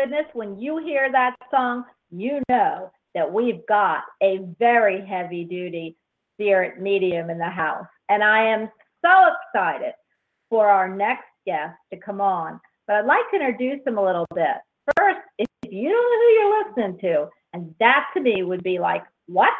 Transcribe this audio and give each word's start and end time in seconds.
Goodness, 0.00 0.26
when 0.32 0.58
you 0.58 0.78
hear 0.78 1.10
that 1.12 1.34
song, 1.50 1.84
you 2.10 2.40
know 2.48 2.90
that 3.14 3.30
we've 3.30 3.66
got 3.68 4.02
a 4.22 4.40
very 4.58 5.04
heavy 5.04 5.44
duty 5.44 5.96
spirit 6.34 6.80
medium 6.80 7.28
in 7.28 7.38
the 7.38 7.48
house. 7.48 7.86
And 8.08 8.24
I 8.24 8.44
am 8.44 8.70
so 9.04 9.10
excited 9.54 9.92
for 10.48 10.68
our 10.68 10.88
next 10.88 11.26
guest 11.46 11.74
to 11.92 11.98
come 11.98 12.20
on. 12.20 12.60
But 12.86 12.96
I'd 12.96 13.06
like 13.06 13.30
to 13.30 13.36
introduce 13.36 13.86
him 13.86 13.98
a 13.98 14.04
little 14.04 14.26
bit. 14.34 14.56
First, 14.96 15.20
if 15.38 15.46
you 15.68 15.90
don't 15.90 15.92
know 15.92 16.18
who 16.18 16.32
you're 16.32 16.64
listening 16.64 16.98
to, 17.00 17.28
and 17.52 17.74
that 17.80 18.06
to 18.14 18.20
me 18.20 18.42
would 18.42 18.62
be 18.62 18.78
like, 18.78 19.04
what? 19.26 19.52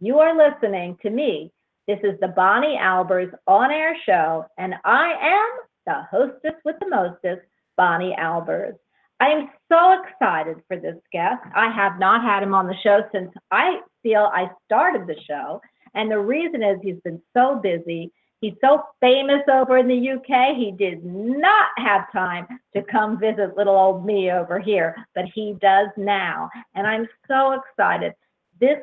You 0.00 0.18
are 0.18 0.36
listening 0.36 0.98
to 1.02 1.10
me. 1.10 1.52
This 1.86 2.00
is 2.02 2.18
the 2.20 2.28
Bonnie 2.28 2.78
Albers 2.80 3.32
on 3.46 3.70
air 3.70 3.96
show, 4.04 4.46
and 4.58 4.74
I 4.84 5.12
am 5.22 5.48
the 5.86 6.02
hostess 6.10 6.60
with 6.64 6.76
the 6.80 6.88
mostest, 6.88 7.46
Bonnie 7.76 8.16
Albers. 8.18 8.74
I 9.18 9.28
am 9.28 9.48
so 9.72 10.02
excited 10.02 10.56
for 10.68 10.78
this 10.78 10.96
guest. 11.12 11.42
I 11.54 11.70
have 11.70 11.98
not 11.98 12.22
had 12.22 12.42
him 12.42 12.54
on 12.54 12.66
the 12.66 12.76
show 12.82 13.00
since 13.12 13.30
I 13.50 13.80
feel 14.02 14.30
I 14.32 14.50
started 14.64 15.06
the 15.06 15.16
show. 15.26 15.60
And 15.94 16.10
the 16.10 16.18
reason 16.18 16.62
is 16.62 16.78
he's 16.82 17.00
been 17.02 17.22
so 17.34 17.58
busy. 17.62 18.12
He's 18.42 18.52
so 18.60 18.82
famous 19.00 19.40
over 19.50 19.78
in 19.78 19.88
the 19.88 20.10
UK. 20.10 20.56
He 20.56 20.70
did 20.70 21.02
not 21.02 21.68
have 21.78 22.12
time 22.12 22.46
to 22.74 22.82
come 22.82 23.18
visit 23.18 23.56
little 23.56 23.74
old 23.74 24.04
me 24.04 24.30
over 24.30 24.58
here, 24.60 24.94
but 25.14 25.24
he 25.34 25.56
does 25.62 25.88
now. 25.96 26.50
And 26.74 26.86
I'm 26.86 27.08
so 27.26 27.52
excited. 27.52 28.12
This 28.60 28.78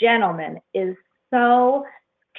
gentleman 0.00 0.58
is 0.72 0.96
so 1.30 1.84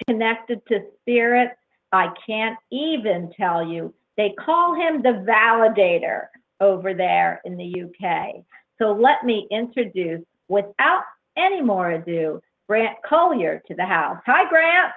connected 0.08 0.62
to 0.70 0.80
spirit. 1.02 1.52
I 1.92 2.10
can't 2.26 2.58
even 2.72 3.32
tell 3.40 3.66
you. 3.66 3.94
They 4.18 4.34
call 4.44 4.74
him 4.74 5.04
the 5.04 5.24
validator 5.30 6.28
over 6.60 6.94
there 6.94 7.42
in 7.46 7.58
the 7.58 7.84
UK. 7.84 8.44
So 8.80 8.92
let 8.92 9.24
me 9.24 9.48
introduce, 9.52 10.22
without 10.48 11.04
any 11.38 11.62
more 11.62 11.92
ado, 11.92 12.42
Grant 12.68 12.98
Colyer 13.08 13.62
to 13.68 13.76
the 13.76 13.86
house. 13.86 14.18
Hi, 14.26 14.50
Grant. 14.50 14.92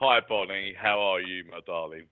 Hi, 0.00 0.20
Bonnie. 0.28 0.74
How 0.78 1.00
are 1.00 1.20
you, 1.20 1.44
my 1.50 1.60
darling? 1.66 2.06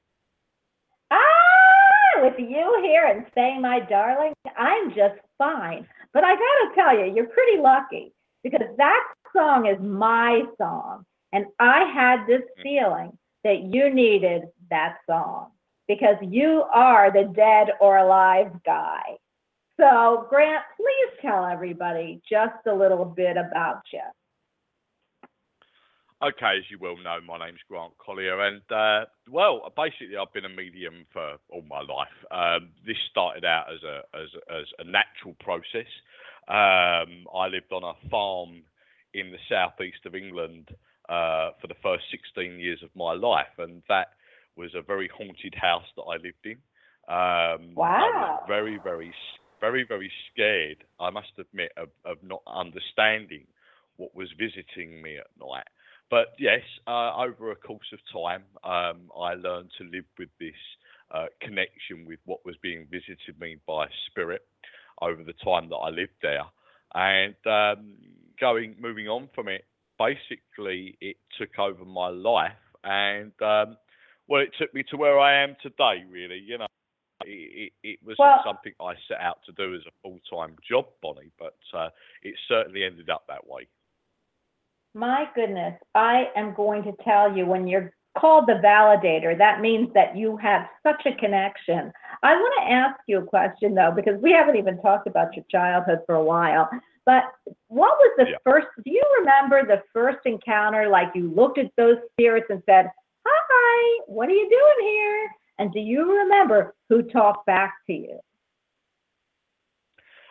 Ah, 1.11 2.23
with 2.23 2.39
you 2.39 2.81
here 2.83 3.07
and 3.07 3.27
saying 3.35 3.61
my 3.61 3.81
darling, 3.81 4.33
I'm 4.57 4.91
just 4.91 5.21
fine. 5.39 5.87
But 6.13 6.25
I 6.25 6.35
gotta 6.35 6.75
tell 6.75 6.99
you, 6.99 7.15
you're 7.15 7.27
pretty 7.27 7.61
lucky 7.61 8.13
because 8.43 8.67
that 8.77 9.05
song 9.35 9.67
is 9.67 9.79
my 9.81 10.43
song. 10.59 11.05
And 11.33 11.47
I 11.59 11.85
had 11.93 12.27
this 12.27 12.43
mm. 12.59 12.63
feeling 12.63 13.19
that 13.45 13.63
you 13.63 13.93
needed 13.93 14.43
that 14.71 14.97
song 15.09 15.51
because 15.95 16.17
you 16.23 16.65
are 16.73 17.13
the 17.13 17.31
dead 17.35 17.69
or 17.81 17.99
alive 17.99 18.51
guy. 18.65 19.03
So, 19.79 20.27
Grant, 20.31 20.65
please 20.77 21.19
tell 21.21 21.45
everybody 21.45 22.23
just 22.29 22.67
a 22.67 22.75
little 22.75 23.05
bit 23.05 23.37
about 23.37 23.83
you. 23.93 24.01
Okay, 26.23 26.59
as 26.59 26.65
you 26.71 26.79
well 26.81 26.97
know, 26.97 27.19
my 27.27 27.45
name's 27.45 27.59
Grant 27.69 27.93
Colyer, 27.99 28.41
and 28.47 28.63
uh, 28.71 29.07
well, 29.29 29.73
basically, 29.77 30.17
I've 30.17 30.33
been 30.33 30.45
a 30.45 30.49
medium 30.49 31.05
for 31.13 31.37
all 31.51 31.65
my 31.69 31.81
life. 31.81 32.15
Um, 32.31 32.71
this 32.87 32.97
started 33.11 33.45
out 33.45 33.67
as 33.73 33.83
a 33.83 34.03
as, 34.17 34.29
as 34.49 34.67
a 34.79 34.85
natural 34.85 35.35
process. 35.41 35.91
Um, 36.47 37.27
I 37.35 37.49
lived 37.49 37.73
on 37.73 37.83
a 37.83 38.09
farm 38.09 38.63
in 39.15 39.33
the 39.33 39.39
southeast 39.51 40.07
of 40.07 40.15
England 40.15 40.69
uh, 41.09 41.51
for 41.61 41.67
the 41.67 41.75
first 41.83 42.05
16 42.13 42.59
years 42.61 42.79
of 42.85 42.91
my 42.95 43.15
life, 43.15 43.59
and 43.59 43.83
that 43.89 44.09
was 44.57 44.71
a 44.75 44.83
very 44.83 45.09
haunted 45.17 45.55
house 45.55 45.87
that 45.97 46.03
I 46.03 46.17
lived 46.17 46.45
in. 46.45 46.59
Um, 47.09 47.75
wow. 47.75 48.41
Very, 48.47 48.79
very, 48.83 49.13
very, 49.61 49.85
very 49.87 50.11
scared. 50.33 50.85
I 51.01 51.11
must 51.11 51.33
admit 51.39 51.73
of, 51.77 51.89
of 52.05 52.19
not 52.23 52.43
understanding 52.47 53.47
what 53.97 54.15
was 54.15 54.29
visiting 54.39 55.03
me 55.03 55.17
at 55.19 55.27
night. 55.41 55.67
But 56.11 56.35
yes, 56.39 56.61
uh, 56.87 57.17
over 57.17 57.53
a 57.53 57.57
course 57.57 57.91
of 57.93 57.99
time, 58.13 58.43
um, 58.65 59.11
I 59.19 59.35
learned 59.35 59.71
to 59.79 59.85
live 59.85 60.05
with 60.19 60.29
this 60.39 60.53
uh, 61.11 61.27
connection 61.41 62.05
with 62.07 62.19
what 62.27 62.45
was 62.45 62.57
being 62.63 62.87
visited 62.91 63.41
me 63.41 63.57
by 63.67 63.87
spirit 64.11 64.43
over 65.01 65.23
the 65.23 65.33
time 65.45 65.69
that 65.71 65.77
I 65.77 65.89
lived 65.89 66.13
there, 66.21 66.45
and 66.95 67.35
um, 67.47 67.95
going 68.39 68.77
moving 68.79 69.09
on 69.09 69.29
from 69.35 69.49
it. 69.49 69.65
Basically, 69.99 70.97
it 71.01 71.17
took 71.39 71.59
over 71.59 71.85
my 71.85 72.09
life, 72.09 72.53
and 72.85 73.33
um, 73.41 73.77
well, 74.33 74.41
it 74.41 74.49
took 74.59 74.73
me 74.73 74.83
to 74.85 74.97
where 74.97 75.21
I 75.21 75.43
am 75.43 75.57
today. 75.63 76.05
Really, 76.11 76.39
you 76.39 76.57
know, 76.57 76.67
it, 77.27 77.71
it, 77.83 77.87
it 77.87 77.99
was 78.03 78.17
well, 78.19 78.41
something 78.43 78.73
I 78.81 78.95
set 79.07 79.21
out 79.21 79.41
to 79.45 79.53
do 79.53 79.75
as 79.75 79.83
a 79.87 79.93
full 80.03 80.21
time 80.31 80.57
job, 80.67 80.87
Bonnie, 81.03 81.31
but 81.39 81.59
uh, 81.75 81.91
it 82.23 82.35
certainly 82.49 82.83
ended 82.83 83.11
up 83.11 83.25
that 83.29 83.47
way. 83.47 83.69
My 84.95 85.27
goodness, 85.35 85.75
I 85.95 86.29
am 86.35 86.55
going 86.55 86.83
to 86.85 86.93
tell 87.05 87.37
you 87.37 87.45
when 87.45 87.69
you're 87.69 87.93
called 88.19 88.47
the 88.47 88.61
validator, 88.65 89.37
that 89.37 89.61
means 89.61 89.91
that 89.93 90.17
you 90.17 90.39
have 90.39 90.67
such 90.83 91.05
a 91.05 91.15
connection. 91.17 91.93
I 92.23 92.33
want 92.35 92.55
to 92.63 92.73
ask 92.73 93.01
you 93.07 93.19
a 93.19 93.27
question 93.27 93.75
though, 93.75 93.93
because 93.95 94.19
we 94.23 94.33
haven't 94.33 94.57
even 94.57 94.81
talked 94.81 95.07
about 95.07 95.37
your 95.37 95.45
childhood 95.51 95.99
for 96.07 96.15
a 96.15 96.25
while. 96.25 96.71
But 97.05 97.25
what 97.69 97.99
was 97.99 98.15
the 98.17 98.31
yeah. 98.31 98.37
first, 98.45 98.69
do 98.83 98.91
you 98.91 99.05
remember 99.21 99.67
the 99.67 99.83
first 99.93 100.21
encounter? 100.25 100.89
Like 100.89 101.09
you 101.15 101.31
looked 101.35 101.59
at 101.59 101.71
those 101.77 101.97
spirits 102.13 102.47
and 102.49 102.63
said, 102.65 102.91
Hi, 103.83 104.03
what 104.07 104.29
are 104.29 104.33
you 104.33 104.49
doing 104.49 104.89
here? 104.89 105.31
And 105.59 105.73
do 105.73 105.81
you 105.81 106.21
remember 106.21 106.75
who 106.89 107.03
talked 107.03 107.47
back 107.47 107.75
to 107.89 107.93
you? 107.93 108.19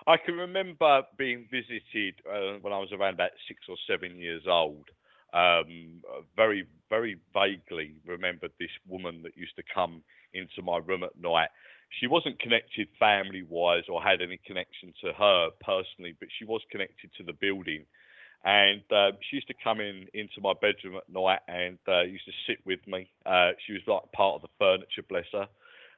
I 0.07 0.15
can 0.17 0.35
remember 0.35 1.01
being 1.17 1.47
visited 1.51 2.15
uh, 2.25 2.59
when 2.61 2.71
I 2.71 2.79
was 2.79 2.89
around 2.93 3.15
about 3.15 3.31
six 3.47 3.59
or 3.67 3.75
seven 3.87 4.17
years 4.17 4.43
old. 4.47 4.85
Um, 5.33 6.01
very, 6.35 6.65
very 6.89 7.17
vaguely 7.33 7.95
remembered 8.05 8.51
this 8.59 8.71
woman 8.87 9.21
that 9.23 9.37
used 9.37 9.55
to 9.57 9.63
come 9.73 10.01
into 10.33 10.61
my 10.63 10.77
room 10.77 11.03
at 11.03 11.17
night. 11.19 11.49
She 11.99 12.07
wasn't 12.07 12.39
connected 12.39 12.87
family 12.99 13.43
wise 13.43 13.83
or 13.89 14.01
had 14.01 14.21
any 14.21 14.39
connection 14.45 14.93
to 15.03 15.11
her 15.13 15.49
personally, 15.59 16.15
but 16.19 16.29
she 16.39 16.45
was 16.45 16.61
connected 16.71 17.11
to 17.17 17.23
the 17.23 17.33
building. 17.33 17.85
And 18.43 18.81
uh, 18.91 19.11
she 19.29 19.35
used 19.37 19.47
to 19.47 19.53
come 19.63 19.79
in 19.79 20.07
into 20.13 20.41
my 20.41 20.53
bedroom 20.53 20.97
at 20.97 21.07
night 21.07 21.41
and 21.47 21.77
uh, 21.87 22.01
used 22.01 22.25
to 22.25 22.31
sit 22.47 22.57
with 22.65 22.79
me. 22.87 23.07
Uh, 23.25 23.51
she 23.65 23.73
was 23.73 23.81
like 23.85 24.11
part 24.13 24.35
of 24.35 24.41
the 24.41 24.47
furniture, 24.57 25.03
bless 25.07 25.25
her. 25.31 25.47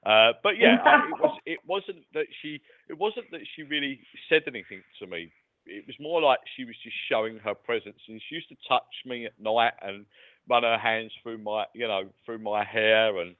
Uh, 0.05 0.33
but 0.43 0.57
yeah, 0.57 0.75
I, 0.83 1.07
it 1.07 1.21
was. 1.21 1.39
It 1.45 1.59
wasn't 1.67 2.03
that 2.13 2.25
she. 2.41 2.59
It 2.89 2.97
wasn't 2.97 3.31
that 3.31 3.41
she 3.55 3.63
really 3.63 4.01
said 4.27 4.43
anything 4.47 4.81
to 4.99 5.07
me. 5.07 5.31
It 5.65 5.85
was 5.87 5.95
more 5.99 6.21
like 6.21 6.39
she 6.57 6.65
was 6.65 6.75
just 6.83 6.95
showing 7.09 7.37
her 7.39 7.53
presence, 7.53 7.99
and 8.09 8.21
she 8.27 8.35
used 8.35 8.49
to 8.49 8.55
touch 8.67 8.83
me 9.05 9.25
at 9.25 9.39
night 9.39 9.73
and 9.81 10.05
run 10.49 10.63
her 10.63 10.77
hands 10.77 11.11
through 11.21 11.37
my, 11.37 11.65
you 11.73 11.87
know, 11.87 12.09
through 12.25 12.39
my 12.39 12.65
hair, 12.65 13.17
and 13.19 13.35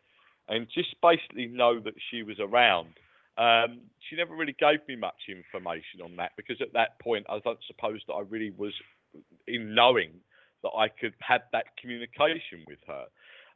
and 0.48 0.68
just 0.74 0.96
basically 1.02 1.48
know 1.48 1.80
that 1.82 1.96
she 2.10 2.24
was 2.24 2.40
around. 2.40 2.94
Um, 3.38 3.82
she 4.08 4.16
never 4.16 4.36
really 4.36 4.56
gave 4.60 4.80
me 4.88 4.96
much 4.96 5.28
information 5.28 6.02
on 6.04 6.16
that 6.18 6.32
because 6.38 6.62
at 6.62 6.74
that 6.74 7.00
point 7.00 7.26
I 7.30 7.40
don't 7.40 7.60
suppose 7.66 8.02
that 8.08 8.14
I 8.14 8.22
really 8.22 8.52
was 8.52 8.74
in 9.48 9.74
knowing 9.74 10.12
that 10.62 10.72
I 10.78 10.88
could 10.88 11.14
have 11.20 11.42
that 11.52 11.76
communication 11.80 12.64
with 12.68 12.80
her. 12.88 13.06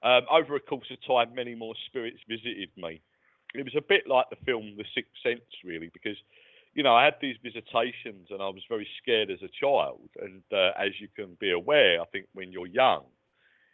Um, 0.03 0.25
over 0.31 0.55
a 0.55 0.59
course 0.59 0.89
of 0.91 0.97
time, 1.05 1.33
many 1.33 1.55
more 1.55 1.73
spirits 1.87 2.19
visited 2.27 2.69
me. 2.77 3.01
It 3.55 3.63
was 3.63 3.75
a 3.75 3.81
bit 3.81 4.07
like 4.07 4.29
the 4.29 4.43
film 4.45 4.75
The 4.77 4.85
Sixth 4.93 5.11
Sense, 5.23 5.45
really, 5.63 5.89
because 5.93 6.17
you 6.73 6.83
know 6.83 6.93
I 6.95 7.05
had 7.05 7.15
these 7.21 7.37
visitations 7.41 8.27
and 8.29 8.41
I 8.41 8.49
was 8.49 8.61
very 8.69 8.87
scared 9.01 9.31
as 9.31 9.41
a 9.41 9.49
child. 9.59 10.09
And 10.21 10.43
uh, 10.51 10.71
as 10.77 10.91
you 10.99 11.07
can 11.15 11.37
be 11.39 11.51
aware, 11.51 12.01
I 12.01 12.05
think 12.05 12.25
when 12.33 12.51
you're 12.51 12.67
young, 12.67 13.05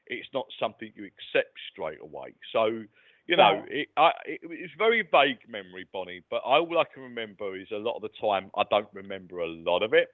it's 0.07 0.29
not 0.33 0.45
something 0.59 0.91
you 0.95 1.05
accept 1.05 1.53
straight 1.71 1.99
away. 2.01 2.33
So 2.51 2.83
you 3.27 3.37
know, 3.37 3.63
it, 3.67 3.87
I, 3.95 4.11
it, 4.25 4.41
it's 4.43 4.73
very 4.77 5.01
vague 5.01 5.39
memory, 5.47 5.87
Bonnie. 5.91 6.21
But 6.29 6.41
all 6.43 6.77
I 6.77 6.83
can 6.93 7.03
remember 7.03 7.57
is 7.57 7.67
a 7.71 7.77
lot 7.77 7.95
of 7.95 8.01
the 8.01 8.09
time 8.19 8.51
I 8.55 8.63
don't 8.69 8.87
remember 8.93 9.39
a 9.39 9.47
lot 9.47 9.83
of 9.83 9.93
it. 9.93 10.09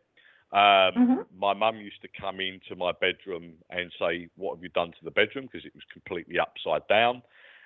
Um, 0.51 0.60
mm-hmm. 0.98 1.39
My 1.39 1.54
mum 1.54 1.78
used 1.78 2.01
to 2.01 2.08
come 2.20 2.39
into 2.39 2.75
my 2.75 2.92
bedroom 2.92 3.54
and 3.70 3.92
say, 4.00 4.28
"What 4.36 4.56
have 4.56 4.63
you 4.63 4.70
done 4.70 4.92
to 4.92 5.04
the 5.04 5.12
bedroom?" 5.12 5.48
Because 5.51 5.66
it 5.66 5.75
was 5.75 5.84
completely 5.94 6.39
upside 6.39 6.88
down, 6.88 7.22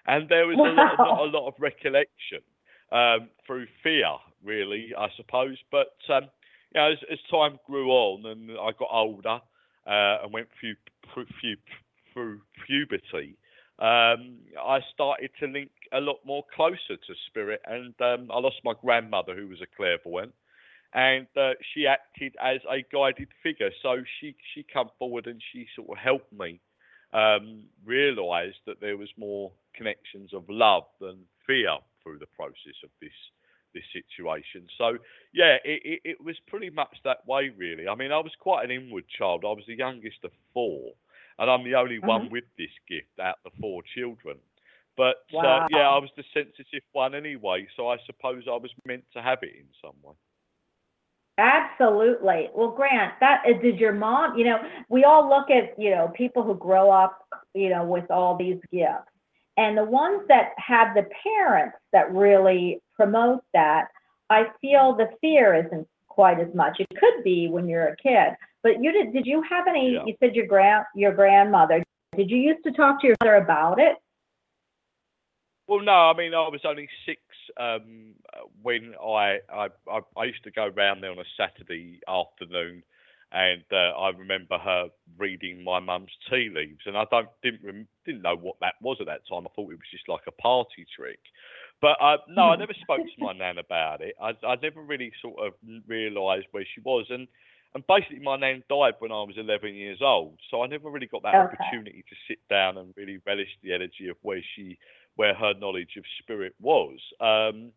and 0.07 0.27
there 0.29 0.47
was 0.47 0.57
wow. 0.57 0.65
a, 0.65 0.73
lot, 0.73 0.95
not 0.97 1.19
a 1.19 1.37
lot 1.37 1.47
of 1.47 1.53
recollection 1.59 2.41
um, 2.91 3.29
through 3.45 3.67
fear, 3.81 4.11
really, 4.43 4.93
I 4.97 5.07
suppose. 5.17 5.57
But 5.71 5.95
um, 6.09 6.23
you 6.73 6.81
know, 6.81 6.91
as, 6.91 6.97
as, 7.11 7.19
time 7.29 7.57
grew 7.65 7.89
on 7.89 8.25
and 8.25 8.51
I 8.51 8.71
got 8.77 8.89
older 8.91 9.39
uh, 9.87 10.23
and 10.23 10.33
went 10.33 10.47
through, 10.59 10.75
through, 11.13 11.25
through 12.13 12.41
puberty, 12.65 13.35
um, 13.83 14.37
I 14.61 14.79
started 14.93 15.31
to 15.39 15.47
link 15.47 15.71
a 15.91 15.99
lot 15.99 16.17
more 16.25 16.43
closer 16.55 16.95
to 16.95 17.13
spirit, 17.27 17.61
and 17.65 17.93
um, 18.01 18.31
I 18.31 18.39
lost 18.39 18.57
my 18.63 18.73
grandmother, 18.81 19.35
who 19.35 19.47
was 19.47 19.61
a 19.61 19.75
clairvoyant 19.75 20.33
and 20.93 21.27
uh, 21.35 21.53
she 21.73 21.87
acted 21.87 22.35
as 22.41 22.59
a 22.69 22.85
guided 22.93 23.29
figure. 23.41 23.71
So 23.81 24.03
she 24.19 24.35
she 24.53 24.65
come 24.71 24.89
forward 24.99 25.27
and 25.27 25.41
she 25.51 25.65
sort 25.75 25.89
of 25.89 25.97
helped 25.97 26.31
me 26.31 26.59
um, 27.13 27.63
realise 27.85 28.53
that 28.65 28.79
there 28.79 28.97
was 28.97 29.09
more 29.17 29.51
connections 29.75 30.33
of 30.33 30.43
love 30.49 30.83
than 31.01 31.17
fear 31.47 31.77
through 32.01 32.19
the 32.19 32.27
process 32.35 32.77
of 32.83 32.89
this 33.01 33.11
this 33.73 33.83
situation. 33.91 34.67
So 34.77 34.97
yeah, 35.33 35.57
it, 35.65 35.81
it, 35.83 36.01
it, 36.05 36.23
was 36.23 36.35
pretty 36.47 36.69
much 36.69 36.95
that 37.03 37.25
way 37.27 37.51
really. 37.57 37.87
I 37.87 37.95
mean, 37.95 38.11
I 38.11 38.19
was 38.19 38.31
quite 38.39 38.63
an 38.65 38.71
inward 38.71 39.05
child. 39.17 39.43
I 39.43 39.49
was 39.49 39.63
the 39.67 39.75
youngest 39.75 40.17
of 40.23 40.31
four, 40.53 40.91
and 41.39 41.49
I'm 41.49 41.63
the 41.63 41.75
only 41.75 41.97
mm-hmm. 41.97 42.07
one 42.07 42.29
with 42.29 42.45
this 42.57 42.71
gift 42.87 43.19
out 43.21 43.35
of 43.45 43.51
the 43.51 43.59
four 43.61 43.81
children. 43.95 44.37
But 44.95 45.15
wow. 45.31 45.63
uh, 45.63 45.67
yeah, 45.71 45.89
I 45.89 45.97
was 45.97 46.09
the 46.15 46.23
sensitive 46.33 46.83
one 46.91 47.15
anyway, 47.15 47.67
so 47.75 47.89
I 47.89 47.97
suppose 48.05 48.43
I 48.47 48.57
was 48.57 48.71
meant 48.85 49.03
to 49.13 49.21
have 49.21 49.39
it 49.41 49.53
in 49.57 49.65
some 49.81 49.95
way. 50.03 50.13
Absolutely. 51.39 52.49
Well, 52.53 52.69
Grant, 52.69 53.13
that 53.19 53.41
uh, 53.47 53.59
did 53.59 53.79
your 53.79 53.93
mom, 53.93 54.37
you 54.37 54.45
know, 54.45 54.57
we 54.89 55.03
all 55.03 55.27
look 55.27 55.49
at, 55.49 55.73
you 55.81 55.89
know, 55.89 56.11
people 56.15 56.43
who 56.43 56.53
grow 56.53 56.91
up, 56.91 57.27
you 57.55 57.69
know, 57.69 57.83
with 57.83 58.09
all 58.11 58.37
these 58.37 58.59
gifts. 58.71 59.09
And 59.57 59.77
the 59.77 59.83
ones 59.83 60.21
that 60.27 60.51
have 60.57 60.95
the 60.95 61.07
parents 61.23 61.77
that 61.91 62.11
really 62.13 62.81
promote 62.95 63.43
that, 63.53 63.87
I 64.29 64.45
feel 64.61 64.95
the 64.95 65.09
fear 65.21 65.55
isn't 65.55 65.87
quite 66.07 66.39
as 66.39 66.53
much. 66.53 66.79
It 66.79 66.89
could 66.99 67.23
be 67.23 67.47
when 67.49 67.67
you're 67.67 67.87
a 67.87 67.97
kid. 67.97 68.35
But 68.63 68.81
you 68.81 68.91
did 68.91 69.13
did 69.13 69.25
you 69.25 69.43
have 69.49 69.67
any 69.67 69.93
yeah. 69.93 70.05
you 70.05 70.15
said 70.19 70.35
your 70.35 70.47
grand 70.47 70.85
your 70.95 71.13
grandmother. 71.13 71.83
Did 72.15 72.29
you 72.29 72.37
used 72.37 72.63
to 72.63 72.71
talk 72.71 73.01
to 73.01 73.07
your 73.07 73.15
mother 73.21 73.35
about 73.35 73.79
it? 73.79 73.97
Well, 75.67 75.81
no, 75.81 75.91
I 75.91 76.13
mean, 76.15 76.33
I 76.33 76.49
was 76.49 76.61
only 76.65 76.89
six 77.05 77.21
um, 77.57 78.15
when 78.61 78.93
I, 79.01 79.37
I, 79.51 79.69
I 80.17 80.25
used 80.25 80.43
to 80.43 80.51
go 80.51 80.67
round 80.67 81.01
there 81.01 81.11
on 81.11 81.19
a 81.19 81.23
Saturday 81.37 82.01
afternoon, 82.07 82.83
and 83.31 83.63
uh, 83.71 83.97
I 83.97 84.09
remember 84.09 84.57
her 84.57 84.89
reading 85.17 85.63
my 85.63 85.79
mum's 85.79 86.11
tea 86.29 86.51
leaves, 86.53 86.81
and 86.85 86.97
I 86.97 87.05
don't 87.09 87.29
didn't 87.41 87.87
didn't 88.05 88.21
know 88.21 88.35
what 88.35 88.57
that 88.61 88.75
was 88.81 88.97
at 88.99 89.07
that 89.07 89.21
time. 89.27 89.47
I 89.47 89.51
thought 89.55 89.71
it 89.71 89.79
was 89.79 89.91
just 89.91 90.09
like 90.09 90.23
a 90.27 90.31
party 90.31 90.85
trick. 90.95 91.19
But 91.81 91.97
uh, 92.01 92.17
no, 92.29 92.43
I 92.43 92.55
never 92.55 92.73
spoke 92.81 92.99
to 92.99 93.23
my 93.23 93.33
nan 93.33 93.57
about 93.57 94.01
it. 94.01 94.15
I, 94.21 94.31
I 94.45 94.55
never 94.61 94.81
really 94.81 95.11
sort 95.21 95.39
of 95.45 95.53
realised 95.87 96.47
where 96.51 96.65
she 96.75 96.81
was, 96.81 97.05
and 97.09 97.27
and 97.75 97.83
basically 97.87 98.19
my 98.19 98.37
nan 98.37 98.63
died 98.69 98.95
when 98.99 99.11
I 99.11 99.23
was 99.23 99.35
11 99.37 99.73
years 99.73 99.99
old, 100.01 100.37
so 100.51 100.61
I 100.61 100.67
never 100.67 100.89
really 100.89 101.07
got 101.07 101.23
that 101.23 101.35
okay. 101.35 101.55
opportunity 101.57 102.03
to 102.07 102.15
sit 102.27 102.39
down 102.49 102.77
and 102.77 102.93
really 102.95 103.19
relish 103.25 103.49
the 103.63 103.73
energy 103.73 104.09
of 104.09 104.17
where 104.21 104.41
she 104.55 104.77
where 105.15 105.33
her 105.33 105.53
knowledge 105.59 105.95
of 105.97 106.03
spirit 106.21 106.55
was. 106.59 106.97
Um, 107.19 107.71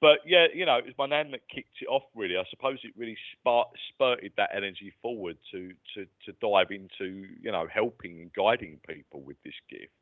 but 0.00 0.20
yeah, 0.24 0.46
you 0.54 0.64
know, 0.64 0.76
it 0.76 0.86
was 0.86 0.94
my 0.98 1.06
nan 1.06 1.30
that 1.32 1.42
kicked 1.54 1.82
it 1.82 1.86
off. 1.86 2.04
Really, 2.14 2.36
I 2.36 2.44
suppose 2.48 2.78
it 2.84 2.92
really 2.96 3.16
spark, 3.32 3.68
spurted 3.92 4.32
that 4.36 4.50
energy 4.56 4.92
forward 5.02 5.36
to 5.52 5.72
to 5.94 6.06
to 6.24 6.32
dive 6.40 6.70
into 6.70 7.26
you 7.40 7.52
know 7.52 7.66
helping 7.72 8.20
and 8.20 8.32
guiding 8.32 8.78
people 8.88 9.20
with 9.20 9.36
this 9.44 9.54
gift. 9.68 9.92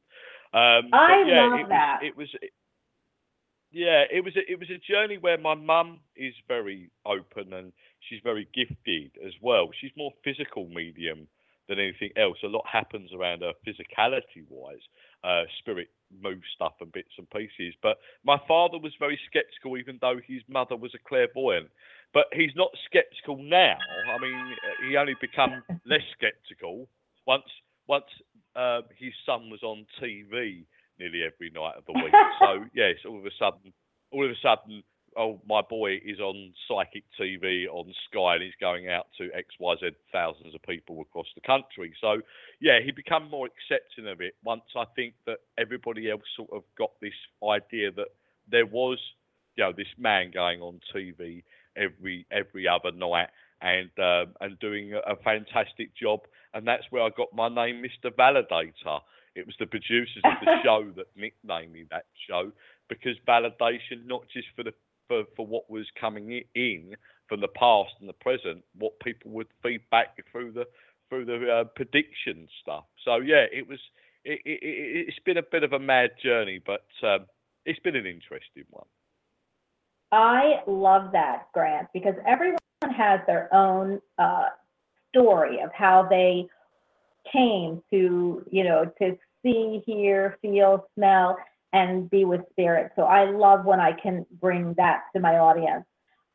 Um, 0.54 0.90
I 0.92 1.24
yeah, 1.26 1.48
love 1.48 1.60
it 1.60 1.68
that. 1.70 1.98
Was, 2.00 2.08
it 2.08 2.16
was. 2.16 2.28
It, 2.42 2.50
yeah, 3.70 4.04
it 4.10 4.24
was 4.24 4.34
a, 4.34 4.50
it 4.50 4.58
was 4.58 4.70
a 4.70 4.78
journey 4.78 5.18
where 5.18 5.36
my 5.36 5.54
mum 5.54 6.00
is 6.16 6.32
very 6.48 6.90
open 7.04 7.52
and 7.52 7.72
she's 8.08 8.20
very 8.22 8.48
gifted 8.54 9.12
as 9.26 9.32
well. 9.40 9.70
She's 9.80 9.92
more 9.96 10.12
physical 10.24 10.68
medium 10.68 11.28
than 11.68 11.78
anything 11.78 12.10
else. 12.16 12.38
A 12.42 12.48
lot 12.48 12.64
happens 12.70 13.10
around 13.12 13.42
her 13.42 13.52
physicality 13.66 14.44
wise. 14.48 14.80
Uh, 15.22 15.42
spirit 15.58 15.88
moves 16.22 16.46
stuff 16.54 16.72
and 16.80 16.90
bits 16.92 17.12
and 17.18 17.28
pieces. 17.30 17.74
But 17.82 17.98
my 18.24 18.40
father 18.48 18.78
was 18.78 18.92
very 18.98 19.18
skeptical, 19.28 19.76
even 19.76 19.98
though 20.00 20.18
his 20.26 20.42
mother 20.48 20.76
was 20.76 20.94
a 20.94 21.08
clairvoyant. 21.08 21.68
But 22.14 22.26
he's 22.32 22.56
not 22.56 22.70
skeptical 22.86 23.36
now. 23.36 23.76
I 24.10 24.18
mean, 24.18 24.56
he 24.88 24.96
only 24.96 25.14
become 25.20 25.62
less 25.86 26.04
skeptical 26.16 26.88
once 27.26 27.44
once 27.86 28.04
uh, 28.56 28.82
his 28.98 29.12
son 29.24 29.50
was 29.50 29.62
on 29.62 29.86
TV 30.00 30.64
nearly 30.98 31.22
every 31.22 31.50
night 31.50 31.74
of 31.76 31.84
the 31.86 31.92
week. 31.92 32.12
so 32.40 32.64
yes, 32.74 32.96
all 33.06 33.18
of 33.18 33.26
a 33.26 33.30
sudden, 33.38 33.72
all 34.10 34.24
of 34.24 34.30
a 34.30 34.40
sudden, 34.42 34.82
oh, 35.18 35.40
my 35.48 35.60
boy 35.60 35.96
is 35.96 36.20
on 36.20 36.52
psychic 36.68 37.02
TV 37.20 37.66
on 37.66 37.92
Sky 38.08 38.34
and 38.34 38.42
he's 38.42 38.52
going 38.60 38.88
out 38.88 39.06
to 39.18 39.24
XYZ 39.24 39.94
thousands 40.12 40.54
of 40.54 40.62
people 40.62 41.00
across 41.00 41.26
the 41.34 41.40
country. 41.40 41.92
So, 42.00 42.20
yeah, 42.60 42.78
he 42.84 42.92
became 42.92 43.28
more 43.28 43.46
accepting 43.46 44.08
of 44.08 44.20
it 44.20 44.34
once 44.44 44.62
I 44.76 44.84
think 44.94 45.14
that 45.26 45.38
everybody 45.58 46.10
else 46.10 46.22
sort 46.36 46.50
of 46.52 46.62
got 46.78 46.92
this 47.02 47.18
idea 47.42 47.90
that 47.96 48.08
there 48.50 48.66
was, 48.66 48.98
you 49.56 49.64
know, 49.64 49.72
this 49.76 49.88
man 49.98 50.30
going 50.32 50.60
on 50.62 50.80
TV 50.94 51.42
every 51.76 52.26
every 52.30 52.66
other 52.66 52.92
night 52.92 53.28
and 53.60 53.90
um, 53.98 54.34
and 54.40 54.58
doing 54.60 54.94
a, 54.94 54.98
a 55.12 55.16
fantastic 55.16 55.90
job. 55.96 56.20
And 56.54 56.66
that's 56.66 56.84
where 56.90 57.02
I 57.02 57.10
got 57.16 57.34
my 57.34 57.48
name, 57.48 57.82
Mr. 57.82 58.10
Validator. 58.10 59.00
It 59.34 59.46
was 59.46 59.56
the 59.58 59.66
producers 59.66 60.22
of 60.24 60.32
the 60.44 60.56
show 60.64 60.90
that 60.96 61.06
nicknamed 61.16 61.72
me 61.72 61.84
that 61.90 62.06
show 62.28 62.52
because 62.88 63.16
validation, 63.26 64.06
not 64.06 64.22
just 64.32 64.48
for 64.56 64.62
the 64.62 64.72
for, 65.08 65.24
for 65.36 65.46
what 65.46 65.68
was 65.68 65.86
coming 66.00 66.42
in 66.54 66.94
from 67.28 67.40
the 67.40 67.48
past 67.48 67.90
and 68.00 68.08
the 68.08 68.14
present, 68.14 68.62
what 68.78 68.98
people 69.00 69.30
would 69.32 69.48
feed 69.62 69.80
back 69.90 70.16
through 70.30 70.52
the 70.52 70.64
through 71.08 71.24
the 71.24 71.50
uh, 71.50 71.64
prediction 71.74 72.46
stuff. 72.62 72.84
So 73.04 73.16
yeah, 73.16 73.46
it 73.50 73.66
was 73.66 73.78
it, 74.24 74.40
it, 74.44 75.06
has 75.06 75.18
been 75.24 75.38
a 75.38 75.42
bit 75.42 75.62
of 75.62 75.72
a 75.72 75.78
mad 75.78 76.10
journey, 76.22 76.60
but 76.64 76.86
um, 77.02 77.26
it's 77.64 77.78
been 77.80 77.96
an 77.96 78.06
interesting 78.06 78.64
one. 78.70 78.86
I 80.12 80.62
love 80.66 81.12
that, 81.12 81.48
Grant, 81.52 81.88
because 81.92 82.14
everyone 82.26 82.58
has 82.82 83.20
their 83.26 83.52
own 83.54 84.00
uh, 84.18 84.48
story 85.10 85.60
of 85.62 85.70
how 85.72 86.06
they 86.08 86.46
came 87.30 87.82
to, 87.90 88.42
you 88.50 88.64
know, 88.64 88.90
to 89.00 89.18
see, 89.42 89.82
hear, 89.84 90.38
feel, 90.40 90.86
smell, 90.94 91.36
and 91.72 92.08
be 92.10 92.24
with 92.24 92.40
spirit. 92.50 92.92
So 92.96 93.02
I 93.02 93.30
love 93.30 93.64
when 93.64 93.80
I 93.80 93.92
can 93.92 94.24
bring 94.40 94.74
that 94.74 95.02
to 95.14 95.20
my 95.20 95.38
audience. 95.38 95.84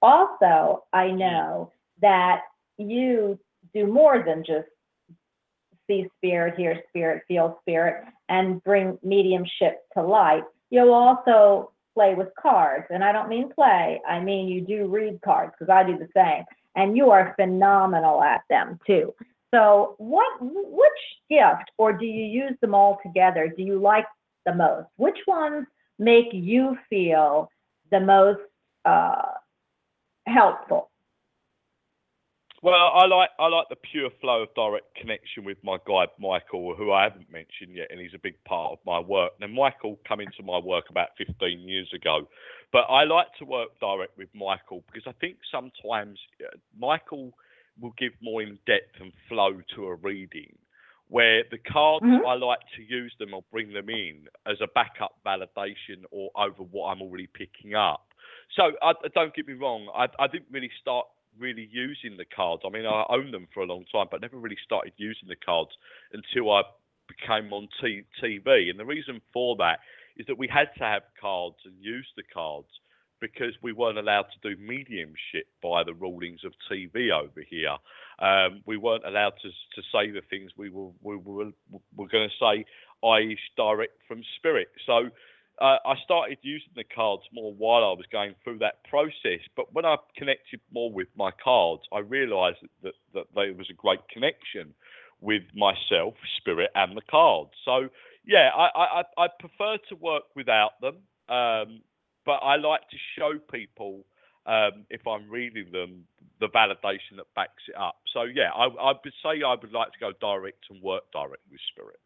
Also, 0.01 0.83
I 0.93 1.07
mm-hmm. 1.07 1.19
know 1.19 1.71
that 2.01 2.41
you 2.77 3.39
do 3.73 3.87
more 3.87 4.23
than 4.25 4.43
just 4.45 4.67
see 5.87 6.07
spirit, 6.17 6.55
hear 6.57 6.81
spirit, 6.89 7.23
feel 7.27 7.57
spirit, 7.61 8.05
and 8.29 8.63
bring 8.63 8.97
mediumship 9.03 9.81
to 9.93 10.03
life. 10.03 10.43
You'll 10.69 10.93
also 10.93 11.71
play 11.93 12.15
with 12.15 12.29
cards. 12.39 12.85
And 12.89 13.03
I 13.03 13.11
don't 13.11 13.29
mean 13.29 13.51
play, 13.53 14.01
I 14.07 14.19
mean 14.19 14.47
you 14.47 14.61
do 14.61 14.87
read 14.87 15.19
cards 15.23 15.53
because 15.57 15.71
I 15.71 15.83
do 15.83 15.97
the 15.97 16.07
same. 16.15 16.43
And 16.75 16.97
you 16.97 17.11
are 17.11 17.35
phenomenal 17.37 18.23
at 18.23 18.41
them 18.49 18.79
too. 18.87 19.13
So, 19.53 19.93
what 19.99 20.25
which 20.41 20.91
gift, 21.29 21.69
or 21.77 21.93
do 21.93 22.05
you 22.05 22.25
use 22.25 22.57
them 22.61 22.73
all 22.73 22.99
together? 23.05 23.53
Do 23.55 23.61
you 23.61 23.79
like 23.79 24.05
the 24.45 24.53
most? 24.53 24.87
Which 24.97 25.17
ones 25.27 25.67
make 25.99 26.27
you 26.31 26.77
feel 26.89 27.49
the 27.91 27.99
most 27.99 28.41
uh, 28.85 29.33
helpful? 30.25 30.89
Well, 32.63 32.91
I 32.95 33.05
like 33.07 33.29
I 33.39 33.47
like 33.47 33.67
the 33.67 33.75
pure 33.75 34.09
flow 34.21 34.43
of 34.43 34.53
direct 34.55 34.95
connection 34.95 35.43
with 35.43 35.57
my 35.65 35.75
guy 35.85 36.05
Michael, 36.17 36.73
who 36.77 36.93
I 36.93 37.03
haven't 37.03 37.29
mentioned 37.29 37.75
yet, 37.75 37.87
and 37.91 37.99
he's 37.99 38.13
a 38.15 38.19
big 38.23 38.41
part 38.45 38.71
of 38.71 38.79
my 38.85 39.01
work. 39.01 39.33
Now, 39.41 39.47
Michael 39.47 39.99
came 40.07 40.21
into 40.21 40.43
my 40.43 40.59
work 40.59 40.85
about 40.89 41.09
15 41.17 41.59
years 41.59 41.91
ago, 41.93 42.25
but 42.71 42.85
I 42.89 43.03
like 43.03 43.27
to 43.39 43.45
work 43.45 43.77
direct 43.81 44.17
with 44.17 44.29
Michael 44.33 44.81
because 44.87 45.03
I 45.05 45.11
think 45.19 45.39
sometimes 45.51 46.17
uh, 46.41 46.55
Michael 46.79 47.33
will 47.81 47.93
give 47.97 48.13
more 48.21 48.41
in 48.41 48.57
depth 48.65 48.95
and 49.01 49.11
flow 49.27 49.59
to 49.75 49.87
a 49.87 49.95
reading. 49.95 50.55
Where 51.13 51.43
the 51.51 51.59
cards, 51.59 52.03
mm-hmm. 52.03 52.25
I 52.25 52.33
like 52.33 52.65
to 52.75 52.81
use 52.81 53.13
them 53.19 53.35
or 53.35 53.43
bring 53.51 53.71
them 53.71 53.87
in 53.87 54.25
as 54.47 54.57
a 54.63 54.67
backup 54.73 55.13
validation 55.23 56.09
or 56.09 56.31
over 56.35 56.63
what 56.63 56.87
I'm 56.87 57.03
already 57.03 57.27
picking 57.27 57.75
up. 57.75 58.07
So 58.55 58.71
I, 58.81 58.93
don't 59.13 59.31
get 59.35 59.47
me 59.47 59.53
wrong, 59.53 59.89
I, 59.93 60.07
I 60.17 60.25
didn't 60.25 60.49
really 60.49 60.71
start 60.81 61.05
really 61.37 61.69
using 61.71 62.17
the 62.17 62.25
cards. 62.25 62.63
I 62.65 62.69
mean, 62.69 62.87
I 62.87 63.03
owned 63.09 63.31
them 63.31 63.47
for 63.53 63.61
a 63.61 63.67
long 63.67 63.85
time, 63.91 64.07
but 64.09 64.21
never 64.21 64.37
really 64.37 64.57
started 64.65 64.93
using 64.97 65.29
the 65.29 65.35
cards 65.35 65.69
until 66.13 66.51
I 66.51 66.63
became 67.07 67.53
on 67.53 67.67
t- 67.79 68.07
TV. 68.19 68.71
And 68.71 68.79
the 68.79 68.85
reason 68.85 69.21
for 69.31 69.55
that 69.57 69.81
is 70.17 70.25
that 70.25 70.39
we 70.39 70.47
had 70.47 70.69
to 70.79 70.83
have 70.83 71.03
cards 71.21 71.57
and 71.65 71.75
use 71.79 72.07
the 72.17 72.23
cards 72.33 72.69
because 73.23 73.53
we 73.61 73.71
weren't 73.71 73.97
allowed 73.97 74.25
to 74.33 74.49
do 74.49 74.61
mediumship 74.61 75.47
by 75.63 75.81
the 75.81 75.93
rulings 75.93 76.41
of 76.43 76.51
TV 76.69 77.09
over 77.09 77.41
here. 77.49 77.77
Um, 78.19 78.61
we 78.65 78.75
weren't 78.75 79.05
allowed 79.05 79.33
to 79.41 79.49
to 79.49 79.81
say 79.93 80.11
the 80.11 80.21
things 80.29 80.51
we 80.57 80.69
were 80.69 80.89
we 81.01 81.15
were, 81.15 81.51
were 81.95 82.07
going 82.09 82.29
to 82.29 82.35
say, 82.37 82.65
i.e., 83.03 83.39
direct 83.57 83.93
from 84.07 84.21
spirit. 84.37 84.67
So. 84.85 85.09
Uh, 85.61 85.77
I 85.85 85.93
started 86.03 86.39
using 86.41 86.71
the 86.75 86.83
cards 86.83 87.21
more 87.31 87.53
while 87.53 87.83
I 87.83 87.93
was 87.93 88.07
going 88.11 88.33
through 88.43 88.57
that 88.57 88.83
process. 88.89 89.39
But 89.55 89.71
when 89.71 89.85
I 89.85 89.97
connected 90.17 90.59
more 90.71 90.91
with 90.91 91.09
my 91.15 91.29
cards, 91.29 91.83
I 91.93 91.99
realised 91.99 92.57
that, 92.63 92.71
that, 92.81 92.93
that 93.13 93.25
there 93.35 93.53
was 93.53 93.69
a 93.69 93.73
great 93.73 93.99
connection 94.11 94.73
with 95.21 95.43
myself, 95.55 96.15
spirit, 96.39 96.71
and 96.73 96.97
the 96.97 97.03
cards. 97.03 97.51
So 97.65 97.89
yeah, 98.25 98.49
I, 98.55 98.67
I, 98.75 99.03
I 99.15 99.27
prefer 99.39 99.77
to 99.89 99.95
work 99.95 100.23
without 100.35 100.81
them. 100.81 100.95
Um, 101.29 101.81
but 102.25 102.39
I 102.43 102.55
like 102.55 102.81
to 102.89 102.97
show 103.17 103.33
people 103.51 104.05
um, 104.45 104.85
if 104.89 105.05
I'm 105.07 105.29
reading 105.29 105.71
them 105.71 106.05
the 106.39 106.47
validation 106.47 107.17
that 107.17 107.25
backs 107.35 107.63
it 107.67 107.75
up. 107.75 107.97
So 108.13 108.23
yeah, 108.23 108.49
I, 108.53 108.65
I 108.65 108.87
would 108.91 109.13
say 109.23 109.41
I 109.45 109.55
would 109.55 109.71
like 109.71 109.91
to 109.93 109.99
go 109.99 110.11
direct 110.19 110.65
and 110.69 110.81
work 110.81 111.03
direct 111.11 111.43
with 111.49 111.59
spirit. 111.71 111.99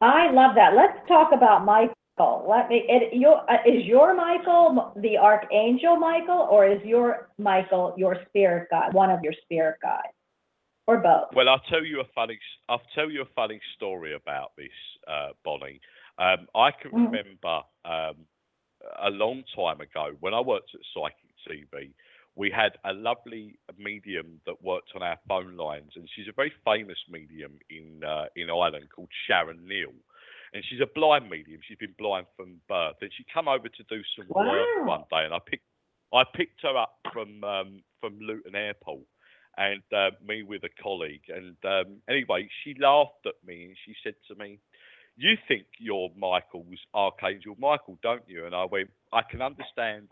I 0.00 0.30
love 0.30 0.54
that. 0.56 0.74
Let's 0.74 0.98
talk 1.08 1.30
about 1.32 1.64
Michael. 1.64 2.46
Let 2.48 2.68
me, 2.68 2.84
it, 2.88 3.14
your, 3.16 3.48
uh, 3.50 3.62
is 3.66 3.84
your 3.84 4.14
Michael 4.14 4.92
the 4.96 5.16
Archangel 5.16 5.96
Michael, 5.96 6.48
or 6.50 6.66
is 6.66 6.80
your 6.84 7.30
Michael 7.38 7.94
your 7.96 8.16
spirit 8.28 8.68
guide, 8.70 8.92
one 8.94 9.10
of 9.10 9.20
your 9.22 9.32
spirit 9.44 9.76
guides? 9.82 10.14
Or 10.88 10.98
both? 10.98 11.28
Well, 11.32 11.48
I'll 11.48 11.62
tell 11.70 11.84
you 11.84 12.00
a 12.00 12.04
funny. 12.14 12.38
I'll 12.68 12.82
tell 12.94 13.08
you 13.08 13.22
a 13.22 13.28
funny 13.36 13.60
story 13.76 14.14
about 14.14 14.52
this, 14.56 14.66
uh, 15.06 15.28
Bonnie. 15.44 15.80
Um, 16.18 16.48
I 16.56 16.72
can 16.72 16.90
Mm. 16.90 17.06
remember 17.06 17.62
um, 17.84 18.26
a 19.02 19.10
long 19.10 19.42
time 19.54 19.80
ago 19.80 20.12
when 20.20 20.34
I 20.34 20.40
worked 20.40 20.70
at 20.74 20.80
Psychic 20.94 21.32
TV. 21.48 21.90
We 22.34 22.50
had 22.50 22.72
a 22.84 22.94
lovely 22.94 23.58
medium 23.78 24.40
that 24.46 24.62
worked 24.62 24.92
on 24.94 25.02
our 25.02 25.18
phone 25.28 25.56
lines, 25.56 25.92
and 25.96 26.08
she's 26.16 26.28
a 26.28 26.32
very 26.32 26.52
famous 26.64 26.96
medium 27.10 27.58
in 27.68 28.02
uh, 28.04 28.26
in 28.36 28.48
Ireland 28.48 28.88
called 28.94 29.10
Sharon 29.26 29.66
Neal. 29.66 29.92
And 30.54 30.64
she's 30.68 30.80
a 30.80 30.88
blind 30.94 31.30
medium. 31.30 31.60
She's 31.66 31.78
been 31.78 31.94
blind 31.98 32.26
from 32.36 32.60
birth. 32.68 32.96
And 33.00 33.10
she 33.16 33.24
come 33.32 33.48
over 33.48 33.68
to 33.68 33.82
do 33.88 34.02
some 34.16 34.26
work 34.28 34.86
one 34.86 35.04
day, 35.10 35.24
and 35.24 35.34
I 35.34 35.38
picked 35.44 35.64
I 36.12 36.24
picked 36.34 36.62
her 36.62 36.76
up 36.76 36.98
from 37.12 37.44
um, 37.44 37.82
from 38.00 38.18
Luton 38.18 38.54
Airport, 38.54 39.04
and 39.56 39.82
uh, 39.94 40.10
me 40.26 40.42
with 40.42 40.64
a 40.64 40.82
colleague. 40.82 41.24
And 41.28 41.56
um, 41.64 41.96
anyway, 42.08 42.48
she 42.62 42.74
laughed 42.80 43.26
at 43.26 43.34
me 43.46 43.64
and 43.64 43.76
she 43.84 43.94
said 44.02 44.14
to 44.28 44.34
me, 44.34 44.58
"You 45.16 45.36
think 45.48 45.66
you're 45.78 46.10
Michael's 46.16 46.80
Archangel 46.94 47.56
Michael, 47.58 47.98
don't 48.02 48.28
you?" 48.28 48.46
And 48.46 48.54
I 48.54 48.64
went, 48.64 48.90
"I 49.12 49.22
can 49.22 49.42
understand 49.42 50.08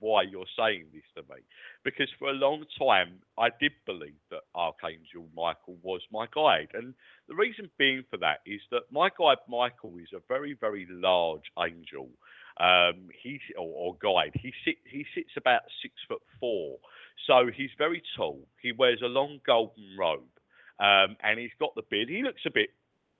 why 0.00 0.22
you're 0.22 0.44
saying 0.58 0.86
this 0.92 1.04
to 1.16 1.22
me, 1.32 1.40
because 1.82 2.10
for 2.18 2.28
a 2.28 2.32
long 2.32 2.64
time 2.78 3.22
I 3.38 3.48
did 3.58 3.72
believe 3.86 4.20
that 4.30 4.42
Archangel 4.54 5.28
Michael 5.34 5.78
was 5.82 6.02
my 6.12 6.26
guide, 6.34 6.68
and 6.74 6.94
the 7.26 7.34
reason 7.34 7.70
being 7.78 8.04
for 8.10 8.18
that 8.18 8.40
is 8.44 8.60
that 8.70 8.90
my 8.90 9.08
guide 9.18 9.38
Michael 9.48 9.96
is 9.98 10.12
a 10.12 10.20
very, 10.28 10.54
very 10.54 10.86
large 10.90 11.50
angel." 11.58 12.10
Um, 12.56 13.08
he 13.20 13.40
or, 13.58 13.66
or 13.66 13.96
guide. 14.00 14.32
He 14.40 14.52
sit 14.64 14.76
he 14.88 15.04
sits 15.14 15.32
about 15.36 15.62
six 15.82 15.94
foot 16.06 16.22
four, 16.38 16.78
so 17.26 17.50
he's 17.52 17.70
very 17.76 18.00
tall. 18.16 18.46
He 18.62 18.70
wears 18.70 19.02
a 19.02 19.08
long 19.08 19.40
golden 19.44 19.96
robe, 19.98 20.30
um, 20.78 21.16
and 21.22 21.40
he's 21.40 21.54
got 21.58 21.74
the 21.74 21.82
beard. 21.90 22.08
He 22.08 22.22
looks 22.22 22.42
a 22.46 22.50
bit 22.50 22.70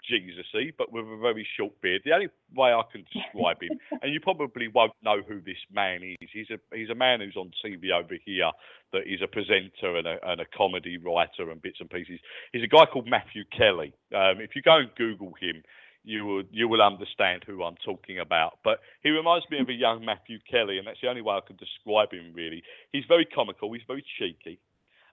Jesus-y, 0.09 0.73
but 0.77 0.93
with 0.93 1.05
a 1.05 1.17
very 1.17 1.47
short 1.57 1.81
beard. 1.81 2.03
The 2.05 2.13
only 2.13 2.29
way 2.55 2.73
I 2.73 2.83
can 2.91 3.05
describe 3.13 3.63
him, 3.63 3.79
and 4.03 4.13
you 4.13 4.21
probably 4.21 4.69
won't 4.69 4.93
know 5.03 5.23
who 5.27 5.41
this 5.41 5.59
man 5.73 6.03
is. 6.03 6.29
He's 6.33 6.51
a 6.51 6.59
he's 6.77 6.91
a 6.91 6.95
man 6.95 7.21
who's 7.21 7.37
on 7.37 7.51
TV 7.65 7.91
over 7.93 8.15
here 8.25 8.51
that 8.93 9.03
is 9.07 9.21
a 9.23 9.27
presenter 9.27 9.97
and 9.97 10.07
a, 10.07 10.19
and 10.31 10.41
a 10.41 10.47
comedy 10.57 10.99
writer 10.99 11.51
and 11.51 11.61
bits 11.61 11.79
and 11.81 11.91
pieces. 11.91 12.21
He's 12.53 12.65
a 12.65 12.69
guy 12.69 12.87
called 12.87 13.09
Matthew 13.09 13.45
Kelly. 13.57 13.95
Um, 14.15 14.41
if 14.41 14.55
you 14.55 14.63
go 14.63 14.77
and 14.77 14.91
Google 14.97 15.35
him, 15.41 15.63
you 16.05 16.25
will 16.27 16.43
you 16.51 16.69
will 16.69 16.83
understand 16.83 17.43
who 17.47 17.65
I'm 17.65 17.77
talking 17.85 18.21
about. 18.21 18.59
But 18.63 18.81
he 19.03 19.11
reminds 19.11 19.47
me 19.51 19.59
of 19.61 19.69
a 19.69 19.73
young 19.73 20.05
Matthew 20.05 20.39
Kelly, 20.49 20.79
and 20.79 20.87
that's 20.87 21.01
the 21.03 21.09
only 21.09 21.23
way 21.23 21.35
I 21.35 21.41
can 21.47 21.57
describe 21.57 22.13
him. 22.13 22.33
Really, 22.35 22.63
he's 22.93 23.05
very 23.09 23.25
comical. 23.25 23.73
He's 23.73 23.83
very 23.87 24.05
cheeky, 24.19 24.61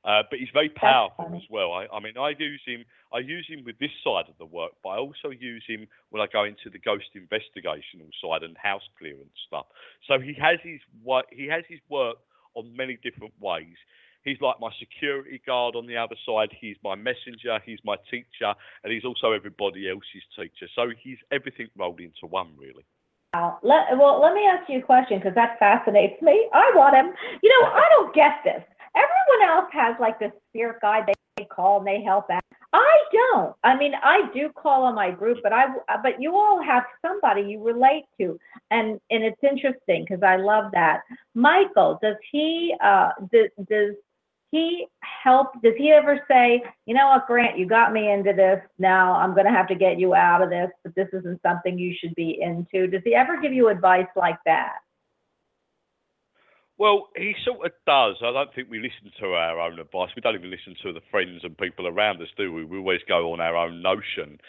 uh, 0.03 0.24
but 0.29 0.39
he's 0.39 0.50
very 0.53 0.70
powerful 0.70 1.31
as 1.36 1.43
well. 1.50 1.74
I, 1.74 1.86
I 1.93 2.00
mean, 2.00 2.17
I 2.17 2.34
use 2.38 2.62
him. 2.65 2.86
I 3.13 3.20
use 3.20 3.46
him 3.48 3.63
with 3.65 3.77
this 3.77 3.91
side 4.03 4.25
of 4.29 4.38
the 4.39 4.46
work, 4.46 4.72
but 4.84 4.89
I 4.89 4.98
also 4.98 5.29
use 5.29 5.63
him 5.67 5.88
when 6.10 6.22
I 6.22 6.27
go 6.31 6.43
into 6.43 6.70
the 6.72 6.79
ghost 6.79 7.05
investigational 7.15 8.10
side 8.22 8.43
and 8.43 8.58
house 8.58 8.88
clearance 8.98 9.38
stuff. 9.48 9.65
So 10.08 10.20
he 10.20 10.34
has 10.41 10.58
his 10.63 10.79
wo- 11.03 11.29
he 11.31 11.48
has 11.48 11.63
his 11.67 11.79
work 11.89 12.17
on 12.55 12.75
many 12.75 12.98
different 13.03 13.34
ways. 13.39 13.77
He's 14.24 14.39
like 14.39 14.60
my 14.60 14.70
security 14.79 15.41
guard 15.46 15.75
on 15.75 15.88
the 15.88 15.98
other 15.98 16.15
side. 16.25 16.50
He's 16.60 16.77
my 16.84 16.96
messenger. 16.96 17.60
He's 17.65 17.79
my 17.84 17.96
teacher, 18.10 18.53
and 18.84 18.93
he's 18.93 19.05
also 19.05 19.34
everybody 19.34 19.90
else's 19.90 20.25
teacher. 20.35 20.70
So 20.75 20.90
he's 21.01 21.18
everything 21.31 21.68
rolled 21.77 22.00
into 22.00 22.25
one, 22.27 22.53
really. 22.57 22.85
Wow. 23.33 23.59
Let, 23.64 23.98
well, 23.98 24.22
let 24.22 24.33
me 24.33 24.46
ask 24.46 24.70
you 24.70 24.79
a 24.79 24.81
question 24.81 25.20
because 25.20 25.35
that 25.35 25.57
fascinates 25.57 26.22
me. 26.22 26.50
I 26.53 26.72
want 26.75 26.96
him. 26.96 27.14
You 27.42 27.50
know, 27.50 27.70
I 27.70 27.83
don't 27.96 28.14
get 28.14 28.44
this. 28.44 28.64
Everyone 29.33 29.57
else 29.57 29.70
has 29.74 29.96
like 30.00 30.20
this 30.20 30.31
spirit 30.50 30.81
guide 30.81 31.03
they 31.07 31.46
call 31.46 31.79
and 31.79 31.87
they 31.87 32.01
help 32.01 32.29
out. 32.29 32.44
I 32.74 32.98
don't. 33.11 33.55
I 33.63 33.77
mean, 33.77 33.94
I 34.01 34.29
do 34.33 34.50
call 34.50 34.83
on 34.83 34.96
my 34.96 35.11
group, 35.11 35.39
but 35.44 35.51
I 35.51 35.65
but 36.01 36.22
you 36.22 36.35
all 36.35 36.61
have 36.63 36.83
somebody 37.05 37.41
you 37.41 37.61
relate 37.61 38.05
to, 38.20 38.39
and 38.70 39.00
and 39.09 39.24
it's 39.24 39.44
interesting 39.44 40.05
because 40.07 40.24
I 40.24 40.37
love 40.37 40.72
that. 40.74 41.01
Michael, 41.35 42.00
does 42.01 42.15
he 42.31 42.74
uh 42.83 43.09
does, 43.31 43.50
does 43.70 43.96
he 44.51 44.87
help? 45.01 45.61
Does 45.63 45.74
he 45.77 45.91
ever 45.91 46.24
say, 46.29 46.61
you 46.85 46.94
know 46.94 47.07
what, 47.07 47.27
Grant, 47.27 47.57
you 47.57 47.65
got 47.65 47.91
me 47.91 48.11
into 48.11 48.33
this. 48.33 48.61
Now 48.79 49.15
I'm 49.15 49.33
going 49.33 49.46
to 49.46 49.51
have 49.51 49.67
to 49.67 49.75
get 49.75 50.00
you 50.00 50.13
out 50.13 50.41
of 50.41 50.50
this, 50.50 50.70
but 50.83 50.96
this 50.96 51.07
isn't 51.13 51.41
something 51.41 51.77
you 51.77 51.94
should 51.98 52.15
be 52.15 52.39
into. 52.41 52.87
Does 52.87 53.01
he 53.03 53.15
ever 53.15 53.39
give 53.41 53.53
you 53.53 53.70
advice 53.70 54.07
like 54.15 54.37
that? 54.46 54.75
Well, 56.81 57.09
he 57.15 57.35
sort 57.46 57.63
of 57.67 57.74
does. 57.85 58.17
I 58.25 58.33
don't 58.33 58.50
think 58.55 58.72
we 58.72 58.79
listen 58.79 59.13
to 59.22 59.35
our 59.35 59.59
own 59.61 59.77
advice. 59.79 60.09
We 60.17 60.24
don't 60.24 60.33
even 60.33 60.50
listen 60.50 60.75
to 60.81 60.94
the 60.94 61.05
friends 61.11 61.41
and 61.44 61.55
people 61.55 61.85
around 61.87 62.24
us, 62.24 62.29
do 62.37 62.51
we? 62.51 62.65
We 62.65 62.79
always 62.79 63.01
go 63.07 63.33
on 63.33 63.39
our 63.39 63.55
own 63.55 63.83
notion. 63.83 64.39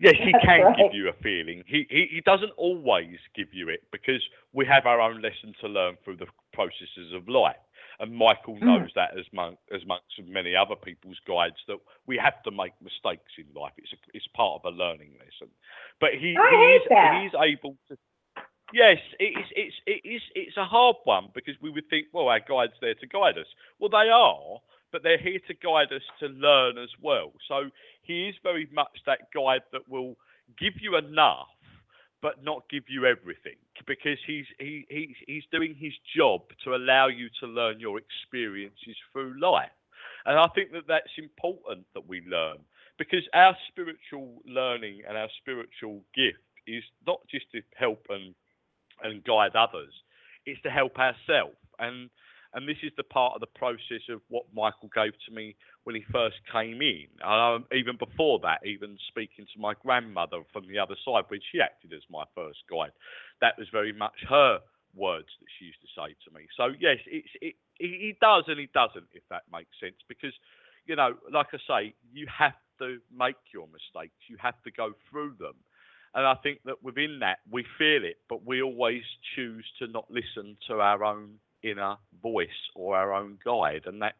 Yes, 0.00 0.16
he 0.18 0.32
That's 0.34 0.44
can 0.44 0.60
right. 0.64 0.76
give 0.76 0.94
you 0.94 1.08
a 1.08 1.14
feeling. 1.22 1.62
He, 1.68 1.86
he 1.88 2.08
he 2.10 2.22
doesn't 2.26 2.50
always 2.58 3.18
give 3.36 3.54
you 3.54 3.68
it 3.70 3.84
because 3.92 4.20
we 4.52 4.66
have 4.66 4.86
our 4.86 5.00
own 5.00 5.22
lesson 5.22 5.54
to 5.62 5.68
learn 5.68 5.96
through 6.04 6.16
the 6.16 6.26
processes 6.52 7.14
of 7.14 7.28
life. 7.28 7.56
And 8.00 8.14
Michael 8.14 8.56
Mm. 8.56 8.66
knows 8.66 8.90
that 8.96 9.16
as 9.18 9.26
much 9.32 9.54
as 9.72 9.86
much 9.86 10.02
as 10.18 10.26
many 10.28 10.56
other 10.56 10.74
people's 10.76 11.20
guides 11.26 11.56
that 11.68 11.78
we 12.06 12.18
have 12.18 12.42
to 12.44 12.50
make 12.50 12.74
mistakes 12.82 13.32
in 13.38 13.46
life. 13.54 13.74
It's 13.78 13.92
a, 13.94 13.98
it's 14.12 14.26
part 14.34 14.60
of 14.64 14.74
a 14.74 14.76
learning 14.76 15.12
lesson. 15.20 15.54
But 16.00 16.10
he, 16.18 16.34
I 16.36 16.50
he 16.50 16.56
is 16.76 16.82
that. 16.90 17.20
he 17.20 17.26
is 17.26 17.34
able 17.40 17.76
to 17.88 17.96
Yes, 18.72 18.98
it's 19.20 19.48
it's 19.54 19.76
it 19.86 20.00
is 20.04 20.22
it's 20.34 20.56
a 20.56 20.64
hard 20.64 20.96
one 21.04 21.28
because 21.34 21.54
we 21.62 21.70
would 21.70 21.88
think, 21.88 22.08
well, 22.12 22.28
our 22.28 22.40
guide's 22.40 22.74
there 22.80 22.94
to 22.94 23.06
guide 23.06 23.38
us. 23.38 23.46
Well, 23.78 23.90
they 23.90 24.10
are, 24.10 24.58
but 24.92 25.02
they're 25.02 25.18
here 25.18 25.38
to 25.46 25.54
guide 25.54 25.92
us 25.92 26.02
to 26.20 26.26
learn 26.26 26.76
as 26.78 26.90
well. 27.00 27.32
So 27.48 27.70
he 28.02 28.28
is 28.28 28.34
very 28.42 28.68
much 28.72 28.98
that 29.06 29.30
guide 29.32 29.62
that 29.72 29.88
will 29.88 30.16
give 30.58 30.74
you 30.80 30.96
enough, 30.96 31.46
but 32.22 32.42
not 32.42 32.68
give 32.68 32.84
you 32.88 33.06
everything 33.06 33.54
because 33.86 34.18
he's 34.26 34.46
he, 34.58 34.84
he 34.88 35.14
he's 35.28 35.44
doing 35.52 35.74
his 35.78 35.92
job 36.16 36.42
to 36.64 36.74
allow 36.74 37.06
you 37.06 37.28
to 37.40 37.46
learn 37.46 37.78
your 37.78 37.98
experiences 37.98 38.96
through 39.12 39.38
life. 39.40 39.70
And 40.24 40.38
I 40.38 40.48
think 40.54 40.72
that 40.72 40.88
that's 40.88 41.14
important 41.18 41.86
that 41.94 42.08
we 42.08 42.20
learn 42.26 42.58
because 42.98 43.22
our 43.32 43.56
spiritual 43.68 44.42
learning 44.44 45.02
and 45.08 45.16
our 45.16 45.28
spiritual 45.40 46.02
gift 46.14 46.42
is 46.66 46.82
not 47.06 47.20
just 47.30 47.50
to 47.52 47.62
help 47.76 48.06
and 48.10 48.34
and 49.02 49.24
guide 49.24 49.56
others. 49.56 49.92
It's 50.44 50.60
to 50.62 50.70
help 50.70 50.98
ourselves. 50.98 51.56
And 51.78 52.10
and 52.54 52.66
this 52.66 52.78
is 52.82 52.92
the 52.96 53.04
part 53.04 53.34
of 53.34 53.40
the 53.40 53.52
process 53.58 54.08
of 54.08 54.22
what 54.28 54.44
Michael 54.54 54.88
gave 54.94 55.12
to 55.28 55.34
me 55.34 55.54
when 55.84 55.94
he 55.94 56.02
first 56.10 56.36
came 56.50 56.80
in. 56.80 57.04
Even 57.70 57.98
before 57.98 58.40
that, 58.40 58.64
even 58.64 58.96
speaking 59.08 59.44
to 59.52 59.60
my 59.60 59.74
grandmother 59.84 60.40
from 60.54 60.66
the 60.66 60.78
other 60.78 60.96
side, 61.04 61.24
when 61.28 61.40
she 61.52 61.60
acted 61.60 61.92
as 61.92 62.02
my 62.08 62.24
first 62.34 62.60
guide, 62.70 62.92
that 63.42 63.58
was 63.58 63.68
very 63.70 63.92
much 63.92 64.14
her 64.28 64.60
words 64.94 65.28
that 65.40 65.46
she 65.58 65.66
used 65.66 65.82
to 65.82 65.88
say 65.92 66.16
to 66.24 66.32
me. 66.32 66.46
So 66.56 66.72
yes, 66.80 66.96
it's 67.06 67.28
it, 67.42 67.54
he 67.78 68.16
does 68.22 68.44
and 68.48 68.58
he 68.58 68.70
doesn't, 68.72 69.12
if 69.12 69.22
that 69.28 69.42
makes 69.52 69.76
sense, 69.78 69.96
because 70.08 70.32
you 70.86 70.96
know, 70.96 71.14
like 71.30 71.48
I 71.52 71.58
say, 71.68 71.94
you 72.12 72.26
have 72.32 72.56
to 72.78 72.98
make 73.12 73.36
your 73.52 73.66
mistakes. 73.68 74.16
You 74.28 74.36
have 74.40 74.60
to 74.64 74.70
go 74.70 74.92
through 75.10 75.34
them. 75.38 75.54
And 76.14 76.26
I 76.26 76.34
think 76.42 76.60
that 76.64 76.82
within 76.82 77.18
that, 77.20 77.38
we 77.50 77.64
feel 77.78 78.04
it, 78.04 78.16
but 78.28 78.44
we 78.46 78.62
always 78.62 79.02
choose 79.34 79.64
to 79.78 79.86
not 79.86 80.06
listen 80.10 80.56
to 80.68 80.80
our 80.80 81.04
own 81.04 81.34
inner 81.62 81.96
voice 82.22 82.48
or 82.74 82.96
our 82.96 83.14
own 83.14 83.38
guide. 83.44 83.82
And 83.86 84.00
that's 84.00 84.16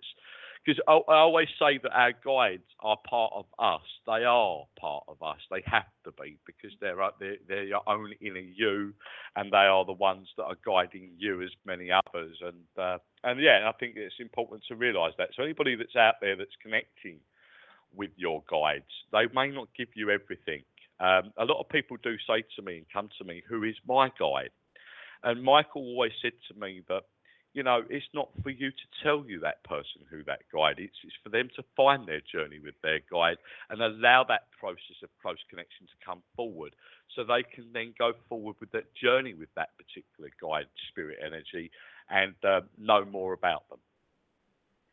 because 0.66 0.82
I, 0.88 0.92
I 1.12 1.18
always 1.18 1.48
say 1.58 1.78
that 1.82 1.92
our 1.92 2.12
guides 2.24 2.64
are 2.80 2.96
part 3.08 3.32
of 3.34 3.46
us. 3.58 3.86
They 4.06 4.24
are 4.24 4.64
part 4.78 5.04
of 5.08 5.22
us. 5.22 5.38
They 5.50 5.62
have 5.66 5.86
to 6.04 6.12
be 6.20 6.38
because 6.44 6.72
they're, 6.80 6.96
they're, 7.20 7.36
they're 7.46 7.64
your 7.64 7.88
own 7.88 8.12
inner 8.20 8.40
you 8.40 8.92
and 9.36 9.52
they 9.52 9.58
are 9.58 9.84
the 9.84 9.92
ones 9.92 10.28
that 10.36 10.44
are 10.44 10.56
guiding 10.66 11.10
you 11.18 11.42
as 11.42 11.50
many 11.64 11.90
others. 11.90 12.36
And, 12.42 12.84
uh, 12.84 12.98
and 13.22 13.40
yeah, 13.40 13.68
I 13.68 13.72
think 13.78 13.94
it's 13.96 14.14
important 14.18 14.62
to 14.68 14.74
realise 14.74 15.14
that. 15.18 15.30
So 15.36 15.42
anybody 15.42 15.76
that's 15.76 15.96
out 15.96 16.14
there 16.20 16.36
that's 16.36 16.56
connecting 16.62 17.20
with 17.94 18.10
your 18.16 18.42
guides, 18.50 18.84
they 19.12 19.26
may 19.34 19.54
not 19.54 19.68
give 19.76 19.88
you 19.94 20.10
everything. 20.10 20.62
Um, 21.00 21.32
a 21.36 21.44
lot 21.44 21.60
of 21.60 21.68
people 21.68 21.96
do 22.02 22.16
say 22.26 22.42
to 22.56 22.62
me 22.62 22.78
and 22.78 22.86
come 22.92 23.08
to 23.18 23.24
me, 23.24 23.42
"Who 23.48 23.62
is 23.64 23.76
my 23.86 24.10
guide?" 24.18 24.50
And 25.22 25.42
Michael 25.42 25.82
always 25.82 26.12
said 26.22 26.32
to 26.48 26.54
me 26.58 26.82
that, 26.88 27.02
you 27.52 27.62
know, 27.62 27.82
it's 27.88 28.06
not 28.12 28.28
for 28.42 28.50
you 28.50 28.70
to 28.70 29.02
tell 29.02 29.24
you 29.26 29.40
that 29.40 29.64
person 29.64 30.02
who 30.10 30.22
that 30.24 30.42
guide 30.52 30.78
is. 30.78 30.90
It's 31.02 31.16
for 31.22 31.30
them 31.30 31.48
to 31.56 31.64
find 31.74 32.06
their 32.06 32.20
journey 32.20 32.58
with 32.58 32.74
their 32.82 33.00
guide 33.10 33.38
and 33.70 33.80
allow 33.80 34.24
that 34.24 34.50
process 34.58 35.02
of 35.02 35.08
close 35.22 35.38
connection 35.48 35.86
to 35.86 36.04
come 36.04 36.22
forward, 36.36 36.76
so 37.14 37.24
they 37.24 37.42
can 37.42 37.72
then 37.72 37.94
go 37.98 38.12
forward 38.28 38.56
with 38.60 38.70
that 38.72 38.94
journey 38.94 39.32
with 39.32 39.48
that 39.54 39.70
particular 39.78 40.30
guide, 40.40 40.66
spirit 40.90 41.18
energy, 41.24 41.70
and 42.10 42.34
uh, 42.44 42.60
know 42.78 43.04
more 43.06 43.32
about 43.32 43.68
them. 43.70 43.78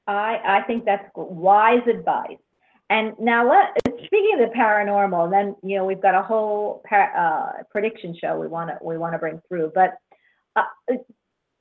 I, 0.08 0.40
I 0.44 0.62
think 0.64 0.86
that's 0.86 1.10
wise 1.16 1.86
advice. 1.88 2.38
And 2.90 3.14
now, 3.20 3.50
let 3.50 3.83
of 4.34 4.50
the 4.50 4.56
paranormal, 4.56 5.26
and 5.26 5.34
then 5.34 5.56
you 5.64 5.78
know 5.78 5.86
we've 5.86 6.02
got 6.02 6.16
a 6.16 6.24
whole 6.24 6.82
par- 6.88 7.14
uh, 7.16 7.64
prediction 7.70 8.16
show 8.20 8.40
we 8.40 8.48
want 8.48 8.70
to 8.70 8.78
we 8.84 8.98
want 8.98 9.14
to 9.14 9.20
bring 9.20 9.42
through. 9.48 9.72
But 9.74 9.98
uh, 10.56 10.96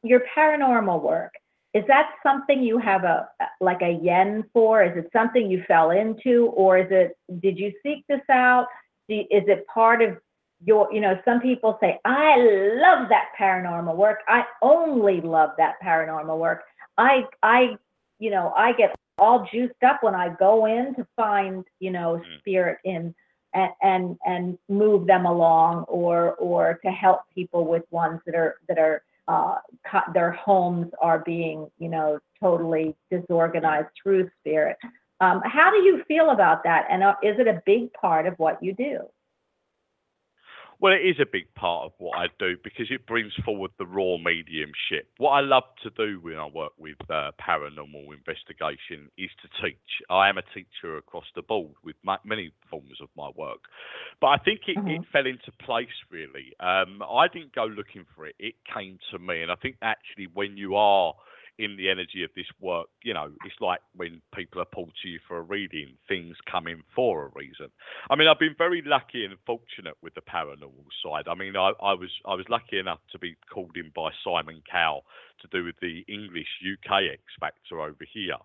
your 0.03 0.23
paranormal 0.37 1.03
work 1.03 1.33
is 1.75 1.85
that 1.89 2.11
something 2.23 2.63
you 2.63 2.79
have 2.79 3.05
a 3.05 3.29
like 3.61 3.81
a 3.81 3.99
yen 4.03 4.45
for? 4.53 4.85
Is 4.85 4.97
it 4.97 5.09
something 5.13 5.51
you 5.51 5.65
fell 5.67 5.91
into, 5.91 6.53
or 6.55 6.79
is 6.79 6.89
it 6.91 7.17
did 7.41 7.59
you 7.59 7.73
seek 7.83 8.05
this 8.09 8.21
out? 8.31 8.67
Is 9.09 9.45
it 9.49 9.67
part 9.73 10.03
of 10.03 10.19
your 10.65 10.93
you 10.93 11.01
know 11.01 11.19
some 11.25 11.41
people 11.41 11.79
say 11.81 11.99
I 12.05 12.37
love 12.37 13.09
that 13.09 13.31
paranormal 13.41 13.97
work. 13.97 14.19
I 14.29 14.45
only 14.61 15.23
love 15.23 15.51
that 15.57 15.77
paranormal 15.83 16.39
work. 16.39 16.63
I 16.99 17.25
I 17.43 17.77
you 18.19 18.31
know 18.31 18.53
I 18.55 18.73
get 18.75 18.95
all 19.23 19.47
juiced 19.53 19.83
up 19.87 20.03
when 20.03 20.15
I 20.15 20.31
go 20.47 20.67
in 20.67 20.95
to 20.97 21.07
find, 21.15 21.65
you 21.79 21.93
know, 21.93 22.21
mm. 22.21 22.39
spirit 22.39 22.79
in 22.85 23.15
and 23.55 23.71
and, 23.83 24.19
and 24.27 24.59
move 24.69 25.07
them 25.07 25.27
along 25.27 25.85
or 25.85 26.35
or 26.35 26.81
to 26.85 26.91
help 26.91 27.21
people 27.35 27.65
with 27.67 27.85
ones 27.91 28.21
that 28.27 28.35
are 28.35 28.57
that 28.69 28.79
are 28.79 29.03
uh, 29.29 29.59
their 30.13 30.33
homes 30.33 30.91
are 31.01 31.21
being, 31.21 31.71
you 31.79 31.89
know, 31.89 32.19
totally 32.41 32.97
disorganized 33.11 33.89
through 34.03 34.29
spirit. 34.41 34.77
Um, 35.21 35.41
how 35.45 35.71
do 35.71 35.77
you 35.77 36.03
feel 36.09 36.31
about 36.31 36.65
that? 36.65 36.87
And 36.91 37.05
uh, 37.05 37.15
is 37.23 37.39
it 37.39 37.47
a 37.47 37.63
big 37.65 37.93
part 37.93 38.27
of 38.27 38.37
what 38.39 38.61
you 38.61 38.75
do? 38.75 38.99
Well, 40.83 40.95
it 40.95 41.07
is 41.07 41.21
a 41.21 41.31
big 41.31 41.55
part 41.55 41.85
of 41.85 41.93
what 41.99 42.19
I 42.19 42.27
do 42.41 42.57
because 42.65 42.87
it 42.91 43.07
brings 43.07 43.33
forward 43.45 43.71
the 43.79 43.87
raw 43.87 44.17
mediumship. 44.19 45.07
What 45.19 45.31
I 45.31 45.41
love 45.41 45.63
to 45.85 45.91
do 45.91 46.19
when 46.21 46.37
I 46.37 46.47
work 46.47 46.73
with 46.77 46.97
uh, 47.09 47.31
paranormal 47.41 48.13
investigation 48.13 49.09
is 49.17 49.31
to 49.43 49.63
teach. 49.63 49.77
I 50.11 50.29
am 50.29 50.39
a 50.39 50.43
teacher 50.53 50.97
across 50.97 51.27
the 51.37 51.43
board 51.43 51.71
with 51.85 51.95
many 52.25 52.51
forms 52.69 52.99
of 53.01 53.11
my 53.17 53.31
work, 53.37 53.61
but 54.21 54.27
I 54.27 54.39
think 54.39 54.63
it, 54.67 54.77
mm-hmm. 54.77 54.89
it 54.89 55.03
fell 55.13 55.25
into 55.25 55.53
place 55.65 55.87
really. 56.11 56.53
Um, 56.59 57.01
I 57.09 57.29
didn't 57.33 57.55
go 57.55 57.67
looking 57.67 58.05
for 58.17 58.27
it; 58.27 58.35
it 58.41 58.57
came 58.75 58.99
to 59.13 59.21
me, 59.21 59.41
and 59.41 59.53
I 59.53 59.55
think 59.63 59.77
actually 59.83 60.27
when 60.35 60.57
you 60.57 60.75
are 60.75 61.15
in 61.63 61.77
the 61.77 61.89
energy 61.89 62.25
of 62.25 62.31
this 62.35 62.47
work, 62.61 62.89
you 63.05 63.15
know, 63.15 63.31
it's 63.45 63.61
like 63.61 63.81
when 63.95 64.21
people 64.35 64.61
are 64.61 64.67
pulled 64.67 64.93
to 65.03 65.09
you 65.09 65.21
for 65.29 65.37
a 65.39 65.43
reading, 65.43 65.95
things 66.09 66.37
come 66.51 66.67
in 66.67 66.83
for 66.95 67.27
a 67.27 67.31
reason. 67.35 67.69
I 68.11 68.17
mean, 68.17 68.27
I've 68.27 68.41
been 68.41 68.57
very 68.59 68.83
lucky 68.85 69.25
and 69.25 69.35
fortunate 69.47 69.97
with 70.03 70.15
the 70.15 70.23
paranormal 70.23 70.91
side. 71.05 71.29
I 71.29 71.35
mean, 71.35 71.57
I, 71.57 71.71
I 71.81 71.95
was 71.95 72.11
I 72.27 72.35
was 72.35 72.47
lucky 72.49 72.79
enough 72.79 73.01
to 73.13 73.19
be 73.19 73.37
called 73.53 73.77
in 73.77 73.93
by 73.95 74.11
Simon 74.25 74.63
Cowell 74.69 75.05
to 75.41 75.49
do 75.49 75.65
with 75.65 75.77
the 75.81 76.05
English 76.09 76.49
UK 76.67 77.13
X 77.13 77.23
Factor 77.39 77.81
over 77.81 78.05
here. 78.13 78.37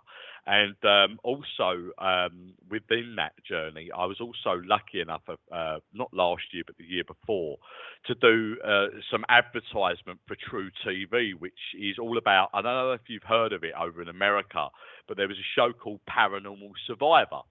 And 0.48 0.78
um, 0.86 1.20
also 1.24 1.92
um, 1.98 2.54
within 2.72 3.16
that 3.18 3.34
journey, 3.44 3.90
I 3.96 4.06
was 4.06 4.22
also 4.22 4.62
lucky 4.66 5.02
enough, 5.02 5.24
uh, 5.28 5.80
not 5.94 6.14
last 6.14 6.44
year, 6.54 6.64
but 6.66 6.78
the 6.78 6.86
year 6.86 7.04
before, 7.04 7.58
to 8.06 8.16
do 8.16 8.56
uh, 8.66 8.86
some 9.12 9.26
advertisement 9.28 10.22
for 10.26 10.38
True 10.50 10.70
TV, 10.88 11.34
which 11.38 11.60
is 11.78 12.00
all 12.00 12.18
about, 12.18 12.50
I 12.54 12.62
don't 12.62 12.74
know 12.74 12.94
if 12.94 13.02
you've 13.10 13.24
heard 13.24 13.52
of 13.52 13.66
it 13.66 13.74
over 13.78 14.02
in 14.02 14.08
America, 14.08 14.70
but 15.06 15.18
there 15.18 15.28
was 15.28 15.36
a 15.36 15.50
show 15.54 15.74
called 15.74 16.00
Paranormal 16.10 16.72
Survivor 16.88 17.42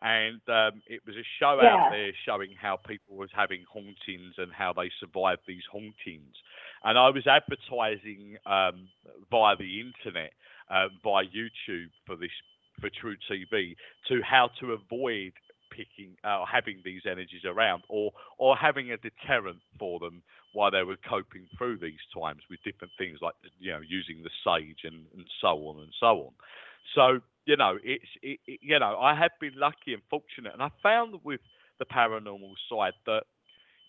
and 0.00 0.40
um, 0.48 0.80
it 0.86 1.00
was 1.06 1.16
a 1.16 1.26
show 1.40 1.58
yeah. 1.60 1.74
out 1.74 1.90
there 1.90 2.12
showing 2.24 2.50
how 2.60 2.76
people 2.76 3.16
was 3.16 3.30
having 3.34 3.64
hauntings 3.68 4.34
and 4.38 4.52
how 4.52 4.72
they 4.72 4.90
survived 5.00 5.42
these 5.46 5.64
hauntings. 5.70 6.36
And 6.84 6.96
I 6.96 7.10
was 7.10 7.26
advertising 7.26 8.36
um, 8.46 8.88
via 9.30 9.56
the 9.56 9.80
internet 9.80 10.32
uh, 10.70 10.88
by 11.04 11.24
YouTube 11.24 11.90
for 12.06 12.16
this 12.16 12.30
for 12.80 12.90
True 13.00 13.16
TV 13.30 13.74
to 14.08 14.20
how 14.22 14.50
to 14.60 14.72
avoid 14.72 15.32
picking 15.70 16.16
uh, 16.24 16.44
having 16.50 16.80
these 16.84 17.02
energies 17.06 17.44
around 17.44 17.82
or 17.88 18.12
or 18.38 18.56
having 18.56 18.90
a 18.90 18.96
deterrent 18.96 19.58
for 19.78 19.98
them 19.98 20.22
while 20.52 20.70
they 20.70 20.82
were 20.82 20.96
coping 21.08 21.46
through 21.56 21.78
these 21.78 22.00
times 22.14 22.40
with 22.48 22.58
different 22.64 22.92
things 22.98 23.18
like 23.20 23.34
you 23.58 23.72
know 23.72 23.80
using 23.86 24.22
the 24.22 24.30
sage 24.44 24.80
and, 24.84 25.04
and 25.14 25.26
so 25.40 25.48
on 25.68 25.80
and 25.80 25.92
so 26.00 26.06
on 26.06 26.32
so 26.94 27.20
you 27.44 27.56
know 27.56 27.76
it's 27.84 28.08
it, 28.22 28.40
it, 28.46 28.60
you 28.62 28.78
know 28.78 28.98
i 28.98 29.14
have 29.14 29.32
been 29.40 29.52
lucky 29.56 29.92
and 29.92 30.02
fortunate 30.08 30.52
and 30.54 30.62
i 30.62 30.70
found 30.82 31.14
with 31.22 31.40
the 31.78 31.84
paranormal 31.84 32.54
side 32.70 32.94
that 33.06 33.24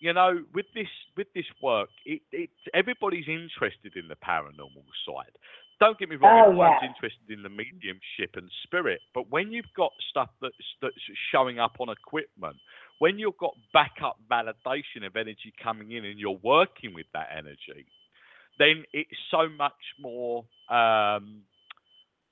you 0.00 0.14
know, 0.14 0.42
with 0.54 0.64
this 0.74 0.88
with 1.16 1.28
this 1.34 1.44
work, 1.62 1.90
it, 2.06 2.22
it 2.32 2.50
everybody's 2.74 3.28
interested 3.28 3.96
in 3.96 4.08
the 4.08 4.16
paranormal 4.16 4.88
side. 5.06 5.36
Don't 5.80 5.98
get 5.98 6.10
me 6.10 6.16
wrong, 6.16 6.44
oh, 6.44 6.48
everyone's 6.50 6.76
yeah. 6.82 6.88
interested 6.88 7.30
in 7.30 7.42
the 7.42 7.48
mediumship 7.48 8.36
and 8.36 8.50
spirit, 8.64 9.00
but 9.14 9.30
when 9.30 9.50
you've 9.50 9.72
got 9.74 9.92
stuff 10.10 10.28
that's, 10.42 10.54
that's 10.82 10.94
showing 11.32 11.58
up 11.58 11.76
on 11.80 11.88
equipment, 11.88 12.56
when 12.98 13.18
you've 13.18 13.38
got 13.38 13.54
backup 13.72 14.18
validation 14.30 15.06
of 15.06 15.16
energy 15.16 15.54
coming 15.62 15.92
in 15.92 16.04
and 16.04 16.18
you're 16.18 16.38
working 16.42 16.92
with 16.94 17.06
that 17.14 17.28
energy, 17.36 17.86
then 18.58 18.84
it's 18.92 19.10
so 19.30 19.48
much 19.48 19.72
more 19.98 20.44
um, 20.68 21.40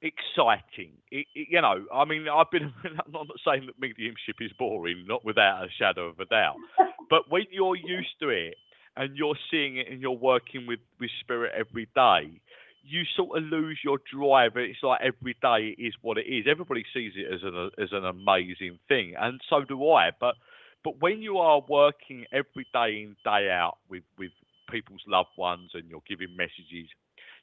exciting. 0.03 0.93
It, 1.11 1.27
it, 1.35 1.49
you 1.51 1.61
know, 1.63 1.87
I 1.93 2.05
mean, 2.05 2.27
I've 2.29 2.51
been. 2.51 2.73
I'm 2.85 3.13
not 3.13 3.27
saying 3.47 3.67
that 3.67 3.81
mediumship 3.81 4.37
is 4.41 4.53
boring, 4.59 5.05
not 5.09 5.25
without 5.25 5.65
a 5.65 5.69
shadow 5.79 6.09
of 6.09 6.21
a 6.21 6.27
doubt. 6.27 6.57
but 7.11 7.31
when 7.31 7.45
you're 7.51 7.77
used 7.77 8.21
to 8.21 8.29
it 8.29 8.55
and 8.97 9.17
you're 9.17 9.39
seeing 9.51 9.79
it 9.79 9.87
and 9.91 10.01
you're 10.01 10.11
working 10.13 10.67
with 10.67 10.81
with 11.01 11.11
spirit 11.23 11.53
every 11.57 11.89
day, 11.95 12.41
you 12.89 13.03
sort 13.17 13.39
of 13.39 13.45
lose 13.45 13.79
your 13.85 13.99
drive. 14.13 14.53
It's 14.57 14.83
like 14.83 15.01
every 15.03 15.37
day 15.43 15.75
is 15.79 15.95
what 16.03 16.19
it 16.19 16.27
is. 16.27 16.47
Everybody 16.51 16.85
sees 16.95 17.13
it 17.17 17.33
as 17.33 17.41
an 17.43 17.71
as 17.83 17.91
an 17.93 18.05
amazing 18.05 18.79
thing, 18.89 19.15
and 19.19 19.41
so 19.49 19.65
do 19.65 19.91
I. 19.91 20.11
But 20.19 20.35
but 20.85 21.01
when 21.01 21.23
you 21.23 21.39
are 21.39 21.63
working 21.69 22.25
every 22.33 22.67
day 22.73 23.03
in 23.03 23.17
day 23.25 23.51
out 23.51 23.79
with 23.89 24.05
with 24.19 24.31
people's 24.71 25.03
loved 25.07 25.31
ones 25.37 25.71
and 25.75 25.89
you're 25.89 26.03
giving 26.09 26.37
messages 26.37 26.89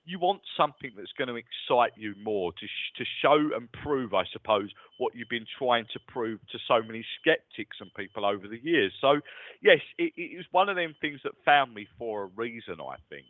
you 0.05 0.19
want 0.19 0.41
something 0.55 0.91
that's 0.95 1.12
going 1.17 1.27
to 1.27 1.36
excite 1.36 1.93
you 1.97 2.13
more 2.23 2.51
to 2.53 2.65
sh- 2.65 2.97
to 2.97 3.05
show 3.21 3.49
and 3.55 3.71
prove, 3.71 4.13
I 4.13 4.23
suppose, 4.31 4.69
what 4.97 5.15
you've 5.15 5.29
been 5.29 5.47
trying 5.58 5.86
to 5.93 5.99
prove 6.08 6.39
to 6.51 6.60
so 6.67 6.81
many 6.86 7.03
skeptics 7.19 7.77
and 7.81 7.91
people 7.95 8.25
over 8.25 8.47
the 8.47 8.60
years. 8.62 8.93
So, 9.01 9.19
yes, 9.62 9.79
it, 9.97 10.13
it 10.15 10.38
was 10.38 10.45
one 10.51 10.69
of 10.69 10.75
them 10.75 10.95
things 11.01 11.19
that 11.23 11.34
found 11.43 11.73
me 11.73 11.88
for 11.97 12.23
a 12.23 12.29
reason, 12.36 12.75
I 12.79 12.97
think. 13.10 13.25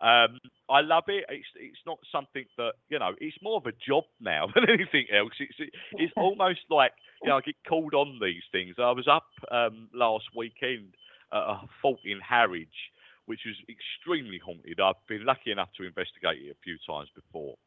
Um, 0.00 0.38
I 0.70 0.80
love 0.80 1.04
it. 1.08 1.24
It's 1.28 1.48
it's 1.56 1.80
not 1.86 1.98
something 2.12 2.44
that 2.56 2.72
you 2.88 2.98
know. 2.98 3.12
It's 3.20 3.36
more 3.42 3.56
of 3.56 3.66
a 3.66 3.72
job 3.72 4.04
now 4.20 4.46
than 4.54 4.68
anything 4.68 5.06
else. 5.12 5.32
It's 5.40 5.70
it's 5.92 6.12
almost 6.16 6.60
like 6.70 6.92
you 7.22 7.30
know 7.30 7.38
I 7.38 7.40
get 7.40 7.56
called 7.68 7.94
on 7.94 8.18
these 8.20 8.42
things. 8.52 8.76
I 8.78 8.92
was 8.92 9.08
up 9.08 9.26
um, 9.50 9.88
last 9.92 10.26
weekend 10.36 10.94
at 11.32 11.38
a 11.38 11.60
fault 11.82 12.00
in 12.04 12.20
Harwich 12.20 12.68
which 13.28 13.44
was 13.44 13.60
extremely 13.68 14.40
haunted. 14.40 14.80
I've 14.80 14.96
been 15.06 15.24
lucky 15.24 15.52
enough 15.52 15.68
to 15.76 15.84
investigate 15.84 16.40
it 16.40 16.56
a 16.56 16.64
few 16.64 16.80
times 16.88 17.12
before. 17.14 17.60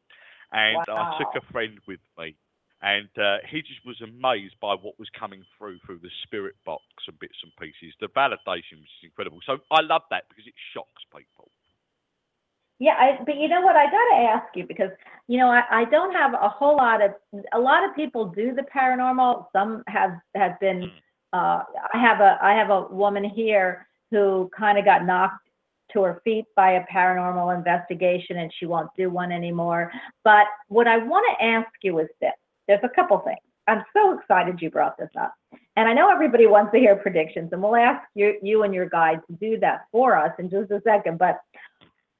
And 0.50 0.76
wow. 0.90 1.14
I 1.14 1.22
took 1.22 1.32
a 1.38 1.52
friend 1.52 1.78
with 1.86 2.02
me, 2.18 2.34
and 2.82 3.08
uh, 3.16 3.38
he 3.48 3.62
just 3.62 3.80
was 3.86 4.02
amazed 4.02 4.58
by 4.60 4.74
what 4.74 4.98
was 4.98 5.08
coming 5.16 5.46
through 5.56 5.78
through 5.86 6.02
the 6.02 6.10
spirit 6.26 6.58
box 6.66 6.84
and 7.06 7.16
bits 7.22 7.38
and 7.46 7.54
pieces. 7.56 7.94
The 8.02 8.10
validation 8.10 8.82
was 8.82 8.92
incredible. 9.02 9.38
So 9.46 9.62
I 9.70 9.80
love 9.80 10.02
that 10.10 10.28
because 10.28 10.44
it 10.50 10.58
shocks 10.74 11.06
people. 11.14 11.48
Yeah, 12.82 12.94
I, 12.98 13.22
but 13.24 13.36
you 13.36 13.46
know 13.46 13.60
what? 13.60 13.76
I 13.76 13.84
got 13.84 14.16
to 14.16 14.22
ask 14.28 14.56
you 14.56 14.66
because 14.66 14.90
you 15.28 15.38
know 15.38 15.46
I, 15.46 15.62
I 15.70 15.84
don't 15.84 16.12
have 16.12 16.34
a 16.34 16.48
whole 16.48 16.76
lot 16.76 17.00
of 17.00 17.12
a 17.52 17.60
lot 17.60 17.88
of 17.88 17.94
people 17.94 18.26
do 18.26 18.52
the 18.52 18.62
paranormal. 18.74 19.46
Some 19.52 19.84
have 19.86 20.14
have 20.34 20.58
been. 20.58 20.82
Hmm. 20.82 20.88
Uh, 21.32 21.62
I 21.94 21.98
have 21.98 22.20
a 22.20 22.38
I 22.42 22.54
have 22.54 22.70
a 22.70 22.88
woman 22.90 23.22
here 23.22 23.86
who 24.10 24.50
kind 24.58 24.78
of 24.78 24.84
got 24.84 25.06
knocked 25.06 25.48
to 25.92 26.02
her 26.02 26.20
feet 26.24 26.46
by 26.56 26.72
a 26.72 26.84
paranormal 26.92 27.56
investigation 27.56 28.38
and 28.38 28.52
she 28.58 28.66
won't 28.66 28.90
do 28.96 29.10
one 29.10 29.30
anymore. 29.30 29.92
But 30.24 30.46
what 30.66 30.88
I 30.88 30.98
want 30.98 31.24
to 31.30 31.44
ask 31.44 31.70
you 31.82 32.00
is 32.00 32.08
this 32.20 32.32
there's 32.66 32.82
a 32.82 32.88
couple 32.88 33.16
things. 33.20 33.38
I'm 33.68 33.84
so 33.92 34.18
excited 34.18 34.60
you 34.60 34.70
brought 34.70 34.98
this 34.98 35.10
up. 35.18 35.34
And 35.76 35.88
I 35.88 35.94
know 35.94 36.10
everybody 36.10 36.46
wants 36.46 36.72
to 36.72 36.78
hear 36.78 36.96
predictions, 36.96 37.50
and 37.52 37.62
we'll 37.62 37.76
ask 37.76 38.02
you, 38.14 38.34
you 38.42 38.64
and 38.64 38.74
your 38.74 38.88
guide 38.88 39.20
to 39.28 39.32
do 39.34 39.58
that 39.60 39.86
for 39.92 40.16
us 40.16 40.32
in 40.38 40.50
just 40.50 40.70
a 40.70 40.82
second. 40.82 41.18
But 41.18 41.40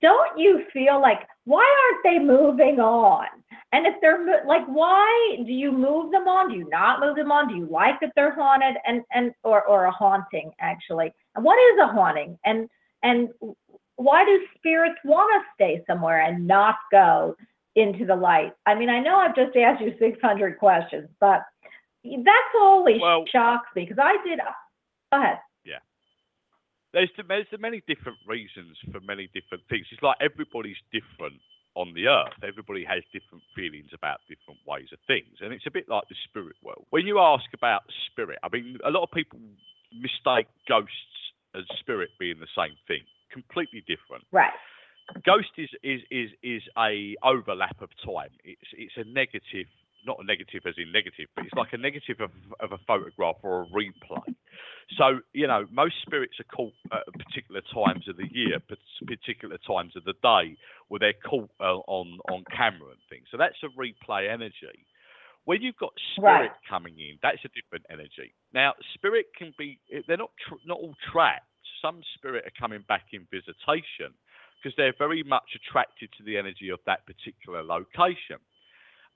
don't 0.02 0.38
you 0.38 0.64
feel 0.72 1.00
like, 1.00 1.20
why 1.44 1.64
aren't 1.84 2.04
they 2.04 2.24
moving 2.24 2.80
on? 2.80 3.26
And 3.72 3.86
if 3.86 3.94
they're 4.02 4.44
like, 4.46 4.66
why 4.66 5.36
do 5.46 5.52
you 5.52 5.72
move 5.72 6.12
them 6.12 6.28
on? 6.28 6.50
Do 6.50 6.56
you 6.56 6.68
not 6.68 7.00
move 7.00 7.16
them 7.16 7.32
on? 7.32 7.48
Do 7.48 7.54
you 7.54 7.66
like 7.70 8.00
that 8.00 8.12
they're 8.14 8.34
haunted 8.34 8.76
and 8.86 9.02
and 9.12 9.32
or 9.44 9.62
or 9.64 9.86
a 9.86 9.90
haunting 9.90 10.50
actually? 10.60 11.12
And 11.34 11.44
what 11.44 11.56
is 11.56 11.80
a 11.82 11.86
haunting? 11.86 12.38
And 12.44 12.68
and 13.02 13.30
why 13.96 14.24
do 14.24 14.46
spirits 14.58 14.98
want 15.04 15.30
to 15.34 15.54
stay 15.54 15.82
somewhere 15.86 16.22
and 16.22 16.46
not 16.46 16.76
go 16.90 17.34
into 17.74 18.04
the 18.04 18.14
light? 18.14 18.52
I 18.66 18.74
mean, 18.74 18.90
I 18.90 19.00
know 19.00 19.16
I've 19.16 19.34
just 19.34 19.56
asked 19.56 19.80
you 19.80 19.94
600 19.98 20.58
questions, 20.58 21.08
but 21.18 21.40
that's 22.04 22.54
always 22.60 23.00
well, 23.00 23.24
shocks 23.32 23.68
me 23.74 23.84
because 23.84 24.02
I 24.02 24.16
did. 24.26 24.38
Go 25.12 25.18
ahead. 25.18 25.38
There's, 26.92 27.10
there's 27.16 27.46
many 27.58 27.82
different 27.86 28.18
reasons 28.26 28.76
for 28.92 29.00
many 29.00 29.28
different 29.32 29.64
things. 29.68 29.86
It's 29.90 30.02
like 30.02 30.16
everybody's 30.20 30.80
different 30.92 31.40
on 31.74 31.94
the 31.94 32.06
earth. 32.06 32.36
Everybody 32.44 32.84
has 32.84 33.02
different 33.12 33.42
feelings 33.56 33.90
about 33.94 34.20
different 34.28 34.60
ways 34.66 34.88
of 34.92 34.98
things. 35.06 35.40
And 35.40 35.52
it's 35.52 35.66
a 35.66 35.70
bit 35.70 35.88
like 35.88 36.04
the 36.08 36.16
spirit 36.28 36.56
world. 36.62 36.84
When 36.90 37.06
you 37.06 37.18
ask 37.18 37.46
about 37.54 37.82
spirit, 38.10 38.38
I 38.42 38.48
mean, 38.52 38.78
a 38.84 38.90
lot 38.90 39.02
of 39.02 39.10
people 39.10 39.38
mistake 39.92 40.48
ghosts 40.68 41.16
and 41.54 41.64
spirit 41.80 42.10
being 42.18 42.40
the 42.40 42.52
same 42.56 42.76
thing. 42.86 43.02
Completely 43.32 43.80
different. 43.88 44.24
Right. 44.32 44.52
Ghost 45.24 45.50
is 45.58 45.68
is 45.82 46.00
is 46.10 46.30
is 46.42 46.62
a 46.78 47.16
overlap 47.22 47.80
of 47.82 47.90
time. 48.04 48.30
It's 48.44 48.70
it's 48.72 48.96
a 48.96 49.04
negative, 49.04 49.66
not 50.06 50.18
a 50.20 50.24
negative 50.24 50.62
as 50.66 50.74
in 50.78 50.92
negative, 50.92 51.28
but 51.34 51.44
it's 51.44 51.54
like 51.54 51.72
a 51.72 51.78
negative 51.78 52.20
of, 52.20 52.30
of 52.60 52.72
a 52.72 52.78
photograph 52.86 53.36
or 53.42 53.62
a 53.62 53.66
replay. 53.66 54.34
So 54.98 55.20
you 55.32 55.46
know, 55.46 55.64
most 55.70 55.94
spirits 56.02 56.34
are 56.40 56.56
caught 56.56 56.74
at 56.92 57.06
particular 57.12 57.62
times 57.72 58.08
of 58.08 58.16
the 58.16 58.28
year, 58.30 58.58
particular 59.06 59.58
times 59.66 59.96
of 59.96 60.04
the 60.04 60.14
day, 60.22 60.56
where 60.88 60.98
they're 60.98 61.22
caught 61.24 61.50
uh, 61.60 61.78
on 61.86 62.18
on 62.30 62.44
camera 62.54 62.90
and 62.90 63.00
things. 63.08 63.26
So 63.30 63.38
that's 63.38 63.56
a 63.62 63.70
replay 63.78 64.30
energy. 64.30 64.86
When 65.44 65.60
you've 65.60 65.76
got 65.76 65.92
spirit 66.14 66.54
right. 66.54 66.68
coming 66.68 66.94
in, 66.98 67.18
that's 67.22 67.44
a 67.44 67.48
different 67.48 67.86
energy. 67.90 68.34
Now, 68.54 68.74
spirit 68.94 69.26
can 69.36 69.54
be 69.58 69.78
they're 70.06 70.16
not 70.16 70.30
tr- 70.46 70.62
not 70.66 70.78
all 70.78 70.94
trapped. 71.10 71.46
Some 71.80 72.00
spirit 72.14 72.44
are 72.46 72.60
coming 72.60 72.84
back 72.86 73.06
in 73.12 73.26
visitation 73.30 74.14
because 74.62 74.76
they're 74.76 74.94
very 74.96 75.24
much 75.24 75.56
attracted 75.56 76.10
to 76.18 76.22
the 76.22 76.38
energy 76.38 76.68
of 76.68 76.78
that 76.86 77.04
particular 77.06 77.62
location. 77.62 78.38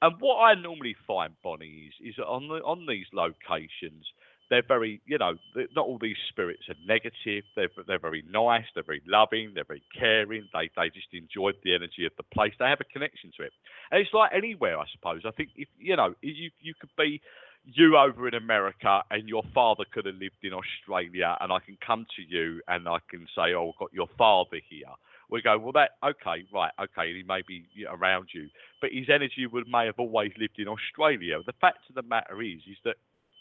And 0.02 0.14
what 0.20 0.36
I 0.36 0.54
normally 0.54 0.96
find, 1.06 1.32
Bonnie, 1.42 1.90
is, 1.90 2.14
is 2.14 2.18
on 2.18 2.48
the, 2.48 2.56
on 2.56 2.86
these 2.86 3.06
locations, 3.12 4.04
they're 4.50 4.62
very, 4.66 5.00
you 5.06 5.18
know, 5.18 5.34
not 5.74 5.86
all 5.86 5.98
these 6.00 6.16
spirits 6.28 6.62
are 6.68 6.76
negative. 6.86 7.44
They're 7.56 7.70
they're 7.86 7.98
very 7.98 8.22
nice. 8.30 8.64
They're 8.74 8.84
very 8.84 9.02
loving. 9.06 9.52
They're 9.54 9.64
very 9.64 9.82
caring. 9.98 10.48
They 10.52 10.70
they 10.76 10.88
just 10.90 11.08
enjoy 11.12 11.52
the 11.64 11.74
energy 11.74 12.06
of 12.06 12.12
the 12.16 12.22
place. 12.22 12.52
They 12.58 12.66
have 12.66 12.80
a 12.80 12.92
connection 12.92 13.32
to 13.38 13.44
it, 13.44 13.52
and 13.90 14.00
it's 14.00 14.14
like 14.14 14.30
anywhere, 14.32 14.78
I 14.78 14.84
suppose. 14.92 15.22
I 15.26 15.32
think 15.32 15.50
if 15.56 15.68
you 15.78 15.96
know, 15.96 16.14
you 16.20 16.50
you 16.60 16.74
could 16.78 16.90
be 16.96 17.20
you 17.64 17.96
over 17.96 18.28
in 18.28 18.34
America 18.34 19.02
and 19.10 19.28
your 19.28 19.42
father 19.52 19.84
could 19.92 20.06
have 20.06 20.14
lived 20.14 20.44
in 20.44 20.52
Australia, 20.52 21.36
and 21.40 21.52
I 21.52 21.58
can 21.58 21.76
come 21.84 22.06
to 22.14 22.22
you 22.22 22.60
and 22.68 22.88
I 22.88 22.98
can 23.10 23.26
say, 23.34 23.54
oh, 23.54 23.72
I've 23.72 23.78
got 23.80 23.92
your 23.92 24.06
father 24.16 24.60
here 24.68 24.94
we 25.30 25.42
go, 25.42 25.58
well, 25.58 25.72
that 25.72 25.90
okay, 26.04 26.44
right, 26.52 26.72
okay, 26.80 27.12
he 27.12 27.24
may 27.26 27.42
be 27.46 27.66
around 27.88 28.28
you, 28.32 28.48
but 28.80 28.90
his 28.92 29.08
energy 29.12 29.46
would 29.46 29.68
may 29.68 29.86
have 29.86 29.98
always 29.98 30.32
lived 30.38 30.58
in 30.58 30.68
Australia. 30.68 31.38
The 31.44 31.52
fact 31.60 31.78
of 31.88 31.94
the 31.94 32.02
matter 32.02 32.40
is, 32.42 32.60
is 32.70 32.78
that 32.84 32.96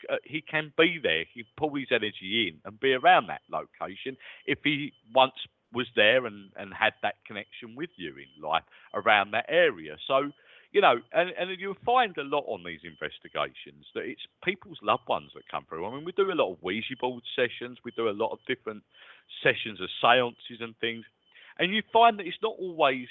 uh, 0.10 0.18
he 0.24 0.42
can 0.42 0.74
be 0.78 1.00
there. 1.02 1.26
He 1.34 1.44
can 1.44 1.52
pull 1.58 1.76
his 1.76 1.88
energy 1.92 2.50
in 2.50 2.60
and 2.66 2.80
be 2.80 2.94
around 2.94 3.28
that 3.28 3.42
location 3.50 4.18
if 4.46 4.60
he 4.64 4.94
once 5.14 5.34
was 5.74 5.88
there 5.96 6.26
and, 6.26 6.52
and 6.56 6.74
had 6.74 6.94
that 7.02 7.16
connection 7.28 7.76
with 7.76 7.90
you 7.98 8.14
in 8.16 8.42
life 8.42 8.64
around 8.94 9.32
that 9.32 9.46
area. 9.50 9.98
So, 10.08 10.32
you 10.72 10.82
know, 10.82 10.96
and, 11.12 11.32
and 11.38 11.60
you'll 11.60 11.76
find 11.86 12.16
a 12.18 12.24
lot 12.24 12.46
on 12.48 12.64
these 12.64 12.82
investigations 12.84 13.86
that 13.94 14.04
it's 14.04 14.22
people's 14.44 14.80
loved 14.82 15.08
ones 15.08 15.32
that 15.36 15.44
come 15.50 15.66
through. 15.68 15.86
I 15.86 15.94
mean, 15.94 16.06
we 16.06 16.12
do 16.12 16.32
a 16.32 16.34
lot 16.34 16.52
of 16.52 16.58
Ouija 16.62 16.96
board 17.00 17.24
sessions, 17.36 17.78
we 17.84 17.92
do 17.92 18.10
a 18.10 18.12
lot 18.12 18.32
of 18.32 18.40
different 18.48 18.84
sessions 19.44 19.80
of 19.82 19.90
seances 20.02 20.62
and 20.62 20.76
things 20.80 21.06
and 21.60 21.74
you 21.74 21.82
find 21.92 22.20
that 22.20 22.28
it's 22.28 22.42
not 22.42 22.56
always 22.60 23.08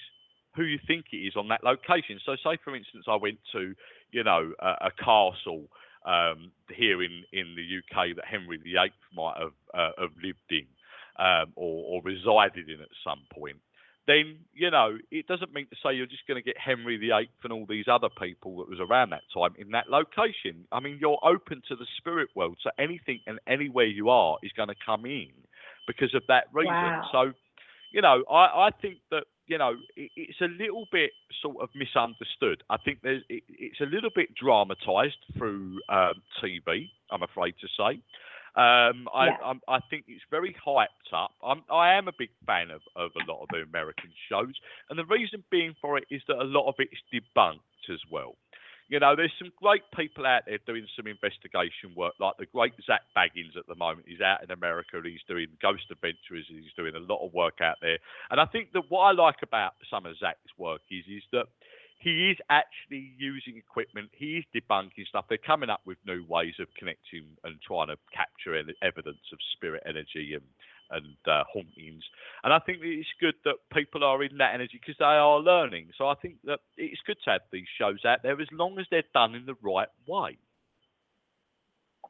who 0.57 0.65
you 0.65 0.79
think 0.87 1.07
it 1.13 1.17
is 1.17 1.35
on 1.37 1.49
that 1.49 1.65
location. 1.65 2.21
So, 2.25 2.37
say 2.37 2.59
for 2.63 2.77
instance, 2.77 3.07
I 3.09 3.17
went 3.17 3.39
to, 3.53 3.75
you 4.13 4.25
know, 4.25 4.53
a, 4.61 4.87
a 4.87 4.91
castle 4.99 5.67
um, 6.05 6.53
here 6.75 7.03
in, 7.03 7.25
in 7.33 7.57
the 7.57 7.79
UK 7.79 8.17
that 8.17 8.25
Henry 8.25 8.59
VIII 8.59 8.93
might 9.15 9.37
have 9.39 9.53
uh, 9.73 10.01
have 10.01 10.13
lived 10.23 10.39
in 10.51 10.67
um, 11.19 11.53
or, 11.57 11.97
or 11.97 12.03
resided 12.03 12.69
in 12.69 12.81
at 12.81 12.89
some 13.03 13.21
point. 13.33 13.57
Then 14.07 14.37
you 14.53 14.71
know 14.71 14.99
it 15.11 15.27
doesn't 15.27 15.55
mean 15.55 15.67
to 15.71 15.77
say 15.83 15.95
you're 15.95 16.07
just 16.07 16.27
going 16.29 16.37
to 16.37 16.45
get 16.45 16.59
Henry 16.59 16.99
VIII 16.99 17.31
and 17.43 17.53
all 17.53 17.65
these 17.67 17.87
other 17.91 18.11
people 18.21 18.59
that 18.59 18.69
was 18.69 18.79
around 18.79 19.11
that 19.11 19.23
time 19.33 19.55
in 19.59 19.71
that 19.71 19.89
location. 19.89 20.67
I 20.71 20.81
mean, 20.81 20.99
you're 21.01 21.19
open 21.25 21.63
to 21.69 21.77
the 21.77 21.87
spirit 21.97 22.29
world, 22.35 22.59
so 22.63 22.71
anything 22.79 23.21
and 23.27 23.39
anywhere 23.47 23.87
you 23.87 24.11
are 24.11 24.37
is 24.43 24.53
going 24.53 24.69
to 24.69 24.75
come 24.85 25.07
in 25.07 25.31
because 25.87 26.15
of 26.15 26.23
that 26.29 26.45
reason. 26.53 26.73
Wow. 26.75 27.09
So 27.13 27.33
you 27.95 28.03
know, 28.03 28.25
I, 28.29 28.67
I 28.67 28.71
think 28.83 28.99
that 29.13 29.25
you 29.47 29.57
know 29.57 29.75
it, 29.97 30.11
it's 30.17 30.41
a 30.41 30.49
little 30.63 30.87
bit 30.91 31.13
sort 31.41 31.59
of 31.63 31.69
misunderstood. 31.75 32.65
I 32.69 32.77
think 32.85 32.99
there's 33.03 33.23
it, 33.29 33.45
it's 33.49 33.81
a 33.81 33.85
little 33.85 34.11
bit 34.15 34.35
dramatised 34.35 35.23
through 35.39 35.79
um, 35.89 36.15
TV. 36.43 36.91
I'm 37.11 37.23
afraid 37.23 37.55
to 37.61 37.69
say. 37.69 38.01
Um, 38.57 39.09
I, 39.13 39.27
yeah. 39.27 39.53
I, 39.69 39.77
I 39.77 39.81
think 39.91 40.05
it's 40.07 40.23
very 40.31 40.55
hyped 40.65 41.13
up. 41.13 41.33
I'm, 41.43 41.63
I 41.73 41.95
am 41.95 42.07
a 42.07 42.13
big 42.17 42.31
fan 42.47 42.71
of, 42.71 42.83
of 42.95 43.11
a 43.17 43.31
lot 43.31 43.43
of 43.43 43.49
the 43.51 43.63
American 43.63 44.11
shows, 44.29 44.55
and 44.91 44.99
the 44.99 45.05
reason 45.07 45.43
being 45.51 45.75
for 45.81 45.99
it 45.99 46.05
is 46.11 46.23
that 46.29 46.37
a 46.37 46.45
lot 46.45 46.69
of 46.69 46.75
it 46.79 46.89
is 46.93 46.99
debunked 47.13 47.93
as 47.93 48.01
well 48.11 48.37
you 48.89 49.01
know, 49.01 49.17
there's 49.17 49.33
some 49.39 49.51
great 49.57 49.83
people 49.97 50.27
out 50.27 50.43
there 50.47 50.59
doing 50.67 50.87
some 50.97 51.07
investigation 51.07 51.95
work, 51.97 52.15
like 52.21 52.37
the 52.39 52.47
great 52.47 52.75
Zak 52.87 53.03
Bagans 53.17 53.57
at 53.57 53.67
the 53.67 53.75
moment. 53.75 54.07
He's 54.07 54.21
out 54.21 54.43
in 54.45 54.51
America 54.51 54.99
and 54.99 55.07
he's 55.07 55.25
doing 55.27 55.47
Ghost 55.63 55.85
Adventures. 55.91 56.47
He's 56.49 56.73
doing 56.77 56.95
a 56.95 57.01
lot 57.01 57.25
of 57.25 57.33
work 57.33 57.61
out 57.61 57.77
there. 57.81 57.99
And 58.31 58.41
I 58.41 58.47
think 58.47 58.73
that 58.73 58.91
what 58.91 59.01
I 59.01 59.13
like 59.13 59.43
about 59.43 59.73
some 59.89 60.05
of 60.05 60.17
Zak's 60.19 60.53
work 60.59 60.83
is, 60.91 61.05
is 61.09 61.23
that 61.33 61.47
he 61.99 62.31
is 62.31 62.37
actually 62.51 63.15
using 63.17 63.57
equipment. 63.57 64.11
He 64.13 64.37
is 64.37 64.45
debunking 64.55 65.07
stuff. 65.09 65.25
They're 65.29 65.39
coming 65.39 65.71
up 65.71 65.81
with 65.87 65.97
new 66.07 66.23
ways 66.29 66.55
of 66.61 66.69
connecting 66.79 67.25
and 67.45 67.57
trying 67.67 67.89
to 67.89 67.97
capture 68.15 68.55
evidence 68.83 69.25
of 69.33 69.39
spirit 69.57 69.83
energy 69.87 70.35
and 70.35 70.45
and 70.91 71.17
uh, 71.27 71.45
hauntings. 71.53 72.05
And 72.43 72.53
I 72.53 72.59
think 72.59 72.79
it's 72.83 73.09
good 73.21 73.35
that 73.45 73.57
people 73.73 74.05
are 74.05 74.23
in 74.23 74.39
that 74.39 74.55
energy 74.55 74.81
because 74.81 74.97
they 74.99 75.05
are 75.05 75.41
learning. 75.41 75.91
So 75.97 76.09
I 76.09 76.15
think 76.15 76.37
that 76.45 76.61
it's 76.77 77.01
good 77.07 77.17
to 77.25 77.31
have 77.31 77.41
these 77.53 77.67
shows 77.79 78.05
out 78.05 78.23
there 78.23 78.41
as 78.41 78.49
long 78.53 78.79
as 78.79 78.87
they're 78.91 79.03
done 79.13 79.35
in 79.35 79.47
the 79.47 79.57
right 79.63 79.89
way. 80.07 80.39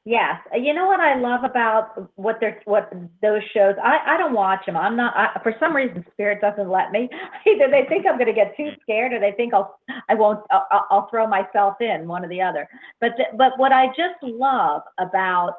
Yes, 0.06 0.38
you 0.52 0.74
know 0.74 0.86
what 0.86 1.00
I 1.00 1.18
love 1.18 1.44
about 1.44 2.10
what 2.16 2.36
they're 2.38 2.60
what 2.66 2.92
those 3.22 3.40
shows. 3.54 3.74
I 3.82 4.00
I 4.06 4.18
don't 4.18 4.34
watch 4.34 4.66
them. 4.66 4.76
I'm 4.76 4.96
not 4.96 5.16
I, 5.16 5.40
for 5.42 5.54
some 5.58 5.74
reason 5.74 6.04
Spirit 6.12 6.42
doesn't 6.42 6.68
let 6.68 6.92
me. 6.92 7.08
Either 7.46 7.70
they 7.70 7.86
think 7.88 8.04
I'm 8.04 8.18
going 8.18 8.26
to 8.26 8.34
get 8.34 8.54
too 8.54 8.68
scared, 8.82 9.14
or 9.14 9.20
they 9.20 9.32
think 9.32 9.54
I'll 9.54 9.78
I 10.10 10.14
won't 10.14 10.40
I'll, 10.50 10.86
I'll 10.90 11.08
throw 11.08 11.26
myself 11.26 11.76
in 11.80 12.06
one 12.06 12.22
or 12.22 12.28
the 12.28 12.42
other. 12.42 12.68
But 13.00 13.12
but 13.38 13.52
what 13.56 13.72
I 13.72 13.86
just 13.88 14.22
love 14.22 14.82
about 14.98 15.54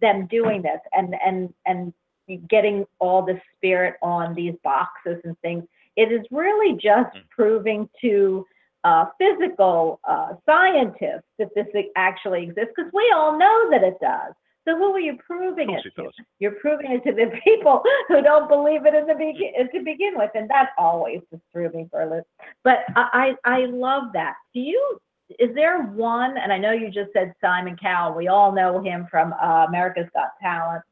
them 0.00 0.28
doing 0.28 0.62
this 0.62 0.78
and 0.92 1.16
and 1.26 1.52
and 1.66 1.92
getting 2.36 2.86
all 2.98 3.22
the 3.24 3.40
spirit 3.56 3.94
on 4.02 4.34
these 4.34 4.54
boxes 4.62 5.20
and 5.24 5.38
things. 5.40 5.64
It 5.96 6.12
is 6.12 6.26
really 6.30 6.74
just 6.74 7.14
mm. 7.16 7.28
proving 7.30 7.88
to 8.00 8.46
uh, 8.84 9.06
physical 9.18 10.00
uh, 10.08 10.34
scientists 10.46 11.26
that 11.38 11.48
this 11.54 11.66
actually 11.96 12.44
exists 12.44 12.72
because 12.76 12.90
we 12.94 13.12
all 13.14 13.38
know 13.38 13.70
that 13.70 13.82
it 13.82 13.98
does. 14.00 14.32
So 14.66 14.76
who 14.76 14.92
are 14.92 15.00
you 15.00 15.18
proving 15.26 15.70
it, 15.70 15.84
it 15.84 15.94
to? 15.96 16.10
You're 16.38 16.52
proving 16.52 16.92
it 16.92 17.04
to 17.04 17.12
the 17.12 17.30
people 17.44 17.82
who 18.08 18.22
don't 18.22 18.48
believe 18.48 18.86
it 18.86 18.94
in 18.94 19.06
the 19.06 19.14
begin 19.14 19.68
to 19.72 19.84
begin 19.84 20.14
with, 20.16 20.30
and 20.34 20.48
that 20.50 20.70
always 20.78 21.20
threw 21.52 21.70
me 21.70 21.88
for 21.90 22.02
a 22.02 22.10
loop. 22.10 22.24
But 22.62 22.80
I 22.96 23.34
I 23.44 23.66
love 23.66 24.12
that. 24.12 24.34
Do 24.54 24.60
you? 24.60 24.98
Is 25.38 25.54
there 25.54 25.82
one? 25.82 26.36
And 26.36 26.52
I 26.52 26.58
know 26.58 26.72
you 26.72 26.90
just 26.90 27.12
said 27.12 27.34
Simon 27.40 27.76
Cowell. 27.76 28.14
We 28.14 28.28
all 28.28 28.52
know 28.52 28.82
him 28.82 29.06
from 29.10 29.32
uh, 29.32 29.66
America's 29.68 30.08
Got 30.12 30.30
Talent. 30.42 30.82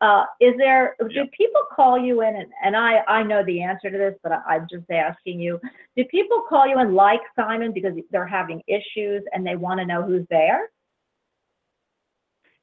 Uh, 0.00 0.24
is 0.40 0.54
there, 0.58 0.94
do 1.00 1.24
people 1.36 1.62
call 1.74 1.98
you 1.98 2.22
in, 2.22 2.36
and, 2.36 2.46
and 2.64 2.76
I, 2.76 2.98
I 3.08 3.22
know 3.24 3.44
the 3.44 3.62
answer 3.62 3.90
to 3.90 3.98
this, 3.98 4.14
but 4.22 4.30
I, 4.30 4.42
I'm 4.54 4.68
just 4.70 4.88
asking 4.90 5.40
you, 5.40 5.60
do 5.96 6.04
people 6.04 6.44
call 6.48 6.68
you 6.68 6.78
in 6.78 6.94
like 6.94 7.20
Simon 7.34 7.72
because 7.72 7.94
they're 8.12 8.26
having 8.26 8.62
issues 8.68 9.24
and 9.32 9.44
they 9.44 9.56
want 9.56 9.80
to 9.80 9.86
know 9.86 10.02
who's 10.02 10.26
there? 10.30 10.68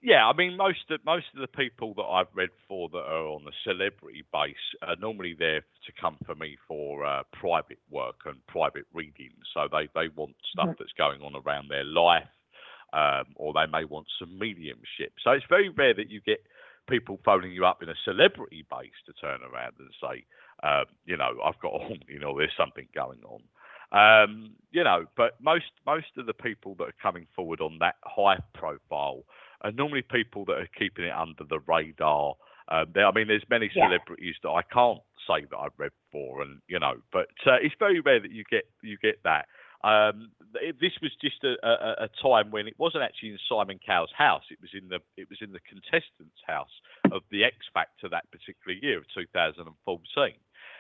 Yeah, 0.06 0.28
I 0.28 0.34
mean 0.34 0.56
most 0.56 0.92
of 0.92 1.04
most 1.04 1.26
of 1.34 1.42
the 1.42 1.48
people 1.48 1.96
that 1.96 2.04
I've 2.04 2.28
read 2.36 2.52
for 2.68 2.90
that 2.90 2.98
are 3.00 3.26
on 3.26 3.44
the 3.44 3.52
celebrity 3.64 4.24
base 4.32 4.54
are 4.84 4.96
normally 4.98 5.36
there 5.38 5.62
to 5.62 5.92
come 6.00 6.18
for 6.28 6.36
me 6.36 6.58
for 6.68 7.04
uh, 7.04 7.24
private 7.34 7.80
work 7.90 8.18
and 8.26 8.36
private 8.46 8.86
readings. 8.94 9.34
So 9.52 9.68
they 9.72 9.90
they 9.96 10.10
want 10.16 10.36
stuff 10.52 10.68
mm-hmm. 10.68 10.74
that's 10.78 10.94
going 10.96 11.22
on 11.24 11.36
around 11.36 11.70
their 11.70 11.84
life, 11.84 12.30
um, 12.94 13.34
or 13.36 13.52
they 13.54 13.66
may 13.66 13.84
want 13.84 14.06
some 14.20 14.38
mediumship. 14.38 15.12
So 15.24 15.32
it's 15.32 15.46
very 15.50 15.70
rare 15.70 15.96
that 15.96 16.12
you 16.12 16.22
get 16.22 16.46
people 16.88 17.20
phoning 17.26 17.52
you 17.52 17.66
up 17.66 17.82
in 17.84 17.90
a 17.90 17.96
celebrity 18.04 18.66
base 18.70 18.92
to 19.06 19.14
turn 19.14 19.40
around 19.42 19.74
and 19.80 19.90
say, 20.02 20.26
um, 20.64 20.86
you 21.06 21.18
know, 21.18 21.32
I've 21.44 21.60
got 21.60 21.76
a 21.76 21.80
haunting 21.80 22.24
or 22.26 22.38
there's 22.38 22.52
something 22.58 22.88
going 22.94 23.20
on. 23.24 23.42
Um, 23.92 24.52
you 24.72 24.84
know, 24.84 25.06
but 25.16 25.40
most 25.42 25.72
most 25.86 26.08
of 26.18 26.26
the 26.26 26.34
people 26.34 26.76
that 26.80 26.86
are 26.86 27.02
coming 27.02 27.28
forward 27.36 27.62
on 27.62 27.78
that 27.80 27.96
high 28.04 28.38
profile 28.54 29.24
are 29.62 29.72
normally 29.72 30.02
people 30.02 30.44
that 30.46 30.54
are 30.54 30.70
keeping 30.78 31.06
it 31.06 31.14
under 31.14 31.44
the 31.48 31.60
radar. 31.68 32.34
Um, 32.68 32.88
there, 32.94 33.06
I 33.06 33.12
mean, 33.12 33.28
there's 33.28 33.46
many 33.50 33.70
celebrities 33.74 34.36
yeah. 34.44 34.50
that 34.50 34.56
I 34.56 34.62
can't 34.74 35.00
say 35.28 35.46
that 35.50 35.58
I've 35.58 35.78
read 35.78 35.92
for, 36.12 36.42
and 36.42 36.62
you 36.68 36.80
know, 36.80 36.96
but 37.14 37.28
uh, 37.46 37.58
it's 37.62 37.76
very 37.78 38.00
rare 38.00 38.20
that 38.20 38.32
you 38.32 38.44
get 38.50 38.64
you 38.82 38.98
get 39.02 39.20
that. 39.24 39.46
Um, 39.84 40.32
this 40.82 40.94
was 41.02 41.12
just 41.22 41.44
a, 41.44 41.56
a, 41.68 42.06
a, 42.06 42.10
time 42.22 42.50
when 42.50 42.68
it 42.68 42.74
wasn't 42.80 43.04
actually 43.04 43.30
in 43.30 43.40
Simon 43.48 43.80
Cowell's 43.86 44.14
house. 44.18 44.44
It 44.50 44.58
was 44.62 44.72
in 44.74 44.88
the 44.90 45.00
it 45.18 45.30
was 45.30 45.40
in 45.42 45.52
the 45.52 45.60
contestants' 45.68 46.42
house 46.48 46.72
of 47.12 47.22
the 47.30 47.44
X 47.44 47.56
Factor 47.74 48.10
that 48.10 48.30
particular 48.32 48.74
year 48.82 48.98
of 49.00 49.06
2014. 49.14 50.34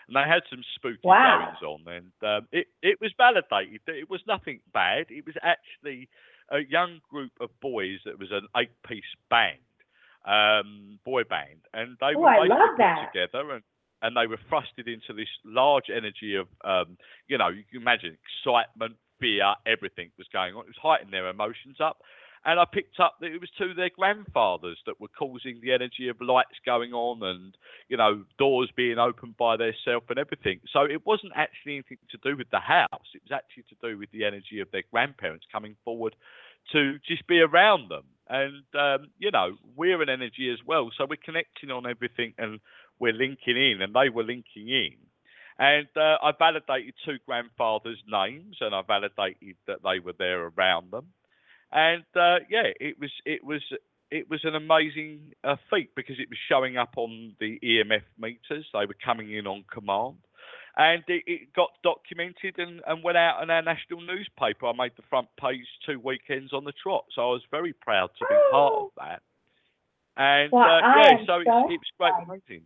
and 0.07 0.15
they 0.15 0.21
had 0.27 0.43
some 0.49 0.63
spooky 0.75 0.99
Wow. 1.03 1.53
goings 1.59 1.61
on, 1.87 1.93
and 1.93 2.11
um, 2.23 2.47
it 2.51 2.67
it 2.81 2.99
was 3.01 3.11
validated 3.17 3.81
that 3.85 3.95
it 3.95 4.09
was 4.09 4.21
nothing 4.27 4.59
bad. 4.73 5.07
It 5.09 5.25
was 5.25 5.35
actually 5.43 6.09
a 6.49 6.59
young 6.59 6.99
group 7.09 7.31
of 7.39 7.49
boys 7.59 7.99
that 8.05 8.17
was 8.17 8.31
an 8.31 8.47
eight 8.57 8.71
piece 8.87 9.03
band, 9.29 9.59
um, 10.25 10.99
boy 11.05 11.23
band, 11.23 11.61
and 11.73 11.97
they 11.99 12.15
were 12.15 12.29
I 12.29 12.45
love 12.45 12.77
that. 12.77 13.11
together 13.11 13.51
and. 13.51 13.63
And 14.05 14.15
they 14.15 14.27
were 14.27 14.39
thrusted 14.51 14.87
into 14.87 15.13
this 15.13 15.29
large 15.43 15.89
energy 15.89 16.35
of, 16.35 16.47
um, 16.63 16.95
you 17.27 17.37
know, 17.39 17.47
you 17.47 17.63
can 17.69 17.81
imagine 17.81 18.15
excitement, 18.21 18.95
fear, 19.19 19.55
everything 19.65 20.11
was 20.17 20.27
going 20.31 20.53
on. 20.53 20.61
It 20.61 20.73
was 20.75 20.81
heightening 20.81 21.11
their 21.11 21.27
emotions 21.27 21.77
up. 21.79 21.97
And 22.47 22.59
I 22.59 22.65
picked 22.71 22.99
up 22.99 23.15
that 23.21 23.31
it 23.31 23.41
was 23.41 23.49
two 23.57 23.71
of 23.71 23.75
their 23.75 23.89
grandfathers 23.89 24.77
that 24.85 25.01
were 25.01 25.07
causing 25.07 25.59
the 25.61 25.73
energy 25.73 26.09
of 26.09 26.21
lights 26.21 26.59
going 26.63 26.93
on 26.93 27.23
and, 27.23 27.57
you 27.89 27.97
know, 27.97 28.23
doors 28.37 28.69
being 28.75 28.99
opened 28.99 29.35
by 29.37 29.57
themselves 29.57 30.05
and 30.09 30.19
everything. 30.19 30.59
So 30.71 30.81
it 30.83 31.03
wasn't 31.07 31.33
actually 31.35 31.73
anything 31.73 31.97
to 32.11 32.19
do 32.21 32.37
with 32.37 32.51
the 32.51 32.59
house. 32.59 33.09
It 33.15 33.23
was 33.27 33.33
actually 33.33 33.65
to 33.69 33.75
do 33.81 33.97
with 33.97 34.11
the 34.11 34.25
energy 34.25 34.59
of 34.59 34.69
their 34.71 34.83
grandparents 34.91 35.47
coming 35.51 35.75
forward 35.83 36.15
to 36.73 36.99
just 37.07 37.25
be 37.25 37.39
around 37.39 37.89
them. 37.89 38.03
And, 38.29 38.63
um, 38.77 39.07
you 39.17 39.31
know, 39.31 39.57
we're 39.75 40.01
an 40.03 40.09
energy 40.09 40.51
as 40.53 40.59
well. 40.65 40.91
So 40.95 41.07
we're 41.09 41.17
connecting 41.23 41.71
on 41.71 41.89
everything 41.89 42.33
and 42.37 42.59
we're 42.99 43.13
linking 43.13 43.57
in 43.57 43.81
and 43.81 43.93
they 43.93 44.09
were 44.09 44.23
linking 44.23 44.69
in. 44.69 44.95
And 45.57 45.87
uh, 45.95 46.17
I 46.21 46.33
validated 46.37 46.95
two 47.05 47.17
grandfathers' 47.25 48.03
names 48.07 48.57
and 48.59 48.75
I 48.75 48.81
validated 48.81 49.55
that 49.67 49.79
they 49.83 49.99
were 49.99 50.13
there 50.17 50.47
around 50.47 50.91
them. 50.91 51.07
And 51.71 52.03
uh, 52.15 52.39
yeah, 52.49 52.71
it 52.79 52.99
was 52.99 53.11
it 53.25 53.43
was 53.43 53.61
it 54.11 54.29
was 54.29 54.41
an 54.43 54.55
amazing 54.55 55.33
uh, 55.43 55.55
feat 55.69 55.91
because 55.95 56.17
it 56.19 56.29
was 56.29 56.37
showing 56.47 56.77
up 56.77 56.93
on 56.97 57.35
the 57.39 57.59
EMF 57.63 58.03
meters. 58.19 58.65
They 58.73 58.85
were 58.85 58.95
coming 59.03 59.33
in 59.33 59.47
on 59.47 59.63
command, 59.71 60.17
and 60.77 61.03
it, 61.07 61.23
it 61.25 61.53
got 61.53 61.71
documented 61.83 62.55
and, 62.57 62.81
and 62.85 63.03
went 63.03 63.17
out 63.17 63.41
in 63.41 63.49
our 63.49 63.61
national 63.61 64.01
newspaper. 64.01 64.67
I 64.67 64.73
made 64.73 64.91
the 64.95 65.03
front 65.09 65.27
page 65.39 65.65
two 65.85 65.99
weekends 65.99 66.53
on 66.53 66.65
the 66.65 66.73
trot, 66.83 67.05
so 67.13 67.21
I 67.21 67.31
was 67.31 67.43
very 67.49 67.73
proud 67.73 68.09
to 68.19 68.25
be 68.29 68.35
part 68.51 68.73
of 68.73 68.89
that. 68.97 69.21
And 70.17 70.51
Well, 70.51 70.63
uh, 70.63 70.79
yeah, 70.79 71.17
so, 71.25 71.25
so 71.25 71.39
it's, 71.39 71.73
it 71.73 71.79
was 71.79 71.91
great, 71.97 72.13
amazing. 72.23 72.65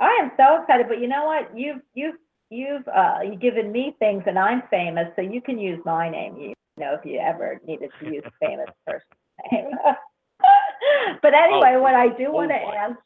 I 0.00 0.18
am 0.22 0.32
so 0.36 0.62
excited, 0.62 0.88
but 0.88 1.00
you 1.00 1.08
know 1.08 1.24
what? 1.26 1.56
You've 1.56 1.82
you've 1.94 2.16
you've 2.48 2.86
uh 2.88 3.18
you've 3.24 3.40
given 3.40 3.70
me 3.70 3.94
things, 3.98 4.24
and 4.26 4.38
I'm 4.38 4.62
famous, 4.70 5.08
so 5.14 5.22
you 5.22 5.40
can 5.40 5.58
use 5.58 5.80
my 5.84 6.08
name. 6.08 6.36
You 6.38 6.54
know, 6.78 6.94
if 6.98 7.04
you 7.04 7.18
ever 7.18 7.60
needed 7.66 7.90
to 8.00 8.06
use 8.06 8.24
a 8.26 8.32
famous 8.46 8.68
person's 8.86 9.04
name. 9.52 9.70
but 11.22 11.34
anyway, 11.34 11.74
Oh, 11.76 11.82
what 11.82 11.94
I 11.94 12.08
do 12.08 12.32
want 12.32 12.50
to 12.50 12.56
ask. 12.56 12.96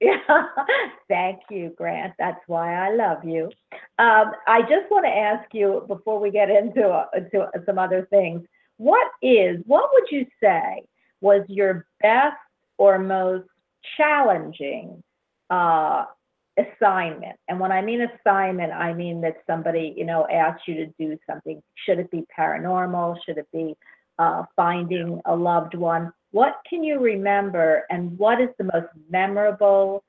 Yeah, 0.00 0.18
thank 1.08 1.40
you, 1.50 1.72
Grant. 1.76 2.12
That's 2.18 2.40
why 2.48 2.74
I 2.74 2.94
love 2.94 3.24
you. 3.24 3.44
Um, 3.98 4.32
I 4.46 4.60
just 4.62 4.90
want 4.90 5.06
to 5.06 5.10
ask 5.10 5.48
you 5.54 5.84
before 5.86 6.20
we 6.20 6.30
get 6.30 6.50
into 6.50 6.86
uh, 6.86 7.06
into 7.16 7.48
some 7.64 7.78
other 7.78 8.06
things. 8.10 8.42
What 8.76 9.08
is 9.22 9.58
what 9.66 9.88
would 9.92 10.10
you 10.10 10.26
say 10.42 10.82
was 11.20 11.42
your 11.48 11.86
best 12.02 12.36
or 12.76 12.98
most 12.98 13.48
challenging 13.96 15.02
uh, 15.50 16.04
assignment. 16.58 17.36
And 17.48 17.60
when 17.60 17.72
I 17.72 17.82
mean 17.82 18.00
assignment, 18.00 18.72
I 18.72 18.92
mean 18.94 19.20
that 19.22 19.36
somebody, 19.46 19.94
you 19.96 20.04
know, 20.04 20.26
asked 20.32 20.62
you 20.66 20.74
to 20.76 20.86
do 20.98 21.18
something. 21.28 21.62
Should 21.84 21.98
it 21.98 22.10
be 22.10 22.24
paranormal? 22.36 23.16
Should 23.26 23.38
it 23.38 23.48
be 23.52 23.76
uh, 24.18 24.44
finding 24.54 25.20
a 25.26 25.36
loved 25.36 25.74
one? 25.74 26.12
What 26.30 26.56
can 26.68 26.82
you 26.82 26.98
remember, 27.00 27.84
and 27.90 28.18
what 28.18 28.40
is 28.40 28.48
the 28.58 28.64
most 28.64 28.88
memorable 29.10 30.02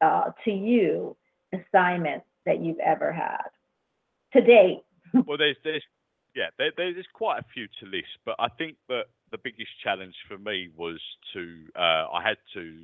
uh, 0.00 0.30
to 0.44 0.50
you 0.50 1.16
assignment 1.52 2.22
that 2.46 2.60
you've 2.62 2.78
ever 2.78 3.12
had 3.12 3.48
to 4.34 4.40
date? 4.40 4.82
well, 5.26 5.38
there's 5.38 5.56
there's 5.64 5.82
yeah, 6.34 6.48
there, 6.58 6.70
there's 6.76 7.06
quite 7.12 7.40
a 7.40 7.44
few 7.52 7.66
to 7.80 7.86
list, 7.86 8.18
but 8.24 8.36
I 8.38 8.48
think 8.48 8.76
that 8.88 9.06
the 9.30 9.38
biggest 9.42 9.70
challenge 9.82 10.14
for 10.28 10.38
me 10.38 10.68
was 10.76 11.00
to 11.34 11.64
uh, 11.76 12.06
I 12.12 12.22
had 12.22 12.36
to 12.54 12.74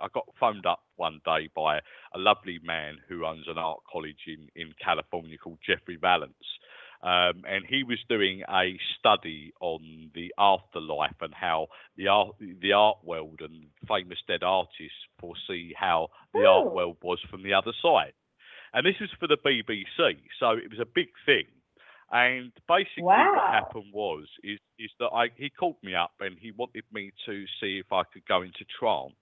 I 0.00 0.08
got 0.12 0.24
phoned 0.40 0.66
up 0.66 0.82
one 0.96 1.20
day 1.24 1.48
by 1.54 1.78
a 2.14 2.18
lovely 2.18 2.58
man 2.62 2.98
who 3.08 3.24
owns 3.24 3.46
an 3.48 3.58
art 3.58 3.80
college 3.90 4.24
in 4.26 4.48
in 4.56 4.72
California 4.82 5.38
called 5.38 5.58
Jeffrey 5.66 5.96
Vallance. 5.96 6.34
Um, 7.00 7.44
and 7.48 7.64
he 7.68 7.84
was 7.84 7.98
doing 8.08 8.42
a 8.50 8.76
study 8.98 9.52
on 9.60 10.10
the 10.14 10.34
afterlife 10.36 11.14
and 11.20 11.32
how 11.32 11.68
the 11.96 12.08
art, 12.08 12.34
the 12.40 12.72
art 12.72 12.98
world 13.04 13.40
and 13.40 13.66
famous 13.86 14.18
dead 14.26 14.42
artists 14.42 14.98
foresee 15.20 15.72
how 15.78 16.08
the 16.34 16.44
art 16.44 16.74
world 16.74 16.96
was 17.02 17.20
from 17.30 17.44
the 17.44 17.54
other 17.54 17.72
side. 17.80 18.14
And 18.72 18.84
this 18.84 18.96
was 19.00 19.10
for 19.20 19.28
the 19.28 19.36
BBC, 19.38 20.16
so 20.40 20.50
it 20.50 20.70
was 20.70 20.80
a 20.80 20.84
big 20.92 21.08
thing. 21.24 21.44
And 22.10 22.52
basically, 22.66 23.04
Wow. 23.04 23.34
what 23.36 23.52
happened 23.54 23.92
was 23.92 24.26
is 24.42 24.58
is 24.78 24.90
that 24.98 25.10
I 25.14 25.28
he 25.36 25.50
called 25.50 25.76
me 25.82 25.94
up 25.94 26.12
and 26.20 26.36
he 26.38 26.50
wanted 26.50 26.84
me 26.92 27.12
to 27.26 27.44
see 27.60 27.78
if 27.78 27.92
I 27.92 28.02
could 28.12 28.26
go 28.26 28.42
into 28.42 28.64
trance 28.78 29.14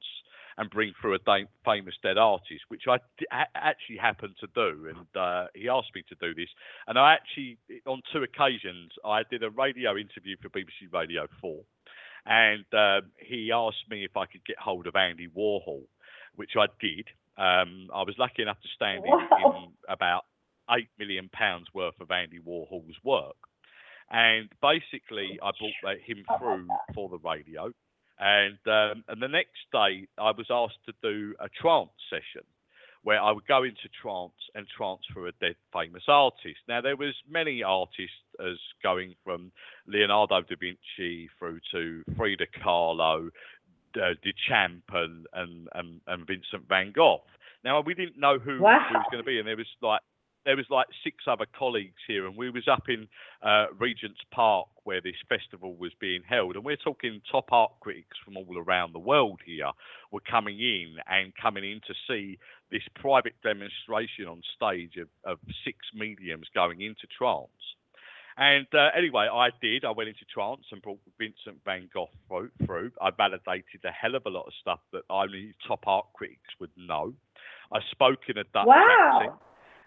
and 0.58 0.70
bring 0.70 0.92
through 1.00 1.14
a 1.14 1.18
da- 1.18 1.44
famous 1.64 1.94
dead 2.02 2.16
artist, 2.18 2.62
which 2.68 2.84
I 2.88 2.96
d- 3.18 3.26
actually 3.54 3.98
happened 3.98 4.36
to 4.40 4.46
do. 4.54 4.88
And 4.88 5.06
uh, 5.22 5.46
he 5.54 5.68
asked 5.68 5.90
me 5.94 6.02
to 6.08 6.14
do 6.20 6.34
this, 6.34 6.48
and 6.86 6.98
I 6.98 7.12
actually 7.14 7.58
on 7.86 8.00
two 8.12 8.22
occasions 8.22 8.92
I 9.04 9.22
did 9.30 9.42
a 9.42 9.50
radio 9.50 9.96
interview 9.96 10.36
for 10.40 10.48
BBC 10.48 10.92
Radio 10.92 11.26
Four, 11.40 11.60
and 12.24 12.64
um, 12.72 13.10
he 13.18 13.52
asked 13.52 13.84
me 13.90 14.04
if 14.04 14.16
I 14.16 14.26
could 14.26 14.44
get 14.46 14.58
hold 14.58 14.86
of 14.86 14.96
Andy 14.96 15.28
Warhol, 15.28 15.82
which 16.36 16.52
I 16.58 16.66
did. 16.80 17.06
Um, 17.38 17.88
I 17.94 18.02
was 18.02 18.14
lucky 18.18 18.40
enough 18.42 18.60
to 18.62 18.68
stand 18.74 19.04
in, 19.04 19.10
Wow. 19.10 19.64
in 19.66 19.72
about 19.92 20.24
eight 20.70 20.88
million 20.98 21.28
pounds 21.32 21.66
worth 21.74 22.00
of 22.00 22.10
Andy 22.10 22.38
Warhol's 22.40 22.96
work, 23.04 23.36
and 24.10 24.48
basically 24.62 25.38
I 25.42 25.50
brought 25.60 25.98
him 25.98 26.24
through 26.38 26.66
for 26.94 27.08
the 27.10 27.18
radio. 27.18 27.72
And 28.18 28.58
um, 28.66 29.04
and 29.08 29.20
the 29.20 29.28
next 29.28 29.60
day 29.72 30.06
I 30.18 30.30
was 30.30 30.46
asked 30.50 30.84
to 30.86 30.92
do 31.02 31.34
a 31.40 31.48
trance 31.60 31.90
session 32.10 32.46
where 33.02 33.20
I 33.20 33.30
would 33.30 33.46
go 33.46 33.62
into 33.62 33.88
trance 34.02 34.32
and 34.54 34.66
trance 34.76 35.02
for 35.14 35.28
a 35.28 35.32
dead 35.40 35.54
famous 35.72 36.02
artist. 36.08 36.58
Now 36.66 36.80
there 36.80 36.96
was 36.96 37.14
many 37.30 37.62
artists 37.62 38.16
as 38.40 38.56
going 38.82 39.14
from 39.22 39.52
Leonardo 39.86 40.40
da 40.40 40.56
Vinci 40.58 41.28
through 41.38 41.60
to 41.72 42.02
Frida 42.16 42.46
Kahlo, 42.64 43.28
uh, 43.96 44.00
Duchamp 44.24 44.82
and, 44.92 45.26
and, 45.34 45.68
and, 45.74 46.00
and 46.08 46.26
Vincent 46.26 46.68
van 46.68 46.90
Gogh. 46.92 47.22
Now 47.64 47.80
we 47.80 47.94
didn't 47.94 48.18
know 48.18 48.38
who, 48.40 48.56
who 48.56 48.62
Wow. 48.62 48.86
was 48.92 49.06
going 49.12 49.22
to 49.22 49.26
be, 49.26 49.38
and 49.38 49.46
there 49.46 49.56
was 49.56 49.66
like 49.82 50.00
there 50.46 50.56
was 50.56 50.64
like 50.70 50.86
six 51.04 51.24
other 51.26 51.44
colleagues 51.58 52.00
here, 52.06 52.26
and 52.26 52.36
we 52.36 52.48
was 52.50 52.66
up 52.68 52.84
in 52.88 53.06
uh, 53.42 53.66
Regent's 53.78 54.20
Park 54.32 54.68
where 54.84 55.00
this 55.00 55.16
festival 55.28 55.74
was 55.74 55.92
being 56.00 56.22
held, 56.26 56.54
and 56.54 56.64
we're 56.64 56.76
talking 56.76 57.20
top 57.30 57.52
art 57.52 57.72
critics 57.80 58.16
from 58.24 58.36
all 58.36 58.56
around 58.56 58.94
the 58.94 59.00
world 59.00 59.40
here 59.44 59.70
were 60.12 60.22
coming 60.30 60.58
in 60.60 60.94
and 61.08 61.32
coming 61.40 61.64
in 61.64 61.80
to 61.88 61.94
see 62.08 62.38
this 62.70 62.82
private 62.94 63.34
demonstration 63.42 64.26
on 64.28 64.40
stage 64.56 64.96
of, 64.96 65.08
of 65.24 65.38
six 65.64 65.78
mediums 65.92 66.46
going 66.54 66.80
into 66.80 67.06
trance. 67.18 67.50
And 68.38 68.66
uh, 68.74 68.90
anyway, 68.96 69.28
I 69.32 69.48
did. 69.62 69.84
I 69.84 69.90
went 69.90 70.08
into 70.10 70.24
trance 70.32 70.64
and 70.70 70.82
brought 70.82 71.00
Vincent 71.18 71.58
van 71.64 71.88
Gogh 71.92 72.10
through. 72.28 72.50
through. 72.66 72.90
I 73.00 73.10
validated 73.10 73.80
a 73.84 73.90
hell 73.90 74.14
of 74.14 74.26
a 74.26 74.30
lot 74.30 74.46
of 74.46 74.52
stuff 74.60 74.80
that 74.92 75.02
only 75.08 75.54
top 75.66 75.84
art 75.86 76.06
critics 76.14 76.52
would 76.60 76.70
know. 76.76 77.14
I 77.72 77.80
spoke 77.90 78.20
in 78.28 78.38
a 78.38 78.44
Dutch 78.44 78.66
Wow. 78.66 79.18
accent, 79.18 79.40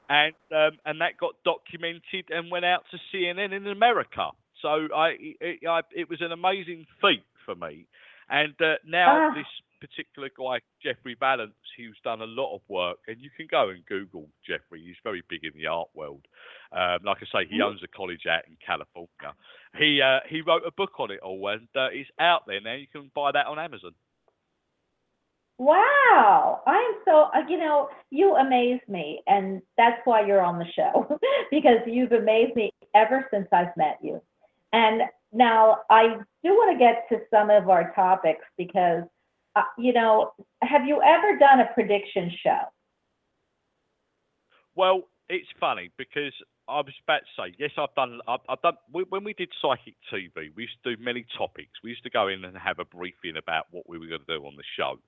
and 0.10 0.34
um, 0.52 0.72
and 0.86 1.00
that 1.02 1.18
got 1.18 1.36
documented 1.46 2.26
and 2.32 2.52
went 2.52 2.66
out 2.66 2.84
to 2.92 2.98
CNN 3.14 3.54
in 3.54 3.68
America. 3.68 4.30
So 4.62 4.88
I 4.96 5.16
it, 5.20 5.60
I, 5.68 5.82
it 5.96 6.10
was 6.10 6.22
an 6.22 6.32
amazing 6.32 6.86
feat 7.02 7.24
for 7.46 7.56
me. 7.56 7.86
And 8.30 8.54
uh, 8.62 8.76
now 8.86 9.30
Ah. 9.30 9.34
this 9.34 9.48
particular 9.82 10.30
guy, 10.38 10.60
Jeffrey 10.84 11.16
Vallance, 11.20 11.54
who's 11.78 11.98
done 12.04 12.22
a 12.22 12.26
lot 12.26 12.54
of 12.54 12.62
work, 12.68 12.98
and 13.08 13.18
you 13.22 13.30
can 13.36 13.48
go 13.50 13.70
and 13.70 13.86
Google 13.86 14.28
Jeffrey. 14.46 14.84
He's 14.86 14.98
very 15.04 15.24
big 15.30 15.46
in 15.46 15.52
the 15.56 15.68
art 15.68 15.88
world. 15.96 16.26
Um, 16.74 17.00
like 17.06 17.18
I 17.22 17.26
say, 17.44 17.48
he 17.50 17.60
Mhm. 17.60 17.64
owns 17.68 17.82
a 17.84 17.88
college 17.88 18.26
out 18.28 18.46
in 18.46 18.58
California. 18.64 19.34
He 19.78 20.02
uh, 20.02 20.20
he 20.28 20.42
wrote 20.42 20.64
a 20.66 20.72
book 20.72 21.00
on 21.00 21.12
it 21.12 21.22
all, 21.22 21.48
and 21.48 21.68
uh, 21.76 21.88
it's 21.94 22.10
out 22.20 22.46
there 22.46 22.60
now. 22.60 22.74
You 22.74 22.88
can 22.88 23.10
buy 23.16 23.32
that 23.32 23.46
on 23.48 23.58
Amazon. 23.58 23.94
Wow, 25.60 26.62
I 26.66 26.78
am 26.78 27.02
so, 27.04 27.30
uh, 27.36 27.46
you 27.50 27.58
know, 27.58 27.90
you 28.12 28.34
amaze 28.38 28.80
me, 28.88 29.22
and 29.28 29.62
that's 29.76 30.00
why 30.06 30.26
you're 30.26 30.42
on 30.42 30.58
the 30.58 30.66
show, 30.74 31.20
because 31.52 31.80
you've 31.86 32.14
amazed 32.14 32.56
me 32.56 32.72
ever 32.96 33.28
since 33.30 33.46
I've 33.52 33.76
met 33.76 34.00
you. 34.02 34.22
And 34.72 35.02
now 35.34 35.80
I 35.90 36.16
do 36.46 36.52
want 36.52 36.72
to 36.72 36.80
get 36.80 37.10
to 37.10 37.26
some 37.30 37.50
of 37.50 37.70
our 37.70 37.94
topics 37.94 38.46
because, 38.58 39.04
uh, 39.58 39.64
you 39.78 39.92
know, 39.92 40.32
have 40.62 40.86
you 40.86 41.02
ever 41.02 41.38
done 41.38 41.60
a 41.60 41.70
prediction 41.74 42.32
show? 42.42 42.60
Well, 44.76 45.10
it's 45.28 45.50
funny 45.60 45.92
because 45.98 46.32
I 46.70 46.78
was 46.78 46.94
about 47.04 47.20
to 47.20 47.42
say 47.42 47.56
yes. 47.60 47.72
I've 47.78 47.94
done. 47.96 48.20
I've, 48.30 48.40
I've 48.48 48.62
done 48.62 48.78
we- 48.94 49.06
when 49.10 49.26
we 49.26 49.34
did 49.34 49.50
psychic 49.62 49.96
TV. 50.12 50.52
We 50.56 50.64
used 50.64 50.78
to 50.84 50.96
do 50.96 51.04
many 51.04 51.26
topics. 51.38 51.72
We 51.84 51.90
used 51.90 52.04
to 52.04 52.10
go 52.10 52.30
in 52.30 52.46
and 52.46 52.58
have 52.58 52.80
a 52.80 52.86
briefing 52.86 53.36
about 53.38 53.66
what 53.72 53.90
we 53.90 53.98
were 54.00 54.08
going 54.08 54.22
to 54.26 54.38
do 54.38 54.46
on 54.46 54.56
the 54.56 54.64
show. 54.78 55.00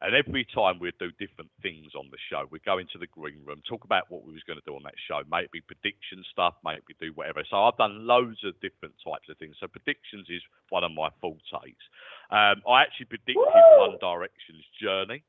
And 0.00 0.14
every 0.14 0.46
time 0.54 0.78
we'd 0.78 0.98
do 0.98 1.10
different 1.18 1.50
things 1.62 1.92
on 1.94 2.08
the 2.10 2.18
show. 2.30 2.46
We'd 2.50 2.64
go 2.64 2.78
into 2.78 2.98
the 2.98 3.06
green 3.06 3.40
room, 3.44 3.62
talk 3.68 3.84
about 3.84 4.10
what 4.10 4.24
we 4.24 4.32
was 4.32 4.42
going 4.46 4.58
to 4.58 4.64
do 4.66 4.74
on 4.76 4.82
that 4.84 4.98
show, 5.08 5.22
maybe 5.30 5.60
prediction 5.60 6.24
stuff, 6.30 6.54
maybe 6.64 6.94
do 7.00 7.12
whatever. 7.14 7.42
So 7.48 7.56
I've 7.64 7.76
done 7.76 8.06
loads 8.06 8.42
of 8.44 8.54
different 8.60 8.94
types 9.04 9.28
of 9.30 9.38
things. 9.38 9.56
So 9.60 9.68
predictions 9.68 10.26
is 10.28 10.42
one 10.70 10.84
of 10.84 10.92
my 10.92 11.08
fortes. 11.20 11.80
Um, 12.30 12.62
I 12.68 12.82
actually 12.82 13.06
predicted 13.06 13.36
Woo! 13.36 13.78
One 13.78 13.98
Direction's 14.00 14.64
journey. 14.80 15.22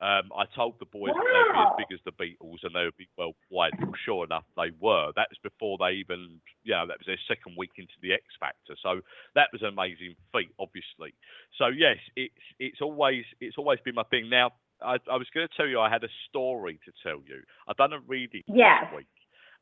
Um, 0.00 0.32
I 0.34 0.46
told 0.56 0.78
the 0.78 0.86
boys 0.86 1.12
that 1.12 1.20
Wow. 1.20 1.44
they'd 1.76 1.78
be 1.78 1.84
as 1.84 1.86
big 1.88 1.92
as 1.92 2.00
the 2.04 2.12
Beatles 2.12 2.64
and 2.64 2.74
they 2.74 2.84
would 2.84 2.96
be 2.96 3.08
worldwide. 3.18 3.72
Well, 3.80 3.92
sure 4.04 4.24
enough, 4.24 4.44
they 4.56 4.70
were. 4.80 5.12
That 5.14 5.28
was 5.28 5.38
before 5.42 5.76
they 5.78 5.92
even, 5.92 6.40
you 6.64 6.72
know, 6.72 6.86
that 6.86 6.98
was 6.98 7.06
their 7.06 7.20
second 7.28 7.54
week 7.58 7.72
into 7.76 7.92
the 8.00 8.14
X 8.14 8.24
Factor. 8.40 8.76
So 8.82 9.00
that 9.34 9.48
was 9.52 9.60
an 9.60 9.68
amazing 9.68 10.16
feat, 10.32 10.50
obviously. 10.58 11.14
So 11.58 11.66
yes, 11.68 11.98
it's 12.16 12.34
it's 12.58 12.80
always 12.80 13.24
it's 13.40 13.58
always 13.58 13.78
been 13.84 13.94
my 13.94 14.04
thing. 14.04 14.30
Now, 14.30 14.52
I, 14.80 14.96
I 15.10 15.16
was 15.16 15.28
going 15.34 15.46
to 15.46 15.54
tell 15.56 15.66
you 15.66 15.80
I 15.80 15.90
had 15.90 16.04
a 16.04 16.08
story 16.28 16.80
to 16.86 16.92
tell 17.02 17.20
you. 17.26 17.42
I've 17.68 17.76
done 17.76 17.92
a 17.92 18.00
reading 18.00 18.42
Yes. 18.46 18.84
this 18.84 18.96
week, 18.96 19.14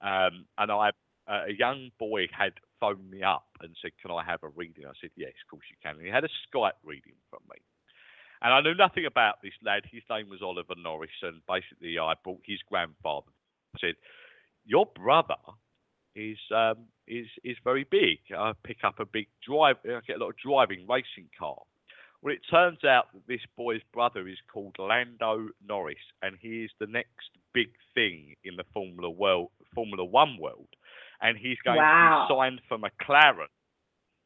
um, 0.03 0.47
and 0.59 0.71
I 0.71 0.91
uh, 1.27 1.45
a 1.49 1.53
young 1.53 1.91
boy 1.99 2.27
had 2.31 2.53
phoned 2.81 3.11
me 3.11 3.23
up 3.23 3.49
and 3.61 3.75
said, 3.83 3.91
"Can 4.01 4.11
I 4.13 4.23
have 4.25 4.43
a 4.45 4.49
reading?" 4.51 4.87
I 4.87 4.93
said, 5.01 5.11
"Yes, 5.17 5.33
of 5.45 5.51
course 5.51 5.65
you 5.69 5.77
can." 5.83 5.97
And 5.97 6.07
he 6.07 6.11
had 6.13 6.25
a 6.25 6.29
Skype 6.47 6.79
reading 6.85 7.15
from 7.29 7.41
me. 7.51 7.57
And 8.43 8.55
I 8.55 8.61
knew 8.61 8.75
nothing 8.75 9.05
about 9.07 9.43
this 9.43 9.53
lad. 9.63 9.85
His 9.91 10.03
name 10.11 10.29
was 10.29 10.43
Oliver 10.43 10.75
Norris, 10.77 11.11
and 11.23 11.41
basically 11.47 11.99
I 11.99 12.15
brought 12.23 12.41
his 12.45 12.61
grandfather. 12.69 13.31
I 13.75 13.79
said, 13.81 13.95
"Your 14.65 14.87
brother 14.87 15.37
is 16.15 16.39
um, 16.55 16.87
is 17.07 17.27
is 17.45 17.57
very 17.65 17.85
big. 17.85 18.19
I 18.37 18.53
pick 18.65 18.85
up 18.85 19.01
a 19.01 19.05
big 19.07 19.29
drive. 19.47 19.77
I 19.85 20.01
get 20.07 20.17
a 20.17 20.21
lot 20.21 20.31
of 20.31 20.37
driving 20.37 20.87
racing 20.89 21.29
car." 21.39 21.59
Well, 22.21 22.35
it 22.35 22.41
turns 22.51 22.83
out 22.85 23.13
that 23.13 23.27
this 23.29 23.43
boy's 23.57 23.83
brother 23.93 24.27
is 24.27 24.39
called 24.53 24.75
Lando 24.79 25.49
Norris, 25.65 25.99
and 26.23 26.37
he 26.41 26.65
is 26.65 26.71
the 26.81 26.87
next 26.89 27.31
big 27.55 27.71
thing 27.95 28.35
in 28.43 28.57
the 28.57 28.65
Formula 28.75 29.09
world, 29.09 29.51
Formula 29.75 30.05
One 30.05 30.37
world, 30.41 30.69
and 31.21 31.39
he's 31.39 31.59
going 31.65 31.77
Wow. 31.79 32.27
to 32.29 32.35
be 32.35 32.37
signed 32.37 32.61
for 32.69 32.77
McLaren 32.79 33.47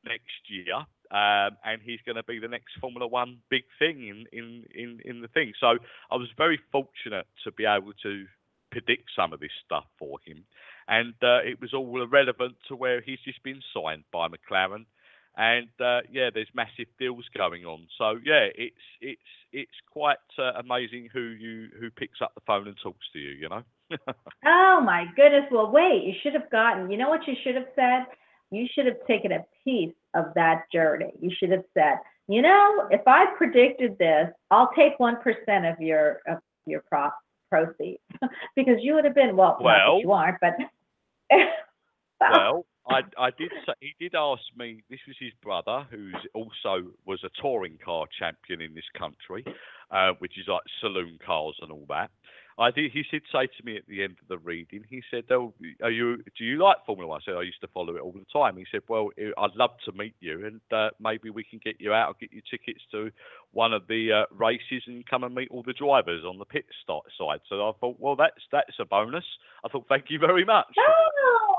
next 0.05 0.49
year, 0.49 0.87
um, 1.13 1.57
and 1.65 1.81
he's 1.85 2.01
going 2.07 2.17
to 2.17 2.23
be 2.23 2.39
the 2.39 2.49
next 2.49 2.73
Formula 2.81 3.07
One 3.07 3.39
big 3.51 3.65
thing 3.79 4.09
in, 4.09 4.25
in, 4.33 4.65
in, 4.75 5.01
in 5.05 5.21
the 5.21 5.29
thing. 5.29 5.53
So 5.61 5.79
I 6.11 6.17
was 6.17 6.29
very 6.37 6.59
fortunate 6.73 7.27
to 7.45 7.53
be 7.53 7.67
able 7.67 7.93
to 8.03 8.25
predict 8.71 9.11
some 9.15 9.35
of 9.35 9.41
this 9.41 9.51
stuff 9.65 9.85
for 9.99 10.19
him, 10.25 10.45
and 10.89 11.15
uh, 11.23 11.45
it 11.45 11.61
was 11.61 11.75
all 11.75 12.07
relevant 12.07 12.57
to 12.69 12.77
where 12.77 13.03
he's 13.03 13.21
just 13.25 13.43
been 13.43 13.61
signed 13.75 14.05
by 14.13 14.29
McLaren. 14.29 14.87
And 15.35 15.69
uh, 15.81 16.01
yeah, 16.11 16.29
there's 16.33 16.49
massive 16.55 16.89
deals 16.99 17.25
going 17.37 17.65
on. 17.65 17.87
So 17.97 18.19
yeah, 18.25 18.49
it's 18.55 18.77
it's 19.01 19.21
it's 19.53 19.81
quite 19.91 20.19
uh, 20.39 20.53
amazing 20.59 21.09
who 21.13 21.21
you 21.21 21.69
who 21.79 21.91
picks 21.91 22.21
up 22.21 22.35
the 22.35 22.43
phone 22.47 22.69
and 22.69 22.77
talks 22.83 23.07
to 23.13 23.19
you. 23.19 23.31
You 23.31 23.49
know. 23.49 23.63
Oh 24.45 24.81
my 24.85 25.05
goodness. 25.15 25.45
Well, 25.51 25.71
wait, 25.71 26.03
you 26.05 26.15
should 26.23 26.33
have 26.33 26.51
gotten, 26.51 26.91
you 26.91 26.97
know 26.97 27.09
what 27.09 27.27
you 27.27 27.35
should 27.45 27.55
have 27.55 27.69
said? 27.77 28.07
You 28.53 28.67
should 28.73 28.87
have 28.87 29.05
taken 29.09 29.33
a 29.33 29.45
piece 29.65 29.95
of 30.15 30.27
that 30.35 30.65
journey. 30.73 31.13
You 31.21 31.31
should 31.37 31.51
have 31.51 31.65
said, 31.75 31.97
you 32.29 32.43
know, 32.43 32.87
if 32.91 33.01
I 33.07 33.27
predicted 33.37 33.99
this, 33.99 34.29
I'll 34.51 34.71
take 34.77 34.99
1% 34.99 35.17
of 35.73 35.81
your, 35.81 36.21
of 36.29 36.39
your 36.67 36.83
pro- 36.89 37.11
proceeds 37.51 37.99
because 38.57 38.77
you 38.81 38.95
would 38.95 39.05
have 39.05 39.15
been, 39.15 39.37
well, 39.37 39.59
Well- 39.61 40.01
you 40.01 40.13
aren't, 40.13 40.39
but. 40.41 40.55
well, 42.21 42.67
I 42.89 43.01
I 43.17 43.31
did 43.39 43.51
say, 43.65 43.73
he 43.81 43.95
did 44.01 44.15
ask 44.15 44.43
me. 44.57 44.83
This 44.91 44.99
was 45.07 45.17
his 45.21 45.33
brother, 45.43 45.87
who's 45.91 46.15
also 46.35 46.91
was 47.07 47.23
a 47.25 47.31
touring 47.41 47.79
car 47.83 48.07
champion 48.19 48.61
in 48.61 48.75
this 48.75 48.85
country, 48.99 49.45
uh, 49.91 50.13
which 50.19 50.39
is 50.39 50.47
like 50.49 50.63
saloon 50.81 51.19
cars 51.25 51.57
and 51.63 51.71
all 51.71 51.87
that. 51.89 52.11
I 52.63 52.71
did. 52.71 52.93
He 52.93 53.03
did 53.11 53.23
say 53.33 53.47
to 53.47 53.65
me 53.65 53.77
at 53.77 53.87
the 53.89 54.03
end 54.05 54.17
of 54.23 54.29
the 54.29 54.39
reading. 54.39 54.85
He 54.89 55.03
said, 55.11 55.25
"Oh, 55.31 55.53
are 55.83 55.91
you? 55.91 56.19
Do 56.39 56.45
you 56.45 56.63
like 56.63 56.77
Formula 56.87 57.09
One?" 57.09 57.21
I 57.21 57.25
said, 57.25 57.35
"I 57.35 57.43
used 57.43 57.61
to 57.63 57.69
follow 57.69 57.97
it 57.97 58.01
all 58.01 58.13
the 58.13 58.25
time." 58.33 58.57
He 58.57 58.67
said, 58.71 58.83
"Well, 58.89 59.11
I'd 59.19 59.57
love 59.57 59.73
to 59.85 59.93
meet 59.93 60.15
you, 60.21 60.47
and 60.47 60.61
uh, 60.73 60.91
maybe 61.01 61.31
we 61.31 61.43
can 61.45 61.59
get 61.63 61.81
you 61.81 61.93
out. 61.93 62.07
I'll 62.07 62.21
get 62.21 62.33
you 62.33 62.41
tickets 62.49 62.81
to 62.93 63.11
one 63.51 63.73
of 63.73 63.87
the 63.89 64.13
uh, 64.13 64.35
races 64.35 64.83
and 64.87 65.05
come 65.07 65.25
and 65.25 65.35
meet 65.35 65.49
all 65.51 65.65
the 65.65 65.73
drivers 65.73 66.25
on 66.25 66.39
the 66.39 66.45
pit 66.45 66.65
start 66.83 67.05
side." 67.19 67.41
So 67.49 67.69
I 67.69 67.73
thought, 67.81 67.97
well, 67.99 68.17
that's 68.17 68.43
that's 68.53 68.79
a 68.81 68.85
bonus. 68.85 69.25
I 69.65 69.69
thought, 69.69 69.87
thank 69.89 70.07
you 70.09 70.21
very 70.21 70.45
much. 70.45 70.67
Oh, 70.79 71.55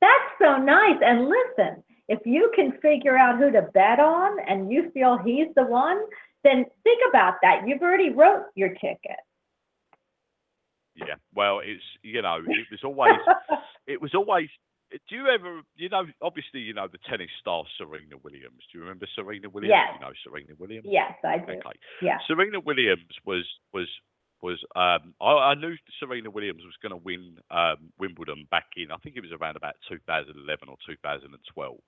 that's 0.00 0.32
so 0.40 0.56
nice. 0.62 1.00
And 1.02 1.28
listen, 1.28 1.82
if 2.08 2.20
you 2.24 2.52
can 2.54 2.72
figure 2.80 3.16
out 3.16 3.38
who 3.38 3.50
to 3.50 3.62
bet 3.74 3.98
on 3.98 4.38
and 4.48 4.70
you 4.70 4.90
feel 4.92 5.18
he's 5.24 5.48
the 5.56 5.64
one, 5.64 6.00
then 6.44 6.64
think 6.84 7.00
about 7.08 7.34
that. 7.42 7.62
You've 7.66 7.82
already 7.82 8.10
wrote 8.10 8.46
your 8.54 8.70
ticket. 8.70 9.18
Yeah. 11.06 11.14
Well, 11.34 11.60
it's 11.64 11.82
you 12.02 12.22
know, 12.22 12.38
it 12.46 12.66
was 12.70 12.80
always 12.84 13.18
it 13.86 14.00
was 14.00 14.14
always. 14.14 14.48
Do 14.90 15.14
you 15.14 15.28
ever, 15.28 15.62
you 15.76 15.88
know, 15.88 16.02
obviously, 16.20 16.60
you 16.60 16.74
know 16.74 16.88
the 16.90 16.98
tennis 17.08 17.30
star 17.40 17.62
Serena 17.78 18.16
Williams. 18.24 18.66
Do 18.72 18.78
you 18.78 18.80
remember 18.80 19.06
Serena 19.14 19.48
Williams? 19.48 19.70
Yes. 19.70 19.94
You 19.94 20.00
know 20.04 20.12
Serena 20.24 20.54
Williams. 20.58 20.86
yes, 20.90 21.14
I 21.22 21.38
do. 21.38 21.52
Okay. 21.52 21.78
Yeah. 22.02 22.18
Serena 22.26 22.58
Williams 22.58 23.06
was 23.24 23.46
was 23.72 23.86
was 24.42 24.58
um, 24.74 25.14
I, 25.20 25.52
I 25.52 25.54
knew 25.54 25.76
Serena 26.00 26.30
Williams 26.30 26.62
was 26.64 26.74
going 26.82 26.90
to 26.90 27.04
win 27.04 27.38
um, 27.50 27.92
Wimbledon 27.98 28.46
back 28.50 28.66
in 28.76 28.90
I 28.90 28.96
think 28.96 29.16
it 29.16 29.22
was 29.22 29.32
around 29.32 29.56
about 29.56 29.76
2011 29.88 30.68
or 30.68 30.76
2012. 30.86 31.78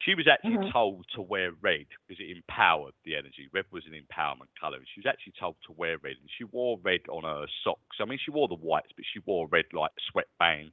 She 0.00 0.14
was 0.14 0.26
actually 0.26 0.58
Mhm. 0.58 0.72
told 0.72 1.06
to 1.14 1.20
wear 1.22 1.52
red 1.60 1.86
because 2.08 2.22
it 2.24 2.34
empowered 2.34 2.94
the 3.04 3.16
energy. 3.16 3.48
Red 3.52 3.66
was 3.70 3.84
an 3.86 3.92
empowerment 3.92 4.48
colour. 4.58 4.78
and 4.78 4.86
She 4.88 5.00
was 5.00 5.06
actually 5.06 5.34
told 5.38 5.56
to 5.66 5.72
wear 5.72 5.98
red, 5.98 6.16
and 6.20 6.30
she 6.38 6.44
wore 6.44 6.78
red 6.82 7.00
on 7.08 7.24
her 7.24 7.46
socks. 7.62 7.96
I 8.00 8.06
mean, 8.06 8.18
she 8.18 8.30
wore 8.30 8.48
the 8.48 8.54
whites, 8.54 8.92
but 8.96 9.04
she 9.12 9.20
wore 9.20 9.46
red 9.48 9.66
like 9.72 9.92
sweatband. 10.10 10.72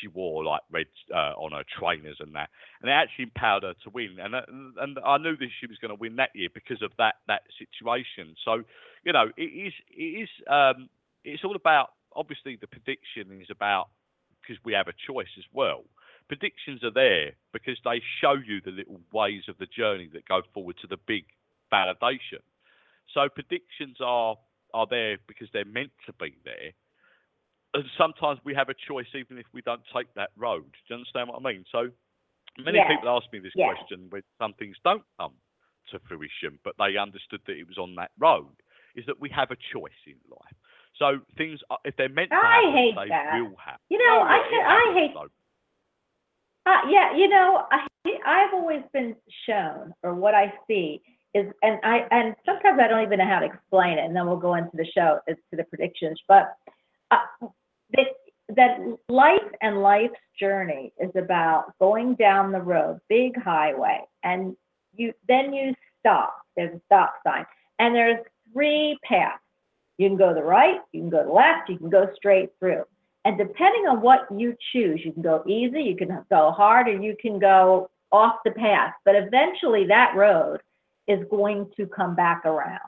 She 0.00 0.06
wore 0.08 0.44
like 0.44 0.62
red 0.70 0.86
uh, 1.12 1.34
on 1.36 1.52
her 1.52 1.64
trainers 1.78 2.18
and 2.20 2.34
that, 2.36 2.50
and 2.80 2.90
it 2.90 2.94
actually 2.94 3.24
empowered 3.24 3.64
her 3.64 3.74
to 3.82 3.90
win. 3.90 4.18
And 4.20 4.34
uh, 4.34 4.42
and 4.48 4.98
I 5.04 5.18
knew 5.18 5.36
that 5.36 5.48
she 5.60 5.66
was 5.66 5.78
going 5.78 5.90
to 5.90 6.00
win 6.00 6.16
that 6.16 6.30
year 6.34 6.48
because 6.52 6.80
of 6.82 6.92
that 6.98 7.16
that 7.26 7.42
situation. 7.58 8.36
So, 8.44 8.62
you 9.04 9.12
know, 9.12 9.30
it 9.36 9.42
is 9.42 9.72
it 9.90 10.22
is 10.22 10.28
um, 10.48 10.88
it's 11.24 11.44
all 11.44 11.56
about 11.56 11.90
obviously 12.14 12.56
the 12.56 12.68
prediction 12.68 13.40
is 13.40 13.50
about 13.50 13.88
because 14.40 14.62
we 14.64 14.72
have 14.72 14.88
a 14.88 14.94
choice 15.06 15.28
as 15.36 15.44
well 15.52 15.84
predictions 16.28 16.84
are 16.84 16.92
there 16.92 17.32
because 17.52 17.78
they 17.84 18.00
show 18.20 18.34
you 18.34 18.60
the 18.60 18.70
little 18.70 19.00
ways 19.12 19.42
of 19.48 19.56
the 19.58 19.66
journey 19.66 20.08
that 20.12 20.28
go 20.28 20.42
forward 20.54 20.76
to 20.82 20.86
the 20.86 20.98
big 21.06 21.24
validation. 21.72 22.42
So 23.14 23.28
predictions 23.28 23.96
are 24.00 24.36
are 24.74 24.86
there 24.88 25.16
because 25.26 25.48
they're 25.52 25.64
meant 25.64 25.90
to 26.04 26.12
be 26.20 26.36
there. 26.44 26.72
And 27.72 27.84
sometimes 27.96 28.38
we 28.44 28.54
have 28.54 28.68
a 28.68 28.74
choice 28.74 29.06
even 29.14 29.38
if 29.38 29.46
we 29.52 29.62
don't 29.62 29.80
take 29.94 30.12
that 30.14 30.30
road. 30.36 30.64
Do 30.64 30.78
you 30.88 30.96
understand 30.96 31.28
what 31.30 31.40
I 31.40 31.52
mean? 31.52 31.64
So 31.72 31.90
many 32.58 32.78
Yes. 32.78 32.88
people 32.90 33.08
ask 33.08 33.30
me 33.32 33.38
this 33.38 33.52
Yes. 33.54 33.76
question 33.78 34.10
when 34.10 34.22
some 34.38 34.52
things 34.54 34.76
don't 34.84 35.04
come 35.18 35.32
to 35.90 35.98
fruition, 36.00 36.58
but 36.64 36.74
they 36.78 36.96
understood 36.98 37.40
that 37.46 37.56
it 37.56 37.66
was 37.66 37.78
on 37.78 37.94
that 37.94 38.10
road, 38.18 38.52
is 38.94 39.06
that 39.06 39.18
we 39.18 39.30
have 39.30 39.50
a 39.50 39.56
choice 39.72 40.00
in 40.06 40.16
life. 40.30 40.56
So 40.98 41.20
things, 41.36 41.60
if 41.84 41.96
they're 41.96 42.08
meant 42.08 42.30
to 42.30 42.36
I 42.36 42.60
happen, 42.60 42.72
hate 42.74 42.94
they 42.96 43.08
that. 43.08 43.32
will 43.32 43.56
happen. 43.56 43.80
You 43.88 43.98
know, 43.98 44.20
Oh, 44.20 44.22
I 44.22 44.48
yeah, 44.52 44.68
I 44.68 44.92
hate. 44.94 45.14
Uh, 46.68 46.86
yeah, 46.90 47.16
you 47.16 47.28
know, 47.28 47.64
I 47.72 47.86
I've 48.26 48.52
always 48.52 48.82
been 48.92 49.16
shown, 49.48 49.94
or 50.02 50.12
what 50.12 50.34
I 50.34 50.52
see 50.66 51.00
is, 51.32 51.46
and 51.62 51.78
I 51.82 52.06
and 52.10 52.34
sometimes 52.44 52.78
I 52.78 52.88
don't 52.88 53.02
even 53.02 53.20
know 53.20 53.26
how 53.26 53.38
to 53.38 53.46
explain 53.46 53.96
it, 53.96 54.04
and 54.04 54.14
then 54.14 54.26
we'll 54.26 54.36
go 54.36 54.54
into 54.54 54.76
the 54.76 54.84
show 54.94 55.18
as 55.26 55.36
to 55.50 55.56
the 55.56 55.64
predictions. 55.64 56.20
But 56.28 56.54
uh, 57.10 57.46
that 57.92 58.08
that 58.54 58.98
life 59.08 59.50
and 59.62 59.80
life's 59.80 60.20
journey 60.38 60.92
is 61.00 61.10
about 61.16 61.72
going 61.78 62.16
down 62.16 62.52
the 62.52 62.60
road, 62.60 63.00
big 63.08 63.32
highway, 63.42 64.02
and 64.22 64.54
you 64.94 65.14
then 65.26 65.54
you 65.54 65.72
stop. 66.00 66.36
There's 66.54 66.74
a 66.76 66.80
stop 66.84 67.14
sign, 67.26 67.46
and 67.78 67.94
there's 67.94 68.22
three 68.52 68.98
paths. 69.04 69.40
You 69.96 70.10
can 70.10 70.18
go 70.18 70.28
to 70.28 70.34
the 70.34 70.44
right, 70.44 70.80
you 70.92 71.00
can 71.00 71.08
go 71.08 71.20
to 71.20 71.28
the 71.28 71.32
left, 71.32 71.70
you 71.70 71.78
can 71.78 71.88
go 71.88 72.10
straight 72.14 72.50
through. 72.60 72.84
And 73.24 73.36
depending 73.36 73.86
on 73.88 74.00
what 74.00 74.26
you 74.34 74.54
choose, 74.72 75.00
you 75.04 75.12
can 75.12 75.22
go 75.22 75.42
easy, 75.46 75.82
you 75.82 75.96
can 75.96 76.24
go 76.30 76.50
hard, 76.52 76.88
or 76.88 76.92
you 77.00 77.16
can 77.20 77.38
go 77.38 77.90
off 78.12 78.36
the 78.44 78.52
path. 78.52 78.94
But 79.04 79.16
eventually, 79.16 79.86
that 79.86 80.14
road 80.16 80.60
is 81.08 81.24
going 81.30 81.70
to 81.76 81.86
come 81.86 82.14
back 82.14 82.44
around 82.44 82.80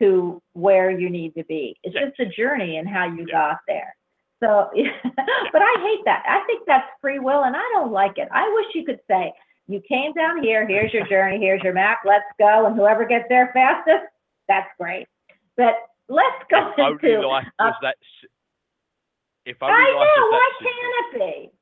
to 0.00 0.42
where 0.54 0.90
you 0.90 1.08
need 1.10 1.34
to 1.34 1.44
be. 1.44 1.76
It's 1.82 1.94
Yeah. 1.94 2.06
just 2.06 2.20
a 2.20 2.26
journey 2.26 2.76
and 2.78 2.88
how 2.88 3.04
you 3.06 3.26
Yeah. 3.26 3.50
got 3.50 3.60
there. 3.66 3.94
So, 4.42 4.70
but 5.52 5.62
I 5.62 5.74
hate 5.80 6.04
that. 6.04 6.22
I 6.26 6.44
think 6.46 6.66
that's 6.66 6.88
free 7.00 7.18
will, 7.18 7.44
and 7.44 7.56
I 7.56 7.62
don't 7.74 7.92
like 7.92 8.18
it. 8.18 8.28
I 8.30 8.48
wish 8.50 8.74
you 8.74 8.84
could 8.84 9.00
say, 9.08 9.32
you 9.68 9.80
came 9.88 10.12
down 10.12 10.42
here, 10.42 10.66
here's 10.66 10.92
your 10.92 11.06
journey, 11.06 11.38
here's 11.38 11.62
your 11.62 11.72
map, 11.72 12.00
let's 12.04 12.26
go, 12.38 12.66
and 12.66 12.76
whoever 12.76 13.04
gets 13.04 13.24
there 13.28 13.50
fastest, 13.52 14.04
that's 14.46 14.68
great. 14.78 15.08
But 15.56 15.74
let's 16.08 16.44
go 16.50 16.72
only 16.78 16.92
into. 17.12 17.26
life 17.26 17.46
uh, 17.58 17.64
was 17.64 17.74
that. 17.82 17.96
If 19.46 19.62
I 19.62 19.70
was 19.70 20.08
know. 20.16 20.26
Why 20.32 20.50
can't 20.60 21.14
it 21.14 21.52
be? 21.52 21.56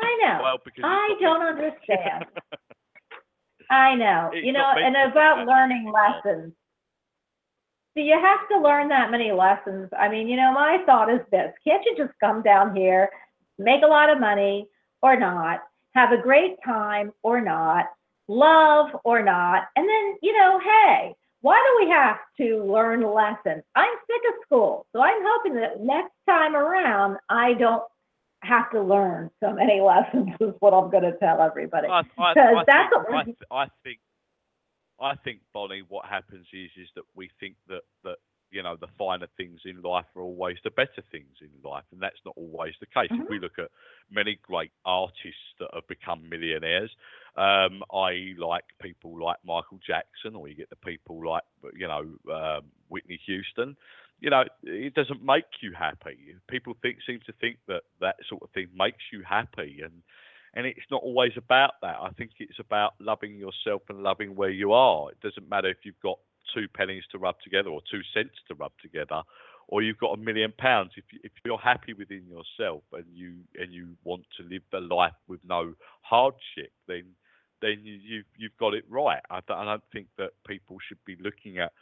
I 0.00 0.18
know. 0.22 0.42
Well, 0.42 0.58
because 0.64 0.84
I 0.86 1.14
don't 1.20 1.42
understand. 1.42 2.26
I 3.70 3.94
know. 3.96 4.30
It's 4.32 4.46
You 4.46 4.52
know, 4.52 4.72
and 4.76 4.96
about 5.10 5.46
learning 5.46 5.92
lessons. 5.92 6.52
do 7.96 8.02
you 8.02 8.18
have 8.18 8.48
to 8.50 8.60
learn 8.60 8.88
that 8.88 9.10
many 9.10 9.32
lessons? 9.32 9.90
I 9.98 10.08
mean, 10.08 10.28
you 10.28 10.36
know, 10.36 10.52
my 10.52 10.78
thought 10.86 11.12
is 11.12 11.20
this 11.32 11.52
can't 11.66 11.84
you 11.84 11.96
just 11.96 12.12
come 12.20 12.42
down 12.42 12.76
here, 12.76 13.10
make 13.58 13.82
a 13.82 13.86
lot 13.86 14.08
of 14.08 14.20
money 14.20 14.68
or 15.02 15.18
not, 15.18 15.60
have 15.94 16.12
a 16.12 16.22
great 16.22 16.56
time 16.64 17.12
or 17.24 17.40
not, 17.40 17.86
love 18.28 18.90
or 19.04 19.22
not, 19.22 19.64
and 19.74 19.88
then, 19.88 20.16
you 20.22 20.32
know, 20.38 20.60
hey, 20.60 21.14
why 21.42 21.56
do 21.56 21.84
we 21.84 21.92
have 21.92 22.16
to 22.38 22.64
learn 22.64 23.02
lessons? 23.02 23.62
I'm 23.74 23.94
sick 24.06 24.22
of 24.28 24.34
school. 24.46 24.86
So 24.92 25.02
I'm 25.02 25.22
hoping 25.22 25.54
that 25.56 25.80
next 25.80 26.14
time 26.28 26.54
around, 26.56 27.18
I 27.28 27.54
don't 27.54 27.82
have 28.42 28.70
to 28.70 28.80
learn 28.80 29.30
so 29.42 29.52
many 29.52 29.80
lessons, 29.84 30.30
is 30.40 30.54
what 30.60 30.72
I'm 30.72 30.90
going 30.90 31.02
to 31.02 31.18
tell 31.18 31.42
everybody. 31.42 31.88
Because 31.88 32.64
that's 32.66 32.90
think, 32.90 33.08
what 33.08 33.14
I, 33.14 33.24
th- 33.24 33.36
I 33.50 33.66
think 33.84 33.98
I 35.00 35.16
think 35.16 35.40
Bonnie, 35.52 35.82
what 35.88 36.06
happens 36.06 36.46
is 36.52 36.70
is 36.80 36.88
that 36.94 37.04
we 37.14 37.28
think 37.40 37.56
that 37.68 37.82
that 38.04 38.16
you 38.52 38.62
know 38.62 38.76
the 38.80 38.86
finer 38.96 39.26
things 39.36 39.60
in 39.64 39.82
life 39.82 40.04
are 40.14 40.22
always 40.22 40.58
the 40.62 40.70
better 40.70 41.02
things 41.10 41.36
in 41.40 41.50
life, 41.68 41.84
and 41.90 42.00
that's 42.00 42.20
not 42.24 42.34
always 42.36 42.74
the 42.80 42.86
case. 42.86 43.10
Mhm. 43.10 43.24
If 43.24 43.28
we 43.28 43.40
look 43.40 43.58
at 43.58 43.70
many 44.10 44.38
great 44.42 44.70
artists 44.84 45.54
that 45.58 45.70
have 45.74 45.86
become 45.88 46.28
millionaires, 46.28 46.94
um, 47.36 47.82
i.e., 47.94 48.34
like 48.38 48.64
people 48.80 49.22
like 49.22 49.38
Michael 49.44 49.80
Jackson, 49.86 50.34
or 50.36 50.48
you 50.48 50.54
get 50.54 50.70
the 50.70 50.76
people 50.76 51.26
like 51.26 51.44
you 51.74 51.88
know 51.88 52.04
um, 52.32 52.64
Whitney 52.88 53.20
Houston. 53.26 53.76
You 54.20 54.30
know, 54.30 54.44
it 54.62 54.94
doesn't 54.94 55.24
make 55.24 55.44
you 55.60 55.72
happy. 55.76 56.36
People 56.48 56.74
think 56.80 56.98
seem 57.06 57.20
to 57.26 57.32
think 57.40 57.56
that 57.66 57.82
that 58.00 58.16
sort 58.28 58.42
of 58.42 58.50
thing 58.50 58.68
makes 58.76 59.02
you 59.12 59.22
happy, 59.28 59.80
and 59.82 60.02
and 60.54 60.66
it's 60.66 60.86
not 60.90 61.02
always 61.02 61.32
about 61.36 61.72
that. 61.80 61.96
I 62.00 62.10
think 62.10 62.32
it's 62.38 62.58
about 62.60 62.92
loving 63.00 63.36
yourself 63.36 63.82
and 63.88 64.02
loving 64.02 64.36
where 64.36 64.50
you 64.50 64.72
are. 64.72 65.10
It 65.10 65.20
doesn't 65.20 65.48
matter 65.48 65.68
if 65.68 65.78
you've 65.84 66.00
got 66.02 66.18
two 66.54 66.68
pennies 66.68 67.04
to 67.12 67.18
rub 67.18 67.36
together 67.42 67.70
or 67.70 67.80
two 67.90 68.02
cents 68.14 68.34
to 68.48 68.54
rub 68.54 68.72
together, 68.82 69.22
or 69.68 69.82
you've 69.82 69.98
got 69.98 70.12
a 70.12 70.16
million 70.18 70.52
pounds. 70.58 70.92
If 70.96 71.04
you, 71.12 71.20
if 71.24 71.32
you're 71.44 71.58
happy 71.58 71.94
within 71.94 72.24
yourself 72.28 72.82
and 72.92 73.06
you 73.14 73.36
and 73.58 73.72
you 73.72 73.96
want 74.04 74.24
to 74.36 74.44
live 74.44 74.62
a 74.74 74.80
life 74.80 75.14
with 75.26 75.40
no 75.48 75.72
hardship, 76.02 76.72
then 76.86 77.04
then 77.62 77.78
you, 77.84 78.24
you've 78.36 78.56
got 78.58 78.74
it 78.74 78.84
right. 78.90 79.22
I 79.30 79.40
don't, 79.48 79.58
I 79.58 79.64
don't 79.64 79.82
think 79.92 80.08
that 80.18 80.30
people 80.46 80.76
should 80.86 81.02
be 81.06 81.16
looking 81.22 81.58
at 81.58 81.72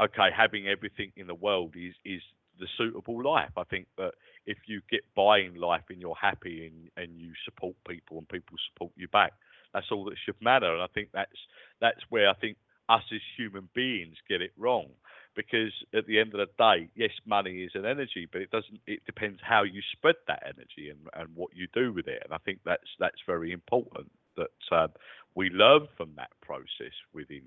okay 0.00 0.28
having 0.34 0.68
everything 0.68 1.12
in 1.16 1.26
the 1.26 1.34
world 1.34 1.74
is 1.76 1.94
is 2.04 2.22
the 2.60 2.66
suitable 2.78 3.24
life. 3.24 3.50
I 3.56 3.64
think 3.64 3.86
that 3.96 4.12
if 4.46 4.58
you 4.66 4.82
get 4.90 5.00
by 5.16 5.38
in 5.38 5.54
life 5.54 5.84
and 5.88 6.00
you're 6.00 6.14
happy 6.20 6.66
and, 6.66 6.90
and 6.96 7.18
you 7.18 7.32
support 7.44 7.74
people 7.88 8.18
and 8.18 8.28
people 8.28 8.56
support 8.72 8.92
you 8.96 9.08
back, 9.08 9.32
that's 9.72 9.86
all 9.90 10.04
that 10.04 10.16
should 10.24 10.40
matter. 10.40 10.72
And 10.72 10.82
I 10.82 10.86
think 10.94 11.08
that's 11.12 11.38
that's 11.80 12.00
where 12.10 12.28
I 12.28 12.34
think 12.34 12.58
us 12.88 13.02
as 13.12 13.20
human 13.36 13.68
beings 13.74 14.16
get 14.28 14.42
it 14.42 14.52
wrong. 14.58 14.88
Because 15.36 15.72
at 15.94 16.06
the 16.06 16.18
end 16.18 16.34
of 16.34 16.40
the 16.40 16.48
day, 16.58 16.90
yes, 16.96 17.12
money 17.24 17.62
is 17.62 17.70
an 17.74 17.86
energy, 17.86 18.28
but 18.30 18.42
it 18.42 18.50
doesn't. 18.50 18.80
It 18.86 19.06
depends 19.06 19.40
how 19.42 19.62
you 19.62 19.80
spread 19.92 20.16
that 20.26 20.42
energy 20.44 20.90
and, 20.90 20.98
and 21.14 21.34
what 21.36 21.50
you 21.54 21.68
do 21.72 21.92
with 21.92 22.08
it. 22.08 22.20
And 22.24 22.34
I 22.34 22.38
think 22.38 22.58
that's 22.64 22.88
that's 22.98 23.22
very 23.26 23.52
important 23.52 24.10
that 24.40 24.76
um, 24.76 24.88
we 25.34 25.50
learn 25.50 25.86
from 25.96 26.10
that 26.16 26.30
process 26.42 26.94
within, 27.14 27.42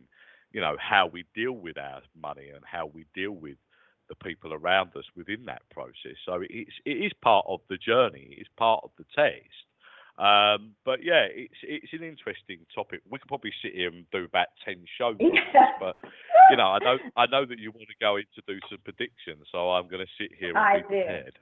you 0.51 0.61
know, 0.61 0.75
how 0.79 1.07
we 1.07 1.25
deal 1.35 1.53
with 1.53 1.77
our 1.77 2.01
money 2.19 2.49
and 2.53 2.63
how 2.63 2.87
we 2.87 3.05
deal 3.13 3.31
with 3.31 3.57
the 4.09 4.15
people 4.15 4.53
around 4.53 4.95
us 4.95 5.05
within 5.15 5.45
that 5.45 5.61
process. 5.69 6.17
So 6.25 6.41
it's 6.41 6.71
it 6.85 6.97
is 7.05 7.11
part 7.21 7.45
of 7.47 7.61
the 7.69 7.77
journey. 7.77 8.35
It's 8.37 8.49
part 8.57 8.81
of 8.83 8.91
the 8.97 9.05
test. 9.15 9.63
Um, 10.17 10.75
but 10.85 11.03
yeah, 11.03 11.25
it's 11.25 11.57
it's 11.63 11.93
an 11.93 12.03
interesting 12.03 12.59
topic. 12.75 13.01
We 13.09 13.17
could 13.17 13.27
probably 13.27 13.53
sit 13.63 13.73
here 13.73 13.89
and 13.89 14.05
do 14.11 14.25
about 14.25 14.47
ten 14.63 14.85
shows, 14.97 15.17
this, 15.17 15.31
but 15.79 15.95
you 16.51 16.57
know, 16.57 16.67
I 16.67 16.79
know 16.79 16.97
I 17.17 17.25
know 17.25 17.45
that 17.45 17.57
you 17.57 17.71
want 17.71 17.87
to 17.87 17.95
go 17.99 18.17
in 18.17 18.25
to 18.35 18.41
do 18.45 18.59
some 18.69 18.79
predictions, 18.83 19.47
so 19.51 19.71
I'm 19.71 19.87
going 19.87 20.05
to 20.05 20.11
sit 20.21 20.31
here 20.37 20.49
and 20.49 20.57
I 20.57 20.79
do. 20.79 20.87
prepared. 20.87 21.39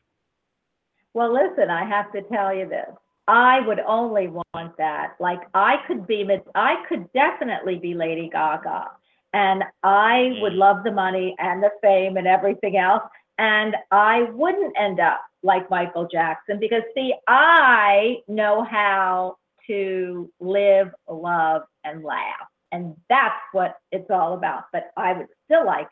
Well, 1.14 1.34
listen, 1.34 1.70
I 1.70 1.84
have 1.84 2.12
to 2.14 2.22
tell 2.34 2.56
you 2.56 2.70
this. 2.70 2.96
I 3.32 3.62
would 3.62 3.80
only 3.80 4.28
want 4.28 4.76
that. 4.78 5.16
Like 5.22 5.40
I 5.54 5.78
could 5.88 6.06
be, 6.06 6.28
I 6.54 6.84
could 6.90 7.12
definitely 7.14 7.80
be 7.80 7.94
Lady 7.94 8.30
Gaga, 8.30 8.92
and 9.34 9.64
I 9.84 10.38
would 10.42 10.54
Mm. 10.54 10.58
love 10.58 10.84
the 10.84 10.92
money 10.92 11.36
and 11.40 11.64
the 11.64 11.72
fame 11.82 12.18
and 12.18 12.28
everything 12.28 12.76
else, 12.76 13.04
and 13.38 13.78
I 13.90 14.24
wouldn't 14.34 14.78
end 14.78 15.00
up 15.00 15.22
like 15.44 15.70
Michael 15.70 16.08
Jackson 16.08 16.60
because 16.60 16.84
see, 16.94 17.14
I 17.30 18.18
know 18.28 18.64
how 18.64 19.38
to 19.68 20.30
live, 20.42 20.94
love, 21.08 21.64
and 21.86 22.04
laugh, 22.04 22.48
and 22.74 22.98
that's 23.10 23.42
what 23.54 23.78
it's 23.94 24.12
all 24.12 24.34
about. 24.34 24.66
But 24.74 24.92
I 24.98 25.14
would 25.14 25.30
still 25.46 25.66
like 25.66 25.90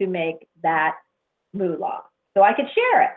to 0.00 0.08
make 0.08 0.48
that 0.64 0.96
moolah 1.52 2.02
so 2.34 2.42
I 2.42 2.52
could 2.52 2.68
share 2.74 3.02
it. 3.02 3.10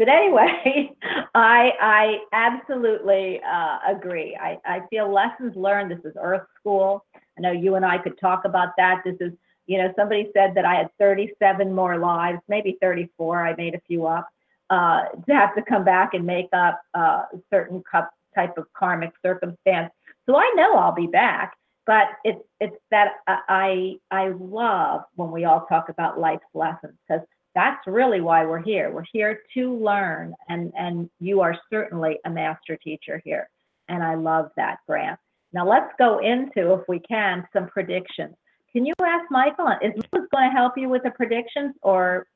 But 0.00 0.08
anyway, 0.08 0.92
I 1.34 1.72
I 1.78 2.18
absolutely 2.32 3.38
uh, 3.46 3.80
agree. 3.86 4.34
I, 4.34 4.56
I 4.64 4.80
feel 4.88 5.12
lessons 5.12 5.54
learned. 5.54 5.90
This 5.90 6.10
is 6.10 6.16
Earth 6.18 6.46
School. 6.58 7.04
I 7.14 7.42
know 7.42 7.52
you 7.52 7.74
and 7.74 7.84
I 7.84 7.98
could 7.98 8.18
talk 8.18 8.46
about 8.46 8.70
that. 8.78 9.02
This 9.04 9.16
is, 9.20 9.32
you 9.66 9.76
know, 9.76 9.92
somebody 9.96 10.30
said 10.34 10.54
that 10.54 10.64
I 10.64 10.76
had 10.76 10.88
37 10.98 11.74
more 11.74 11.98
lives, 11.98 12.38
maybe 12.48 12.78
34. 12.80 13.46
I 13.46 13.54
made 13.56 13.74
a 13.74 13.80
few 13.86 14.06
up. 14.06 14.26
Uh, 14.70 15.02
to 15.28 15.34
have 15.34 15.54
to 15.56 15.62
come 15.62 15.84
back 15.84 16.14
and 16.14 16.24
make 16.24 16.48
up 16.54 16.80
uh, 16.94 17.24
certain 17.52 17.82
cup, 17.90 18.10
type 18.34 18.56
of 18.56 18.64
karmic 18.72 19.12
circumstance. 19.22 19.92
So 20.24 20.34
I 20.34 20.50
know 20.56 20.76
I'll 20.76 20.94
be 20.94 21.08
back. 21.08 21.52
But 21.86 22.06
it's 22.24 22.40
it's 22.58 22.76
that 22.90 23.16
I 23.26 23.96
I 24.10 24.28
love 24.28 25.02
when 25.16 25.30
we 25.30 25.44
all 25.44 25.66
talk 25.66 25.90
about 25.90 26.18
life's 26.18 26.44
lessons 26.54 26.94
because 27.06 27.26
that's 27.54 27.84
really 27.86 28.20
why 28.20 28.44
we're 28.44 28.62
here. 28.62 28.90
We're 28.92 29.04
here 29.12 29.40
to 29.54 29.74
learn, 29.78 30.34
and 30.48 30.72
and 30.76 31.10
you 31.18 31.40
are 31.40 31.56
certainly 31.70 32.18
a 32.24 32.30
master 32.30 32.76
teacher 32.76 33.20
here, 33.24 33.48
and 33.88 34.02
I 34.02 34.14
love 34.14 34.50
that, 34.56 34.78
Grant. 34.86 35.18
Now 35.52 35.68
let's 35.68 35.92
go 35.98 36.20
into, 36.20 36.74
if 36.74 36.82
we 36.88 37.00
can, 37.00 37.46
some 37.52 37.68
predictions. 37.68 38.36
Can 38.72 38.86
you 38.86 38.94
ask 39.02 39.24
Michael? 39.30 39.66
Is 39.82 39.92
Michael 40.12 40.28
going 40.32 40.48
to 40.48 40.56
help 40.56 40.74
you 40.76 40.88
with 40.88 41.02
the 41.02 41.10
predictions, 41.10 41.74
or 41.82 42.26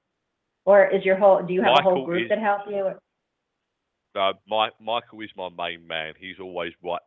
or 0.65 0.87
is 0.87 1.05
your 1.05 1.17
whole? 1.17 1.43
Do 1.43 1.53
you 1.53 1.63
have 1.63 1.79
a 1.79 1.83
whole 1.83 2.05
group 2.05 2.25
is- 2.25 2.29
that 2.29 2.39
help 2.39 2.63
you? 2.69 2.91
Uh, 4.17 4.33
my, 4.47 4.71
Michael 4.81 5.21
is 5.23 5.31
my 5.37 5.49
main 5.49 5.85
man. 5.89 6.15
He's 6.21 6.39
always 6.41 6.73
right 6.85 7.01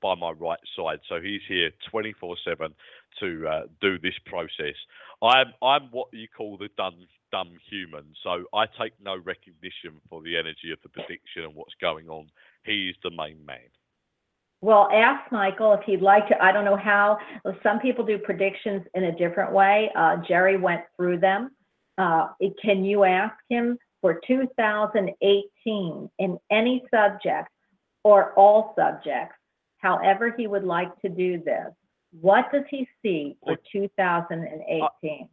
by 0.00 0.14
my 0.14 0.30
right 0.30 0.58
side, 0.76 1.00
so 1.08 1.20
he's 1.20 1.40
here 1.48 1.70
24/7 1.92 2.72
to 3.20 3.48
uh, 3.48 3.62
do 3.80 3.98
this 3.98 4.18
process. 4.26 4.74
I'm 5.22 5.52
I'm 5.62 5.88
what 5.90 6.08
you 6.12 6.28
call 6.28 6.56
the 6.56 6.68
dumb 6.76 7.06
dumb 7.32 7.50
human, 7.68 8.04
so 8.22 8.44
I 8.54 8.66
take 8.80 8.92
no 9.02 9.16
recognition 9.16 10.00
for 10.08 10.22
the 10.22 10.36
energy 10.36 10.72
of 10.72 10.78
the 10.82 10.88
prediction 10.88 11.44
and 11.44 11.54
what's 11.54 11.74
going 11.80 12.08
on. 12.08 12.30
He 12.64 12.88
is 12.88 12.96
the 13.02 13.10
main 13.10 13.44
man. 13.44 13.68
Well, 14.60 14.88
ask 14.92 15.30
Michael 15.30 15.74
if 15.74 15.80
he'd 15.84 16.02
like 16.02 16.26
to. 16.28 16.42
I 16.42 16.50
don't 16.50 16.64
know 16.64 16.76
how. 16.76 17.18
Some 17.62 17.78
people 17.78 18.04
do 18.04 18.18
predictions 18.18 18.82
in 18.94 19.04
a 19.04 19.16
different 19.16 19.52
way. 19.52 19.90
Uh, 19.94 20.16
Jerry 20.26 20.56
went 20.56 20.82
through 20.96 21.18
them. 21.20 21.50
Uh, 21.96 22.28
it- 22.40 22.58
can 22.60 22.84
you 22.84 23.04
ask 23.04 23.36
him 23.48 23.78
for 24.00 24.20
2018 24.26 26.10
in 26.18 26.38
any 26.50 26.84
subject 26.92 27.48
or 28.04 28.32
all 28.34 28.74
subjects, 28.76 29.34
however 29.78 30.34
he 30.36 30.46
would 30.46 30.64
like 30.64 31.00
to 31.00 31.08
do 31.08 31.42
this? 31.42 31.72
What 32.20 32.50
does 32.52 32.64
he 32.70 32.88
see 33.02 33.36
for 33.44 33.56
2018? 33.72 35.28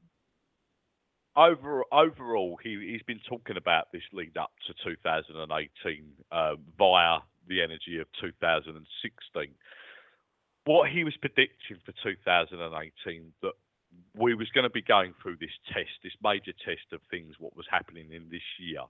Over, 1.37 1.83
overall, 1.91 2.57
he, 2.63 2.91
he's 2.91 3.03
been 3.03 3.19
talking 3.27 3.57
about 3.57 3.91
this 3.91 4.03
lead 4.13 4.37
up 4.37 4.51
to 4.67 4.73
2018 4.89 6.05
uh, 6.31 6.55
via 6.77 7.19
the 7.47 7.61
energy 7.61 7.99
of 7.99 8.07
2016. 8.21 9.53
What 10.65 10.89
he 10.89 11.03
was 11.03 11.13
predicting 11.17 11.77
for 11.85 11.93
2018 12.03 13.33
that 13.41 13.51
we 14.17 14.33
was 14.33 14.47
going 14.53 14.63
to 14.63 14.69
be 14.69 14.81
going 14.81 15.13
through 15.21 15.37
this 15.39 15.53
test, 15.71 15.91
this 16.03 16.15
major 16.23 16.53
test 16.65 16.91
of 16.93 17.01
things, 17.11 17.35
what 17.39 17.55
was 17.55 17.65
happening 17.69 18.11
in 18.11 18.27
this 18.31 18.45
year. 18.59 18.81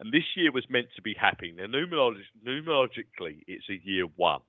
And 0.00 0.12
this 0.12 0.24
year 0.36 0.50
was 0.50 0.64
meant 0.68 0.88
to 0.96 1.02
be 1.02 1.14
happy. 1.14 1.52
Now, 1.52 1.66
numerolog- 1.66 2.16
numerologically, 2.44 3.44
it's 3.46 3.68
a 3.70 3.80
year 3.84 4.06
one. 4.16 4.40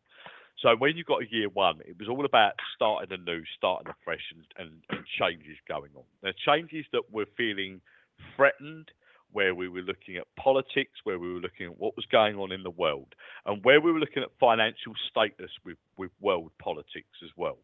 So 0.65 0.75
when 0.75 0.97
you 0.97 1.03
got 1.03 1.21
a 1.21 1.27
year 1.29 1.47
one, 1.47 1.79
it 1.85 1.95
was 1.99 2.09
all 2.09 2.25
about 2.25 2.53
starting 2.75 3.13
anew, 3.13 3.43
starting 3.55 3.87
afresh, 3.87 4.33
and, 4.33 4.45
and, 4.57 4.81
and 4.89 5.05
changes 5.05 5.57
going 5.67 5.91
on. 5.95 6.01
Now, 6.23 6.31
changes 6.43 6.87
that 6.91 7.03
were 7.11 7.27
feeling 7.37 7.81
threatened, 8.35 8.89
where 9.31 9.53
we 9.53 9.69
were 9.69 9.81
looking 9.81 10.17
at 10.17 10.23
politics, 10.35 11.01
where 11.03 11.19
we 11.19 11.31
were 11.31 11.39
looking 11.39 11.67
at 11.67 11.77
what 11.77 11.95
was 11.95 12.07
going 12.11 12.37
on 12.37 12.51
in 12.51 12.63
the 12.63 12.71
world, 12.71 13.13
and 13.45 13.63
where 13.63 13.79
we 13.79 13.91
were 13.91 13.99
looking 13.99 14.23
at 14.23 14.29
financial 14.39 14.93
status 15.11 15.51
with, 15.63 15.77
with 15.97 16.09
world 16.19 16.51
politics 16.57 17.13
as 17.23 17.29
well. 17.37 17.59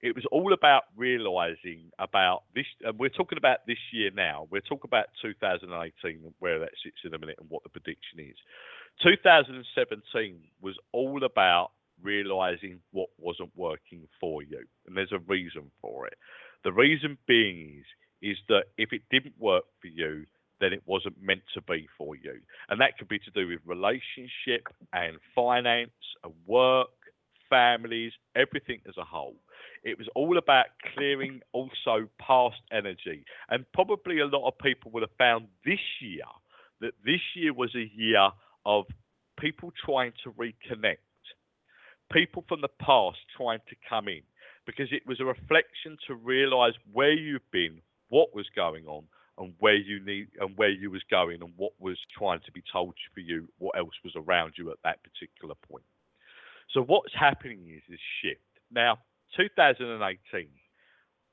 It 0.00 0.14
was 0.14 0.24
all 0.30 0.52
about 0.52 0.84
realizing 0.94 1.90
about 1.98 2.44
this, 2.54 2.66
and 2.84 2.96
we're 2.96 3.08
talking 3.08 3.38
about 3.38 3.66
this 3.66 3.80
year 3.92 4.12
now. 4.14 4.46
We're 4.52 4.60
talking 4.60 4.84
about 4.84 5.06
2018 5.20 6.32
where 6.38 6.60
that 6.60 6.70
sits 6.84 6.98
in 7.04 7.12
a 7.12 7.18
minute 7.18 7.38
and 7.40 7.50
what 7.50 7.64
the 7.64 7.70
prediction 7.70 8.20
is. 8.20 8.36
2017 9.02 10.38
was 10.62 10.76
all 10.92 11.24
about 11.24 11.72
realizing 12.02 12.80
what 12.92 13.08
wasn't 13.18 13.50
working 13.56 14.08
for 14.20 14.42
you, 14.42 14.64
and 14.86 14.96
there's 14.96 15.12
a 15.12 15.18
reason 15.20 15.70
for 15.80 16.06
it. 16.06 16.14
The 16.64 16.72
reason 16.72 17.18
being 17.26 17.78
is 17.78 17.86
is 18.22 18.38
that 18.48 18.64
if 18.78 18.92
it 18.92 19.02
didn't 19.10 19.34
work 19.38 19.64
for 19.80 19.88
you, 19.88 20.24
then 20.60 20.72
it 20.72 20.82
wasn't 20.86 21.20
meant 21.20 21.42
to 21.54 21.60
be 21.62 21.86
for 21.98 22.16
you. 22.16 22.40
And 22.68 22.80
that 22.80 22.96
could 22.98 23.08
be 23.08 23.18
to 23.20 23.30
do 23.30 23.46
with 23.48 23.60
relationship 23.66 24.68
and 24.92 25.18
finance 25.34 25.90
and 26.24 26.32
work, 26.46 26.88
families, 27.50 28.12
everything 28.34 28.80
as 28.88 28.96
a 28.96 29.04
whole. 29.04 29.36
It 29.84 29.98
was 29.98 30.08
all 30.14 30.38
about 30.38 30.66
clearing 30.94 31.40
also 31.52 32.08
past 32.18 32.56
energy. 32.72 33.24
And 33.50 33.64
probably 33.72 34.20
a 34.20 34.26
lot 34.26 34.48
of 34.48 34.58
people 34.58 34.90
would 34.92 35.02
have 35.02 35.16
found 35.18 35.46
this 35.64 35.78
year 36.00 36.24
that 36.80 36.92
this 37.04 37.20
year 37.34 37.52
was 37.52 37.74
a 37.74 37.90
year 37.94 38.30
of 38.64 38.86
people 39.38 39.72
trying 39.84 40.12
to 40.24 40.30
reconnect, 40.32 40.98
people 42.12 42.44
from 42.48 42.60
the 42.60 42.68
past 42.80 43.18
trying 43.36 43.60
to 43.68 43.76
come 43.88 44.08
in, 44.08 44.22
because 44.66 44.88
it 44.92 45.06
was 45.06 45.20
a 45.20 45.24
reflection 45.24 45.96
to 46.06 46.14
realize 46.14 46.74
where 46.92 47.12
you've 47.12 47.50
been, 47.52 47.80
what 48.08 48.34
was 48.34 48.46
going 48.54 48.86
on, 48.86 49.04
and 49.38 49.54
where 49.58 49.76
you 49.76 50.04
need 50.04 50.28
and 50.40 50.56
where 50.56 50.70
you 50.70 50.90
was 50.90 51.02
going 51.10 51.42
and 51.42 51.52
what 51.56 51.72
was 51.78 51.98
trying 52.16 52.40
to 52.46 52.52
be 52.52 52.62
told 52.72 52.94
for 53.12 53.20
you, 53.20 53.48
what 53.58 53.76
else 53.76 53.94
was 54.02 54.14
around 54.16 54.54
you 54.56 54.70
at 54.70 54.78
that 54.82 54.98
particular 55.02 55.54
point. 55.70 55.84
So 56.72 56.82
what's 56.82 57.14
happening 57.14 57.60
is 57.74 57.82
this 57.88 58.00
shift. 58.22 58.40
Now, 58.72 58.98
2018 59.36 60.48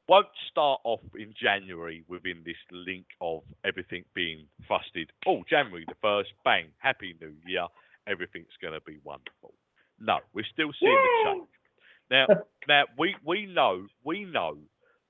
won't 0.07 0.28
start 0.51 0.82
off 0.84 0.99
in 1.17 1.34
January 1.41 2.03
within 2.09 2.41
this 2.45 2.57
link 2.71 3.05
of 3.21 3.41
everything 3.65 4.03
being 4.13 4.47
frosted. 4.67 5.09
Oh, 5.26 5.43
January 5.49 5.86
the 5.88 5.95
first, 6.01 6.32
bang, 6.43 6.67
happy 6.80 7.15
new 7.21 7.34
year, 7.47 7.67
everything's 8.05 8.57
going 8.61 8.74
to 8.74 8.82
be 8.82 8.99
wonderful. 9.03 9.53
No, 9.99 10.19
we're 10.33 10.45
still 10.51 10.71
seeing 10.79 10.91
Yay! 10.91 10.97
the 10.97 11.31
change. 11.31 11.49
Now, 12.11 12.25
now 12.67 12.83
we 12.97 13.15
we 13.25 13.45
know 13.45 13.87
we 14.03 14.25
know 14.25 14.57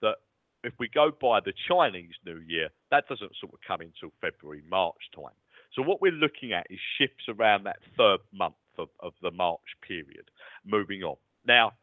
that 0.01 0.15
if 0.63 0.73
we 0.79 0.88
go 0.88 1.11
by 1.11 1.39
the 1.39 1.53
Chinese 1.67 2.13
New 2.25 2.39
Year, 2.47 2.69
that 2.91 3.07
doesn't 3.07 3.31
sort 3.39 3.53
of 3.53 3.59
come 3.67 3.81
until 3.81 4.13
February 4.21 4.63
March 4.69 5.09
time. 5.15 5.36
So 5.75 5.81
what 5.81 6.01
we're 6.01 6.11
looking 6.11 6.53
at 6.53 6.67
is 6.69 6.79
shifts 6.97 7.25
around 7.27 7.63
that 7.63 7.79
third 7.97 8.19
month 8.31 8.55
of, 8.77 8.89
of 8.99 9.13
the 9.21 9.31
March 9.31 9.59
period, 9.86 10.29
moving 10.65 11.03
on. 11.03 11.15
Now, 11.45 11.73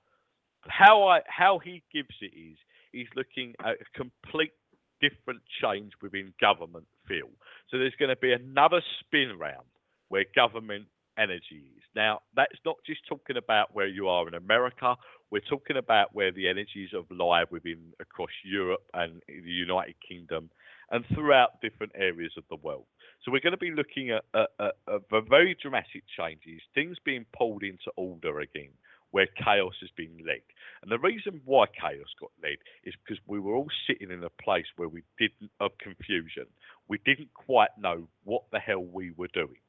how 0.69 1.09
I 1.09 1.21
how 1.27 1.59
he 1.59 1.83
gives 1.93 2.15
it 2.21 2.33
is 2.37 2.57
he's 2.93 3.09
looking 3.17 3.55
at 3.65 3.77
a 3.81 3.99
complete 3.99 4.53
different 5.01 5.41
change 5.63 5.93
within 6.03 6.33
government 6.41 6.87
feel. 7.09 7.31
So 7.71 7.79
there's 7.79 7.95
going 7.99 8.11
to 8.11 8.21
be 8.21 8.33
another 8.33 8.83
spin 9.01 9.39
round 9.39 9.67
where 10.09 10.25
government 10.35 10.87
energy 11.19 11.65
is. 11.77 11.83
Now, 11.95 12.21
that's 12.37 12.59
not 12.65 12.77
just 12.87 13.01
talking 13.09 13.37
about 13.37 13.75
where 13.75 13.87
you 13.87 14.09
are 14.09 14.27
in 14.29 14.35
America. 14.35 14.97
We're 15.31 15.41
talking 15.41 15.77
about 15.77 16.15
where 16.15 16.33
the 16.33 16.49
energies 16.49 16.91
of 16.95 17.05
lie 17.11 17.45
within 17.51 17.93
across 18.01 18.31
Europe 18.45 18.83
and 18.95 19.23
the 19.29 19.51
United 19.51 19.95
Kingdom 20.07 20.51
and 20.91 21.05
throughout 21.15 21.61
different 21.61 21.93
areas 21.95 22.33
of 22.37 22.45
the 22.51 22.57
world. 22.57 22.87
So 23.25 23.31
we're 23.31 23.41
going 23.41 23.53
to 23.53 23.59
be 23.59 23.71
looking 23.71 24.11
at, 24.11 24.25
at, 24.35 24.49
at, 24.59 24.75
at 24.89 25.29
very 25.29 25.57
dramatic 25.61 26.05
changes, 26.17 26.61
things 26.75 26.97
being 27.05 27.27
pulled 27.37 27.63
into 27.63 27.91
order 27.97 28.41
again, 28.41 28.71
where 29.11 29.27
chaos 29.45 29.75
has 29.81 29.91
been 29.97 30.17
led. 30.27 30.43
And 30.83 30.91
the 30.91 30.99
reason 30.99 31.41
why 31.45 31.67
chaos 31.67 32.09
got 32.21 32.31
led 32.43 32.59
is 32.85 32.95
because 33.05 33.21
we 33.27 33.41
were 33.41 33.55
all 33.55 33.69
sitting 33.87 34.11
in 34.11 34.25
a 34.25 34.43
place 34.43 34.67
where 34.77 34.89
we 34.89 35.03
didn't 35.19 35.51
of 35.61 35.73
confusion. 35.79 36.47
We 36.89 36.99
didn't 37.05 37.33
quite 37.35 37.71
know 37.79 38.09
what 38.25 38.43
the 38.53 38.59
hell 38.59 38.83
we 38.83 39.13
were 39.17 39.29
doing. 39.33 39.61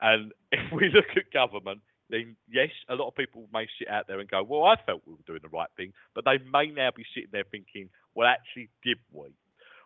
And 0.00 0.32
if 0.52 0.72
we 0.72 0.90
look 0.90 1.16
at 1.16 1.32
government, 1.32 1.80
then 2.10 2.36
yes, 2.50 2.70
a 2.88 2.94
lot 2.94 3.08
of 3.08 3.14
people 3.14 3.48
may 3.52 3.66
sit 3.78 3.88
out 3.88 4.06
there 4.08 4.20
and 4.20 4.28
go, 4.28 4.42
"Well, 4.42 4.64
I 4.64 4.74
felt 4.84 5.02
we 5.06 5.14
were 5.14 5.26
doing 5.26 5.40
the 5.42 5.48
right 5.48 5.68
thing," 5.76 5.92
but 6.14 6.24
they 6.24 6.38
may 6.52 6.70
now 6.70 6.90
be 6.94 7.04
sitting 7.14 7.30
there 7.32 7.44
thinking, 7.50 7.88
"Well, 8.14 8.28
actually, 8.28 8.68
did 8.84 8.98
we?" 9.12 9.28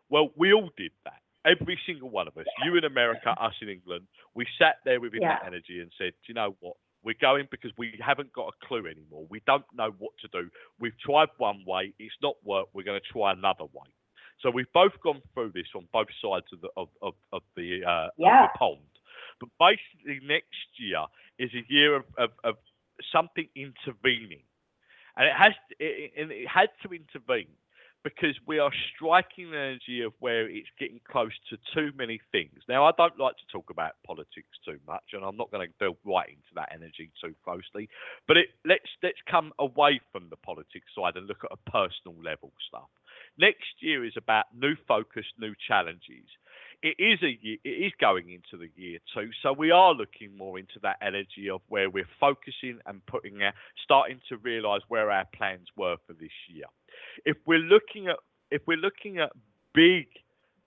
Well, 0.09 0.31
we 0.37 0.53
all 0.53 0.71
did 0.77 0.93
that. 1.05 1.21
Every 1.45 1.79
single 1.87 2.09
one 2.09 2.27
of 2.27 2.37
us, 2.39 2.47
you 2.65 2.77
in 2.77 2.85
America, 2.85 3.31
us 3.31 3.53
in 3.61 3.69
England, 3.69 4.07
we 4.35 4.47
sat 4.59 4.77
there 4.85 5.01
within 5.01 5.21
yeah. 5.23 5.41
that 5.41 5.47
energy 5.47 5.81
and 5.81 5.93
said, 5.99 6.13
"Do 6.13 6.29
you 6.29 6.35
know 6.35 6.57
what? 6.61 6.77
We're 7.03 7.15
going 7.21 7.49
because 7.51 7.71
we 7.77 8.01
haven't 8.01 8.33
got 8.33 8.49
a 8.49 8.67
clue 8.67 8.87
anymore. 8.87 9.27
We 9.29 9.43
don't 9.47 9.67
know 9.75 9.91
what 9.99 10.13
to 10.23 10.29
do. 10.29 10.49
We've 10.81 10.99
tried 10.99 11.29
one 11.37 11.63
way, 11.67 11.93
it's 11.99 12.15
not 12.23 12.37
worked. 12.45 12.75
We're 12.75 12.85
going 12.85 13.01
to 13.01 13.13
try 13.13 13.33
another 13.33 13.65
way." 13.65 13.91
So 14.41 14.51
we've 14.51 14.73
both 14.73 14.93
gone 15.03 15.21
through 15.33 15.53
this 15.55 15.67
on 15.75 15.87
both 15.93 16.09
sides 16.23 16.47
of 16.53 16.61
the 16.63 16.69
of, 16.77 16.89
of, 17.03 17.15
of 17.33 17.43
the, 17.57 17.85
uh, 17.85 18.09
yeah. 18.17 18.45
of 18.45 18.51
the 18.53 18.59
pond. 18.59 18.81
But 19.41 19.51
basically, 19.59 20.27
next 20.27 20.69
year 20.79 21.05
is 21.39 21.51
a 21.55 21.65
year 21.73 21.97
of, 21.97 22.05
of, 22.19 22.31
of 22.45 22.55
something 23.13 23.49
intervening, 23.55 24.43
and 25.17 25.27
it 25.27 25.35
has 25.37 25.53
it, 25.79 26.13
it 26.17 26.49
had 26.49 26.69
to 26.83 26.95
intervene 26.95 27.53
because 28.05 28.37
we 28.47 28.59
are 28.59 28.71
striking 28.95 29.51
the 29.51 29.57
energy 29.57 30.03
of 30.03 30.13
where 30.21 30.49
it's 30.49 30.69
getting 30.79 31.01
close 31.11 31.33
to 31.49 31.57
too 31.75 31.91
many 31.97 32.21
things. 32.31 32.61
Now, 32.69 32.85
I 32.85 32.93
don't 32.99 33.19
like 33.19 33.35
to 33.37 33.47
talk 33.51 33.71
about 33.71 33.93
politics 34.07 34.61
too 34.63 34.79
much, 34.87 35.03
and 35.15 35.25
I'm 35.25 35.39
not 35.39 35.51
going 35.51 35.67
to 35.67 35.75
delve 35.81 35.97
right 36.05 36.29
into 36.29 36.53
that 36.55 36.69
energy 36.73 37.11
too 37.21 37.35
closely. 37.43 37.89
But 38.29 38.37
it, 38.37 38.49
let's 38.65 38.89
let's 39.03 39.19
come 39.29 39.53
away 39.59 40.01
from 40.13 40.29
the 40.29 40.37
politics 40.37 40.87
side 40.95 41.17
and 41.17 41.27
look 41.27 41.43
at 41.45 41.51
a 41.57 41.71
personal 41.71 42.23
level 42.23 42.53
stuff. 42.69 42.89
Next 43.39 43.81
year 43.81 44.05
is 44.05 44.15
about 44.17 44.47
new 44.55 44.77
focus, 44.87 45.25
new 45.41 45.55
challenges 45.67 46.29
it 46.85 46.97
is 46.99 47.23
a 47.23 47.39
year, 47.43 47.57
it 47.65 47.69
is 47.87 47.93
going 47.99 48.29
into 48.31 48.59
the 48.63 48.69
year 48.81 48.99
two, 49.15 49.31
so 49.43 49.55
we 49.55 49.71
are 49.71 49.95
looking 49.95 50.37
more 50.37 50.59
into 50.59 50.79
that 50.83 50.99
energy 51.01 51.49
of 51.51 51.63
where 51.69 51.89
we're 51.89 52.09
focusing 52.21 52.79
and 52.85 53.05
putting 53.07 53.43
our, 53.43 53.55
starting 53.83 54.21
to 54.29 54.37
realise 54.37 54.83
where 54.89 55.11
our 55.11 55.25
plans 55.35 55.67
were 55.79 55.97
for 56.07 56.13
this 56.13 56.37
year. 56.55 56.67
If 57.25 57.39
we're 57.47 57.59
looking 57.59 58.09
at 58.09 58.17
if 58.51 58.61
we're 58.67 58.77
looking 58.77 59.19
at 59.19 59.31
big 59.73 60.09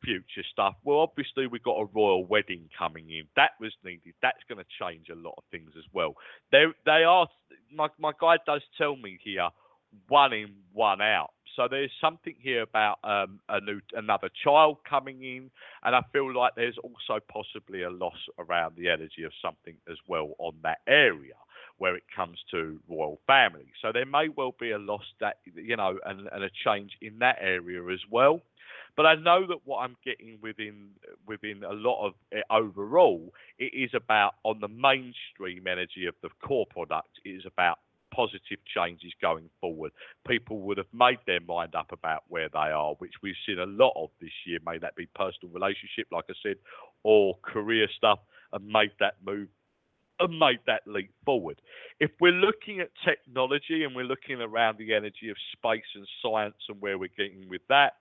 future 0.03 0.43
stuff, 0.51 0.73
well, 0.83 0.97
obviously 0.97 1.45
we've 1.45 1.61
got 1.61 1.79
a 1.79 1.85
royal 1.93 2.25
wedding 2.25 2.67
coming 2.77 3.11
in. 3.11 3.25
That 3.35 3.51
was 3.61 3.73
needed. 3.85 4.15
That's 4.23 4.41
going 4.49 4.57
to 4.57 4.65
change 4.83 5.09
a 5.09 5.15
lot 5.15 5.35
of 5.37 5.43
things 5.51 5.71
as 5.77 5.85
well. 5.93 6.15
They 6.51 6.65
they 6.83 7.03
are 7.03 7.27
my 7.71 7.89
my 7.99 8.11
guide 8.19 8.39
does 8.47 8.63
tell 8.75 8.95
me 8.95 9.19
here, 9.23 9.49
one 10.07 10.33
in, 10.33 10.55
one 10.73 10.99
out. 10.99 11.29
So 11.57 11.67
there's 11.67 11.91
something 11.99 12.35
here 12.37 12.61
about 12.61 12.99
um, 13.03 13.39
a 13.49 13.59
new 13.59 13.81
another 13.93 14.29
child 14.43 14.77
coming 14.87 15.23
in, 15.23 15.49
and 15.83 15.95
I 15.95 16.01
feel 16.13 16.31
like 16.31 16.53
there's 16.55 16.77
also 16.83 17.19
possibly 17.27 17.81
a 17.81 17.89
loss 17.89 18.19
around 18.37 18.75
the 18.77 18.89
energy 18.89 19.23
of 19.25 19.31
something 19.41 19.73
as 19.89 19.97
well 20.07 20.35
on 20.37 20.53
that 20.61 20.77
area 20.87 21.33
where 21.79 21.95
it 21.95 22.03
comes 22.15 22.37
to 22.51 22.79
royal 22.87 23.19
family. 23.25 23.71
So 23.81 23.91
there 23.91 24.05
may 24.05 24.29
well 24.29 24.53
be 24.59 24.71
a 24.71 24.77
loss 24.77 25.03
that 25.19 25.37
you 25.55 25.75
know 25.75 25.97
and, 26.05 26.29
and 26.31 26.43
a 26.43 26.49
change 26.63 26.91
in 27.01 27.17
that 27.19 27.37
area 27.41 27.83
as 27.91 28.01
well. 28.11 28.41
But 28.95 29.07
I 29.07 29.15
know 29.15 29.47
that 29.47 29.59
what 29.65 29.79
I'm 29.79 29.95
getting 30.05 30.37
within 30.43 30.89
within 31.25 31.63
a 31.63 31.73
lot 31.73 32.05
of 32.05 32.13
it 32.31 32.45
overall, 32.51 33.33
it 33.57 33.73
is 33.73 33.91
about 33.95 34.35
on 34.43 34.59
the 34.59 34.67
mainstream 34.67 35.65
energy 35.65 36.05
of 36.05 36.13
the 36.21 36.29
core 36.45 36.67
product. 36.67 37.09
It 37.25 37.29
is 37.29 37.45
about 37.47 37.79
positive 38.17 38.57
changes 38.65 39.13
going 39.21 39.47
forward. 39.61 39.91
People 40.27 40.59
would 40.61 40.79
have 40.79 40.91
made 40.91 41.19
their 41.27 41.39
mind 41.39 41.75
up 41.75 41.91
about 41.91 42.23
where 42.27 42.49
they 42.49 42.71
are, 42.73 42.95
which 42.95 43.13
we've 43.21 43.35
seen 43.45 43.59
a 43.59 43.65
lot 43.67 43.93
of 43.95 44.09
this 44.19 44.31
year. 44.47 44.57
May 44.65 44.79
that 44.79 44.95
be 44.95 45.07
personal 45.13 45.53
relationship, 45.53 46.07
like 46.11 46.25
I 46.27 46.33
said, 46.41 46.55
or 47.03 47.37
career 47.43 47.87
stuff, 47.95 48.19
and 48.51 48.67
made 48.67 48.91
that 48.99 49.15
move 49.23 49.47
and 50.19 50.39
made 50.39 50.57
that 50.65 50.81
leap 50.87 51.11
forward. 51.23 51.61
If 51.99 52.09
we're 52.19 52.31
looking 52.31 52.79
at 52.79 52.89
technology 53.05 53.83
and 53.83 53.95
we're 53.95 54.03
looking 54.03 54.41
around 54.41 54.79
the 54.79 54.95
energy 54.95 55.29
of 55.29 55.37
space 55.53 55.85
and 55.93 56.07
science 56.23 56.57
and 56.69 56.81
where 56.81 56.97
we're 56.97 57.11
getting 57.15 57.47
with 57.47 57.61
that, 57.69 57.93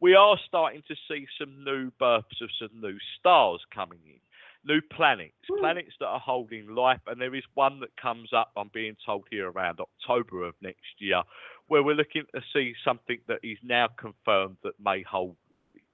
we 0.00 0.14
are 0.14 0.38
starting 0.46 0.82
to 0.88 0.94
see 1.10 1.26
some 1.38 1.62
new 1.64 1.90
births 1.98 2.40
of 2.40 2.48
some 2.58 2.80
new 2.80 2.96
stars 3.18 3.60
coming 3.74 3.98
in 4.06 4.20
new 4.68 4.80
planets, 4.82 5.32
planets 5.58 5.92
that 5.98 6.06
are 6.06 6.20
holding 6.20 6.74
life, 6.74 7.00
and 7.06 7.20
there 7.20 7.34
is 7.34 7.42
one 7.54 7.80
that 7.80 7.90
comes 8.00 8.32
up. 8.36 8.52
I'm 8.56 8.70
being 8.72 8.96
told 9.04 9.24
here 9.30 9.50
around 9.50 9.80
October 9.80 10.44
of 10.44 10.54
next 10.60 10.98
year, 10.98 11.22
where 11.68 11.82
we're 11.82 11.94
looking 11.94 12.24
to 12.34 12.42
see 12.52 12.74
something 12.84 13.18
that 13.28 13.38
is 13.42 13.56
now 13.64 13.88
confirmed 13.98 14.58
that 14.62 14.74
may 14.78 15.02
hold, 15.02 15.36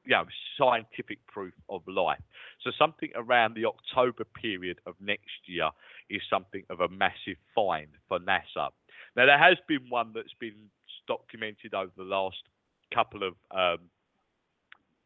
you 0.05 0.11
know, 0.11 0.25
scientific 0.59 1.25
proof 1.29 1.55
of 1.69 1.83
life. 1.87 2.21
So 2.63 2.73
something 2.77 3.11
around 3.15 3.55
the 3.55 3.67
October 3.67 4.25
period 4.25 4.79
of 4.87 4.95
next 5.01 5.47
year 5.47 5.71
is 6.11 6.21
something 6.29 6.65
of 6.69 6.81
a 6.81 6.89
massive 6.89 7.39
find 7.55 7.89
for 8.09 8.19
NASA. 8.19 8.71
Now 9.17 9.27
there 9.27 9.39
has 9.39 9.57
been 9.69 9.89
one 9.89 10.11
that's 10.15 10.35
been 10.41 10.69
documented 11.07 11.75
over 11.75 11.93
the 11.97 12.03
last 12.03 12.43
couple 12.93 13.23
of 13.23 13.35
um, 13.51 13.87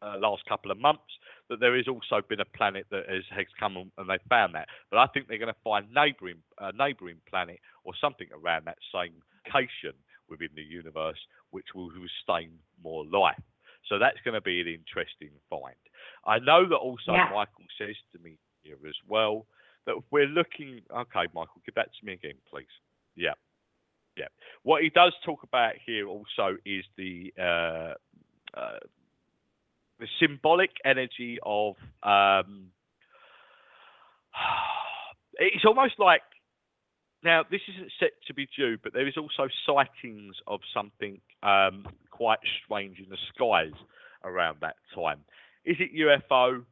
uh, 0.01 0.17
last 0.17 0.45
couple 0.45 0.71
of 0.71 0.79
months 0.79 1.11
that 1.49 1.59
there 1.59 1.75
has 1.75 1.87
also 1.87 2.21
been 2.27 2.39
a 2.39 2.45
planet 2.45 2.85
that 2.91 3.09
has, 3.09 3.23
has 3.35 3.47
come 3.59 3.91
and 3.97 4.09
they 4.09 4.17
found 4.29 4.55
that. 4.55 4.67
But 4.89 4.99
I 4.99 5.07
think 5.07 5.27
they're 5.27 5.39
going 5.39 5.53
to 5.53 5.63
find 5.63 5.87
neighbouring 5.93 6.41
uh, 6.57 6.71
neighbouring 6.77 7.17
planet 7.29 7.59
or 7.83 7.93
something 7.99 8.27
around 8.33 8.65
that 8.65 8.77
same 8.93 9.13
location 9.45 9.93
within 10.29 10.49
the 10.55 10.63
universe, 10.63 11.17
which 11.51 11.67
will 11.73 11.89
sustain 12.17 12.51
more 12.83 13.05
life. 13.05 13.41
So 13.87 13.97
that's 13.97 14.17
going 14.23 14.35
to 14.35 14.41
be 14.41 14.61
an 14.61 14.67
interesting 14.67 15.31
find. 15.49 15.75
I 16.25 16.39
know 16.39 16.67
that 16.67 16.75
also 16.75 17.13
yeah. 17.13 17.29
Michael 17.33 17.65
says 17.77 17.95
to 18.13 18.19
me 18.19 18.37
here 18.61 18.77
as 18.87 18.95
well 19.07 19.45
that 19.85 19.95
we're 20.11 20.27
looking. 20.27 20.81
Okay, 20.95 21.25
Michael, 21.33 21.61
give 21.65 21.75
that 21.75 21.89
to 21.99 22.05
me 22.05 22.13
again, 22.13 22.35
please. 22.49 22.67
Yeah. 23.15 23.33
Yeah. 24.15 24.27
What 24.63 24.83
he 24.83 24.89
does 24.89 25.13
talk 25.25 25.43
about 25.43 25.73
here 25.83 26.07
also 26.07 26.57
is 26.65 26.83
the 26.97 27.33
uh, 27.39 27.93
uh, 28.59 28.79
the 29.99 30.07
symbolic 30.19 30.71
energy 30.85 31.39
of 31.43 31.75
um, 32.03 32.67
it's 35.39 35.65
almost 35.65 35.93
like 35.99 36.21
now 37.23 37.43
this 37.49 37.61
isn't 37.75 37.91
set 37.99 38.11
to 38.27 38.33
be 38.33 38.47
due, 38.55 38.77
but 38.81 38.93
there 38.93 39.07
is 39.07 39.15
also 39.17 39.49
sightings 39.65 40.35
of 40.47 40.61
something 40.73 41.19
um, 41.43 41.85
quite 42.11 42.39
strange 42.63 42.99
in 42.99 43.09
the 43.09 43.17
skies 43.33 43.77
around 44.23 44.57
that 44.61 44.75
time. 44.95 45.19
Is 45.65 45.77
it 45.79 45.91
UFO? 45.95 46.63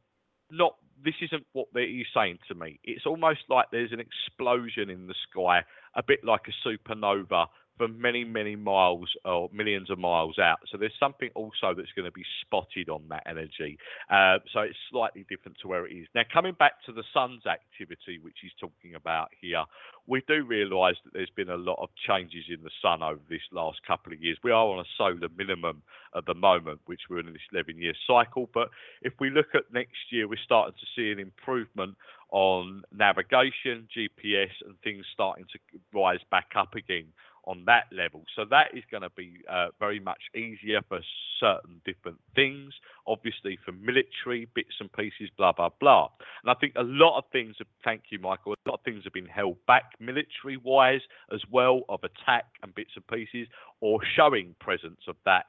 Not. 0.50 0.74
This 1.04 1.14
isn't 1.22 1.46
what 1.52 1.68
he's 1.74 2.06
saying 2.12 2.38
to 2.48 2.56
me. 2.56 2.80
It's 2.82 3.06
almost 3.06 3.40
like 3.48 3.66
there's 3.70 3.92
an 3.92 4.00
explosion 4.00 4.90
in 4.90 5.06
the 5.06 5.14
sky, 5.30 5.60
a 5.94 6.02
bit 6.02 6.24
like 6.24 6.42
a 6.48 6.68
supernova 6.68 7.46
for 7.78 7.88
many, 7.88 8.24
many 8.24 8.56
miles 8.56 9.08
or 9.24 9.48
millions 9.52 9.90
of 9.90 9.98
miles 9.98 10.38
out. 10.38 10.58
So 10.70 10.76
there's 10.76 10.92
something 11.00 11.30
also 11.34 11.74
that's 11.74 11.92
going 11.96 12.04
to 12.04 12.12
be 12.12 12.24
spotted 12.42 12.88
on 12.90 13.04
that 13.08 13.22
energy. 13.26 13.78
Uh, 14.10 14.38
so 14.52 14.60
it's 14.60 14.76
slightly 14.90 15.24
different 15.28 15.56
to 15.62 15.68
where 15.68 15.86
it 15.86 15.92
is. 15.92 16.06
Now, 16.14 16.22
coming 16.32 16.54
back 16.58 16.84
to 16.86 16.92
the 16.92 17.04
sun's 17.14 17.46
activity, 17.46 18.18
which 18.20 18.36
he's 18.42 18.52
talking 18.60 18.94
about 18.94 19.28
here, 19.40 19.64
we 20.06 20.22
do 20.26 20.44
realise 20.44 20.96
that 21.04 21.12
there's 21.12 21.30
been 21.36 21.50
a 21.50 21.56
lot 21.56 21.78
of 21.80 21.90
changes 22.06 22.44
in 22.48 22.62
the 22.62 22.70
sun 22.82 23.02
over 23.02 23.20
this 23.30 23.42
last 23.52 23.78
couple 23.86 24.12
of 24.12 24.22
years. 24.22 24.38
We 24.42 24.50
are 24.50 24.66
on 24.66 24.80
a 24.80 24.88
solar 24.96 25.28
minimum 25.36 25.82
at 26.16 26.26
the 26.26 26.34
moment, 26.34 26.80
which 26.86 27.02
we're 27.08 27.20
in 27.20 27.26
this 27.26 27.42
11 27.52 27.78
year 27.78 27.94
cycle. 28.06 28.48
But 28.52 28.70
if 29.02 29.12
we 29.20 29.30
look 29.30 29.54
at 29.54 29.72
next 29.72 30.10
year, 30.10 30.26
we're 30.26 30.38
starting 30.44 30.74
to 30.74 30.86
see 30.96 31.12
an 31.12 31.18
improvement 31.18 31.94
on 32.30 32.82
navigation, 32.92 33.88
GPS, 33.96 34.50
and 34.66 34.78
things 34.82 35.04
starting 35.12 35.46
to 35.52 35.58
rise 35.94 36.20
back 36.30 36.48
up 36.56 36.74
again 36.74 37.06
on 37.48 37.64
that 37.64 37.84
level. 37.90 38.22
So 38.36 38.44
that 38.50 38.66
is 38.74 38.84
going 38.90 39.02
to 39.02 39.10
be 39.16 39.40
uh, 39.50 39.68
very 39.80 39.98
much 39.98 40.20
easier 40.36 40.80
for 40.86 41.00
certain 41.40 41.80
different 41.86 42.18
things, 42.34 42.74
obviously 43.06 43.58
for 43.64 43.72
military 43.72 44.46
bits 44.54 44.74
and 44.80 44.92
pieces, 44.92 45.30
blah, 45.36 45.52
blah, 45.52 45.70
blah. 45.80 46.10
And 46.44 46.50
I 46.50 46.54
think 46.60 46.74
a 46.76 46.82
lot 46.82 47.16
of 47.16 47.24
things, 47.32 47.56
have, 47.58 47.66
thank 47.82 48.02
you, 48.10 48.18
Michael, 48.18 48.52
a 48.52 48.68
lot 48.68 48.80
of 48.80 48.84
things 48.84 49.04
have 49.04 49.14
been 49.14 49.26
held 49.26 49.56
back 49.66 49.92
military 49.98 50.58
wise 50.62 51.00
as 51.32 51.40
well 51.50 51.80
of 51.88 52.00
attack 52.04 52.44
and 52.62 52.74
bits 52.74 52.90
and 52.96 53.06
pieces 53.06 53.48
or 53.80 54.00
showing 54.14 54.54
presence 54.60 55.00
of 55.08 55.16
that. 55.24 55.46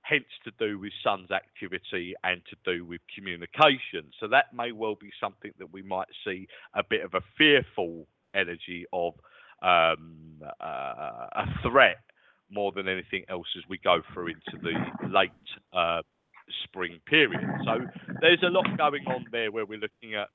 Hence, 0.00 0.24
to 0.44 0.52
do 0.58 0.78
with 0.78 0.92
sun's 1.02 1.30
activity 1.30 2.14
and 2.24 2.42
to 2.50 2.56
do 2.64 2.84
with 2.84 3.00
communication. 3.14 4.10
So, 4.20 4.28
that 4.28 4.52
may 4.54 4.70
well 4.70 4.96
be 5.00 5.10
something 5.18 5.52
that 5.58 5.72
we 5.72 5.80
might 5.80 6.08
see 6.26 6.46
a 6.74 6.82
bit 6.84 7.02
of 7.02 7.14
a 7.14 7.22
fearful 7.38 8.06
energy 8.34 8.84
of 8.92 9.14
um, 9.62 10.40
uh, 10.60 11.26
a 11.34 11.46
threat 11.62 11.98
more 12.50 12.72
than 12.72 12.88
anything 12.88 13.24
else 13.28 13.46
as 13.56 13.62
we 13.68 13.78
go 13.78 14.00
through 14.12 14.28
into 14.28 14.62
the 14.62 15.08
late 15.08 15.30
uh, 15.72 16.02
spring 16.64 17.00
period. 17.06 17.40
So 17.64 17.86
there's 18.20 18.42
a 18.42 18.50
lot 18.50 18.66
going 18.76 19.04
on 19.06 19.24
there 19.32 19.50
where 19.50 19.66
we're 19.66 19.78
looking 19.78 20.14
at 20.14 20.28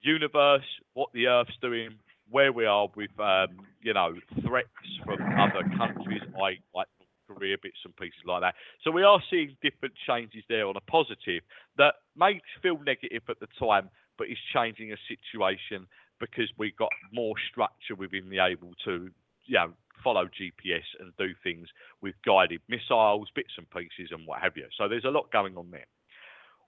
universe, 0.00 0.64
what 0.94 1.10
the 1.12 1.26
Earth's 1.26 1.56
doing, 1.60 1.90
where 2.30 2.52
we 2.52 2.64
are 2.64 2.88
with 2.96 3.10
um, 3.18 3.58
you 3.82 3.94
know 3.94 4.14
threats 4.46 4.68
from 5.04 5.18
other 5.38 5.62
countries, 5.76 6.22
like 6.38 6.60
like 6.74 6.88
Korea, 7.28 7.56
bits 7.62 7.78
and 7.84 7.94
pieces 7.96 8.20
like 8.26 8.42
that. 8.42 8.54
So 8.82 8.90
we 8.90 9.02
are 9.02 9.20
seeing 9.30 9.56
different 9.62 9.94
changes 10.06 10.44
there 10.48 10.66
on 10.66 10.76
a 10.76 10.90
positive 10.90 11.42
that 11.78 11.94
may 12.16 12.40
feel 12.62 12.78
negative 12.84 13.22
at 13.28 13.40
the 13.40 13.48
time, 13.58 13.90
but 14.18 14.28
is 14.28 14.38
changing 14.52 14.92
a 14.92 14.96
situation 15.08 15.86
because 16.22 16.48
we've 16.56 16.76
got 16.76 16.92
more 17.12 17.34
structure 17.50 17.96
within 17.98 18.30
the 18.30 18.38
able 18.38 18.70
to, 18.84 19.10
you 19.44 19.54
know, 19.54 19.72
follow 20.04 20.26
GPS 20.26 20.86
and 21.00 21.12
do 21.18 21.34
things 21.42 21.68
with 22.00 22.14
guided 22.24 22.60
missiles, 22.68 23.28
bits 23.34 23.52
and 23.58 23.68
pieces, 23.70 24.12
and 24.12 24.24
what 24.24 24.40
have 24.40 24.56
you. 24.56 24.66
So 24.78 24.88
there's 24.88 25.04
a 25.04 25.10
lot 25.10 25.32
going 25.32 25.56
on 25.56 25.70
there. 25.72 25.86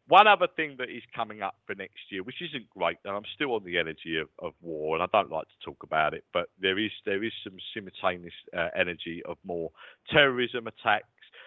One 0.08 0.26
other 0.26 0.48
thing 0.54 0.74
that 0.78 0.90
is 0.90 1.02
coming 1.14 1.40
up 1.40 1.54
for 1.66 1.74
next 1.74 2.10
year, 2.10 2.22
which 2.24 2.42
isn't 2.42 2.68
great, 2.68 2.98
and 3.04 3.16
I'm 3.16 3.22
still 3.34 3.54
on 3.54 3.64
the 3.64 3.78
energy 3.78 4.18
of, 4.18 4.28
of 4.38 4.52
war, 4.60 4.96
and 4.96 5.02
I 5.02 5.06
don't 5.12 5.30
like 5.30 5.46
to 5.46 5.64
talk 5.64 5.82
about 5.82 6.12
it, 6.12 6.24
but 6.32 6.48
there 6.60 6.78
is 6.78 6.90
there 7.06 7.24
is 7.24 7.32
some 7.42 7.56
simultaneous 7.72 8.34
uh, 8.54 8.68
energy 8.76 9.22
of 9.24 9.38
more 9.44 9.70
terrorism 10.10 10.66
attacks 10.66 11.06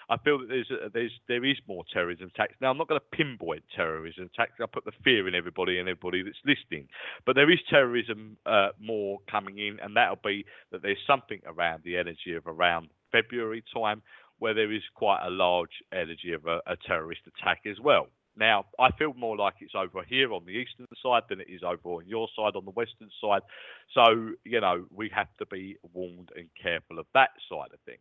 I 0.09 0.17
feel 0.17 0.39
that 0.39 0.47
there's 0.47 0.71
a, 0.71 0.89
there's 0.89 1.11
there 1.27 1.43
is 1.43 1.57
more 1.67 1.83
terrorism 1.91 2.31
attacks. 2.33 2.53
Now 2.61 2.71
I'm 2.71 2.77
not 2.77 2.87
going 2.87 2.99
to 2.99 3.17
pinpoint 3.17 3.63
terrorism 3.75 4.29
attacks. 4.33 4.53
I 4.61 4.65
put 4.65 4.85
the 4.85 4.93
fear 5.03 5.27
in 5.27 5.35
everybody 5.35 5.79
and 5.79 5.89
everybody 5.89 6.23
that's 6.23 6.37
listening. 6.45 6.87
But 7.25 7.35
there 7.35 7.51
is 7.51 7.59
terrorism 7.69 8.37
uh, 8.45 8.69
more 8.79 9.19
coming 9.29 9.57
in, 9.57 9.79
and 9.81 9.95
that'll 9.97 10.19
be 10.23 10.45
that 10.71 10.81
there's 10.81 10.97
something 11.05 11.41
around 11.45 11.83
the 11.83 11.97
energy 11.97 12.35
of 12.35 12.47
around 12.47 12.89
February 13.11 13.63
time 13.73 14.01
where 14.39 14.53
there 14.53 14.71
is 14.71 14.83
quite 14.93 15.25
a 15.25 15.29
large 15.29 15.83
energy 15.91 16.31
of 16.33 16.45
a, 16.45 16.61
a 16.67 16.77
terrorist 16.85 17.21
attack 17.27 17.61
as 17.65 17.79
well. 17.83 18.07
Now, 18.37 18.65
I 18.79 18.91
feel 18.91 19.15
more 19.15 19.35
like 19.35 19.55
it's 19.61 19.73
over 19.75 20.03
here 20.07 20.31
on 20.31 20.45
the 20.45 20.51
eastern 20.51 20.85
side 21.01 21.23
than 21.27 21.41
it 21.41 21.47
is 21.49 21.63
over 21.63 21.97
on 21.97 22.07
your 22.07 22.27
side 22.35 22.55
on 22.55 22.65
the 22.65 22.71
western 22.71 23.09
side. 23.19 23.41
So, 23.95 24.33
you 24.45 24.61
know, 24.61 24.85
we 24.93 25.09
have 25.13 25.27
to 25.39 25.47
be 25.47 25.77
warned 25.91 26.29
and 26.35 26.47
careful 26.61 26.99
of 26.99 27.07
that 27.15 27.31
side 27.49 27.73
of 27.73 27.79
things 27.85 27.99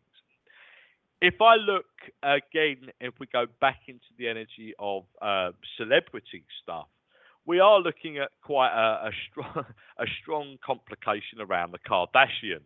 if 1.21 1.41
I 1.41 1.55
look 1.55 1.85
again, 2.23 2.91
if 2.99 3.13
we 3.19 3.27
go 3.27 3.45
back 3.59 3.81
into 3.87 4.05
the 4.17 4.27
energy 4.27 4.73
of 4.79 5.03
uh, 5.21 5.51
celebrity 5.77 6.43
stuff, 6.63 6.87
we 7.45 7.59
are 7.59 7.79
looking 7.79 8.17
at 8.17 8.29
quite 8.43 8.71
a, 8.71 9.07
a, 9.07 9.11
strong, 9.29 9.65
a 9.97 10.05
strong 10.21 10.57
complication 10.63 11.39
around 11.39 11.71
the 11.71 11.79
Kardashians. 11.79 12.61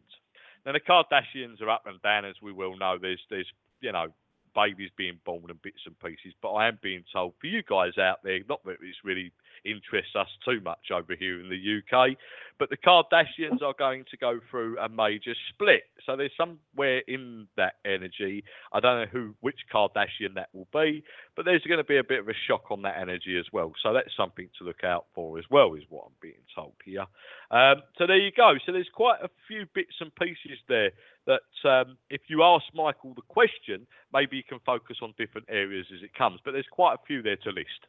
Now, 0.65 0.73
the 0.73 0.79
Kardashians 0.79 1.61
are 1.61 1.69
up 1.69 1.83
and 1.85 2.01
down, 2.01 2.25
as 2.25 2.35
we 2.41 2.51
will 2.51 2.77
know. 2.77 2.97
There's, 3.01 3.21
there's, 3.29 3.47
you 3.79 3.91
know, 3.91 4.07
babies 4.53 4.91
being 4.97 5.19
born 5.25 5.45
and 5.49 5.61
bits 5.61 5.81
and 5.85 5.97
pieces. 5.99 6.33
But 6.41 6.51
I 6.53 6.67
am 6.67 6.79
being 6.81 7.03
told 7.13 7.33
for 7.39 7.47
you 7.47 7.63
guys 7.63 7.97
out 7.97 8.23
there, 8.23 8.39
not 8.49 8.63
that 8.65 8.77
it's 8.81 8.97
really 9.03 9.31
interests 9.65 10.15
us 10.15 10.27
too 10.45 10.61
much 10.61 10.91
over 10.93 11.15
here 11.15 11.39
in 11.39 11.49
the 11.49 11.79
UK, 11.79 12.17
but 12.59 12.69
the 12.69 12.77
Kardashians 12.77 13.61
are 13.61 13.73
going 13.77 14.05
to 14.11 14.17
go 14.17 14.39
through 14.49 14.77
a 14.79 14.87
major 14.87 15.33
split. 15.49 15.83
So 16.05 16.15
there's 16.15 16.31
somewhere 16.37 16.99
in 17.07 17.47
that 17.57 17.75
energy. 17.85 18.43
I 18.71 18.79
don't 18.79 19.01
know 19.01 19.07
who, 19.11 19.35
which 19.41 19.59
Kardashian 19.73 20.35
that 20.35 20.49
will 20.53 20.67
be, 20.73 21.03
but 21.35 21.45
there's 21.45 21.63
going 21.63 21.79
to 21.79 21.83
be 21.83 21.97
a 21.97 22.03
bit 22.03 22.19
of 22.19 22.29
a 22.29 22.33
shock 22.47 22.65
on 22.69 22.81
that 22.83 22.97
energy 22.99 23.37
as 23.39 23.45
well. 23.51 23.73
So 23.81 23.93
that's 23.93 24.15
something 24.15 24.49
to 24.59 24.63
look 24.63 24.83
out 24.83 25.05
for 25.15 25.39
as 25.39 25.45
well, 25.49 25.73
is 25.73 25.83
what 25.89 26.05
I'm 26.05 26.13
being 26.21 26.43
told 26.55 26.73
here. 26.85 27.05
Um, 27.49 27.81
so 27.97 28.05
there 28.07 28.17
you 28.17 28.31
go. 28.35 28.53
So 28.65 28.71
there's 28.71 28.89
quite 28.93 29.21
a 29.23 29.29
few 29.47 29.65
bits 29.73 29.95
and 29.99 30.13
pieces 30.15 30.59
there 30.67 30.91
that 31.27 31.69
um, 31.69 31.97
if 32.09 32.21
you 32.27 32.43
ask 32.43 32.65
Michael 32.73 33.13
the 33.13 33.21
question, 33.27 33.85
maybe 34.13 34.37
you 34.37 34.43
can 34.43 34.59
focus 34.65 34.97
on 35.01 35.13
different 35.17 35.47
areas 35.49 35.85
as 35.95 36.03
it 36.03 36.13
comes. 36.13 36.39
But 36.43 36.51
there's 36.51 36.69
quite 36.71 36.95
a 36.95 37.05
few 37.05 37.21
there 37.21 37.37
to 37.37 37.49
list. 37.49 37.87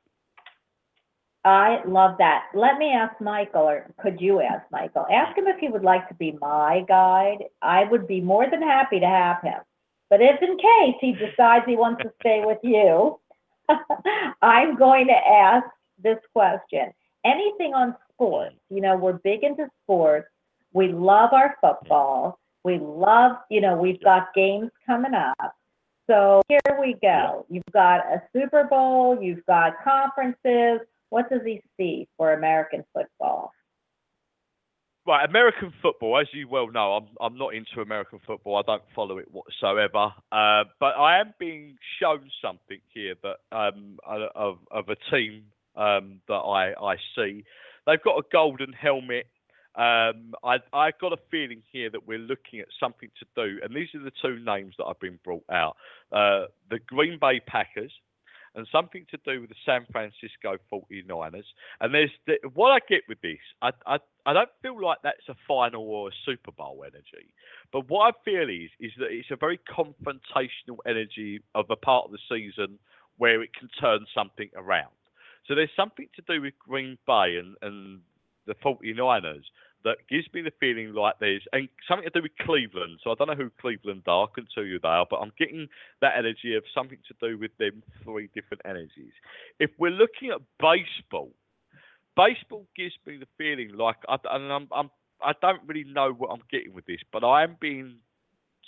I 1.45 1.81
love 1.87 2.19
that. 2.19 2.45
Let 2.55 2.79
me 2.79 2.93
ask 2.93 3.21
Michael, 3.21 3.63
or 3.63 3.87
could 4.01 4.21
you 4.21 4.41
ask 4.41 4.65
Michael? 4.71 5.07
Ask 5.13 5.37
him 5.37 5.49
if 5.49 5.59
he 5.59 5.69
would 5.69 5.83
like 5.83 6.09
to 6.09 6.15
be 6.15 6.39
my 6.41 6.85
guide. 6.87 7.45
I 7.61 7.85
would 7.85 8.07
be 8.07 8.21
more 8.21 8.49
than 8.49 8.63
happy 8.63 9.01
to 9.01 9.07
have 9.07 9.43
him. 9.43 9.61
But 10.09 10.21
if 10.21 10.41
in 10.41 10.57
case 10.57 10.97
he 11.01 11.13
decides 11.13 11.65
he 11.67 11.77
wants 11.77 12.03
to 12.03 12.13
stay 12.21 12.43
with 12.45 12.59
you, 12.63 13.19
I'm 14.43 14.77
going 14.77 15.09
to 15.09 15.15
ask 15.15 15.67
this 16.01 16.19
question. 16.33 16.93
Anything 17.25 17.75
on 17.75 17.97
sports? 18.13 18.57
You 18.71 18.81
know, 18.81 18.97
we're 18.97 19.15
big 19.15 19.43
into 19.43 19.69
sports. 19.83 20.29
We 20.73 20.89
love 20.89 21.31
our 21.33 21.57
football. 21.61 22.39
We 22.65 22.79
love, 22.79 23.33
you 23.51 23.61
know, 23.61 23.77
we've 23.77 24.03
got 24.03 24.33
games 24.35 24.71
coming 24.87 25.15
up. 25.15 25.57
So 26.09 26.43
here 26.49 26.61
we 26.81 26.97
go. 27.03 27.47
You've 27.49 27.65
got 27.73 28.01
a 28.01 28.23
Super 28.33 28.65
Bowl, 28.65 29.19
you've 29.21 29.45
got 29.47 29.83
conferences. 29.83 30.81
What 31.13 31.29
does 31.29 31.43
he 31.45 31.61
see 31.77 32.09
for 32.17 32.33
American 32.33 32.85
football? 32.95 33.53
Right, 35.07 35.29
American 35.29 35.71
football, 35.83 36.19
as 36.19 36.27
you 36.33 36.49
well 36.49 36.73
know, 36.73 36.93
I'm 36.93 37.09
I'm 37.21 37.37
not 37.37 37.55
into 37.55 37.83
American 37.83 38.19
football. 38.27 38.57
I 38.57 38.63
don't 38.63 38.83
follow 38.95 39.19
it 39.19 39.27
whatsoever. 39.31 40.15
Uh, 40.33 40.65
but 40.81 40.97
I 40.97 41.21
am 41.21 41.35
being 41.39 41.77
shown 42.01 42.31
something 42.41 42.79
here 42.95 43.15
that 43.23 43.37
um, 43.55 43.99
of 44.07 44.61
of 44.71 44.89
a 44.89 44.97
team 45.15 45.43
um, 45.77 46.21
that 46.29 46.35
I 46.35 46.73
I 46.83 46.97
see. 47.15 47.45
They've 47.87 48.03
got 48.03 48.17
a 48.17 48.23
golden 48.33 48.73
helmet 48.73 49.27
um, 49.75 50.35
I, 50.45 50.57
I've 50.73 50.99
got 50.99 51.13
a 51.13 51.19
feeling 51.31 51.63
here 51.73 51.89
that 51.91 52.07
we're 52.07 52.19
looking 52.19 52.61
at 52.61 52.69
something 52.79 53.11
to 53.19 53.27
do, 53.35 53.59
and 53.63 53.75
these 53.75 53.89
are 53.95 54.03
the 54.03 54.13
two 54.21 54.39
names 54.45 54.75
that 54.79 54.85
I've 54.85 55.01
been 55.01 55.19
brought 55.25 55.45
out: 55.51 55.77
uh, 56.13 56.47
the 56.71 56.79
Green 56.87 57.19
Bay 57.19 57.41
Packers 57.47 57.93
and 58.55 58.67
something 58.71 59.07
to 59.11 59.19
do 59.25 59.41
with 59.41 59.51
the 59.51 59.57
San 59.65 59.87
Francisco 59.91 60.57
49ers. 60.73 61.45
And 61.81 61.95
there's 61.95 62.11
the, 62.27 62.37
what 62.55 62.71
I 62.71 62.79
get 62.89 63.03
with 63.09 63.21
this, 63.21 63.39
I, 63.63 63.71
I, 63.87 63.99
I 64.27 64.33
don't 64.33 64.51
feel 64.61 64.81
like 64.81 64.99
that's 65.03 65.29
a 65.29 65.35
final 65.49 65.83
or 65.83 66.09
a 66.09 66.13
Super 66.27 66.53
Bowl 66.53 66.85
energy. 66.87 67.33
But 67.73 67.89
what 67.89 68.15
I 68.15 68.19
feel 68.25 68.49
is 68.49 68.71
is 68.81 68.93
that 68.99 69.09
it's 69.11 69.31
a 69.31 69.37
very 69.37 69.59
confrontational 69.69 70.79
energy 70.87 71.41
of 71.55 71.67
a 71.71 71.77
part 71.77 72.07
of 72.07 72.13
the 72.13 72.19
season 72.29 72.79
where 73.19 73.43
it 73.43 73.51
can 73.59 73.69
turn 73.81 74.07
something 74.15 74.51
around. 74.57 74.91
So 75.47 75.55
there's 75.55 75.71
something 75.77 76.09
to 76.17 76.23
do 76.27 76.41
with 76.43 76.55
Green 76.59 76.99
Bay 77.07 77.37
and, 77.39 77.57
and 77.63 78.01
the 78.47 78.55
49ers 78.55 79.43
that 79.85 79.99
gives 80.09 80.27
me 80.33 80.43
the 80.43 80.53
feeling 80.61 80.95
like 80.95 81.15
there's 81.21 81.43
and 81.53 81.69
something 81.89 82.09
to 82.09 82.21
do 82.21 82.23
with 82.23 82.37
Cleveland. 82.41 83.01
So 83.03 83.11
I 83.11 83.15
don't 83.15 83.29
know 83.29 83.35
who 83.35 83.51
Cleveland 83.61 84.03
are, 84.07 84.25
I 84.25 84.35
can 84.35 84.47
tell 84.55 84.65
you 84.65 84.79
they 84.79 84.89
are, 84.89 85.07
but 85.09 85.21
I'm 85.21 85.33
getting 85.39 85.69
that 86.01 86.15
energy 86.17 86.55
of 86.55 86.65
something 86.75 86.99
to 87.09 87.29
do 87.29 87.39
with 87.39 87.57
them 87.59 87.83
three 88.05 88.29
different 88.35 88.63
energies. 88.65 89.13
If 89.59 89.71
we're 89.79 89.91
looking 89.91 90.31
at 90.31 90.41
baseball, 90.61 91.31
baseball 92.17 92.67
gives 92.77 92.95
me 93.07 93.19
the 93.19 93.27
feeling 93.39 93.77
like 93.77 93.97
I, 94.09 94.17
and 94.31 94.53
I'm, 94.53 94.69
I'm 94.73 94.91
I 95.25 95.33
don't 95.41 95.63
really 95.67 95.85
know 95.85 96.13
what 96.13 96.31
I'm 96.31 96.43
getting 96.51 96.75
with 96.75 96.87
this, 96.87 97.01
but 97.13 97.25
I 97.25 97.45
am 97.45 97.57
being 97.61 97.97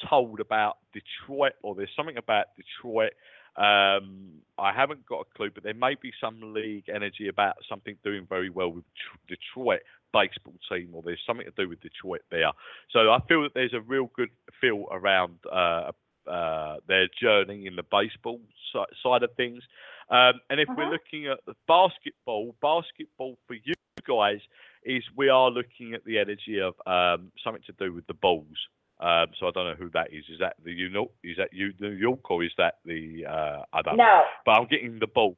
told 0.08 0.40
about 0.40 0.78
Detroit, 0.92 1.54
or 1.62 1.74
there's 1.74 1.90
something 1.96 2.16
about 2.16 2.46
Detroit. 2.56 3.12
Um, 3.56 4.40
I 4.58 4.72
haven't 4.72 5.06
got 5.06 5.20
a 5.20 5.36
clue, 5.36 5.50
but 5.52 5.62
there 5.62 5.74
may 5.74 5.94
be 6.00 6.12
some 6.20 6.54
league 6.54 6.88
energy 6.92 7.28
about 7.28 7.54
something 7.68 7.96
doing 8.02 8.26
very 8.28 8.50
well 8.50 8.70
with 8.70 8.84
Detroit 9.28 9.80
baseball 10.14 10.54
team, 10.70 10.90
or 10.92 11.02
there's 11.02 11.20
something 11.26 11.46
to 11.46 11.52
do 11.62 11.68
with 11.68 11.80
Detroit 11.80 12.22
there. 12.30 12.52
So 12.90 13.10
I 13.10 13.18
feel 13.28 13.42
that 13.42 13.54
there's 13.54 13.74
a 13.74 13.80
real 13.80 14.10
good 14.16 14.30
feel 14.60 14.86
around 14.90 15.38
uh, 15.52 15.90
uh, 16.30 16.76
their 16.86 17.08
journey 17.20 17.66
in 17.66 17.76
the 17.76 17.82
baseball 17.82 18.40
side 19.02 19.22
of 19.22 19.30
things. 19.36 19.62
Um, 20.10 20.34
and 20.50 20.60
if 20.60 20.68
uh-huh. 20.68 20.76
we're 20.78 20.92
looking 20.92 21.26
at 21.26 21.40
the 21.46 21.54
basketball, 21.66 22.54
basketball 22.62 23.36
for 23.46 23.54
you 23.54 23.74
guys 24.06 24.40
is 24.84 25.02
we 25.16 25.28
are 25.28 25.50
looking 25.50 25.94
at 25.94 26.04
the 26.04 26.18
energy 26.18 26.60
of 26.60 26.74
um, 26.86 27.32
something 27.42 27.62
to 27.66 27.72
do 27.78 27.92
with 27.92 28.06
the 28.06 28.14
Bulls. 28.14 28.68
Um, 29.00 29.26
so 29.38 29.48
I 29.48 29.50
don't 29.50 29.66
know 29.66 29.74
who 29.74 29.90
that 29.90 30.12
is. 30.12 30.24
Is 30.30 30.38
that 30.40 30.54
the 30.64 30.72
you 30.72 30.88
know? 30.88 31.10
Is 31.22 31.36
that 31.36 31.52
you 31.52 31.72
New 31.80 31.90
York 31.90 32.30
or 32.30 32.44
is 32.44 32.52
that 32.58 32.78
the 32.84 33.26
uh, 33.28 33.62
I 33.72 33.82
don't 33.82 33.96
no. 33.96 34.04
know. 34.04 34.22
But 34.46 34.52
I'm 34.52 34.68
getting 34.68 34.98
the 34.98 35.06
Bulls. 35.06 35.36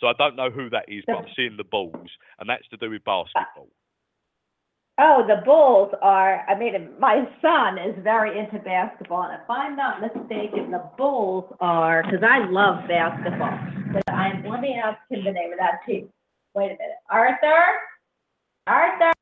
So 0.00 0.06
I 0.06 0.12
don't 0.16 0.36
know 0.36 0.50
who 0.50 0.70
that 0.70 0.86
is, 0.88 1.04
but 1.06 1.16
I'm 1.16 1.26
seeing 1.36 1.56
the 1.56 1.64
Bulls, 1.64 2.10
and 2.38 2.48
that's 2.48 2.66
to 2.68 2.76
do 2.76 2.90
with 2.90 3.04
basketball. 3.04 3.68
Oh, 5.02 5.24
the 5.26 5.40
Bulls 5.46 5.94
are. 6.02 6.44
I 6.46 6.58
mean, 6.58 6.90
my 6.98 7.24
son 7.40 7.78
is 7.78 7.94
very 8.04 8.38
into 8.38 8.58
basketball, 8.58 9.22
and 9.22 9.40
if 9.40 9.48
I'm 9.48 9.74
not 9.74 10.02
mistaken, 10.02 10.70
the 10.70 10.84
Bulls 10.98 11.50
are 11.58 12.02
because 12.02 12.22
I 12.22 12.44
love 12.50 12.86
basketball. 12.86 13.58
But 13.94 14.02
I'm. 14.12 14.44
Let 14.44 14.60
me 14.60 14.78
ask 14.82 14.98
him 15.08 15.24
the 15.24 15.32
name 15.32 15.52
of 15.52 15.58
that 15.58 15.80
team. 15.86 16.10
Wait 16.54 16.66
a 16.66 16.76
minute, 16.76 17.00
Arthur. 17.08 17.64
Arthur. 18.66 19.12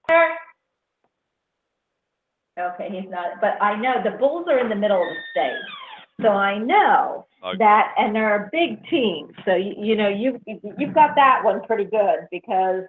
Okay, 2.59 2.89
he's 2.91 3.09
not. 3.09 3.41
But 3.41 3.63
I 3.63 3.81
know 3.81 4.03
the 4.03 4.19
Bulls 4.19 4.47
are 4.49 4.59
in 4.59 4.69
the 4.69 4.75
middle 4.75 5.01
of 5.01 5.09
the 5.09 5.21
state, 5.31 6.23
so 6.23 6.31
I 6.31 6.59
know 6.59 7.27
okay. 7.45 7.57
that, 7.59 7.95
and 7.97 8.17
they're 8.17 8.47
a 8.47 8.49
big 8.51 8.85
team. 8.91 9.29
So 9.45 9.55
you, 9.55 9.75
you 9.79 9.95
know 9.95 10.09
you 10.09 10.41
you've 10.77 10.95
got 10.95 11.15
that 11.15 11.43
one 11.45 11.63
pretty 11.69 11.85
good 11.85 12.27
because 12.33 12.83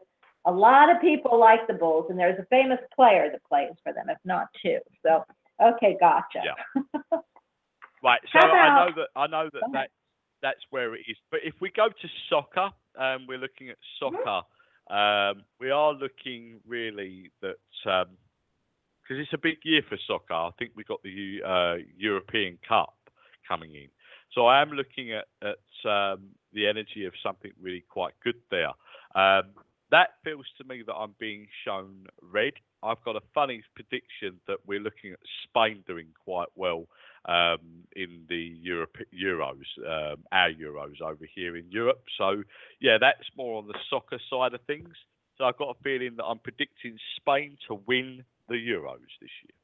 a 0.49 0.51
lot 0.51 0.89
of 0.89 0.99
people 0.99 1.39
like 1.39 1.67
the 1.67 1.73
Bulls, 1.73 2.07
and 2.09 2.17
there's 2.17 2.39
a 2.39 2.45
famous 2.45 2.79
player 2.95 3.29
that 3.31 3.43
plays 3.45 3.73
for 3.83 3.93
them, 3.93 4.09
if 4.09 4.17
not 4.25 4.47
two. 4.61 4.79
So 5.05 5.23
okay, 5.61 5.95
gotcha. 5.99 6.41
Yeah. 6.43 6.83
right. 8.03 8.19
So 8.33 8.39
about, 8.39 8.51
I 8.51 8.85
know 8.85 8.91
that 8.95 9.07
I 9.15 9.27
know 9.27 9.49
that, 9.53 9.63
that 9.73 9.89
that's 10.41 10.61
where 10.71 10.95
it 10.95 11.01
is. 11.07 11.17
But 11.29 11.41
if 11.43 11.53
we 11.61 11.69
go 11.69 11.87
to 11.89 12.07
soccer, 12.29 12.69
um, 12.97 13.25
we're 13.27 13.37
looking 13.37 13.69
at 13.69 13.77
mm-hmm. 14.01 14.15
soccer. 14.17 14.45
Um, 14.89 15.43
we 15.59 15.69
are 15.69 15.93
looking 15.93 16.59
really 16.67 17.29
that 17.41 17.57
because 17.83 18.07
um, 18.07 19.19
it's 19.19 19.33
a 19.33 19.37
big 19.37 19.57
year 19.63 19.81
for 19.87 19.97
soccer. 20.07 20.33
I 20.33 20.49
think 20.57 20.71
we've 20.75 20.87
got 20.87 21.03
the 21.03 21.39
uh, 21.45 21.75
European 21.95 22.57
Cup 22.67 22.95
coming 23.47 23.75
in, 23.75 23.89
so 24.33 24.47
I 24.47 24.61
am 24.61 24.71
looking 24.71 25.11
at, 25.13 25.25
at 25.43 25.89
um, 25.89 26.29
the 26.53 26.67
energy 26.67 27.05
of 27.05 27.13
something 27.21 27.51
really 27.61 27.83
quite 27.87 28.13
good 28.23 28.35
there. 28.49 28.71
Um, 29.15 29.53
that 29.91 30.09
feels 30.23 30.45
to 30.57 30.63
me 30.63 30.83
that 30.85 30.93
I'm 30.93 31.15
being 31.19 31.47
shown 31.65 32.05
red. 32.21 32.53
I've 32.83 33.03
got 33.03 33.15
a 33.15 33.21
funny 33.33 33.63
prediction 33.75 34.39
that 34.47 34.57
we're 34.65 34.79
looking 34.79 35.11
at 35.11 35.19
Spain 35.43 35.83
doing 35.87 36.07
quite 36.23 36.47
well 36.55 36.85
um, 37.25 37.59
in 37.95 38.25
the 38.29 38.57
Europe, 38.61 38.95
Euros, 39.13 39.65
um, 39.79 40.23
our 40.31 40.51
Euros 40.51 41.01
over 41.01 41.25
here 41.35 41.57
in 41.57 41.69
Europe. 41.69 42.03
So, 42.17 42.43
yeah, 42.79 42.97
that's 42.99 43.27
more 43.35 43.57
on 43.57 43.67
the 43.67 43.77
soccer 43.89 44.19
side 44.29 44.53
of 44.53 44.61
things. 44.67 44.95
So 45.37 45.45
I've 45.45 45.57
got 45.57 45.75
a 45.75 45.83
feeling 45.83 46.15
that 46.17 46.25
I'm 46.25 46.39
predicting 46.39 46.97
Spain 47.17 47.57
to 47.67 47.81
win 47.87 48.23
the 48.47 48.55
Euros 48.55 48.99
this 49.21 49.29
year. 49.43 49.55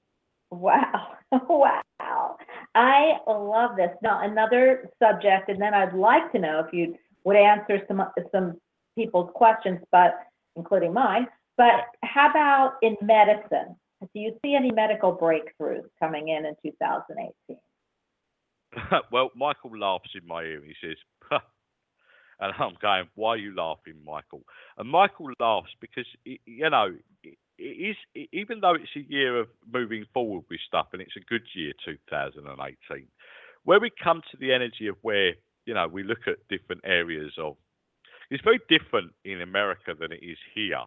Wow. 0.51 1.13
wow. 1.31 2.37
I 2.75 3.17
love 3.27 3.77
this. 3.77 3.89
Now, 4.01 4.21
another 4.21 4.91
subject, 5.01 5.49
and 5.49 5.61
then 5.61 5.73
I'd 5.73 5.93
like 5.93 6.31
to 6.33 6.39
know 6.39 6.63
if 6.65 6.73
you 6.73 6.95
would 7.23 7.37
answer 7.37 7.79
some 7.87 8.03
some 8.31 8.59
people's 8.95 9.29
questions, 9.35 9.79
but 9.91 10.15
including 10.55 10.93
mine. 10.93 11.27
But 11.57 11.85
how 12.03 12.29
about 12.29 12.73
in 12.81 12.97
medicine? 13.01 13.75
Do 14.01 14.19
you 14.19 14.33
see 14.43 14.55
any 14.55 14.71
medical 14.71 15.15
breakthroughs 15.15 15.85
coming 15.99 16.29
in 16.29 16.45
in 16.45 16.55
2018? 16.63 17.57
well, 19.11 19.31
Michael 19.35 19.77
laughs 19.77 20.09
in 20.19 20.27
my 20.27 20.43
ear. 20.43 20.61
He 20.63 20.75
says, 20.81 20.97
and 22.39 22.53
I'm 22.57 22.75
going, 22.81 23.07
why 23.15 23.31
are 23.31 23.37
you 23.37 23.55
laughing, 23.55 23.95
Michael? 24.05 24.43
And 24.77 24.89
Michael 24.89 25.29
laughs 25.39 25.71
because, 25.79 26.05
you 26.25 26.69
know, 26.69 26.95
it 27.23 27.37
is, 27.63 27.95
even 28.33 28.59
though 28.59 28.75
it's 28.75 28.95
a 28.95 29.11
year 29.11 29.39
of 29.39 29.47
moving 29.71 30.05
forward 30.13 30.43
with 30.49 30.59
stuff 30.67 30.87
and 30.93 31.01
it's 31.01 31.15
a 31.15 31.21
good 31.29 31.43
year, 31.53 31.71
2018, 31.85 33.07
where 33.63 33.79
we 33.79 33.89
come 34.03 34.21
to 34.31 34.37
the 34.37 34.53
energy 34.53 34.87
of 34.87 34.97
where, 35.01 35.33
you 35.65 35.73
know, 35.73 35.87
we 35.87 36.03
look 36.03 36.27
at 36.27 36.35
different 36.49 36.81
areas 36.83 37.31
of 37.37 37.55
it's 38.29 38.43
very 38.43 38.59
different 38.69 39.13
in 39.23 39.41
America 39.41 39.93
than 39.99 40.11
it 40.11 40.23
is 40.23 40.37
here. 40.53 40.81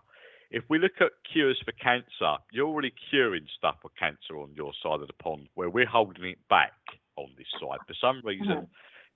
If 0.51 0.65
we 0.69 0.79
look 0.79 1.01
at 1.01 1.13
cures 1.31 1.61
for 1.65 1.73
cancer, 1.73 2.43
you're 2.53 2.67
already 2.67 2.93
curing 3.11 3.47
stuff 3.57 3.77
for 3.83 3.91
cancer 3.99 4.39
on 4.39 4.51
your 4.55 4.73
side 4.83 5.01
of 5.01 5.07
the 5.07 5.23
pond, 5.23 5.49
where 5.55 5.69
we're 5.69 5.87
holding 5.87 6.25
it 6.25 6.39
back 6.49 6.73
on 7.17 7.29
this 7.37 7.47
side. 7.61 7.79
For 7.87 7.95
some 8.01 8.23
reason, 8.25 8.47
mm-hmm. 8.47 8.65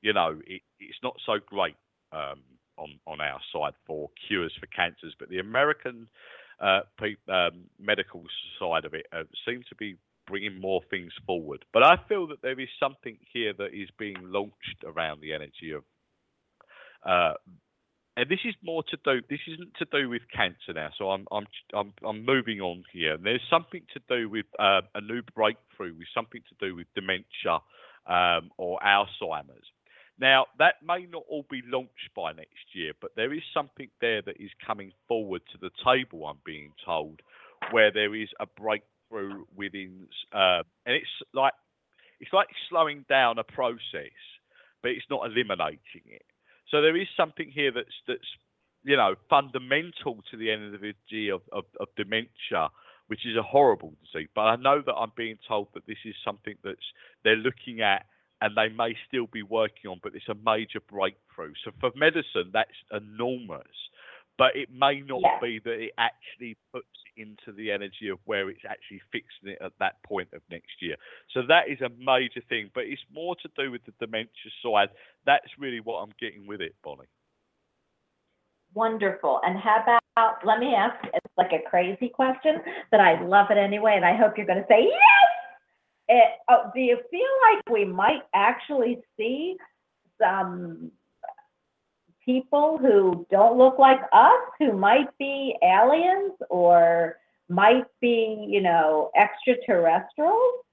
you 0.03 0.13
know, 0.13 0.41
it, 0.47 0.63
it's 0.79 0.99
not 1.03 1.17
so 1.25 1.39
great 1.45 1.77
um, 2.13 2.43
on 2.77 2.99
on 3.07 3.21
our 3.21 3.41
side 3.53 3.73
for 3.87 4.11
cures 4.27 4.53
for 4.61 4.67
cancers, 4.67 5.15
but 5.19 5.31
the 5.31 5.39
American 5.39 6.09
uh, 6.61 6.81
pe- 6.99 7.33
um, 7.33 7.65
medical 7.81 8.25
side 8.59 8.85
of 8.85 8.95
it 8.95 9.07
uh, 9.13 9.25
seems 9.47 9.65
to 9.67 9.75
be 9.77 9.97
bringing 10.27 10.61
more 10.61 10.81
things 10.91 11.13
forward. 11.27 11.65
But 11.73 11.83
I 11.83 11.97
feel 12.09 12.27
that 12.29 12.43
there 12.43 12.59
is 12.61 12.69
something 12.79 13.17
here 13.33 13.53
that 13.59 13.75
is 13.75 13.89
being 13.99 14.17
launched 14.21 14.85
around 14.85 15.21
the 15.21 15.33
energy 15.33 15.73
of 15.73 15.83
uh, 17.05 17.35
and 18.17 18.29
this 18.29 18.41
is 18.45 18.55
more 18.63 18.83
to 18.91 18.97
do. 19.05 19.21
This 19.31 19.41
isn't 19.49 19.75
to 19.79 19.87
do 19.87 20.09
with 20.09 20.23
cancer 20.35 20.73
now. 20.75 20.91
So 20.99 21.11
I'm 21.11 21.27
I'm 21.33 21.47
I'm, 21.75 21.93
I'm 22.07 22.25
moving 22.25 22.61
on 22.61 22.85
here. 22.93 23.17
There's 23.17 23.43
something 23.49 23.83
to 23.95 24.01
do 24.09 24.29
with 24.29 24.47
uh, 24.59 24.83
a 24.95 25.01
new 25.01 25.23
breakthrough 25.35 25.95
with 25.97 26.09
something 26.15 26.43
to 26.49 26.67
do 26.67 26.77
with 26.77 26.87
dementia 26.95 27.61
um, 28.07 28.51
or 28.59 28.79
Alzheimer's. 28.81 29.67
Now 30.19 30.47
that 30.59 30.75
may 30.87 31.07
not 31.11 31.23
all 31.29 31.47
be 31.51 31.63
launched 31.67 32.11
by 32.15 32.33
next 32.33 32.75
year, 32.75 32.93
but 33.01 33.13
there 33.17 33.33
is 33.33 33.43
something 33.55 33.89
there 34.01 34.21
that 34.23 34.37
is 34.39 34.51
coming 34.67 34.93
forward 35.09 35.43
to 35.53 35.59
the 35.59 35.71
table. 35.85 36.27
I'm 36.27 36.39
being 36.45 36.73
told 36.85 37.21
where 37.71 37.91
there 37.93 38.15
is 38.15 38.29
a 38.41 38.47
breakthrough 38.47 39.45
within, 39.57 40.09
uh, 40.33 40.63
and 40.85 40.97
it's 40.97 41.07
like 41.33 41.55
it's 42.21 42.33
like 42.33 42.49
slowing 42.69 43.05
down 43.09 43.39
a 43.39 43.45
process, 43.45 44.15
but 44.83 44.91
it's 44.91 45.07
not 45.11 45.27
eliminating 45.27 46.05
it. 46.07 46.23
So 46.73 46.81
there 46.81 46.97
is 46.97 47.07
something 47.17 47.51
here 47.55 47.71
that's 47.71 47.95
that's 48.09 48.31
you 48.83 48.97
know 48.97 49.15
fundamental 49.31 50.25
to 50.31 50.37
the 50.37 50.51
energy 50.51 51.31
of, 51.31 51.43
of, 51.53 51.65
of 51.79 51.89
dementia, 51.97 52.71
which 53.07 53.27
is 53.27 53.37
a 53.37 53.43
horrible 53.43 53.93
disease. 54.03 54.29
But 54.35 54.43
I 54.43 54.57
know 54.57 54.83
that 54.85 54.95
I'm 54.95 55.13
being 55.17 55.39
told 55.47 55.69
that 55.75 55.87
this 55.87 56.03
is 56.05 56.15
something 56.25 56.55
that's 56.65 56.89
they're 57.23 57.37
looking 57.37 57.83
at 57.83 58.07
and 58.41 58.57
they 58.57 58.69
may 58.75 58.97
still 59.07 59.29
be 59.33 59.45
working 59.45 59.89
on, 59.91 60.01
but 60.03 60.17
it's 60.17 60.29
a 60.29 60.35
major 60.35 60.81
breakthrough. 60.91 61.53
So 61.65 61.71
for 61.79 61.93
medicine, 61.95 62.51
that's 62.53 62.75
enormous 62.91 63.71
but 64.39 64.57
it 64.57 64.69
may 64.73 65.01
not 65.01 65.21
yeah. 65.23 65.39
be 65.41 65.61
that 65.65 65.81
it 65.81 65.93
actually 65.99 66.57
puts 66.73 66.87
into 67.17 67.53
the 67.57 67.71
energy 67.71 68.09
of 68.09 68.19
where 68.25 68.49
it's 68.49 68.65
actually 68.69 69.01
fixing 69.13 69.51
it 69.51 69.59
at 69.63 69.73
that 69.79 70.03
point 70.03 70.29
of 70.33 70.41
next 70.51 70.81
year. 70.81 70.97
So 71.35 71.43
that 71.49 71.69
is 71.69 71.81
a 71.81 71.91
major 71.99 72.41
thing, 72.49 72.71
but 72.75 72.85
it's 72.85 73.03
more 73.13 73.37
to 73.37 73.49
do 73.57 73.71
with 73.71 73.83
the 73.85 73.93
dementia 74.01 74.51
side. 74.65 74.89
That's 75.27 75.49
really 75.59 75.81
what 75.81 75.97
I'm 75.99 76.13
getting 76.19 76.47
with 76.47 76.61
it, 76.61 76.75
Bonnie. 76.83 77.05
Wonderful. 78.75 79.41
And 79.45 79.59
how 79.59 79.83
about, 79.83 80.47
let 80.47 80.59
me 80.59 80.75
ask, 80.75 80.97
it's 81.05 81.35
like 81.37 81.53
a 81.53 81.69
crazy 81.69 82.09
question, 82.09 82.57
but 82.91 83.01
I 83.01 83.23
love 83.23 83.49
it 83.51 83.59
anyway, 83.59 83.95
and 83.97 84.05
I 84.05 84.17
hope 84.17 84.39
you're 84.39 84.47
going 84.47 84.63
to 84.63 84.69
say 84.69 84.85
yes. 84.85 85.29
It, 86.09 86.25
oh, 86.49 86.71
do 86.75 86.81
you 86.81 86.99
feel 87.11 87.21
like 87.53 87.71
we 87.71 87.85
might 87.85 88.23
actually 88.35 89.03
see 89.17 89.57
some 90.21 90.91
people 92.25 92.79
who 92.79 93.27
don't 93.31 93.59
look 93.59 93.79
like 93.79 94.01
us, 94.13 94.41
who 94.59 94.73
might 94.73 95.17
be 95.19 95.55
aliens 95.63 96.33
or 96.51 97.17
might 97.49 97.85
be, 98.01 98.47
you 98.49 98.61
know, 98.61 99.11
extraterrestrials 99.17 100.65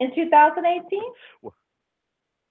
in 0.00 0.14
2018? 0.14 1.00
Well, 1.42 1.54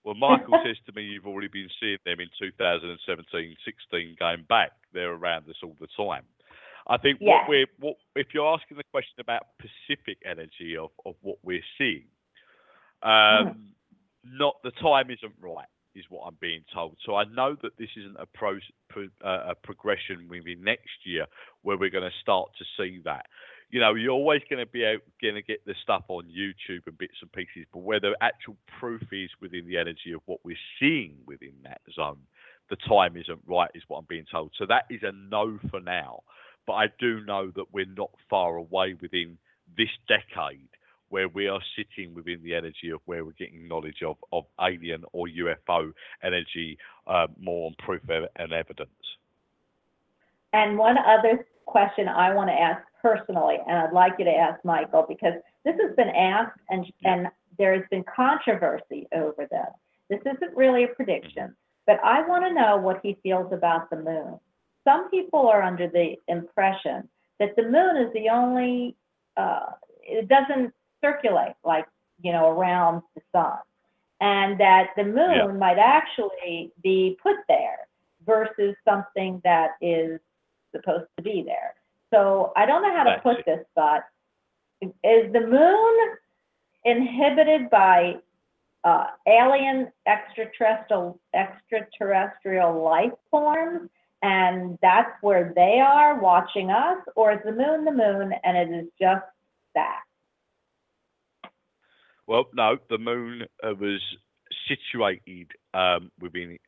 well 0.04 0.16
Michael 0.16 0.60
says 0.66 0.78
to 0.86 0.94
me, 0.94 1.04
you've 1.04 1.28
already 1.28 1.48
been 1.48 1.70
seeing 1.80 1.98
them 2.06 2.20
in 2.20 2.28
2017, 2.40 3.56
16, 3.66 4.16
going 4.20 4.46
back. 4.48 4.72
They're 4.94 5.14
around 5.14 5.50
us 5.50 5.56
all 5.64 5.76
the 5.80 5.88
time. 5.98 6.24
I 6.88 6.98
think 6.98 7.20
Yes. 7.22 7.48
what 7.48 7.50
we're 7.50 7.68
what 7.80 7.96
if 8.16 8.34
you're 8.34 8.54
asking 8.54 8.78
the 8.78 8.84
question 8.84 9.20
about 9.20 9.48
Pacific 9.60 10.18
energy 10.26 10.76
of, 10.76 10.90
of 11.06 11.16
what 11.22 11.38
we're 11.44 11.64
seeing, 11.78 12.08
um, 13.04 13.74
not 14.24 14.62
the 14.64 14.72
time 14.72 15.10
isn't 15.12 15.36
right, 15.40 15.68
is 15.96 16.06
what 16.10 16.26
I'm 16.28 16.38
being 16.40 16.64
told. 16.74 16.98
So 17.06 17.16
I 17.16 17.26
know 17.26 17.56
that 17.62 17.78
this 17.78 17.90
isn't 17.98 18.18
a 18.20 18.26
pro, 18.26 18.60
pro 18.90 19.08
uh, 19.24 19.52
a 19.52 19.56
progression 19.56 20.28
within 20.30 20.64
next 20.64 21.06
year 21.06 21.26
where 21.62 21.78
we're 21.78 21.90
going 21.90 22.10
to 22.10 22.22
start 22.22 22.50
to 22.58 22.66
see 22.78 23.02
that. 23.06 23.26
You 23.70 23.80
know, 23.80 23.94
you're 23.96 24.12
always 24.12 24.42
going 24.50 24.66
to 24.66 24.70
be 24.70 24.82
going 25.22 25.36
to 25.36 25.42
get 25.42 25.66
the 25.66 25.76
stuff 25.82 26.04
on 26.10 26.26
YouTube 26.26 26.88
and 26.88 26.98
bits 26.98 27.16
and 27.22 27.32
pieces, 27.32 27.66
but 27.72 27.80
where 27.80 28.02
the 28.02 28.16
actual 28.22 28.58
proof 28.80 29.04
is 29.12 29.30
within 29.42 29.66
the 29.66 29.78
energy 29.78 30.12
of 30.14 30.22
what 30.26 30.40
we're 30.44 30.58
seeing 30.80 31.16
within 31.26 31.54
that 31.64 31.80
zone, 31.96 32.20
the 32.70 32.76
time 32.88 33.16
isn't 33.16 33.40
right, 33.48 33.72
is 33.74 33.84
what 33.88 34.00
I'm 34.00 34.06
being 34.10 34.26
told. 34.30 34.52
So 34.58 34.66
that 34.68 34.86
is 34.90 35.02
a 35.04 35.14
no 35.14 35.58
for 35.70 35.80
now. 35.80 36.24
But 36.68 36.74
I 36.74 36.86
do 37.00 37.24
know 37.24 37.52
that 37.56 37.74
we're 37.74 37.86
not 37.86 38.12
far 38.30 38.56
away 38.56 38.96
within 39.02 39.38
this 39.78 39.90
decade 40.08 40.68
where 41.12 41.28
we 41.28 41.48
are 41.48 41.62
sitting 41.76 42.14
within 42.16 42.42
the 42.42 42.56
energy 42.56 42.90
of 42.90 43.02
where 43.06 43.24
we're 43.24 43.34
getting 43.34 43.68
knowledge 43.68 44.02
of, 44.06 44.16
of 44.32 44.46
alien 44.60 45.04
or 45.12 45.28
UFO 45.28 45.92
energy 46.24 46.78
uh, 47.06 47.28
more 47.40 47.68
on 47.68 47.76
proof 47.80 48.02
and 48.10 48.54
evidence. 48.54 48.90
And 50.54 50.78
one 50.78 50.98
other 50.98 51.46
question 51.66 52.08
I 52.08 52.34
want 52.34 52.50
to 52.50 52.54
ask 52.54 52.82
personally, 53.02 53.58
and 53.68 53.78
I'd 53.78 53.94
like 53.94 54.14
you 54.20 54.26
to 54.26 54.32
ask 54.32 54.64
Michael, 54.64 55.06
because 55.08 55.34
this 55.66 55.76
has 55.82 55.96
been 55.96 56.10
asked 56.10 56.60
and, 56.70 56.86
and 57.04 57.28
there 57.58 57.74
has 57.74 57.84
been 57.92 58.04
controversy 58.04 59.08
over 59.14 59.48
this. 59.50 59.70
This 60.10 60.22
isn't 60.22 60.56
really 60.56 60.86
a 60.86 60.88
prediction, 60.88 61.56
but 61.86 62.00
I 62.04 62.26
want 62.28 62.46
to 62.46 62.54
know 62.54 62.78
what 62.78 63.00
he 63.04 63.18
feels 63.22 63.52
about 63.52 63.90
the 63.90 63.98
moon. 63.98 64.40
Some 64.84 65.10
people 65.10 65.48
are 65.48 65.62
under 65.62 65.88
the 65.88 66.16
impression 66.28 67.08
that 67.40 67.56
the 67.56 67.64
moon 67.64 67.98
is 67.98 68.14
the 68.14 68.30
only, 68.30 68.96
uh, 69.38 69.68
it 70.04 70.28
doesn't 70.28 70.74
circulate 71.02 71.56
like, 71.64 71.86
you 72.22 72.32
know, 72.32 72.50
around 72.50 73.02
the 73.16 73.22
sun. 73.32 73.58
And 74.20 74.60
that 74.60 74.92
the 74.96 75.04
moon 75.04 75.36
Yeah. 75.36 75.48
might 75.48 75.80
actually 75.80 76.72
be 76.84 77.18
put 77.22 77.38
there 77.48 77.88
versus 78.26 78.76
something 78.86 79.42
that 79.44 79.72
is 79.82 80.20
supposed 80.72 81.08
to 81.18 81.24
be 81.24 81.42
there. 81.42 81.74
So 82.14 82.54
I 82.56 82.66
don't 82.66 82.84
know 82.84 82.96
how 82.96 83.04
to 83.04 83.20
put 83.22 83.46
this, 83.46 83.66
but 83.76 84.06
is 84.82 85.32
the 85.34 85.42
moon 85.42 86.18
inhibited 86.86 87.70
by 87.70 88.18
uh, 88.84 89.08
alien 89.28 89.92
extraterrestrial 90.08 91.20
extraterrestrial 91.34 92.82
life 92.84 93.14
forms, 93.30 93.90
and 94.24 94.78
that's 94.82 95.12
where 95.22 95.54
they 95.56 95.80
are 95.80 96.20
watching 96.20 96.72
us, 96.72 96.98
or 97.16 97.34
is 97.34 97.40
the 97.46 97.52
moon 97.52 97.86
the 97.86 97.92
moon 97.92 98.34
and 98.44 98.58
it 98.58 98.70
is 98.76 98.88
just 99.00 99.26
that? 99.76 100.02
Well, 102.32 102.46
no, 102.54 102.78
the 102.90 102.98
moon 102.98 103.42
uh, 103.62 103.74
was 103.78 104.02
situated 104.66 105.52
um, 105.74 106.12
within 106.18 106.52
its 106.52 106.64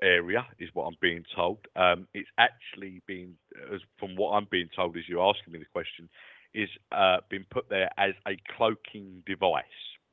area, 0.00 0.46
is 0.60 0.68
what 0.74 0.84
I'm 0.84 0.96
being 1.02 1.24
told. 1.34 1.58
Um, 1.74 2.06
it's 2.14 2.28
actually 2.38 3.02
been, 3.08 3.34
as 3.74 3.80
from 3.98 4.14
what 4.14 4.30
I'm 4.30 4.46
being 4.48 4.68
told, 4.76 4.96
as 4.96 5.02
you're 5.08 5.28
asking 5.28 5.54
me 5.54 5.58
the 5.58 5.64
question, 5.72 6.08
is 6.54 6.68
uh, 6.92 7.16
been 7.28 7.44
put 7.50 7.68
there 7.68 7.90
as 7.98 8.12
a 8.28 8.36
cloaking 8.56 9.24
device. 9.26 9.64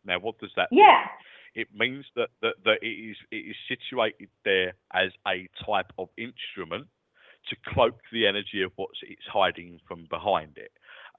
Now, 0.05 0.17
what 0.17 0.39
does 0.39 0.49
that 0.55 0.71
mean? 0.71 0.79
Yeah. 0.79 1.03
It 1.53 1.67
means 1.71 2.05
that, 2.15 2.29
that, 2.41 2.55
that 2.65 2.77
it 2.81 2.87
is 2.87 3.17
it 3.29 3.45
is 3.51 3.55
situated 3.69 4.29
there 4.43 4.73
as 4.91 5.11
a 5.27 5.47
type 5.63 5.93
of 5.99 6.09
instrument 6.17 6.87
to 7.49 7.55
cloak 7.75 7.99
the 8.11 8.25
energy 8.25 8.63
of 8.63 8.71
what 8.75 8.89
it's 9.03 9.21
hiding 9.31 9.79
from 9.87 10.07
behind 10.09 10.57
it. 10.57 10.71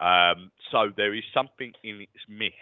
Um, 0.05 0.51
so 0.73 0.91
there 0.97 1.15
is 1.15 1.23
something 1.33 1.73
in 1.85 2.01
its 2.01 2.25
mix. 2.29 2.57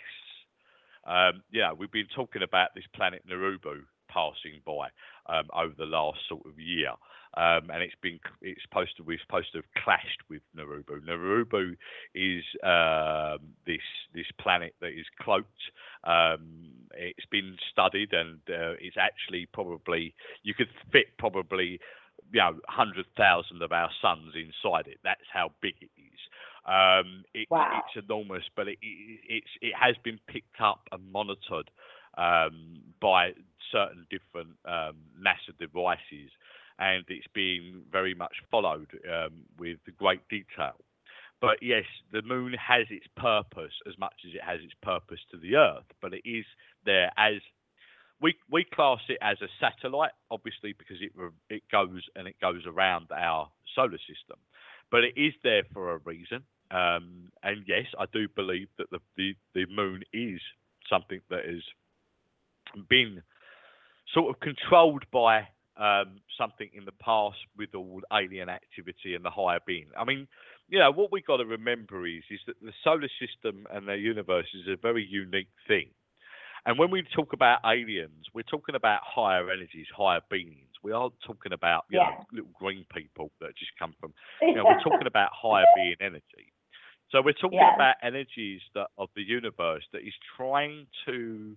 Um, 1.06 1.42
yeah, 1.52 1.72
we've 1.72 1.92
been 1.92 2.08
talking 2.14 2.42
about 2.42 2.70
this 2.74 2.84
planet 2.94 3.22
Narubu 3.28 3.82
passing 4.08 4.60
by 4.64 4.88
um, 5.26 5.48
over 5.54 5.74
the 5.76 5.84
last 5.86 6.18
sort 6.28 6.46
of 6.46 6.58
year, 6.58 6.90
um, 7.36 7.70
and 7.70 7.82
it's 7.82 7.94
been 8.00 8.20
it's 8.42 8.62
supposed 8.62 8.96
to 8.96 9.02
we're 9.02 9.18
supposed 9.26 9.52
to 9.52 9.58
have 9.58 9.84
clashed 9.84 10.22
with 10.30 10.42
Narubu. 10.56 11.00
Narubu 11.04 11.76
is 12.14 12.44
um, 12.62 13.48
this 13.66 13.84
this 14.14 14.26
planet 14.40 14.74
that 14.80 14.92
is 14.98 15.06
cloaked. 15.20 15.48
Um, 16.04 16.70
it's 16.94 17.26
been 17.30 17.56
studied, 17.70 18.12
and 18.12 18.38
uh, 18.48 18.74
it's 18.80 18.96
actually 18.98 19.46
probably 19.52 20.14
you 20.42 20.54
could 20.54 20.68
fit 20.92 21.06
probably 21.18 21.80
you 22.32 22.40
know 22.40 22.58
hundred 22.68 23.06
thousand 23.16 23.62
of 23.62 23.72
our 23.72 23.90
suns 24.00 24.34
inside 24.34 24.86
it. 24.86 24.98
That's 25.02 25.28
how 25.32 25.52
big 25.60 25.74
it 25.80 25.90
is. 25.98 26.20
Um, 26.66 27.24
it, 27.34 27.48
Wow. 27.50 27.82
It's 27.86 28.04
enormous, 28.04 28.44
but 28.56 28.68
it, 28.68 28.78
it, 28.80 29.20
it's 29.28 29.50
it 29.60 29.74
has 29.78 29.96
been 30.02 30.18
picked 30.28 30.60
up 30.60 30.88
and 30.92 31.12
monitored 31.12 31.70
um, 32.16 32.80
by 33.00 33.32
certain 33.70 34.06
different 34.10 34.56
um, 34.64 34.96
NASA 35.20 35.56
devices, 35.58 36.30
and 36.78 37.04
it's 37.08 37.26
being 37.34 37.82
very 37.90 38.14
much 38.14 38.34
followed 38.50 38.88
um, 39.10 39.42
with 39.58 39.78
great 39.98 40.26
detail. 40.28 40.74
But 41.40 41.58
yes, 41.60 41.84
the 42.12 42.22
moon 42.22 42.54
has 42.54 42.86
its 42.90 43.06
purpose 43.16 43.74
as 43.86 43.98
much 43.98 44.14
as 44.26 44.34
it 44.34 44.42
has 44.42 44.60
its 44.62 44.72
purpose 44.82 45.20
to 45.30 45.36
the 45.36 45.56
Earth, 45.56 45.84
but 46.00 46.14
it 46.14 46.22
is 46.24 46.46
there 46.86 47.10
as 47.18 47.34
we 48.20 48.34
we 48.50 48.64
class 48.64 49.00
it 49.08 49.18
as 49.20 49.36
a 49.42 49.48
satellite, 49.60 50.12
obviously 50.30 50.72
because 50.72 50.96
it 51.00 51.12
it 51.50 51.62
goes 51.70 52.02
and 52.16 52.26
it 52.26 52.36
goes 52.40 52.62
around 52.66 53.08
our 53.12 53.50
solar 53.74 53.98
system, 53.98 54.38
but 54.90 55.04
it 55.04 55.14
is 55.16 55.34
there 55.42 55.64
for 55.72 55.92
a 55.92 55.98
reason. 55.98 56.42
Um, 56.70 57.30
and 57.42 57.64
yes, 57.66 57.86
I 57.98 58.06
do 58.12 58.28
believe 58.28 58.68
that 58.78 58.90
the, 58.90 59.00
the 59.16 59.34
the 59.54 59.66
moon 59.66 60.02
is 60.12 60.40
something 60.88 61.20
that 61.30 61.44
has 61.44 61.62
been 62.88 63.22
sort 64.12 64.34
of 64.34 64.40
controlled 64.40 65.04
by 65.12 65.48
um, 65.76 66.20
something 66.38 66.70
in 66.72 66.84
the 66.84 66.92
past 66.92 67.36
with 67.56 67.74
all 67.74 68.00
alien 68.12 68.48
activity 68.48 69.14
and 69.14 69.24
the 69.24 69.30
higher 69.30 69.60
being. 69.66 69.86
I 69.98 70.04
mean, 70.04 70.26
you 70.68 70.78
know, 70.78 70.90
what 70.92 71.10
we've 71.12 71.24
got 71.26 71.38
to 71.38 71.44
remember 71.44 72.06
is 72.06 72.22
is 72.30 72.40
that 72.46 72.56
the 72.62 72.72
solar 72.82 73.08
system 73.20 73.66
and 73.72 73.88
the 73.88 73.96
universe 73.96 74.46
is 74.54 74.68
a 74.68 74.76
very 74.76 75.04
unique 75.04 75.48
thing. 75.68 75.88
And 76.66 76.78
when 76.78 76.90
we 76.90 77.02
talk 77.14 77.34
about 77.34 77.58
aliens, 77.66 78.24
we're 78.32 78.42
talking 78.42 78.74
about 78.74 79.00
higher 79.04 79.50
energies, 79.50 79.86
higher 79.94 80.20
beings. 80.30 80.70
We 80.82 80.92
aren't 80.92 81.20
talking 81.26 81.52
about 81.52 81.84
you 81.90 81.98
Yeah. 81.98 82.06
know 82.10 82.24
little 82.32 82.50
green 82.58 82.86
people 82.94 83.30
that 83.40 83.54
just 83.56 83.72
come 83.78 83.94
from. 84.00 84.14
You 84.40 84.54
know, 84.54 84.64
we're 84.64 84.74
talking 84.82 85.06
about 85.06 85.30
higher 85.34 85.66
being 85.76 85.96
energy. 86.00 86.52
So 87.14 87.22
we're 87.22 87.32
talking 87.32 87.60
about 87.76 87.94
energies 88.02 88.60
that 88.74 88.88
of 88.98 89.08
the 89.14 89.22
universe 89.22 89.84
that 89.92 90.00
is 90.02 90.12
trying 90.36 90.88
to 91.06 91.56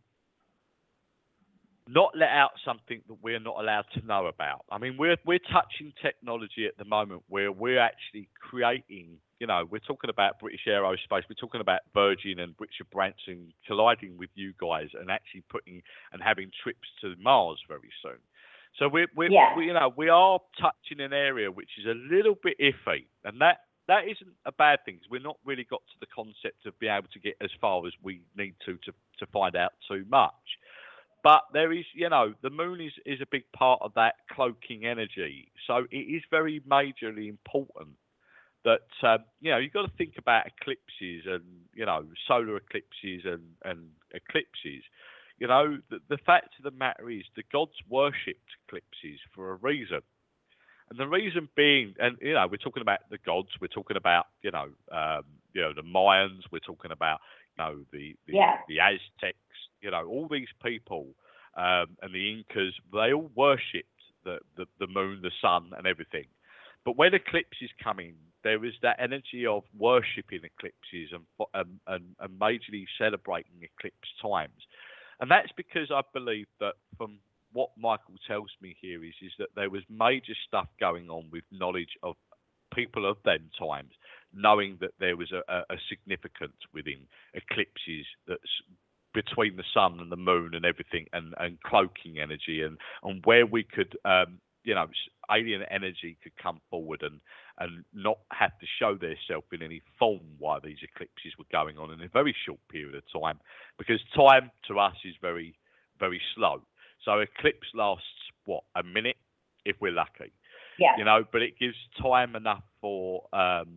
not 1.87 2.11
let 2.15 2.29
out 2.29 2.51
something 2.63 3.01
that 3.07 3.17
we're 3.23 3.39
not 3.39 3.55
allowed 3.59 3.85
to 3.95 4.05
know 4.05 4.27
about. 4.27 4.65
I 4.71 4.77
mean, 4.77 4.97
we're 4.99 5.17
we're 5.25 5.39
touching 5.39 5.93
technology 5.99 6.67
at 6.67 6.77
the 6.77 6.85
moment 6.85 7.23
where 7.27 7.51
we're 7.51 7.79
actually 7.79 8.29
creating. 8.39 9.17
You 9.39 9.47
know, 9.47 9.65
we're 9.67 9.79
talking 9.79 10.11
about 10.11 10.39
British 10.39 10.61
Aerospace. 10.67 11.23
We're 11.27 11.41
talking 11.41 11.61
about 11.61 11.81
Virgin 11.91 12.37
and 12.37 12.53
Richard 12.59 12.91
Branson 12.91 13.51
colliding 13.65 14.15
with 14.15 14.29
you 14.35 14.53
guys 14.61 14.89
and 14.93 15.09
actually 15.09 15.43
putting 15.49 15.81
and 16.13 16.21
having 16.21 16.51
trips 16.61 16.87
to 17.01 17.15
Mars 17.19 17.59
very 17.67 17.89
soon. 18.03 18.19
So 18.77 18.87
we're, 18.87 19.07
we're 19.15 19.31
Yeah. 19.31 19.57
we, 19.57 19.65
you 19.65 19.73
know 19.73 19.91
we 19.97 20.09
are 20.09 20.39
touching 20.61 20.99
an 21.03 21.13
area 21.13 21.49
which 21.49 21.71
is 21.79 21.85
a 21.87 21.95
little 22.13 22.35
bit 22.43 22.59
iffy, 22.59 23.07
and 23.23 23.41
that 23.41 23.61
that 23.87 24.03
isn't 24.05 24.35
a 24.45 24.51
bad 24.51 24.79
thing. 24.85 24.99
We're 25.09 25.21
not 25.21 25.37
really 25.45 25.63
got 25.63 25.81
to 25.87 25.99
the 25.99 26.07
concept 26.07 26.65
of 26.65 26.77
being 26.79 26.93
able 26.93 27.07
to 27.13 27.19
get 27.19 27.35
as 27.41 27.49
far 27.59 27.85
as 27.87 27.93
we 28.01 28.21
need 28.35 28.55
to 28.65 28.73
to 28.85 28.91
to 29.19 29.25
find 29.31 29.55
out 29.55 29.73
too 29.87 30.05
much. 30.09 30.33
But 31.23 31.41
there 31.51 31.73
is, 31.73 31.85
you 31.93 32.09
know, 32.09 32.33
the 32.41 32.49
moon 32.49 32.79
is, 32.79 32.93
is 33.05 33.19
a 33.21 33.25
big 33.29 33.43
part 33.51 33.81
of 33.81 33.93
that 33.95 34.15
cloaking 34.31 34.85
energy. 34.85 35.51
So 35.65 35.85
it 35.91 35.97
is 35.97 36.21
very 36.29 36.61
majorly 36.61 37.27
important 37.27 37.89
that, 38.63 38.87
um, 39.03 39.25
you 39.41 39.51
know, 39.51 39.57
you've 39.57 39.73
got 39.73 39.87
to 39.87 39.97
think 39.97 40.13
about 40.17 40.45
eclipses 40.45 41.25
and, 41.25 41.43
you 41.73 41.85
know, 41.85 42.05
solar 42.27 42.57
eclipses 42.57 43.25
and, 43.25 43.43
and 43.65 43.89
eclipses. 44.13 44.83
You 45.39 45.47
know, 45.47 45.79
the, 45.89 45.99
the 46.07 46.17
fact 46.25 46.49
of 46.59 46.63
the 46.63 46.77
matter 46.77 47.09
is 47.09 47.23
the 47.35 47.43
gods 47.51 47.75
worshipped 47.89 48.51
eclipses 48.67 49.19
for 49.33 49.51
a 49.51 49.55
reason. 49.55 50.01
And 50.89 50.99
the 50.99 51.07
reason 51.07 51.49
being, 51.55 51.95
and 51.99 52.17
you 52.21 52.33
know, 52.33 52.47
we're 52.49 52.57
talking 52.57 52.81
about 52.81 52.99
the 53.09 53.17
gods, 53.25 53.49
we're 53.59 53.67
talking 53.67 53.97
about, 53.97 54.27
you 54.41 54.51
know, 54.51 54.69
um, 54.91 55.23
you 55.53 55.61
know, 55.61 55.73
the 55.73 55.81
Mayans, 55.81 56.41
we're 56.51 56.59
talking 56.59 56.91
about, 56.91 57.19
you 57.57 57.63
know, 57.63 57.79
the 57.91 58.15
the, 58.25 58.33
Yeah. 58.33 58.57
the 58.67 58.79
Aztecs, 58.79 59.37
you 59.81 59.91
know, 59.91 60.05
all 60.07 60.27
these 60.29 60.47
people 60.63 61.07
um, 61.57 61.97
and 62.01 62.13
the 62.13 62.31
Incas, 62.31 62.73
they 62.93 63.13
all 63.13 63.29
worshipped 63.35 63.89
the, 64.23 64.39
the, 64.55 64.65
the 64.79 64.87
moon, 64.87 65.19
the 65.21 65.31
sun, 65.41 65.71
and 65.77 65.87
everything. 65.87 66.25
But 66.85 66.97
when 66.97 67.13
eclipses 67.13 67.69
come 67.83 67.99
in, 67.99 68.15
there 68.43 68.63
is 68.63 68.73
that 68.81 68.97
energy 68.99 69.45
of 69.45 69.63
worshipping 69.77 70.41
eclipses 70.43 71.11
and, 71.11 71.23
and, 71.53 71.79
and, 71.87 72.03
and 72.19 72.39
majorly 72.39 72.85
celebrating 72.97 73.61
eclipse 73.61 74.07
times. 74.21 74.61
And 75.19 75.29
that's 75.29 75.51
because 75.57 75.89
I 75.91 76.01
believe 76.13 76.47
that 76.59 76.73
from 76.97 77.17
what 77.57 77.71
Michael 77.75 78.13
tells 78.27 78.51
me 78.61 78.75
here 78.79 79.03
is, 79.03 79.15
is 79.19 79.31
that 79.39 79.49
there 79.55 79.71
was 79.71 79.81
major 79.89 80.35
stuff 80.47 80.67
going 80.79 81.09
on 81.09 81.27
with 81.31 81.43
knowledge 81.51 81.97
of 82.03 82.15
people 82.71 83.09
of 83.09 83.17
them 83.25 83.49
times 83.57 83.93
knowing 84.31 84.77
that 84.79 84.91
there 84.99 85.17
was 85.17 85.31
a, 85.31 85.41
a, 85.51 85.61
a 85.71 85.77
significance 85.89 86.57
within 86.71 86.99
eclipses 87.33 88.05
that's 88.27 88.53
between 89.15 89.55
the 89.55 89.63
sun 89.73 89.97
and 89.99 90.11
the 90.11 90.15
moon 90.15 90.53
and 90.53 90.65
everything 90.65 91.07
and, 91.13 91.33
and 91.39 91.59
cloaking 91.63 92.19
energy 92.21 92.61
and, 92.61 92.77
and 93.01 93.25
where 93.25 93.47
we 93.47 93.63
could 93.63 93.97
um, 94.05 94.37
you 94.63 94.75
know 94.75 94.85
alien 95.31 95.63
energy 95.71 96.15
could 96.21 96.35
come 96.37 96.61
forward 96.69 97.01
and 97.01 97.19
and 97.57 97.83
not 97.91 98.19
have 98.31 98.51
to 98.59 98.67
show 98.77 98.93
themselves 98.93 99.47
in 99.51 99.63
any 99.63 99.81
form 99.97 100.21
while 100.37 100.59
these 100.63 100.77
eclipses 100.83 101.33
were 101.39 101.51
going 101.51 101.79
on 101.79 101.91
in 101.91 102.01
a 102.01 102.09
very 102.09 102.35
short 102.45 102.59
period 102.69 102.93
of 102.93 103.21
time 103.21 103.39
because 103.79 103.99
time 104.15 104.51
to 104.67 104.77
us 104.77 104.95
is 105.03 105.15
very 105.21 105.57
very 105.99 106.21
slow 106.35 106.61
so 107.07 107.19
eclipse 107.19 107.67
lasts 107.73 108.03
what 108.45 108.63
a 108.75 108.83
minute 108.83 109.15
if 109.65 109.75
we're 109.79 109.91
lucky 109.93 110.31
Yeah. 110.77 110.95
you 110.97 111.05
know 111.05 111.23
but 111.31 111.41
it 111.41 111.57
gives 111.57 111.77
time 112.01 112.35
enough 112.35 112.63
for 112.81 113.23
um 113.33 113.67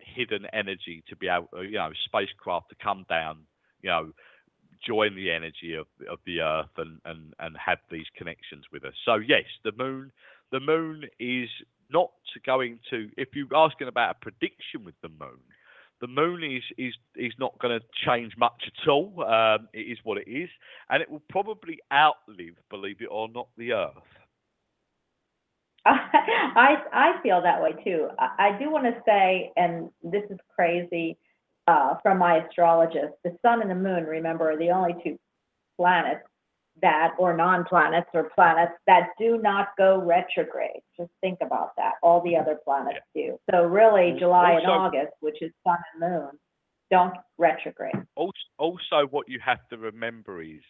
hidden 0.00 0.46
energy 0.52 1.02
to 1.08 1.16
be 1.16 1.28
able 1.28 1.48
you 1.64 1.78
know 1.78 1.90
spacecraft 2.04 2.70
to 2.70 2.76
come 2.82 3.06
down 3.08 3.38
you 3.82 3.90
know 3.90 4.12
join 4.84 5.14
the 5.14 5.30
energy 5.30 5.74
of 5.74 5.86
of 6.10 6.18
the 6.26 6.40
earth 6.40 6.74
and 6.76 7.00
and 7.04 7.34
and 7.38 7.56
have 7.56 7.78
these 7.90 8.06
connections 8.16 8.64
with 8.72 8.84
us 8.84 8.94
so 9.04 9.14
yes 9.14 9.44
the 9.64 9.72
moon 9.78 10.10
the 10.52 10.60
moon 10.60 11.04
is 11.20 11.48
not 11.90 12.10
going 12.44 12.78
to 12.90 13.08
if 13.16 13.28
you're 13.34 13.54
asking 13.54 13.88
about 13.88 14.16
a 14.16 14.18
prediction 14.20 14.84
with 14.84 14.94
the 15.02 15.08
moon 15.08 15.38
the 16.00 16.06
moon 16.06 16.42
is 16.42 16.62
is 16.78 16.94
is 17.16 17.32
not 17.38 17.58
going 17.58 17.78
to 17.78 17.84
change 18.04 18.32
much 18.36 18.62
at 18.66 18.88
all. 18.88 19.24
Um, 19.24 19.68
it 19.72 19.80
is 19.80 19.98
what 20.04 20.18
it 20.18 20.28
is. 20.28 20.48
And 20.90 21.02
it 21.02 21.10
will 21.10 21.22
probably 21.28 21.80
outlive 21.92 22.54
believe 22.70 23.00
it 23.00 23.08
or 23.10 23.28
not 23.28 23.48
the 23.56 23.72
earth. 23.72 23.94
I, 25.86 26.76
I 26.92 27.22
feel 27.22 27.40
that 27.42 27.62
way 27.62 27.72
too. 27.84 28.08
I, 28.18 28.54
I 28.54 28.58
do 28.58 28.70
want 28.70 28.86
to 28.86 29.00
say, 29.06 29.52
and 29.56 29.90
this 30.02 30.24
is 30.30 30.38
crazy 30.54 31.16
uh, 31.68 31.94
from 32.02 32.18
my 32.18 32.44
astrologist, 32.44 33.14
the 33.24 33.36
sun 33.40 33.60
and 33.62 33.70
the 33.70 33.74
moon, 33.76 34.04
remember, 34.04 34.50
are 34.50 34.58
the 34.58 34.70
only 34.70 34.94
two 35.04 35.18
planets 35.76 36.26
that, 36.82 37.14
or 37.18 37.36
non-planets 37.36 38.08
or 38.12 38.30
planets 38.34 38.72
that 38.86 39.08
do 39.18 39.38
not 39.38 39.68
go 39.78 39.98
retrograde. 39.98 40.82
Just 40.96 41.10
think 41.20 41.38
about 41.40 41.70
that. 41.76 41.94
All 42.02 42.22
the 42.22 42.36
other 42.36 42.58
planets 42.64 43.00
do. 43.14 43.38
So 43.50 43.62
really, 43.64 44.12
Al- 44.12 44.18
July 44.18 44.52
and 44.52 44.66
August, 44.66 45.12
which 45.20 45.40
is 45.40 45.52
sun 45.64 45.78
and 45.94 46.12
moon, 46.12 46.30
don't 46.90 47.14
retrograde. 47.38 47.94
also, 48.14 48.32
also 48.58 49.06
what 49.10 49.28
you 49.28 49.40
have 49.44 49.58
to 49.70 49.76
remember 49.76 50.42
is 50.42 50.60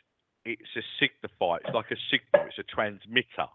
it's 0.44 0.62
a 0.76 1.04
signifier 1.04 1.58
it's 1.64 1.74
like 1.74 1.90
a 1.90 1.96
signal 2.10 2.46
it's 2.48 2.58
a 2.58 2.62
transmitter 2.62 3.48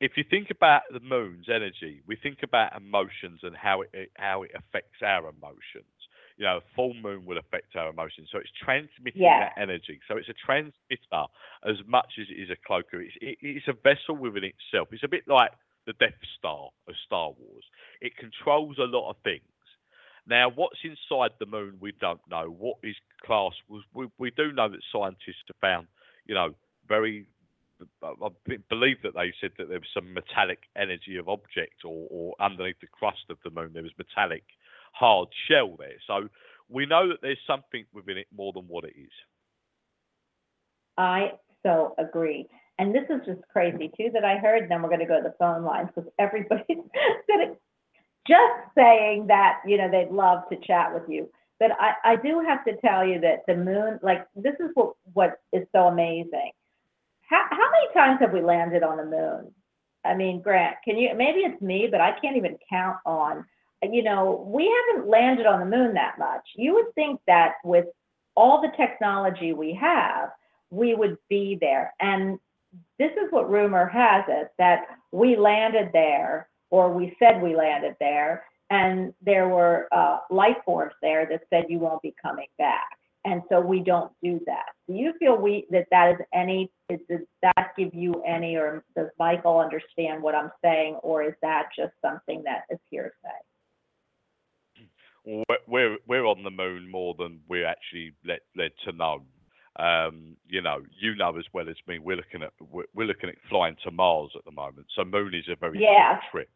if 0.00 0.12
you 0.16 0.24
think 0.28 0.50
about 0.50 0.82
the 0.92 1.00
moon's 1.00 1.46
energy 1.48 2.02
we 2.06 2.16
think 2.16 2.38
about 2.42 2.76
emotions 2.76 3.40
and 3.42 3.56
how 3.56 3.80
it 3.80 4.12
how 4.16 4.42
it 4.42 4.50
affects 4.54 5.02
our 5.02 5.28
emotions 5.30 5.99
you 6.40 6.46
know 6.46 6.56
a 6.56 6.74
full 6.74 6.94
moon 6.94 7.24
will 7.26 7.38
affect 7.38 7.76
our 7.76 7.90
emotions 7.90 8.28
so 8.32 8.38
it's 8.38 8.50
transmitting 8.64 9.22
Yeah. 9.22 9.50
that 9.50 9.60
energy 9.60 10.00
so 10.08 10.16
it's 10.16 10.28
a 10.28 10.34
transmitter 10.34 11.24
as 11.68 11.76
much 11.86 12.14
as 12.18 12.26
it 12.30 12.40
is 12.40 12.50
a 12.50 12.56
cloaker 12.66 13.00
it's, 13.00 13.14
it, 13.20 13.38
it's 13.42 13.68
a 13.68 13.74
vessel 13.74 14.16
within 14.16 14.44
itself 14.44 14.88
it's 14.90 15.04
a 15.04 15.08
bit 15.08 15.28
like 15.28 15.52
the 15.86 15.92
death 15.94 16.18
star 16.38 16.70
of 16.88 16.94
star 17.06 17.30
wars 17.38 17.64
it 18.00 18.16
controls 18.16 18.78
a 18.78 18.84
lot 18.84 19.10
of 19.10 19.16
things 19.22 19.44
now, 20.26 20.48
what's 20.54 20.78
inside 20.84 21.32
the 21.40 21.46
moon, 21.46 21.76
we 21.80 21.92
don't 22.00 22.20
know. 22.30 22.54
What 22.56 22.76
is 22.84 22.94
class? 23.24 23.52
We, 23.94 24.06
we 24.18 24.30
do 24.30 24.52
know 24.52 24.68
that 24.68 24.78
scientists 24.92 25.42
have 25.48 25.56
found, 25.60 25.88
you 26.26 26.34
know, 26.34 26.54
very. 26.88 27.26
I 28.02 28.28
believe 28.68 28.98
that 29.02 29.14
they 29.14 29.32
said 29.40 29.52
that 29.56 29.70
there 29.70 29.78
was 29.78 29.88
some 29.94 30.12
metallic 30.12 30.58
energy 30.76 31.16
of 31.16 31.30
object, 31.30 31.82
or, 31.84 32.06
or 32.10 32.34
underneath 32.38 32.78
the 32.80 32.86
crust 32.86 33.24
of 33.30 33.38
the 33.42 33.48
moon 33.50 33.70
there 33.72 33.82
was 33.82 33.92
metallic 33.96 34.44
hard 34.92 35.28
shell 35.48 35.76
there. 35.78 35.96
So 36.06 36.28
we 36.68 36.86
know 36.86 37.08
that 37.08 37.18
there's 37.22 37.38
something 37.46 37.84
within 37.92 38.18
it 38.18 38.26
more 38.34 38.52
than 38.52 38.64
what 38.64 38.84
it 38.84 38.94
is. 38.96 39.12
I 40.96 41.32
so 41.64 41.94
agree. 41.98 42.46
And 42.78 42.94
this 42.94 43.04
is 43.10 43.20
just 43.26 43.40
crazy 43.52 43.90
too 43.96 44.10
that 44.14 44.24
I 44.24 44.36
heard, 44.36 44.70
then 44.70 44.82
we're 44.82 44.90
gonna 44.90 45.06
go 45.06 45.20
to 45.20 45.28
the 45.28 45.34
phone 45.38 45.64
lines 45.64 45.90
because 45.94 46.10
everybody's 46.18 46.64
just 48.26 48.74
saying 48.74 49.26
that, 49.28 49.60
you 49.66 49.76
know, 49.76 49.90
they'd 49.90 50.10
love 50.10 50.48
to 50.50 50.56
chat 50.66 50.92
with 50.94 51.02
you. 51.08 51.28
But 51.58 51.72
I, 51.78 52.12
I 52.12 52.16
do 52.16 52.40
have 52.46 52.64
to 52.64 52.76
tell 52.80 53.04
you 53.06 53.20
that 53.20 53.40
the 53.46 53.54
moon, 53.54 54.00
like, 54.02 54.26
this 54.34 54.54
is 54.60 54.70
what, 54.74 54.94
what 55.12 55.40
is 55.52 55.66
so 55.72 55.88
amazing. 55.88 56.52
How, 57.28 57.44
how 57.50 57.70
many 57.70 57.92
times 57.92 58.18
have 58.20 58.32
we 58.32 58.40
landed 58.40 58.82
on 58.82 58.96
the 58.96 59.04
moon? 59.04 59.52
I 60.04 60.14
mean, 60.14 60.40
Grant, 60.40 60.76
can 60.84 60.96
you, 60.96 61.10
maybe 61.14 61.40
it's 61.40 61.60
me, 61.60 61.86
but 61.90 62.00
I 62.00 62.18
can't 62.18 62.38
even 62.38 62.56
count 62.70 62.96
on, 63.04 63.44
you 63.82 64.02
know, 64.02 64.44
we 64.46 64.70
haven't 64.88 65.08
landed 65.08 65.46
on 65.46 65.60
the 65.60 65.76
moon 65.76 65.94
that 65.94 66.18
much. 66.18 66.42
You 66.56 66.74
would 66.74 66.94
think 66.94 67.20
that 67.26 67.54
with 67.64 67.86
all 68.36 68.60
the 68.60 68.72
technology 68.76 69.52
we 69.52 69.74
have, 69.74 70.30
we 70.70 70.94
would 70.94 71.16
be 71.28 71.56
there. 71.60 71.94
And 72.00 72.38
this 72.98 73.12
is 73.12 73.30
what 73.30 73.50
rumor 73.50 73.86
has 73.86 74.24
it, 74.28 74.48
that 74.58 74.82
we 75.12 75.36
landed 75.36 75.90
there, 75.92 76.48
or 76.70 76.92
we 76.92 77.16
said 77.18 77.42
we 77.42 77.56
landed 77.56 77.96
there, 77.98 78.44
and 78.68 79.12
there 79.20 79.48
were 79.48 79.88
uh, 79.92 80.18
life 80.30 80.56
forms 80.64 80.92
there 81.02 81.26
that 81.26 81.42
said 81.50 81.64
you 81.68 81.78
won't 81.78 82.02
be 82.02 82.14
coming 82.22 82.46
back. 82.58 82.86
And 83.24 83.42
so 83.50 83.60
we 83.60 83.80
don't 83.80 84.12
do 84.22 84.40
that. 84.46 84.66
Do 84.88 84.94
you 84.94 85.12
feel 85.18 85.36
we, 85.36 85.66
that 85.70 85.88
that 85.90 86.12
is 86.12 86.16
any, 86.32 86.70
is, 86.88 87.00
does 87.08 87.20
that 87.42 87.72
give 87.76 87.92
you 87.92 88.22
any, 88.26 88.56
or 88.56 88.84
does 88.96 89.08
Michael 89.18 89.58
understand 89.58 90.22
what 90.22 90.34
I'm 90.34 90.52
saying, 90.64 90.94
or 91.02 91.22
is 91.22 91.34
that 91.42 91.68
just 91.76 91.92
something 92.00 92.42
that 92.44 92.64
is 92.70 92.78
hearsay? 92.90 93.40
We're 95.30 95.58
we're, 95.66 95.96
we're 96.06 96.26
on 96.26 96.42
the 96.42 96.50
moon 96.50 96.90
more 96.90 97.14
than 97.18 97.40
we're 97.48 97.66
actually 97.66 98.12
led, 98.26 98.40
led 98.56 98.72
to 98.84 98.92
know. 98.92 99.22
Um, 99.78 100.36
you 100.48 100.60
know, 100.60 100.82
you 101.00 101.14
know 101.14 101.36
as 101.38 101.44
well 101.52 101.68
as 101.68 101.76
me. 101.86 101.98
We're 101.98 102.16
looking 102.16 102.42
at 102.42 102.52
we're, 102.60 102.84
we're 102.94 103.06
looking 103.06 103.28
at 103.28 103.36
flying 103.48 103.76
to 103.84 103.90
Mars 103.90 104.32
at 104.36 104.44
the 104.44 104.50
moment. 104.50 104.88
So 104.96 105.04
moon 105.04 105.34
is 105.34 105.44
a 105.48 105.56
very 105.56 105.80
Yeah. 105.80 106.14
short 106.14 106.24
trip. 106.32 106.50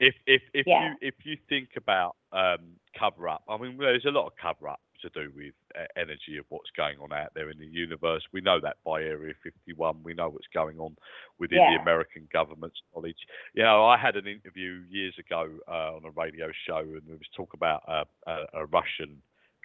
If 0.00 0.14
if 0.26 0.42
if 0.54 0.66
Yeah. 0.66 0.90
you 0.90 1.08
if 1.08 1.14
you 1.24 1.36
think 1.48 1.70
about 1.76 2.16
um, 2.32 2.76
cover 2.98 3.28
up, 3.28 3.42
I 3.48 3.56
mean, 3.56 3.76
there's 3.76 4.04
a 4.04 4.10
lot 4.10 4.26
of 4.26 4.32
cover 4.40 4.68
up 4.68 4.80
to 5.02 5.08
do 5.10 5.30
with 5.34 5.54
uh, 5.78 5.84
energy 5.96 6.36
of 6.38 6.44
what's 6.48 6.70
going 6.76 6.98
on 6.98 7.12
out 7.12 7.30
there 7.34 7.50
in 7.50 7.58
the 7.58 7.66
universe. 7.66 8.22
We 8.32 8.40
know 8.40 8.60
that 8.60 8.76
by 8.84 9.02
Area 9.02 9.34
51. 9.42 10.02
We 10.02 10.14
know 10.14 10.28
what's 10.28 10.46
going 10.54 10.78
on 10.78 10.96
within 11.38 11.58
Yeah. 11.58 11.76
the 11.76 11.82
American 11.82 12.28
government's 12.32 12.80
knowledge. 12.94 13.18
You 13.54 13.62
know, 13.64 13.84
I 13.86 13.96
had 13.96 14.16
an 14.16 14.26
interview 14.26 14.82
years 14.88 15.14
ago 15.18 15.48
uh, 15.68 15.96
on 15.96 16.04
a 16.04 16.10
radio 16.10 16.50
show, 16.66 16.78
and 16.78 17.02
there 17.06 17.16
was 17.16 17.28
talk 17.36 17.54
about 17.54 17.82
uh, 17.88 18.04
a, 18.26 18.60
a 18.62 18.66
Russian 18.66 19.22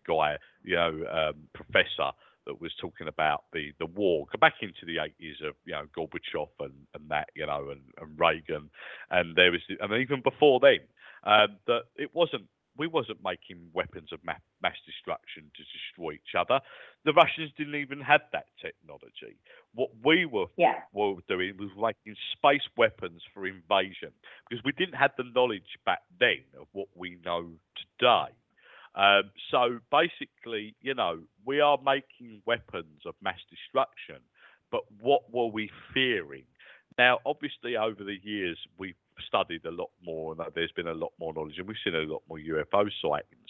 guy, 0.07 0.37
you 0.63 0.75
know, 0.75 1.05
um, 1.11 1.35
professor 1.53 2.11
that 2.45 2.59
was 2.59 2.71
talking 2.79 3.07
about 3.07 3.45
the 3.53 3.71
the 3.79 3.85
war 3.85 4.25
go 4.31 4.37
back 4.37 4.55
into 4.61 4.85
the 4.85 4.97
80s 4.97 5.47
of 5.47 5.55
you 5.65 5.71
know 5.73 5.85
Gorbachev 5.97 6.49
and, 6.59 6.73
and 6.93 7.09
that 7.09 7.29
you 7.35 7.45
know 7.45 7.69
and, 7.69 7.81
and 8.01 8.19
Reagan 8.19 8.69
and 9.09 9.35
there 9.35 9.51
was 9.51 9.61
and 9.79 9.93
even 9.93 10.21
before 10.21 10.59
then 10.59 10.79
um, 11.23 11.55
that 11.67 11.83
it 11.95 12.13
wasn't 12.13 12.43
we 12.77 12.87
wasn't 12.87 13.17
making 13.23 13.57
weapons 13.73 14.11
of 14.11 14.19
ma- 14.23 14.33
mass 14.61 14.77
destruction 14.85 15.43
to 15.55 15.63
destroy 15.63 16.11
each 16.13 16.35
other 16.37 16.59
the 17.05 17.13
Russians 17.13 17.51
didn't 17.57 17.75
even 17.75 18.01
have 18.01 18.21
that 18.31 18.45
technology 18.61 19.37
what 19.73 19.89
we 20.03 20.25
were 20.25 20.47
Yeah, 20.57 20.79
were 20.93 21.15
doing 21.27 21.55
was 21.57 21.69
making 21.77 22.15
space 22.33 22.67
weapons 22.77 23.21
for 23.33 23.47
invasion 23.47 24.11
because 24.47 24.63
we 24.63 24.71
didn't 24.73 24.95
have 24.95 25.11
the 25.17 25.23
knowledge 25.35 25.77
back 25.85 26.01
then 26.19 26.43
of 26.59 26.67
what 26.71 26.87
we 26.95 27.17
know 27.25 27.49
today. 27.99 28.31
Um, 28.95 29.31
so 29.49 29.79
basically, 29.91 30.75
you 30.81 30.93
know, 30.93 31.21
we 31.45 31.59
are 31.61 31.79
making 31.83 32.41
weapons 32.45 33.01
of 33.05 33.15
mass 33.21 33.39
destruction, 33.49 34.21
but 34.71 34.81
what 35.01 35.21
were 35.31 35.47
we 35.47 35.69
fearing? 35.93 36.45
Now, 36.97 37.19
obviously, 37.25 37.75
over 37.75 38.03
the 38.03 38.17
years, 38.21 38.57
we've 38.77 38.95
studied 39.27 39.65
a 39.65 39.71
lot 39.71 39.89
more, 40.03 40.33
and 40.33 40.41
there's 40.55 40.71
been 40.71 40.87
a 40.87 40.93
lot 40.93 41.13
more 41.19 41.33
knowledge, 41.33 41.57
and 41.57 41.67
we've 41.67 41.77
seen 41.83 41.95
a 41.95 41.99
lot 41.99 42.23
more 42.27 42.37
UFO 42.37 42.89
sightings. 43.01 43.49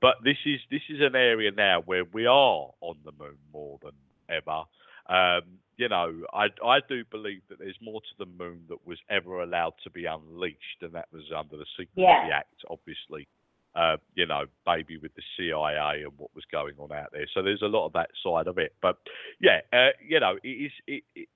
But 0.00 0.16
this 0.24 0.36
is 0.44 0.60
this 0.70 0.82
is 0.88 1.00
an 1.00 1.14
area 1.16 1.50
now 1.50 1.82
where 1.84 2.04
we 2.04 2.26
are 2.26 2.70
on 2.80 2.96
the 3.04 3.12
moon 3.18 3.38
more 3.52 3.78
than 3.82 3.92
ever. 4.28 4.64
Um, 5.08 5.58
you 5.76 5.88
know, 5.88 6.22
I 6.32 6.46
I 6.64 6.80
do 6.88 7.04
believe 7.10 7.42
that 7.48 7.58
there's 7.58 7.78
more 7.80 8.00
to 8.00 8.14
the 8.18 8.26
moon 8.26 8.62
that 8.68 8.86
was 8.86 8.98
ever 9.10 9.42
allowed 9.42 9.74
to 9.84 9.90
be 9.90 10.06
unleashed, 10.06 10.82
and 10.82 10.92
that 10.92 11.08
was 11.12 11.24
under 11.36 11.56
the 11.56 11.66
Secrecy 11.76 12.02
Yeah. 12.02 12.28
Act, 12.32 12.64
obviously. 12.68 13.26
Uh, 13.74 13.96
you 14.14 14.24
know, 14.24 14.44
maybe 14.68 14.98
with 14.98 15.12
the 15.16 15.22
CIA 15.36 16.04
and 16.04 16.12
what 16.16 16.30
was 16.32 16.44
going 16.52 16.74
on 16.78 16.92
out 16.92 17.10
there. 17.12 17.26
So 17.34 17.42
there's 17.42 17.60
a 17.62 17.66
lot 17.66 17.86
of 17.86 17.92
that 17.94 18.10
side 18.22 18.46
of 18.46 18.56
it. 18.56 18.72
But 18.80 18.98
yeah, 19.40 19.62
uh, 19.72 19.90
you 20.06 20.20
know, 20.20 20.38
it 20.44 20.48
is. 20.48 20.72
It, 20.86 21.02
it, 21.16 21.28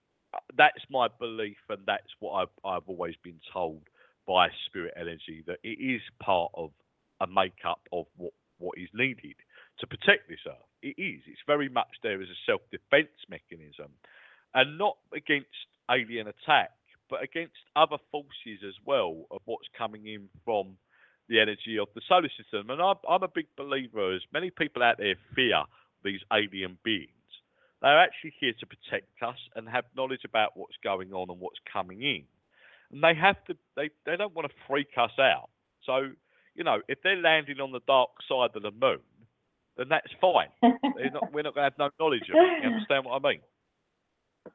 that's 0.57 0.85
my 0.91 1.09
belief, 1.19 1.59
and 1.69 1.81
that's 1.87 2.13
what 2.21 2.33
I've 2.33 2.57
I've 2.65 2.89
always 2.89 3.15
been 3.23 3.41
told 3.53 3.83
by 4.27 4.49
spirit 4.67 4.95
energy 4.97 5.43
that 5.47 5.59
it 5.63 5.81
is 5.81 6.03
part 6.21 6.53
of 6.55 6.71
a 7.21 7.27
makeup 7.27 7.81
of 7.93 8.07
what 8.17 8.33
what 8.59 8.77
is 8.79 8.89
needed 8.93 9.37
to 9.81 9.87
protect 9.87 10.29
this 10.29 10.41
earth. 10.47 10.69
It 10.83 11.01
is. 11.01 11.23
It's 11.27 11.41
very 11.47 11.69
much 11.69 11.89
there 12.03 12.21
as 12.21 12.29
a 12.29 12.41
self 12.47 12.61
defense 12.71 13.15
mechanism, 13.29 13.93
and 14.55 14.79
not 14.79 14.99
against 15.15 15.49
alien 15.91 16.29
attack, 16.29 16.71
but 17.09 17.23
against 17.23 17.57
other 17.77 17.97
forces 18.11 18.61
as 18.67 18.75
well 18.85 19.25
of 19.31 19.41
what's 19.47 19.69
coming 19.77 20.07
in 20.07 20.29
from 20.45 20.77
the 21.29 21.41
energy 21.41 21.79
of 21.81 21.89
the 21.95 22.01
solar 22.09 22.31
system. 22.37 22.71
And 22.71 22.81
I'm, 22.81 22.97
I'm 23.09 23.23
a 23.23 23.29
big 23.29 23.47
believer, 23.57 24.15
as 24.15 24.23
many 24.33 24.51
people 24.51 24.83
out 24.83 24.99
there 24.99 25.15
fear 25.35 25.63
these 26.05 26.21
alien 26.33 26.79
beings, 26.85 27.11
they're 27.83 28.01
actually 28.01 28.35
here 28.39 28.53
to 28.59 28.67
protect 28.67 29.23
us 29.23 29.39
and 29.55 29.69
have 29.69 29.85
knowledge 29.97 30.23
about 30.25 30.57
what's 30.57 30.77
going 30.83 31.13
on 31.13 31.31
and 31.31 31.39
what's 31.41 31.59
coming 31.73 32.03
in. 32.03 32.25
And 32.91 33.03
they 33.03 33.15
have 33.15 33.43
to, 33.47 33.57
they, 33.77 33.91
they 34.07 34.17
don't 34.17 34.35
want 34.35 34.49
to 34.49 34.55
freak 34.67 34.89
us 34.97 35.13
out. 35.19 35.51
So, 35.85 36.11
you 36.55 36.65
know, 36.65 36.81
if 36.89 36.99
they're 37.03 37.21
landing 37.21 37.61
on 37.61 37.73
the 37.73 37.81
dark 37.87 38.11
side 38.29 38.51
of 38.57 38.63
the 38.63 38.71
moon, 38.71 39.01
then 39.77 39.89
that's 39.89 40.11
fine. 40.21 40.49
not, 41.13 41.33
we're 41.33 41.43
not 41.43 41.55
going 41.55 41.71
to 41.71 41.71
have 41.71 41.79
no 41.79 41.91
knowledge 42.01 42.29
of 42.29 42.35
it. 42.35 42.63
You 42.63 42.71
understand 42.71 43.05
what 43.05 43.23
I 43.25 43.29
mean? 43.29 43.41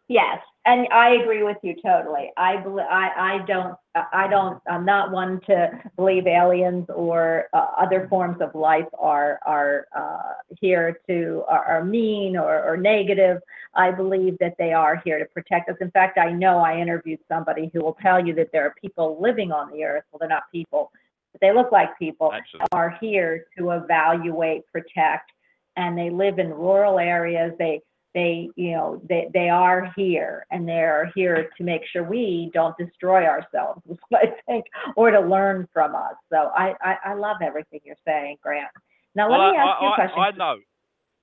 Yes, 0.07 0.40
and 0.65 0.88
I 0.91 1.11
agree 1.22 1.44
with 1.44 1.57
you 1.64 1.76
totally. 1.82 2.32
I 2.38 2.57
believe 2.57 2.86
I 2.90 3.11
I 3.18 3.45
don't 3.45 3.76
I 3.95 4.28
don't 4.28 4.61
I'm 4.70 4.86
not 4.86 5.11
one 5.11 5.41
to 5.48 5.72
believe 5.95 6.28
aliens 6.28 6.88
or 6.94 7.48
uh, 7.53 7.68
other 7.80 8.07
forms 8.10 8.41
of 8.41 8.53
life 8.56 8.88
are 8.98 9.40
are 9.45 9.88
uh, 9.95 10.34
here 10.60 10.99
to 11.07 11.44
are, 11.48 11.64
are 11.65 11.86
mean 11.86 12.38
or, 12.38 12.64
or 12.64 12.78
negative. 12.78 13.40
I 13.76 13.91
believe 13.91 14.38
that 14.40 14.56
they 14.57 14.74
are 14.74 15.02
here 15.03 15.20
to 15.20 15.26
protect 15.26 15.70
us. 15.70 15.76
In 15.82 15.91
fact, 15.91 16.18
I 16.18 16.32
know 16.32 16.60
I 16.60 16.80
interviewed 16.80 17.20
somebody 17.28 17.70
who 17.74 17.82
will 17.82 17.98
tell 18.02 18.26
you 18.26 18.34
that 18.36 18.52
there 18.52 18.65
are 18.65 18.76
people 18.80 19.20
living 19.22 19.52
on 19.52 19.72
the 19.72 19.84
earth. 19.84 20.03
Well, 20.11 20.20
they're 20.20 20.30
not 20.30 20.44
people, 20.52 20.91
but 21.32 21.41
they 21.41 21.53
look 21.53 21.72
like 21.72 21.98
people. 21.98 22.32
Absolutely. 22.34 22.68
Are 22.72 22.98
here 23.02 23.45
to 23.57 23.72
evaluate, 23.72 24.68
protect, 24.72 25.32
and 25.76 25.98
they 25.98 26.10
live 26.10 26.40
in 26.40 26.49
rural 26.49 26.99
areas. 26.99 27.53
They 27.57 27.82
they 28.14 28.49
you 28.56 28.72
know 28.72 29.02
they, 29.10 29.27
they 29.34 29.49
are 29.49 29.91
here 29.95 30.45
and 30.52 30.68
they 30.68 30.73
are 30.84 31.11
here 31.15 31.49
to 31.57 31.64
make 31.64 31.81
sure 31.91 32.03
we 32.03 32.52
don't 32.53 32.77
destroy 32.77 33.26
ourselves 33.26 33.81
i 34.14 34.26
think 34.48 34.65
or 34.95 35.11
to 35.11 35.19
learn 35.19 35.68
from 35.73 35.95
us 35.95 36.15
so 36.31 36.52
i 36.56 36.73
i, 36.81 36.95
I 37.06 37.14
love 37.15 37.38
everything 37.41 37.80
you're 37.84 37.95
saying 38.06 38.38
grant 38.41 38.69
now 39.15 39.30
let 39.30 39.40
well, 39.40 39.52
me 39.52 39.57
I, 39.57 39.61
ask 39.64 39.81
you 39.81 39.88
a 39.88 39.95
question 39.95 40.19
I 40.19 40.31
know. 40.31 40.56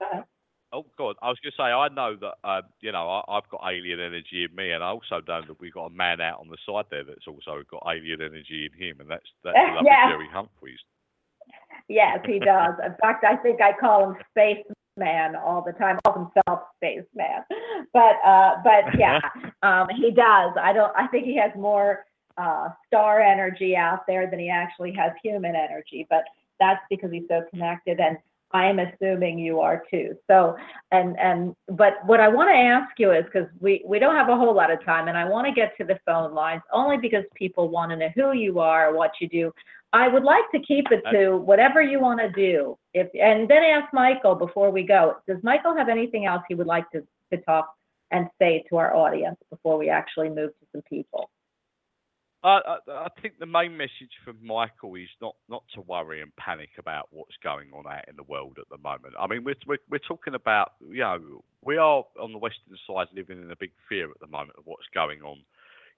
Go 0.00 0.06
ahead. 0.12 0.24
Oh 0.72 0.86
God, 0.96 1.16
I 1.20 1.28
was 1.28 1.38
going 1.42 1.50
to 1.50 1.56
say 1.56 1.64
I 1.64 1.88
know 1.88 2.16
that 2.20 2.34
uh, 2.48 2.62
you 2.80 2.92
know 2.92 3.08
I, 3.08 3.36
I've 3.36 3.48
got 3.48 3.62
alien 3.68 3.98
energy 3.98 4.46
in 4.48 4.54
me, 4.54 4.70
and 4.70 4.84
I 4.84 4.88
also 4.88 5.20
know 5.26 5.42
that 5.46 5.60
we've 5.60 5.74
got 5.74 5.86
a 5.86 5.90
man 5.90 6.20
out 6.20 6.38
on 6.38 6.48
the 6.48 6.56
side 6.64 6.84
there 6.90 7.02
that's 7.02 7.26
also 7.26 7.64
got 7.68 7.82
alien 7.90 8.22
energy 8.22 8.70
in 8.70 8.80
him, 8.80 9.00
and 9.00 9.10
that's 9.10 9.26
that's 9.42 9.58
lovely 9.74 9.88
Yeah. 9.90 10.10
Jerry 10.10 10.28
Humphreys. 10.32 10.78
yes 11.88 12.20
he 12.24 12.38
does 12.38 12.74
in 12.84 12.94
fact 13.00 13.24
i 13.24 13.36
think 13.36 13.60
i 13.60 13.72
call 13.80 14.10
him 14.10 14.16
space 14.30 14.64
man 15.00 15.34
all 15.34 15.64
the 15.66 15.72
time 15.72 15.98
all 16.04 16.12
himself 16.12 16.60
space 16.76 17.08
man. 17.16 17.42
But 17.92 18.16
uh 18.24 18.56
but 18.62 18.84
yeah 18.98 19.18
um 19.64 19.88
he 19.96 20.12
does. 20.12 20.52
I 20.60 20.72
don't 20.72 20.92
i 20.96 21.06
think 21.08 21.24
he 21.24 21.36
has 21.36 21.50
more 21.56 22.04
uh 22.38 22.68
star 22.86 23.20
energy 23.20 23.74
out 23.76 24.06
there 24.06 24.30
than 24.30 24.38
he 24.38 24.48
actually 24.48 24.92
has 24.92 25.12
human 25.22 25.56
energy 25.56 26.06
but 26.08 26.24
that's 26.60 26.82
because 26.88 27.10
he's 27.10 27.28
so 27.28 27.42
connected 27.50 27.98
and 27.98 28.16
i'm 28.52 28.78
assuming 28.78 29.38
you 29.38 29.60
are 29.60 29.82
too. 29.90 30.14
So 30.28 30.56
and 30.92 31.18
and 31.18 31.54
but 31.68 31.94
what 32.06 32.20
i 32.20 32.28
want 32.28 32.50
to 32.50 32.56
ask 32.56 32.92
you 32.98 33.12
is 33.12 33.24
because 33.24 33.48
we 33.60 33.82
we 33.86 33.98
don't 33.98 34.16
have 34.16 34.28
a 34.28 34.36
whole 34.36 34.54
lot 34.54 34.70
of 34.70 34.84
time 34.84 35.08
and 35.08 35.16
i 35.16 35.24
want 35.24 35.46
to 35.46 35.52
get 35.52 35.76
to 35.78 35.84
the 35.84 35.98
phone 36.06 36.34
lines 36.34 36.62
only 36.72 36.96
because 36.96 37.24
people 37.34 37.68
want 37.68 37.90
to 37.90 37.96
know 37.96 38.10
who 38.14 38.32
you 38.32 38.60
are 38.60 38.94
what 38.94 39.12
you 39.20 39.28
do 39.28 39.52
I 39.92 40.08
would 40.08 40.22
like 40.22 40.44
to 40.52 40.60
keep 40.60 40.86
it 40.90 41.02
to 41.12 41.36
whatever 41.36 41.82
you 41.82 42.00
want 42.00 42.20
to 42.20 42.30
do. 42.30 42.78
If 42.94 43.08
and 43.20 43.48
then 43.48 43.62
ask 43.62 43.92
Michael 43.92 44.34
before 44.34 44.70
we 44.70 44.84
go. 44.84 45.16
Does 45.26 45.38
Michael 45.42 45.76
have 45.76 45.88
anything 45.88 46.26
else 46.26 46.42
he 46.48 46.54
would 46.54 46.66
like 46.66 46.88
to, 46.92 47.02
to 47.32 47.40
talk 47.42 47.74
and 48.10 48.28
say 48.38 48.64
to 48.68 48.76
our 48.76 48.94
audience 48.94 49.36
before 49.50 49.78
we 49.78 49.88
actually 49.88 50.28
move 50.28 50.50
to 50.50 50.66
some 50.72 50.82
people? 50.82 51.30
I, 52.42 52.60
I, 52.66 52.76
I 52.88 53.08
think 53.20 53.38
the 53.38 53.46
main 53.46 53.76
message 53.76 54.12
from 54.24 54.38
Michael 54.42 54.94
is 54.94 55.08
not, 55.20 55.34
not 55.48 55.62
to 55.74 55.82
worry 55.82 56.22
and 56.22 56.34
panic 56.36 56.70
about 56.78 57.08
what's 57.10 57.36
going 57.42 57.68
on 57.74 57.86
out 57.86 58.08
in 58.08 58.16
the 58.16 58.22
world 58.22 58.56
at 58.58 58.68
the 58.70 58.78
moment. 58.78 59.14
I 59.18 59.26
mean, 59.26 59.44
we're, 59.44 59.56
we're, 59.66 59.78
we're 59.90 59.98
talking 59.98 60.34
about, 60.34 60.72
you 60.80 61.00
know, 61.00 61.44
we 61.62 61.76
are 61.76 62.04
on 62.18 62.32
the 62.32 62.38
Western 62.38 62.76
side 62.86 63.08
living 63.14 63.42
in 63.42 63.50
a 63.50 63.56
big 63.56 63.72
fear 63.88 64.10
at 64.10 64.20
the 64.20 64.26
moment 64.26 64.56
of 64.56 64.64
what's 64.64 64.86
going 64.94 65.20
on, 65.20 65.42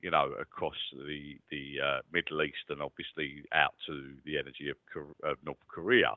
you 0.02 0.10
know, 0.10 0.32
across 0.38 0.76
the, 0.92 1.38
the 1.50 1.76
uh, 1.82 2.00
Middle 2.12 2.42
East 2.42 2.66
and 2.68 2.82
obviously 2.82 3.44
out 3.54 3.74
to 3.86 4.14
the 4.26 4.36
energy 4.36 4.68
of, 4.68 4.76
of 5.22 5.38
North 5.44 5.58
Korea. 5.68 6.14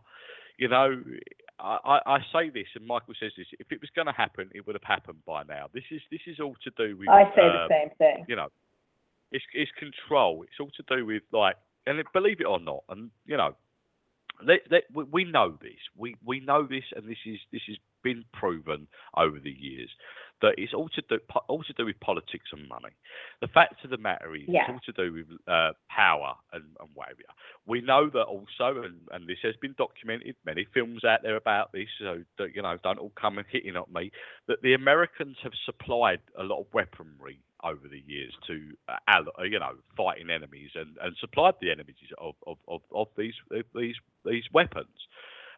You 0.58 0.70
know, 0.70 1.04
I, 1.60 2.00
I 2.06 2.18
say 2.34 2.50
this, 2.50 2.68
and 2.76 2.86
Michael 2.86 3.14
says 3.20 3.32
this. 3.38 3.48
If 3.60 3.72
it 3.72 3.80
was 3.82 3.90
going 3.96 4.08
to 4.08 4.14
happen, 4.14 4.50
it 4.54 4.66
would 4.66 4.76
have 4.76 4.84
happened 4.84 5.20
by 5.26 5.44
now. 5.44 5.68
This 5.74 5.84
is 5.92 6.02
this 6.10 6.22
is 6.28 6.40
all 6.40 6.56
to 6.64 6.72
do 6.78 6.98
with. 6.98 7.10
I 7.10 7.24
say 7.36 7.42
the 7.42 7.64
um, 7.64 7.70
same 7.70 7.90
thing. 7.98 8.26
you 8.28 8.36
know, 8.36 8.48
it's 9.32 9.44
it's 9.54 9.72
control. 9.78 10.44
It's 10.44 10.60
all 10.60 10.72
to 10.78 10.96
do 10.98 11.06
with 11.06 11.24
like, 11.32 11.56
and 11.86 12.00
it- 12.00 12.08
believe 12.14 12.40
it 12.40 12.46
or 12.46 12.60
not, 12.60 12.84
and 12.90 13.12
you 13.26 13.36
know, 13.36 13.56
let, 14.46 14.60
let, 14.72 14.84
we, 14.94 15.04
we 15.04 15.24
know 15.26 15.58
this. 15.62 15.80
We 15.98 16.16
we 16.26 16.40
know 16.40 16.64
this, 16.64 16.86
and 16.96 17.06
this 17.06 17.18
is 17.26 17.40
this 17.52 17.62
has 17.68 17.78
been 18.02 18.24
proven 18.32 18.88
over 19.18 19.40
the 19.40 19.52
years 19.52 19.90
that 20.42 20.56
it's 20.58 20.74
all 20.74 20.90
to 20.90 21.02
do 21.10 21.20
all 21.48 21.64
to 21.64 21.74
do 21.74 21.86
with 21.86 22.00
politics 22.00 22.50
and 22.52 22.68
money. 22.68 22.94
The 23.42 23.48
fact 23.48 23.84
of 23.84 23.90
the 23.90 23.98
matter 23.98 24.36
is, 24.36 24.44
Yeah. 24.48 24.64
it's 24.64 24.70
all 24.72 24.94
to 24.94 25.10
do 25.10 25.14
with 25.14 25.28
uh, 25.48 25.72
power 25.90 26.36
and, 26.54 26.64
and 26.80 26.90
whatever. 26.94 27.22
We 27.66 27.82
know 27.82 28.10
that 28.10 28.24
also, 28.24 28.84
and, 28.84 29.00
and 29.12 29.28
this 29.28 29.40
has 29.44 29.56
been 29.62 29.76
documented. 29.78 30.36
Many 30.46 30.66
films 30.74 31.04
out 31.04 31.22
there 31.24 31.36
about 31.38 31.72
this, 31.72 31.88
so 32.00 32.24
that 32.38 32.56
you 32.56 32.62
know, 32.62 32.78
don't 32.84 33.00
all 33.00 33.14
come 33.20 33.38
and 33.38 33.48
hitting 33.50 33.76
at 33.76 33.92
me. 33.92 34.12
That 34.48 34.62
the 34.62 34.74
Americans 34.74 35.38
have 35.44 35.54
supplied 35.66 36.20
a 36.38 36.44
lot 36.44 36.60
of 36.60 36.68
weaponry 36.74 37.40
over 37.64 37.88
the 37.88 38.04
years 38.06 38.34
to 38.48 38.62
uh, 38.90 38.98
uh, 39.40 39.44
you 39.44 39.60
know 39.60 39.74
fighting 39.98 40.30
enemies 40.30 40.72
and, 40.76 40.98
and 41.02 41.16
supplied 41.20 41.56
the 41.62 41.72
enemies 41.72 41.96
of, 42.20 42.36
of, 42.46 42.58
of, 42.68 42.82
of 42.94 43.08
these 43.18 43.34
these 43.74 43.96
these 44.26 44.44
weapons. 44.54 44.88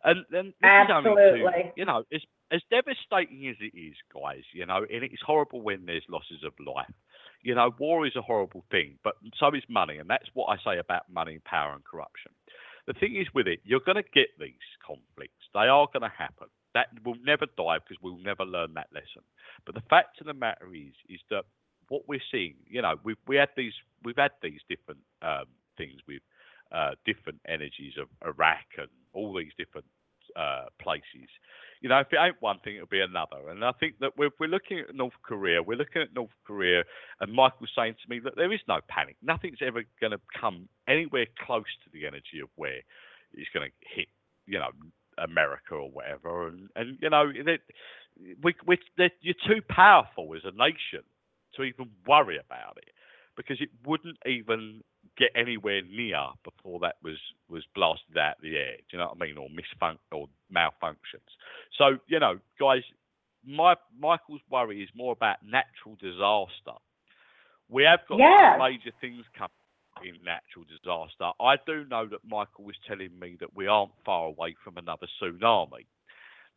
And 0.03 0.25
then 0.31 0.53
only 0.63 0.87
to, 0.87 0.93
Absolutely. 0.93 1.73
you 1.75 1.85
know, 1.85 2.03
as 2.13 2.21
as 2.51 2.61
devastating 2.69 3.47
as 3.47 3.57
it 3.59 3.77
is, 3.77 3.95
guys, 4.13 4.43
you 4.53 4.65
know, 4.65 4.77
and 4.77 5.03
it's 5.03 5.21
horrible 5.25 5.61
when 5.61 5.85
there's 5.85 6.03
losses 6.09 6.43
of 6.45 6.53
life. 6.65 6.93
You 7.41 7.55
know, 7.55 7.71
war 7.79 8.05
is 8.07 8.15
a 8.15 8.21
horrible 8.21 8.63
thing, 8.71 8.97
but 9.03 9.15
so 9.39 9.47
is 9.53 9.63
money, 9.69 9.97
and 9.97 10.09
that's 10.09 10.29
what 10.33 10.47
I 10.47 10.57
say 10.63 10.79
about 10.79 11.09
money, 11.11 11.39
power, 11.45 11.73
and 11.73 11.83
corruption. 11.83 12.31
The 12.87 12.93
thing 12.93 13.15
is 13.15 13.27
with 13.33 13.47
it, 13.47 13.59
you're 13.63 13.81
going 13.85 14.01
to 14.01 14.09
get 14.13 14.29
these 14.39 14.53
conflicts. 14.85 15.43
They 15.53 15.67
are 15.67 15.87
going 15.91 16.09
to 16.09 16.15
happen. 16.15 16.47
That 16.73 16.87
will 17.03 17.17
never 17.23 17.45
die 17.57 17.79
because 17.79 18.01
we'll 18.01 18.19
never 18.19 18.45
learn 18.45 18.73
that 18.75 18.87
lesson. 18.93 19.23
But 19.65 19.75
the 19.75 19.83
fact 19.89 20.21
of 20.21 20.27
the 20.27 20.33
matter 20.33 20.67
is, 20.73 20.93
is 21.09 21.19
that 21.29 21.43
what 21.89 22.07
we're 22.07 22.21
seeing, 22.31 22.55
you 22.67 22.81
know, 22.81 22.95
we've 23.03 23.17
we 23.27 23.35
had 23.35 23.49
these 23.57 23.73
we've 24.03 24.17
had 24.17 24.31
these 24.41 24.59
different 24.69 24.99
um, 25.21 25.45
things 25.77 25.99
with 26.07 26.21
uh, 26.71 26.91
different 27.05 27.39
energies 27.47 27.93
of 27.99 28.07
Iraq 28.25 28.65
and 28.77 28.89
all 29.13 29.33
these 29.33 29.51
different 29.57 29.87
uh, 30.37 30.65
places. 30.81 31.29
You 31.81 31.89
know, 31.89 31.99
if 31.99 32.07
it 32.11 32.17
ain't 32.19 32.41
one 32.41 32.59
thing, 32.63 32.75
it'll 32.75 32.87
be 32.87 33.01
another. 33.01 33.49
And 33.49 33.63
I 33.63 33.71
think 33.79 33.99
that 33.99 34.17
we're, 34.17 34.31
we're 34.39 34.47
looking 34.49 34.79
at 34.79 34.95
North 34.95 35.13
Korea. 35.23 35.61
We're 35.61 35.77
looking 35.77 36.01
at 36.01 36.13
North 36.13 36.31
Korea, 36.45 36.83
and 37.21 37.33
Michael's 37.33 37.71
saying 37.75 37.95
to 38.03 38.09
me 38.09 38.19
that 38.23 38.35
there 38.35 38.51
is 38.51 38.61
no 38.67 38.79
panic. 38.87 39.15
Nothing's 39.21 39.59
ever 39.61 39.83
going 40.01 40.11
to 40.11 40.19
come 40.39 40.69
anywhere 40.87 41.27
close 41.45 41.69
to 41.83 41.89
the 41.93 42.07
energy 42.07 42.39
of 42.41 42.49
where 42.55 42.81
it's 43.33 43.49
going 43.53 43.69
to 43.69 43.95
hit, 43.95 44.07
you 44.45 44.59
know, 44.59 44.69
America 45.17 45.73
or 45.75 45.89
whatever. 45.89 46.47
And 46.47 46.69
and 46.75 46.97
you 47.01 47.09
know, 47.09 47.31
we 48.43 48.55
we 48.65 48.77
you're 48.97 49.35
too 49.47 49.61
powerful 49.69 50.33
as 50.35 50.43
a 50.45 50.51
nation 50.51 51.03
to 51.55 51.63
even 51.63 51.89
worry 52.07 52.37
about 52.37 52.77
it 52.77 52.89
because 53.35 53.57
it 53.61 53.69
wouldn't 53.85 54.17
even 54.25 54.81
get 55.17 55.31
anywhere 55.35 55.81
near 55.81 56.25
before 56.43 56.79
that 56.79 56.95
was 57.03 57.17
was 57.49 57.63
blasted 57.75 58.17
out 58.17 58.35
the 58.41 58.55
air. 58.55 58.77
Do 58.77 58.97
you 58.97 58.99
know 58.99 59.07
what 59.07 59.17
I 59.21 59.25
mean? 59.25 59.37
Or 59.37 59.47
misfun 59.49 59.97
or 60.11 60.27
malfunctions. 60.53 61.29
So 61.77 61.97
you 62.07 62.19
know, 62.19 62.39
guys, 62.59 62.83
my 63.45 63.75
Michael's 63.99 64.41
worry 64.49 64.81
is 64.81 64.89
more 64.95 65.13
about 65.13 65.37
natural 65.43 65.95
disaster. 65.99 66.77
We 67.69 67.83
have 67.83 67.99
got 68.07 68.17
some 68.17 68.59
major 68.59 68.91
things 69.01 69.25
coming 69.37 69.51
in 70.03 70.23
natural 70.23 70.65
disaster. 70.69 71.31
I 71.41 71.55
do 71.65 71.85
know 71.89 72.07
that 72.07 72.19
Michael 72.25 72.63
was 72.63 72.75
telling 72.87 73.17
me 73.19 73.35
that 73.39 73.55
we 73.55 73.67
aren't 73.67 73.91
far 74.05 74.27
away 74.27 74.55
from 74.63 74.77
another 74.77 75.07
tsunami. 75.21 75.85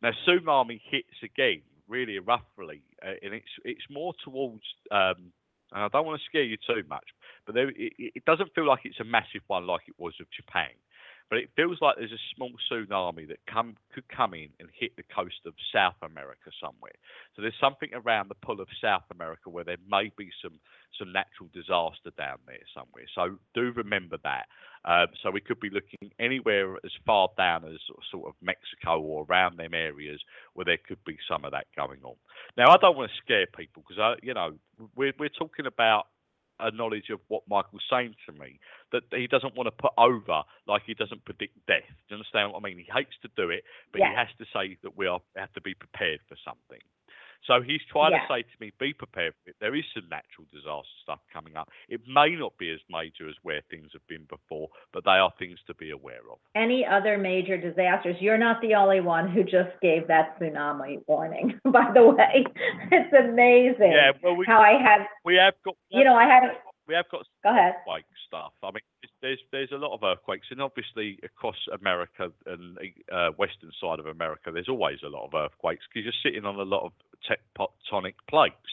Now, 0.01 0.11
tsunami 0.25 0.79
hits 0.89 1.17
again 1.23 1.61
really 1.87 2.19
roughly, 2.19 2.81
uh, 3.05 3.13
and 3.21 3.33
it's 3.33 3.51
it's 3.65 3.85
more 3.89 4.13
towards. 4.23 4.63
Um, 4.91 5.31
and 5.71 5.83
I 5.83 5.87
don't 5.87 6.05
want 6.05 6.19
to 6.19 6.25
scare 6.25 6.43
you 6.43 6.57
too 6.57 6.83
much, 6.89 7.05
but 7.45 7.55
there, 7.55 7.69
it, 7.69 7.93
it 7.97 8.25
doesn't 8.25 8.53
feel 8.53 8.67
like 8.67 8.81
it's 8.83 8.99
a 8.99 9.05
massive 9.05 9.41
one 9.47 9.67
like 9.67 9.81
it 9.87 9.95
was 9.97 10.13
of 10.19 10.27
Japan. 10.31 10.69
But 11.31 11.39
it 11.39 11.49
feels 11.55 11.77
like 11.79 11.95
there's 11.95 12.11
a 12.11 12.27
small 12.35 12.51
tsunami 12.69 13.25
that 13.29 13.39
come 13.47 13.77
could 13.95 14.03
come 14.09 14.33
in 14.33 14.49
and 14.59 14.67
hit 14.77 14.97
the 14.97 15.03
coast 15.15 15.39
of 15.45 15.53
South 15.73 15.95
America 16.03 16.51
somewhere. 16.61 16.91
So 17.35 17.41
there's 17.41 17.55
something 17.59 17.89
around 17.93 18.29
the 18.29 18.35
pull 18.35 18.59
of 18.59 18.67
South 18.83 19.05
America 19.11 19.49
where 19.49 19.63
there 19.63 19.77
may 19.89 20.11
be 20.17 20.29
some 20.43 20.59
some 20.99 21.13
natural 21.13 21.47
disaster 21.53 22.11
down 22.17 22.39
there 22.45 22.59
somewhere. 22.75 23.05
So 23.15 23.37
do 23.55 23.71
remember 23.71 24.17
that. 24.25 24.47
Um, 24.83 25.07
so 25.23 25.31
we 25.31 25.39
could 25.39 25.61
be 25.61 25.69
looking 25.69 26.11
anywhere 26.19 26.75
as 26.83 26.91
far 27.05 27.29
down 27.37 27.63
as 27.63 27.79
sort 28.11 28.27
of 28.27 28.33
Mexico 28.41 28.99
or 28.99 29.25
around 29.29 29.57
them 29.57 29.73
areas 29.73 30.19
where 30.53 30.65
there 30.65 30.79
could 30.85 31.01
be 31.05 31.17
some 31.29 31.45
of 31.45 31.53
that 31.53 31.67
going 31.77 32.03
on. 32.03 32.15
Now 32.57 32.71
I 32.71 32.75
don't 32.75 32.97
want 32.97 33.09
to 33.09 33.17
scare 33.23 33.47
people 33.47 33.85
because 33.87 34.01
I, 34.01 34.15
you 34.21 34.33
know, 34.33 34.55
we're 34.97 35.13
we're 35.17 35.29
talking 35.29 35.65
about 35.65 36.07
a 36.61 36.71
knowledge 36.71 37.09
of 37.09 37.19
what 37.27 37.43
Michael's 37.49 37.83
saying 37.89 38.15
to 38.25 38.31
me 38.33 38.59
that 38.91 39.03
he 39.11 39.27
doesn't 39.27 39.55
want 39.55 39.67
to 39.67 39.71
put 39.71 39.91
over, 39.97 40.43
like 40.67 40.83
he 40.85 40.93
doesn't 40.93 41.23
predict 41.25 41.55
death. 41.67 41.87
Do 41.87 41.95
you 42.09 42.15
understand 42.17 42.51
what 42.51 42.59
I 42.59 42.63
mean? 42.63 42.77
He 42.77 42.87
hates 42.93 43.15
to 43.23 43.29
do 43.35 43.49
it, 43.49 43.63
but 43.91 43.99
Yeah. 43.99 44.09
he 44.09 44.15
has 44.15 44.27
to 44.37 44.45
say 44.53 44.77
that 44.83 44.95
we 44.95 45.07
are 45.07 45.21
have 45.35 45.51
to 45.53 45.61
be 45.61 45.73
prepared 45.73 46.21
for 46.27 46.35
something. 46.45 46.81
So 47.47 47.61
he's 47.61 47.81
trying 47.91 48.11
Yeah. 48.11 48.21
to 48.21 48.27
say 48.27 48.43
to 48.43 48.57
me, 48.59 48.71
be 48.79 48.93
prepared 48.93 49.33
for 49.43 49.49
it. 49.49 49.55
There 49.59 49.75
is 49.75 49.83
some 49.93 50.07
natural 50.09 50.47
disaster 50.51 50.95
stuff 51.01 51.19
coming 51.33 51.55
up. 51.55 51.69
It 51.89 52.01
may 52.07 52.35
not 52.35 52.57
be 52.57 52.69
as 52.71 52.79
major 52.89 53.27
as 53.27 53.35
where 53.43 53.61
things 53.69 53.91
have 53.93 54.05
been 54.07 54.25
before, 54.25 54.69
but 54.93 55.03
they 55.03 55.11
are 55.17 55.31
things 55.39 55.59
to 55.67 55.73
be 55.75 55.89
aware 55.91 56.21
of. 56.31 56.39
Any 56.55 56.85
other 56.85 57.17
major 57.17 57.57
disasters? 57.57 58.15
You're 58.19 58.37
not 58.37 58.61
the 58.61 58.75
only 58.75 59.01
one 59.01 59.27
who 59.27 59.43
just 59.43 59.71
gave 59.81 60.07
that 60.07 60.39
tsunami 60.39 61.01
warning, 61.07 61.59
by 61.65 61.91
the 61.93 62.07
way. 62.07 62.45
It's 62.91 63.13
amazing 63.13 63.91
Yeah, 63.91 64.11
well, 64.21 64.35
we, 64.35 64.45
how 64.45 64.59
I 64.59 64.73
had, 64.81 65.07
we 65.23 65.35
have 65.35 65.55
got 65.63 65.75
you 65.89 66.03
know, 66.03 66.15
I 66.15 66.25
had, 66.25 66.43
we 66.91 66.95
have 66.99 67.07
got 67.09 67.23
go 67.43 67.49
ahead. 67.51 67.75
earthquake 67.79 68.05
stuff. 68.27 68.51
I 68.61 68.67
mean, 68.75 68.83
there's 69.21 69.39
there's 69.51 69.71
a 69.71 69.77
lot 69.79 69.93
of 69.95 70.03
earthquakes, 70.03 70.47
and 70.51 70.61
obviously 70.61 71.17
across 71.23 71.55
America 71.79 72.31
and 72.45 72.77
uh, 73.11 73.29
western 73.37 73.71
side 73.79 73.99
of 73.99 74.07
America, 74.07 74.51
there's 74.51 74.67
always 74.69 74.99
a 75.05 75.09
lot 75.09 75.25
of 75.25 75.33
earthquakes 75.33 75.85
because 75.87 76.03
you're 76.03 76.21
sitting 76.23 76.45
on 76.45 76.55
a 76.59 76.63
lot 76.67 76.83
of 76.83 76.91
tectonic 77.23 78.15
plates. 78.29 78.71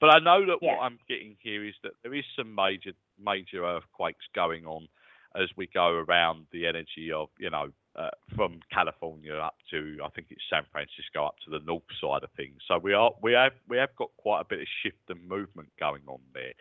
But 0.00 0.14
I 0.16 0.18
know 0.20 0.46
that 0.46 0.58
Yeah. 0.62 0.76
what 0.76 0.82
I'm 0.84 0.98
getting 1.06 1.36
here 1.40 1.62
is 1.64 1.74
that 1.82 1.92
there 2.02 2.14
is 2.14 2.24
some 2.34 2.54
major 2.54 2.92
major 3.22 3.66
earthquakes 3.66 4.24
going 4.34 4.64
on 4.64 4.88
as 5.36 5.48
we 5.56 5.66
go 5.68 5.88
around 6.08 6.46
the 6.52 6.66
energy 6.66 7.12
of 7.14 7.28
you 7.38 7.50
know 7.50 7.68
uh, 7.96 8.08
from 8.34 8.60
California 8.72 9.34
up 9.34 9.56
to 9.70 9.98
I 10.02 10.08
think 10.10 10.28
it's 10.30 10.42
San 10.48 10.62
Francisco 10.72 11.26
up 11.26 11.36
to 11.44 11.50
the 11.50 11.60
north 11.66 11.82
side 12.00 12.24
of 12.24 12.30
things. 12.36 12.56
So 12.66 12.78
we 12.78 12.94
are 12.94 13.12
we 13.22 13.32
have 13.32 13.52
we 13.68 13.76
have 13.76 13.94
got 13.96 14.10
quite 14.16 14.40
a 14.40 14.44
bit 14.48 14.60
of 14.60 14.66
shift 14.82 15.04
and 15.10 15.20
movement 15.28 15.68
going 15.78 16.02
on 16.06 16.20
there. 16.32 16.54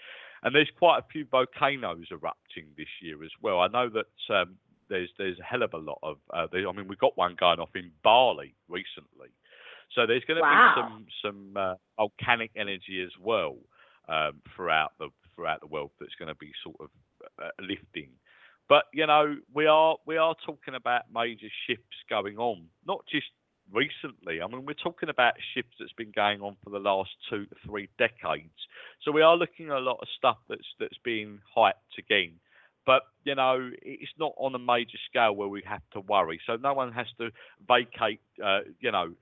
And 0.43 0.55
there's 0.55 0.69
quite 0.77 0.99
a 0.99 1.05
few 1.11 1.25
volcanoes 1.25 2.07
erupting 2.11 2.67
this 2.77 2.87
year 3.01 3.23
as 3.23 3.31
well. 3.41 3.59
I 3.59 3.67
know 3.67 3.89
that 3.89 4.33
um, 4.35 4.55
there's 4.89 5.09
there's 5.17 5.39
a 5.39 5.43
hell 5.43 5.63
of 5.63 5.73
a 5.73 5.77
lot 5.77 5.99
of. 6.03 6.17
Uh, 6.33 6.47
there, 6.51 6.67
I 6.67 6.71
mean, 6.71 6.87
we've 6.87 6.97
got 6.99 7.17
one 7.17 7.35
going 7.39 7.59
off 7.59 7.75
in 7.75 7.91
Bali 8.03 8.55
recently, 8.67 9.29
so 9.93 10.05
there's 10.05 10.23
going 10.25 10.37
to 10.37 10.41
Wow. 10.41 10.73
be 10.75 10.81
some 10.81 11.05
some 11.21 11.57
uh, 11.57 11.75
volcanic 11.97 12.51
energy 12.55 13.01
as 13.03 13.11
well 13.19 13.57
um, 14.07 14.41
throughout 14.55 14.91
the 14.99 15.09
throughout 15.35 15.61
the 15.61 15.67
world 15.67 15.91
that's 15.99 16.15
going 16.15 16.29
to 16.29 16.35
be 16.35 16.51
sort 16.63 16.77
of 16.79 16.89
uh, 17.41 17.49
lifting. 17.61 18.09
But 18.67 18.85
you 18.93 19.07
know, 19.07 19.35
we 19.53 19.65
are 19.65 19.97
we 20.05 20.17
are 20.17 20.35
talking 20.45 20.75
about 20.75 21.03
major 21.13 21.47
shifts 21.67 21.97
going 22.09 22.37
on, 22.37 22.65
not 22.85 23.01
just 23.11 23.27
recently. 23.73 24.41
I 24.41 24.47
mean, 24.47 24.65
we're 24.65 24.73
talking 24.73 25.09
about 25.09 25.33
shifts 25.53 25.75
that's 25.79 25.93
been 25.93 26.11
going 26.15 26.41
on 26.41 26.57
for 26.63 26.69
the 26.69 26.79
last 26.79 27.11
two 27.29 27.45
to 27.45 27.55
three 27.65 27.89
decades. 27.97 28.49
So 29.03 29.11
we 29.11 29.21
are 29.21 29.35
looking 29.35 29.67
at 29.67 29.77
a 29.77 29.79
lot 29.79 29.99
of 30.01 30.07
stuff 30.17 30.37
that's 30.49 30.67
that's 30.79 30.97
being 31.03 31.39
hyped 31.55 31.97
again. 31.97 32.33
But 32.85 33.03
you 33.23 33.35
know, 33.35 33.69
it's 33.81 34.11
not 34.17 34.33
on 34.37 34.55
a 34.55 34.59
major 34.59 34.97
scale 35.09 35.35
where 35.35 35.47
we 35.47 35.61
have 35.65 35.83
to 35.93 35.99
worry. 36.01 36.39
So 36.47 36.55
no 36.55 36.73
one 36.73 36.91
has 36.93 37.07
to 37.19 37.29
vacate, 37.67 38.21
uh, 38.43 38.61
you 38.79 38.91
know, 38.91 39.13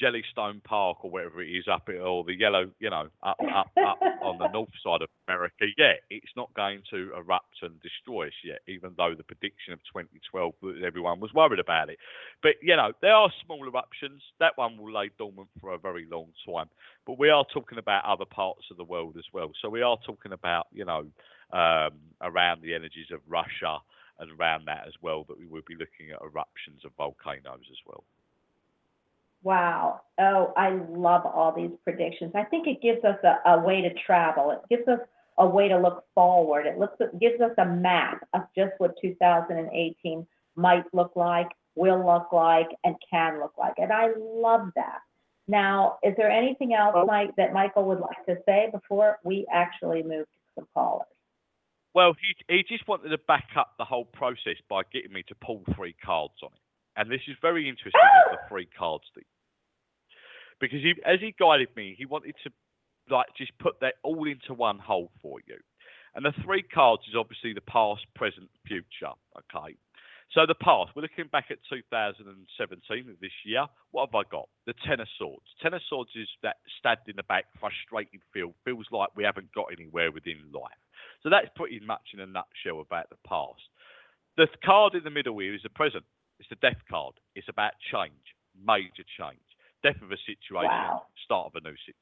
Jellystone 0.00 0.62
Park 0.64 1.04
or 1.04 1.10
wherever 1.10 1.42
it 1.42 1.48
is 1.48 1.66
up 1.70 1.88
it 1.88 1.98
or 1.98 2.24
the 2.24 2.34
yellow, 2.34 2.70
you 2.78 2.90
know, 2.90 3.08
up 3.22 3.38
up 3.54 3.70
up 3.76 3.98
on 4.22 4.38
the 4.38 4.48
north 4.48 4.68
side 4.82 5.02
of 5.02 5.08
America 5.26 5.66
yet. 5.76 6.00
It's 6.10 6.32
not 6.36 6.52
going 6.54 6.82
to 6.90 7.12
erupt 7.16 7.62
and 7.62 7.80
destroy 7.82 8.28
us 8.28 8.32
yet, 8.44 8.60
even 8.68 8.92
though 8.96 9.14
the 9.16 9.24
prediction 9.24 9.72
of 9.72 9.80
2012 9.84 10.54
everyone 10.84 11.20
was 11.20 11.32
worried 11.34 11.60
about 11.60 11.90
it. 11.90 11.98
But 12.42 12.54
you 12.62 12.76
know, 12.76 12.92
there 13.00 13.14
are 13.14 13.30
small 13.44 13.66
eruptions. 13.66 14.22
That 14.40 14.56
one 14.56 14.76
will 14.78 14.92
lay 14.92 15.10
dormant 15.18 15.48
for 15.60 15.72
a 15.72 15.78
very 15.78 16.06
long 16.10 16.28
time. 16.46 16.68
But 17.06 17.18
we 17.18 17.30
are 17.30 17.44
talking 17.52 17.78
about 17.78 18.04
other 18.04 18.26
parts 18.26 18.66
of 18.70 18.76
the 18.76 18.84
world 18.84 19.16
as 19.18 19.24
well. 19.32 19.50
So 19.62 19.68
we 19.68 19.82
are 19.82 19.96
talking 20.04 20.32
about, 20.32 20.66
you 20.72 20.84
know, 20.84 21.06
um, 21.52 21.92
around 22.20 22.62
the 22.62 22.74
energies 22.74 23.10
of 23.12 23.20
Russia 23.26 23.78
and 24.18 24.30
around 24.38 24.66
that 24.66 24.84
as 24.86 24.94
well. 25.00 25.24
That 25.28 25.38
we 25.38 25.46
will 25.46 25.62
be 25.66 25.74
looking 25.74 26.12
at 26.12 26.20
eruptions 26.22 26.84
of 26.84 26.92
volcanoes 26.96 27.66
as 27.70 27.78
well. 27.86 28.04
Wow. 29.42 30.00
Oh, 30.18 30.52
I 30.56 30.70
love 30.90 31.24
all 31.24 31.54
these 31.56 31.70
predictions. 31.84 32.32
I 32.34 32.44
think 32.44 32.66
it 32.66 32.82
gives 32.82 33.04
us 33.04 33.18
a, 33.24 33.50
a 33.50 33.60
way 33.60 33.80
to 33.82 33.90
travel. 34.04 34.50
It 34.50 34.60
gives 34.68 34.88
us 34.88 34.98
a 35.38 35.46
way 35.46 35.68
to 35.68 35.78
look 35.78 36.04
forward. 36.14 36.66
It 36.66 36.78
looks 36.78 36.96
it 37.00 37.18
gives 37.20 37.40
us 37.40 37.52
a 37.58 37.64
map 37.64 38.26
of 38.34 38.42
just 38.56 38.72
what 38.78 38.94
2018 39.00 40.26
might 40.56 40.84
look 40.92 41.12
like, 41.14 41.48
will 41.76 42.04
look 42.04 42.32
like, 42.32 42.68
and 42.84 42.96
can 43.08 43.38
look 43.38 43.54
like. 43.56 43.74
And 43.78 43.92
I 43.92 44.08
love 44.18 44.70
that. 44.74 44.98
Now, 45.46 45.98
is 46.02 46.14
there 46.16 46.30
anything 46.30 46.74
else, 46.74 46.94
Mike, 47.06 47.34
that 47.36 47.54
Michael 47.54 47.84
would 47.84 48.00
like 48.00 48.26
to 48.26 48.36
say 48.44 48.68
before 48.70 49.18
we 49.24 49.46
actually 49.50 50.02
move 50.02 50.26
to 50.26 50.38
some 50.56 50.68
callers? 50.74 51.06
Well, 51.94 52.14
he 52.20 52.54
he 52.54 52.64
just 52.68 52.86
wanted 52.86 53.08
to 53.10 53.18
back 53.18 53.48
up 53.56 53.74
the 53.78 53.84
whole 53.84 54.04
process 54.04 54.56
by 54.68 54.82
getting 54.92 55.12
me 55.12 55.22
to 55.28 55.34
pull 55.36 55.62
three 55.74 55.94
cards 56.04 56.34
on 56.42 56.50
it, 56.52 56.60
and 56.98 57.10
this 57.10 57.22
is 57.28 57.36
very 57.40 57.68
interesting. 57.68 58.00
the 58.30 58.38
three 58.48 58.68
cards 58.76 59.04
that 59.14 59.24
because 60.60 60.82
he, 60.82 60.94
as 61.06 61.20
he 61.20 61.34
guided 61.38 61.68
me, 61.76 61.94
he 61.96 62.04
wanted 62.04 62.34
to 62.42 62.50
like 63.10 63.28
just 63.38 63.56
put 63.58 63.80
that 63.80 63.94
all 64.02 64.26
into 64.26 64.52
one 64.52 64.78
hole 64.78 65.10
for 65.22 65.38
you. 65.46 65.56
And 66.14 66.24
the 66.24 66.32
three 66.44 66.62
cards 66.62 67.02
is 67.08 67.14
obviously 67.16 67.54
the 67.54 67.62
past, 67.62 68.02
present, 68.16 68.50
future. 68.66 69.14
Okay. 69.38 69.76
So 70.34 70.44
the 70.44 70.58
past, 70.60 70.90
we're 70.94 71.02
looking 71.02 71.30
back 71.32 71.46
at 71.50 71.56
2017 71.70 73.16
this 73.20 73.30
year. 73.46 73.64
What 73.92 74.10
have 74.10 74.14
I 74.14 74.28
got? 74.30 74.48
The 74.66 74.74
Ten 74.86 75.00
of 75.00 75.08
Swords. 75.16 75.46
Ten 75.62 75.72
of 75.72 75.80
Swords 75.88 76.10
is 76.16 76.28
that 76.42 76.56
stabbed 76.78 77.08
in 77.08 77.16
the 77.16 77.22
back, 77.22 77.46
frustrated 77.58 78.20
feel, 78.34 78.52
feels 78.64 78.84
like 78.92 79.08
we 79.16 79.24
haven't 79.24 79.54
got 79.54 79.72
anywhere 79.72 80.12
within 80.12 80.36
life. 80.52 80.76
So 81.22 81.30
that's 81.30 81.48
pretty 81.56 81.80
much 81.80 82.12
in 82.12 82.20
a 82.20 82.26
nutshell 82.26 82.80
about 82.84 83.08
the 83.08 83.16
past. 83.26 83.62
The 84.36 84.48
card 84.62 84.94
in 84.94 85.04
the 85.04 85.10
middle 85.10 85.38
here 85.38 85.54
is 85.54 85.62
the 85.62 85.70
present. 85.70 86.04
It's 86.38 86.48
the 86.48 86.56
death 86.56 86.80
card. 86.90 87.14
It's 87.34 87.48
about 87.48 87.72
change, 87.92 88.34
major 88.54 89.04
change, 89.18 89.42
death 89.82 90.00
of 90.02 90.12
a 90.12 90.16
situation, 90.26 90.70
Wow. 90.70 91.06
start 91.24 91.46
of 91.46 91.54
a 91.56 91.60
new 91.60 91.76
situation. 91.76 91.94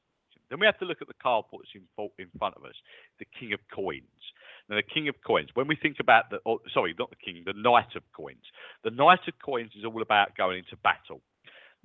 Then 0.49 0.59
we 0.59 0.65
have 0.65 0.79
to 0.79 0.85
look 0.85 1.01
at 1.01 1.07
the 1.07 1.13
card 1.21 1.45
what's 1.49 1.67
in, 1.75 1.83
in 2.17 2.29
front 2.39 2.55
of 2.55 2.63
us, 2.63 2.75
the 3.19 3.25
King 3.37 3.53
of 3.53 3.59
Coins. 3.73 4.31
Now, 4.69 4.75
the 4.77 4.83
King 4.83 5.07
of 5.09 5.15
Coins, 5.25 5.49
when 5.55 5.67
we 5.67 5.75
think 5.75 5.97
about 5.99 6.29
the, 6.29 6.39
oh, 6.45 6.59
sorry, 6.73 6.95
not 6.97 7.09
the 7.09 7.15
King, 7.17 7.43
the 7.45 7.53
Knight 7.53 7.95
of 7.95 8.03
Coins. 8.15 8.43
The 8.83 8.91
Knight 8.91 9.27
of 9.27 9.33
Coins 9.43 9.71
is 9.77 9.83
all 9.85 10.01
about 10.01 10.35
going 10.37 10.59
into 10.59 10.75
battle. 10.77 11.21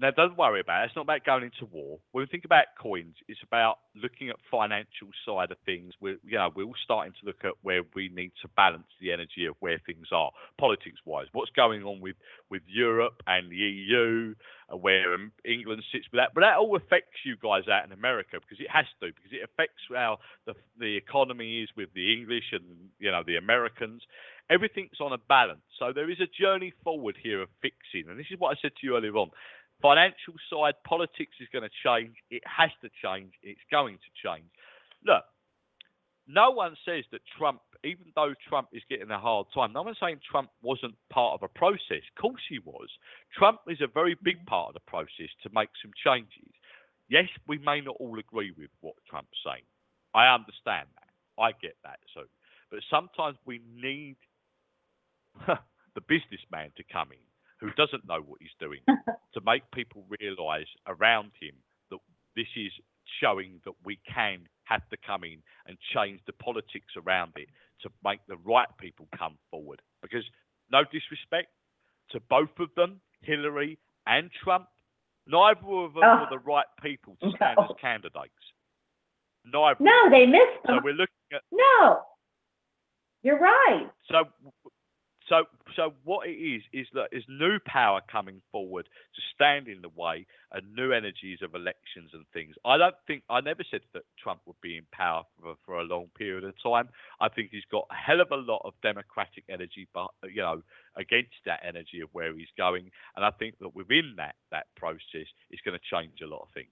Now, 0.02 0.10
don't 0.10 0.36
worry 0.36 0.58
about 0.58 0.82
it. 0.82 0.86
It's 0.86 0.96
not 0.96 1.02
about 1.02 1.24
going 1.24 1.44
into 1.44 1.64
war. 1.72 2.00
When 2.10 2.22
we 2.22 2.26
think 2.26 2.44
about 2.44 2.64
coins, 2.76 3.14
it's 3.28 3.38
about 3.46 3.78
looking 3.94 4.30
at 4.30 4.36
financial 4.50 5.14
side 5.24 5.52
of 5.52 5.58
things. 5.64 5.94
We're, 6.00 6.18
you 6.24 6.38
know, 6.38 6.50
we're 6.52 6.64
all 6.64 6.74
starting 6.82 7.12
to 7.20 7.26
look 7.26 7.44
at 7.44 7.52
where 7.62 7.82
we 7.94 8.08
need 8.08 8.32
to 8.42 8.48
balance 8.56 8.90
the 9.00 9.12
energy 9.12 9.46
of 9.46 9.54
where 9.60 9.80
things 9.86 10.08
are, 10.10 10.32
politics-wise. 10.58 11.28
What's 11.30 11.52
going 11.52 11.84
on 11.84 12.00
with, 12.00 12.16
with 12.50 12.62
Europe 12.66 13.22
and 13.28 13.48
the 13.48 13.54
EU, 13.54 14.34
uh, 14.72 14.76
where 14.76 15.14
um, 15.14 15.30
England 15.44 15.84
sits 15.92 16.06
with 16.10 16.18
that. 16.18 16.34
But 16.34 16.40
that 16.40 16.56
all 16.56 16.74
affects 16.74 17.22
you 17.24 17.36
guys 17.40 17.68
out 17.70 17.86
in 17.86 17.92
America 17.92 18.40
because 18.40 18.58
it 18.58 18.70
has 18.72 18.86
to, 19.02 19.06
because 19.06 19.30
it 19.30 19.44
affects 19.44 19.86
how 19.88 20.18
the, 20.46 20.54
the 20.80 20.96
economy 20.96 21.62
is 21.62 21.68
with 21.76 21.94
the 21.94 22.12
English 22.12 22.50
and, 22.50 22.90
you 22.98 23.12
know, 23.12 23.22
the 23.24 23.36
Americans. 23.36 24.02
Everything's 24.50 25.00
on 25.00 25.12
a 25.12 25.18
balance. 25.28 25.62
So 25.78 25.92
there 25.94 26.10
is 26.10 26.18
a 26.18 26.26
journey 26.26 26.72
forward 26.82 27.16
here 27.22 27.40
of 27.40 27.48
fixing. 27.62 28.10
And 28.10 28.18
this 28.18 28.26
is 28.32 28.40
what 28.40 28.50
I 28.50 28.60
said 28.60 28.72
to 28.80 28.86
you 28.86 28.96
earlier 28.96 29.16
on 29.16 29.30
financial 29.82 30.34
side, 30.48 30.74
politics 30.86 31.36
is 31.40 31.48
going 31.52 31.68
to 31.68 31.74
change. 31.84 32.14
It 32.30 32.42
has 32.46 32.70
to 32.82 32.88
change. 33.02 33.32
It's 33.42 33.60
going 33.70 33.98
to 33.98 34.10
change. 34.28 34.46
Look, 35.04 35.24
no 36.26 36.50
one 36.50 36.76
says 36.84 37.04
that 37.10 37.20
Trump, 37.36 37.60
even 37.84 38.06
though 38.14 38.32
Trump 38.48 38.68
is 38.72 38.82
getting 38.88 39.10
a 39.10 39.18
hard 39.18 39.46
time, 39.52 39.72
no 39.72 39.82
one's 39.82 39.98
saying 40.00 40.20
Trump 40.30 40.50
wasn't 40.62 40.94
part 41.10 41.34
of 41.34 41.42
a 41.42 41.58
process. 41.58 42.06
Of 42.16 42.22
course 42.22 42.42
he 42.48 42.60
was. 42.60 42.88
Trump 43.36 43.60
is 43.68 43.80
a 43.80 43.88
very 43.92 44.16
big 44.22 44.46
part 44.46 44.68
of 44.68 44.74
the 44.74 44.86
process 44.86 45.28
to 45.42 45.50
make 45.52 45.68
some 45.82 45.90
changes. 46.04 46.54
Yes, 47.08 47.28
we 47.48 47.58
may 47.58 47.80
not 47.80 47.96
all 47.98 48.18
agree 48.18 48.52
with 48.56 48.70
what 48.80 48.94
Trump's 49.10 49.36
saying. 49.44 49.64
I 50.14 50.32
understand 50.32 50.88
that. 50.94 51.42
I 51.42 51.52
get 51.60 51.76
that 51.82 51.98
too. 52.14 52.28
But 52.70 52.80
sometimes 52.88 53.36
we 53.44 53.60
need 53.74 54.16
the 55.46 56.00
businessman 56.08 56.70
to 56.76 56.84
come 56.90 57.10
in 57.12 57.31
who 57.62 57.70
doesn't 57.76 58.06
know 58.06 58.20
what 58.26 58.40
he's 58.40 58.50
doing 58.60 58.80
to 59.34 59.40
make 59.46 59.62
people 59.72 60.04
realise 60.20 60.66
around 60.88 61.30
him 61.40 61.54
that 61.90 61.98
this 62.36 62.48
is 62.56 62.72
showing 63.20 63.60
that 63.64 63.72
we 63.84 63.98
can 64.12 64.40
have 64.64 64.82
to 64.90 64.96
come 65.06 65.22
in 65.24 65.38
and 65.66 65.78
change 65.94 66.20
the 66.26 66.32
politics 66.34 66.92
around 66.96 67.32
it 67.36 67.48
to 67.82 67.88
make 68.04 68.20
the 68.28 68.36
right 68.44 68.68
people 68.78 69.06
come 69.16 69.38
forward. 69.50 69.80
Because 70.02 70.24
no 70.70 70.82
disrespect 70.92 71.48
to 72.10 72.20
both 72.28 72.50
of 72.58 72.68
them, 72.76 73.00
Hillary 73.22 73.78
and 74.06 74.30
Trump, 74.42 74.66
neither 75.26 75.60
of 75.60 75.94
them 75.94 76.02
Oh. 76.04 76.20
were 76.20 76.26
the 76.30 76.38
right 76.44 76.66
people 76.82 77.16
to 77.22 77.30
stand 77.36 77.56
No. 77.58 77.64
as 77.64 77.70
candidates. 77.80 78.34
Neither. 79.44 79.82
No, 79.82 80.10
they 80.10 80.26
missed 80.26 80.66
So 80.66 80.80
we're 80.82 80.94
looking 80.94 81.14
at 81.32 81.42
No. 81.52 82.02
You're 83.22 83.38
right. 83.38 83.88
so 84.10 84.24
so, 85.28 85.44
so 85.76 85.94
what 86.04 86.28
it 86.28 86.32
is 86.32 86.62
is 86.72 86.86
that 86.94 87.08
there's 87.10 87.24
new 87.28 87.58
power 87.66 88.00
coming 88.10 88.42
forward 88.50 88.86
to 88.86 89.22
stand 89.34 89.68
in 89.68 89.82
the 89.82 89.88
way 89.88 90.26
and 90.52 90.74
new 90.74 90.92
energies 90.92 91.38
of 91.42 91.54
elections 91.54 92.10
and 92.12 92.24
things. 92.32 92.54
I 92.64 92.76
don't 92.76 92.94
think 93.06 93.22
I 93.30 93.40
never 93.40 93.64
said 93.70 93.80
that 93.94 94.02
Trump 94.22 94.40
would 94.46 94.60
be 94.62 94.76
in 94.76 94.84
power 94.92 95.24
for, 95.40 95.54
for 95.64 95.80
a 95.80 95.84
long 95.84 96.08
period 96.16 96.44
of 96.44 96.54
time. 96.62 96.88
I 97.20 97.28
think 97.28 97.50
he's 97.50 97.64
got 97.70 97.86
a 97.90 97.94
hell 97.94 98.20
of 98.20 98.30
a 98.30 98.36
lot 98.36 98.62
of 98.64 98.74
democratic 98.82 99.44
energy, 99.48 99.88
but 99.94 100.08
you 100.24 100.42
know, 100.42 100.62
against 100.96 101.36
that 101.46 101.60
energy 101.66 102.00
of 102.02 102.08
where 102.12 102.36
he's 102.36 102.52
going, 102.56 102.90
and 103.16 103.24
I 103.24 103.30
think 103.30 103.58
that 103.60 103.74
within 103.74 104.14
that 104.16 104.34
that 104.50 104.66
process, 104.76 105.26
it's 105.50 105.62
going 105.64 105.78
to 105.78 105.96
change 105.96 106.20
a 106.22 106.26
lot 106.26 106.42
of 106.42 106.48
things. 106.54 106.68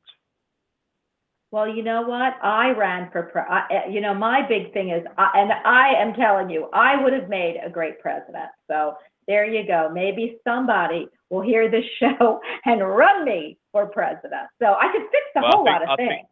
Well, 1.52 1.68
you 1.68 1.82
know 1.82 2.02
what? 2.02 2.34
I 2.42 2.70
ran 2.70 3.10
for, 3.10 3.24
pre- 3.24 3.42
I, 3.42 3.62
eh, 3.70 3.88
you 3.90 4.00
know, 4.00 4.14
my 4.14 4.46
big 4.46 4.72
thing 4.72 4.90
is, 4.90 5.04
I- 5.18 5.32
and 5.34 5.52
I 5.52 5.94
am 6.00 6.14
telling 6.14 6.48
you, 6.48 6.68
I 6.72 7.02
would 7.02 7.12
have 7.12 7.28
made 7.28 7.56
a 7.64 7.68
great 7.68 7.98
president. 8.00 8.50
So 8.68 8.94
there 9.26 9.44
you 9.44 9.66
go. 9.66 9.90
Maybe 9.92 10.38
somebody 10.44 11.08
will 11.28 11.40
hear 11.42 11.68
this 11.70 11.84
show 11.98 12.40
and 12.64 12.80
run 12.86 13.24
me 13.24 13.58
for 13.72 13.86
president. 13.86 14.48
So 14.60 14.66
I 14.80 14.92
could 14.92 15.02
fix 15.10 15.24
a 15.36 15.40
Well, 15.42 15.50
whole 15.52 15.64
think- 15.64 15.72
lot 15.74 15.82
of 15.82 15.88
I 15.90 15.96
things. 15.96 16.08
think- 16.10 16.26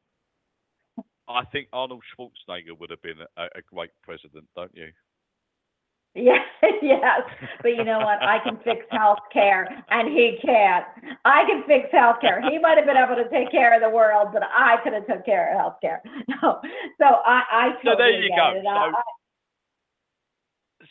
I 1.31 1.45
think 1.45 1.69
Arnold 1.75 2.03
Schwarzenegger 2.17 2.79
would 2.79 2.89
have 2.89 3.03
been 3.03 3.19
a, 3.37 3.43
a 3.55 3.61
great 3.71 3.91
president, 4.03 4.47
don't 4.57 4.75
you? 4.75 4.89
Yes, 6.19 6.45
yes. 6.83 7.21
But 7.63 7.69
you 7.69 7.85
know 7.85 7.99
what? 8.01 8.23
I 8.23 8.39
can 8.43 8.59
fix 8.65 8.85
healthcare 8.93 9.65
and 9.91 10.09
he 10.09 10.39
can't. 10.43 10.85
I 11.25 11.45
can 11.47 11.63
fix 11.67 11.89
healthcare. 11.95 12.43
He 12.51 12.59
might 12.59 12.77
have 12.77 12.87
been 12.87 12.97
able 12.97 13.17
to 13.17 13.29
take 13.31 13.51
care 13.51 13.75
of 13.75 13.81
the 13.81 13.95
world, 13.95 14.29
but 14.33 14.43
I 14.43 14.77
could 14.83 14.93
have 14.95 15.07
took 15.07 15.25
care 15.25 15.55
of 15.55 15.61
healthcare. 15.73 15.99
No. 16.43 16.61
So 16.99 17.05
I, 17.05 17.43
I 17.51 17.69
So 17.85 17.95
there 17.97 18.11
you 18.11 18.29
go. 18.31 18.53
it. 18.57 18.67
I- 18.67 18.91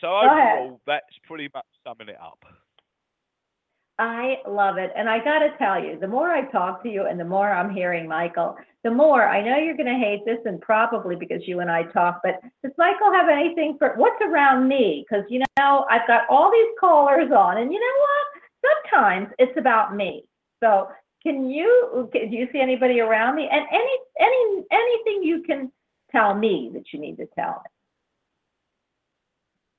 So 0.00 0.08
Go 0.22 0.80
that's 0.86 1.04
pretty 1.26 1.48
much 1.54 1.66
summing 1.84 2.08
it 2.08 2.20
up. 2.20 2.38
I 3.98 4.36
love 4.46 4.78
it. 4.78 4.92
And 4.96 5.08
I 5.08 5.18
got 5.18 5.40
to 5.40 5.56
tell 5.58 5.82
you, 5.82 5.98
the 5.98 6.06
more 6.06 6.30
I 6.30 6.42
talk 6.52 6.82
to 6.84 6.88
you 6.88 7.06
and 7.06 7.18
the 7.18 7.24
more 7.24 7.50
I'm 7.50 7.74
hearing 7.74 8.08
Michael, 8.08 8.56
the 8.84 8.92
more 8.92 9.26
I 9.26 9.42
know 9.42 9.56
you're 9.56 9.76
going 9.76 9.92
to 9.92 9.98
hate 9.98 10.24
this 10.24 10.38
and 10.44 10.60
probably 10.60 11.16
because 11.16 11.42
you 11.46 11.58
and 11.60 11.70
I 11.70 11.82
talk, 11.82 12.20
but 12.22 12.40
does 12.62 12.72
Michael 12.78 13.12
have 13.12 13.28
anything 13.28 13.76
for 13.76 13.94
what's 13.96 14.22
around 14.22 14.68
me? 14.68 15.04
Because, 15.08 15.24
you 15.28 15.42
know, 15.58 15.84
I've 15.90 16.06
got 16.06 16.22
all 16.30 16.50
these 16.52 16.78
callers 16.78 17.32
on 17.32 17.58
and 17.58 17.72
you 17.72 17.80
know 17.80 17.86
what? 18.00 18.72
Sometimes 18.92 19.34
it's 19.38 19.58
about 19.58 19.96
me. 19.96 20.24
So 20.62 20.88
can 21.24 21.50
you, 21.50 22.08
do 22.12 22.18
you 22.30 22.48
see 22.52 22.60
anybody 22.60 23.00
around 23.00 23.34
me? 23.34 23.48
And 23.50 23.66
any, 23.72 23.96
any, 24.20 24.64
anything 24.70 25.22
you 25.24 25.42
can 25.42 25.72
tell 26.12 26.34
me 26.34 26.70
that 26.74 26.92
you 26.92 27.00
need 27.00 27.16
to 27.16 27.26
tell 27.34 27.62
me. 27.64 27.70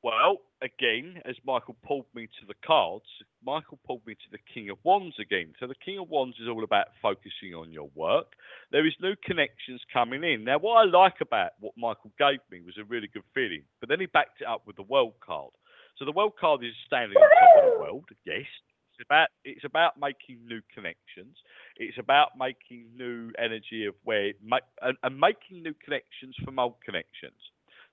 Well, 0.04 0.38
again, 0.62 1.22
as 1.26 1.36
Michael 1.46 1.76
pulled 1.86 2.06
me 2.14 2.28
to 2.28 2.46
the 2.48 2.54
cards, 2.66 3.06
Michael 3.46 3.80
pulled 3.86 4.06
me 4.06 4.16
to 4.16 4.32
the 4.32 4.40
King 4.54 4.70
of 4.70 4.78
Wands 4.84 5.16
again. 5.20 5.54
So 5.60 5.68
the 5.68 5.76
King 5.76 6.00
of 6.00 6.10
Wands 6.10 6.38
is 6.42 6.48
all 6.48 6.64
about 6.64 6.88
focusing 7.02 7.54
on 7.56 7.72
your 7.72 7.90
work. 7.96 8.34
There 8.72 8.86
is 8.86 8.94
new 9.02 9.16
connections 9.24 9.82
coming 9.92 10.24
in. 10.24 10.44
Now, 10.44 10.60
what 10.60 10.76
I 10.76 10.90
like 10.90 11.22
about 11.22 11.52
what 11.60 11.74
Michael 11.78 12.12
gave 12.18 12.40
me 12.52 12.62
was 12.62 12.78
a 12.80 12.84
really 12.84 13.08
good 13.08 13.24
feeling, 13.34 13.64
but 13.80 13.90
then 13.90 14.00
he 14.00 14.06
backed 14.06 14.42
it 14.42 14.48
up 14.48 14.68
with 14.68 14.76
the 14.76 14.84
World 14.84 15.14
card. 15.26 15.52
So 15.98 16.06
the 16.06 16.12
World 16.12 16.34
card 16.40 16.64
is 16.64 16.74
standing 16.88 17.18
on 17.18 17.30
top 17.30 17.66
of 17.66 17.74
the 17.74 17.80
world. 17.80 18.06
Yes, 18.26 18.46
it's 18.94 19.06
about 19.06 19.30
it's 19.44 19.66
about 19.66 20.00
making 20.00 20.40
new 20.46 20.62
connections. 20.74 21.38
It's 21.78 21.98
about 21.98 22.38
making 22.38 22.88
new 22.98 23.32
energy 23.38 23.86
of 23.86 23.96
where 24.04 24.32
and, 24.82 24.98
and 25.04 25.20
making 25.20 25.64
new 25.64 25.74
connections 25.84 26.36
from 26.44 26.60
old 26.60 26.76
connections. 26.84 27.40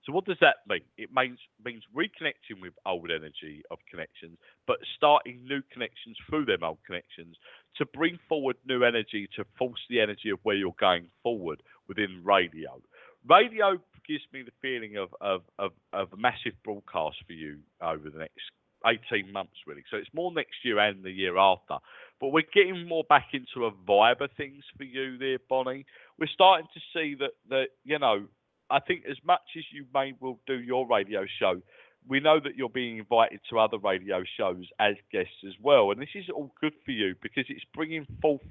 So 0.06 0.12
what 0.12 0.24
does 0.24 0.38
that 0.40 0.58
mean? 0.68 0.82
It 0.96 1.10
means 1.12 1.38
means 1.64 1.82
reconnecting 1.94 2.62
with 2.62 2.72
old 2.86 3.10
energy 3.10 3.62
of 3.72 3.78
connections, 3.90 4.38
but 4.66 4.78
starting 4.96 5.44
new 5.44 5.62
connections 5.72 6.16
through 6.28 6.44
them 6.44 6.62
old 6.62 6.78
connections 6.86 7.36
to 7.76 7.86
bring 7.86 8.18
forward 8.28 8.56
new 8.64 8.84
energy 8.84 9.28
to 9.34 9.44
force 9.58 9.80
the 9.90 10.00
energy 10.00 10.30
of 10.30 10.38
where 10.44 10.54
you're 10.54 10.76
going 10.78 11.08
forward 11.24 11.60
within 11.88 12.22
radio. 12.24 12.80
Radio 13.28 13.78
gives 14.06 14.22
me 14.32 14.42
the 14.42 14.52
feeling 14.62 14.96
of 14.96 15.08
of, 15.20 15.42
of, 15.58 15.72
of 15.92 16.12
a 16.12 16.16
massive 16.16 16.54
broadcast 16.62 17.16
for 17.26 17.32
you 17.32 17.58
over 17.82 18.08
the 18.08 18.20
next 18.20 18.42
18 18.86 19.32
months 19.32 19.56
really. 19.66 19.82
So 19.90 19.96
it's 19.96 20.12
more 20.14 20.32
next 20.32 20.64
year 20.64 20.78
and 20.78 21.02
the 21.02 21.10
year 21.10 21.36
after. 21.36 21.78
But 22.20 22.28
we're 22.28 22.44
getting 22.54 22.86
more 22.86 23.04
back 23.08 23.28
into 23.32 23.66
a 23.66 23.72
vibe 23.72 24.20
of 24.20 24.30
things 24.36 24.64
for 24.76 24.84
you 24.84 25.18
there, 25.18 25.38
Bonnie. 25.48 25.84
We're 26.18 26.28
starting 26.32 26.68
to 26.72 26.80
see 26.94 27.16
that 27.16 27.32
that, 27.50 27.68
you 27.84 27.98
know, 27.98 28.26
I 28.70 28.80
think 28.80 29.04
as 29.08 29.16
much 29.24 29.42
as 29.56 29.64
you 29.72 29.86
may 29.94 30.12
will 30.20 30.40
do 30.46 30.58
your 30.58 30.86
radio 30.86 31.24
show, 31.38 31.62
we 32.08 32.20
know 32.20 32.38
that 32.40 32.56
you're 32.56 32.68
being 32.68 32.98
invited 32.98 33.40
to 33.50 33.58
other 33.58 33.78
radio 33.78 34.22
shows 34.36 34.64
as 34.78 34.94
guests 35.12 35.42
as 35.46 35.54
well. 35.60 35.90
And 35.90 36.00
this 36.00 36.14
is 36.14 36.26
all 36.32 36.52
good 36.60 36.74
for 36.84 36.92
you 36.92 37.14
because 37.20 37.44
it's 37.48 37.64
bringing 37.74 38.06
forth 38.22 38.42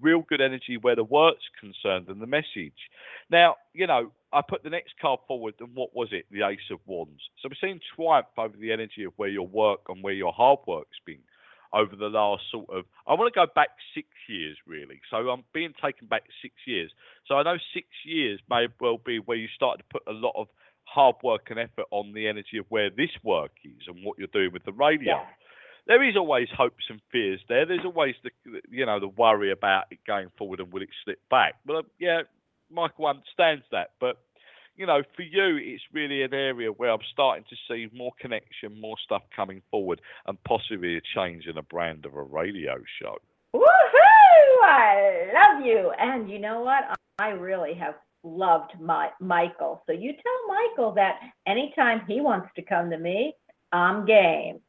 real 0.00 0.22
good 0.28 0.40
energy 0.40 0.76
where 0.80 0.96
the 0.96 1.04
work's 1.04 1.44
concerned 1.60 2.08
and 2.08 2.20
the 2.20 2.26
message. 2.26 2.74
Now, 3.30 3.56
you 3.72 3.86
know, 3.86 4.10
I 4.32 4.42
put 4.42 4.64
the 4.64 4.70
next 4.70 4.94
card 5.00 5.20
forward, 5.28 5.54
and 5.60 5.74
what 5.74 5.94
was 5.94 6.08
it? 6.10 6.26
The 6.30 6.46
Ace 6.46 6.58
of 6.72 6.80
Wands. 6.86 7.20
So 7.40 7.48
we're 7.48 7.68
seeing 7.68 7.80
triumph 7.94 8.26
over 8.36 8.56
the 8.56 8.72
energy 8.72 9.04
of 9.04 9.12
where 9.16 9.28
your 9.28 9.46
work 9.46 9.82
and 9.88 10.02
where 10.02 10.12
your 10.12 10.32
hard 10.32 10.58
work's 10.66 10.98
been 11.06 11.22
over 11.74 11.96
the 11.96 12.08
last 12.08 12.42
sort 12.50 12.66
of 12.70 12.84
I 13.06 13.14
want 13.14 13.32
to 13.32 13.38
go 13.38 13.46
back 13.52 13.70
six 13.94 14.08
years 14.28 14.56
really. 14.66 15.00
So 15.10 15.16
I'm 15.28 15.44
being 15.52 15.74
taken 15.82 16.06
back 16.06 16.24
six 16.40 16.54
years. 16.66 16.90
So 17.26 17.34
I 17.34 17.42
know 17.42 17.56
six 17.74 17.88
years 18.04 18.40
may 18.48 18.68
well 18.80 18.98
be 18.98 19.18
where 19.18 19.36
you 19.36 19.48
started 19.54 19.82
to 19.82 19.84
put 19.90 20.02
a 20.06 20.16
lot 20.16 20.32
of 20.36 20.48
hard 20.84 21.16
work 21.22 21.48
and 21.50 21.58
effort 21.58 21.86
on 21.90 22.12
the 22.12 22.28
energy 22.28 22.58
of 22.58 22.66
where 22.68 22.90
this 22.90 23.10
work 23.22 23.52
is 23.64 23.82
and 23.88 24.04
what 24.04 24.18
you're 24.18 24.28
doing 24.28 24.52
with 24.52 24.64
the 24.64 24.72
radio. 24.72 25.16
Yeah. 25.16 25.24
There 25.86 26.02
is 26.02 26.16
always 26.16 26.48
hopes 26.56 26.84
and 26.88 27.00
fears 27.12 27.40
there. 27.48 27.66
There's 27.66 27.84
always 27.84 28.14
the 28.22 28.30
you 28.70 28.86
know 28.86 29.00
the 29.00 29.08
worry 29.08 29.50
about 29.50 29.84
it 29.90 29.98
going 30.06 30.28
forward 30.38 30.60
and 30.60 30.72
will 30.72 30.82
it 30.82 30.88
slip 31.04 31.20
back. 31.30 31.56
Uh, 31.68 31.82
yeah, 31.98 32.22
Michael 32.70 33.06
understands 33.06 33.64
that. 33.70 33.90
But 34.00 34.16
you 34.76 34.86
know, 34.86 35.02
for 35.14 35.22
you, 35.22 35.56
it's 35.56 35.82
really 35.92 36.22
an 36.22 36.34
area 36.34 36.70
where 36.70 36.90
I'm 36.90 36.98
starting 37.12 37.44
to 37.48 37.56
see 37.68 37.88
more 37.96 38.12
connection, 38.20 38.80
more 38.80 38.96
stuff 39.04 39.22
coming 39.34 39.62
forward, 39.70 40.00
and 40.26 40.42
possibly 40.44 40.96
a 40.96 41.00
change 41.14 41.46
in 41.46 41.54
the 41.54 41.62
brand 41.62 42.04
of 42.06 42.14
a 42.14 42.22
radio 42.22 42.74
show. 43.00 43.16
Woohoo! 43.54 44.62
I 44.62 45.30
love 45.32 45.64
you. 45.64 45.92
And 45.98 46.28
you 46.28 46.38
know 46.38 46.60
what? 46.60 46.98
I 47.18 47.28
really 47.28 47.74
have 47.74 47.94
loved 48.24 48.72
my 48.80 49.10
Michael. 49.20 49.82
So 49.86 49.92
you 49.92 50.12
tell 50.12 50.56
Michael 50.56 50.92
that 50.94 51.20
anytime 51.46 52.02
he 52.08 52.20
wants 52.20 52.48
to 52.56 52.62
come 52.62 52.90
to 52.90 52.98
me, 52.98 53.34
I'm 53.72 54.06
game. 54.06 54.60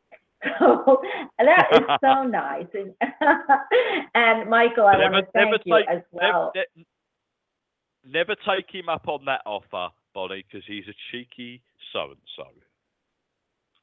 So 0.60 1.02
that 1.40 1.68
is 1.74 1.82
so 2.02 2.24
nice. 2.28 2.68
And, 2.76 2.94
and 4.14 4.48
Michael, 4.48 4.86
I 4.86 4.98
want 4.98 5.26
to 5.26 5.32
thank 5.32 5.66
you 5.66 5.76
take, 5.76 5.88
as 5.90 6.04
well. 6.12 6.52
Never, 6.54 6.68
ne- 6.76 6.86
never 8.06 8.36
take 8.48 8.70
him 8.72 8.90
up 8.90 9.08
on 9.08 9.26
that 9.26 9.42
offer, 9.46 9.90
Bonnie, 10.14 10.46
because 10.50 10.66
he's 10.68 10.86
a 10.88 10.96
cheeky 11.12 11.62
so 11.94 12.06
and 12.06 12.18
so. 12.36 12.46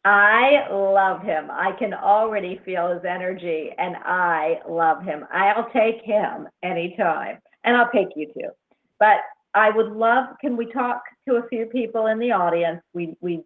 I 0.05 0.67
love 0.71 1.23
him. 1.23 1.49
I 1.51 1.73
can 1.79 1.95
already 1.95 2.61
feel 2.65 2.93
his 2.93 3.05
energy 3.09 3.71
and 3.79 3.95
I 4.05 4.59
love 4.69 5.05
him. 5.05 5.25
I'll 5.33 5.71
take 5.71 6.03
him 6.03 6.49
anytime 6.63 7.39
and 7.65 7.77
I'll 7.77 7.91
take 7.93 8.09
you 8.17 8.27
too. 8.27 8.51
But 8.99 9.19
I 9.55 9.71
would 9.71 9.93
love, 9.93 10.37
can 10.41 10.57
we 10.57 10.73
talk 10.73 11.03
to 11.29 11.37
a 11.37 11.49
few 11.49 11.67
people 11.67 12.07
in 12.07 12.19
the 12.19 12.33
audience? 12.33 12.81
We, 12.95 13.15
we 13.21 13.43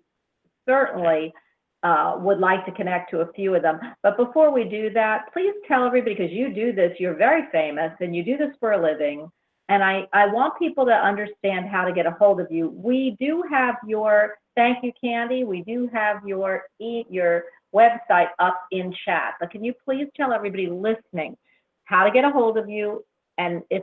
certainly 0.66 1.34
uh, 1.82 2.16
would 2.20 2.38
like 2.38 2.64
to 2.64 2.72
connect 2.72 3.10
to 3.10 3.20
a 3.20 3.32
few 3.34 3.54
of 3.54 3.62
them. 3.62 3.78
But 4.02 4.16
before 4.16 4.50
we 4.50 4.64
do 4.64 4.90
that, 4.94 5.26
please 5.32 5.52
tell 5.68 5.84
everybody, 5.84 6.14
because 6.14 6.32
you 6.32 6.54
do 6.54 6.72
this, 6.72 6.92
you're 6.98 7.16
very 7.16 7.42
famous 7.52 7.92
and 8.00 8.16
you 8.16 8.24
do 8.24 8.38
this 8.38 8.54
for 8.60 8.72
a 8.72 8.82
living. 8.82 9.30
And 9.68 9.82
I, 9.82 10.06
I 10.12 10.26
want 10.26 10.58
people 10.58 10.86
to 10.86 10.92
understand 10.92 11.68
how 11.68 11.84
to 11.84 11.92
get 11.92 12.06
a 12.06 12.12
hold 12.12 12.40
of 12.40 12.50
you. 12.50 12.68
We 12.68 13.16
do 13.18 13.42
have 13.50 13.76
your, 13.86 14.38
thank 14.54 14.84
you, 14.84 14.92
Candy. 15.02 15.44
We 15.44 15.62
do 15.62 15.90
have 15.92 16.26
your, 16.26 16.62
e- 16.80 17.04
your 17.10 17.44
website 17.74 18.28
up 18.38 18.60
in 18.70 18.94
chat. 19.04 19.34
But 19.40 19.50
can 19.50 19.64
you 19.64 19.74
please 19.84 20.06
tell 20.16 20.32
everybody 20.32 20.68
listening 20.68 21.36
how 21.84 22.04
to 22.04 22.10
get 22.12 22.24
a 22.24 22.30
hold 22.30 22.58
of 22.58 22.68
you 22.68 23.04
and 23.38 23.62
if 23.70 23.82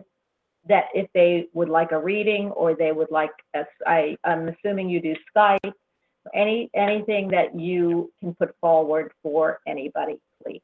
that 0.70 0.86
if 0.94 1.08
they 1.14 1.48
would 1.54 1.68
like 1.68 1.92
a 1.92 2.00
reading 2.00 2.50
or 2.52 2.74
they 2.74 2.94
would 2.94 3.12
like, 3.12 3.32
a, 3.54 3.66
I, 3.86 4.16
I'm 4.24 4.48
assuming 4.48 4.90
you 4.90 5.02
do 5.02 5.16
Skype, 5.36 5.74
any, 6.34 6.70
anything 6.74 7.28
that 7.32 7.60
you 7.60 8.10
can 8.22 8.34
put 8.36 8.56
forward 8.62 9.12
for 9.22 9.60
anybody, 9.68 10.20
please. 10.42 10.62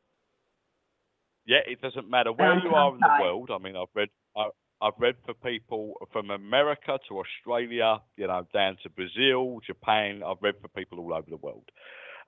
Yeah, 1.45 1.59
it 1.67 1.81
doesn't 1.81 2.09
matter 2.09 2.31
where 2.31 2.51
Um, 2.51 2.61
you 2.63 2.73
are 2.73 2.93
in 2.93 2.99
the 3.01 3.17
world. 3.19 3.49
I 3.51 3.57
mean, 3.57 3.75
I've 3.75 3.87
read, 3.93 4.07
I, 4.37 4.49
I've 4.81 4.93
read 4.97 5.15
for 5.25 5.33
people 5.33 5.95
from 6.11 6.29
America 6.29 6.97
to 7.09 7.19
Australia, 7.19 7.97
you 8.15 8.27
know, 8.27 8.47
down 8.53 8.77
to 8.83 8.89
Brazil, 8.89 9.59
Japan. 9.65 10.21
I've 10.25 10.41
read 10.41 10.55
for 10.61 10.69
people 10.69 10.99
all 10.99 11.13
over 11.13 11.29
the 11.29 11.37
world. 11.37 11.69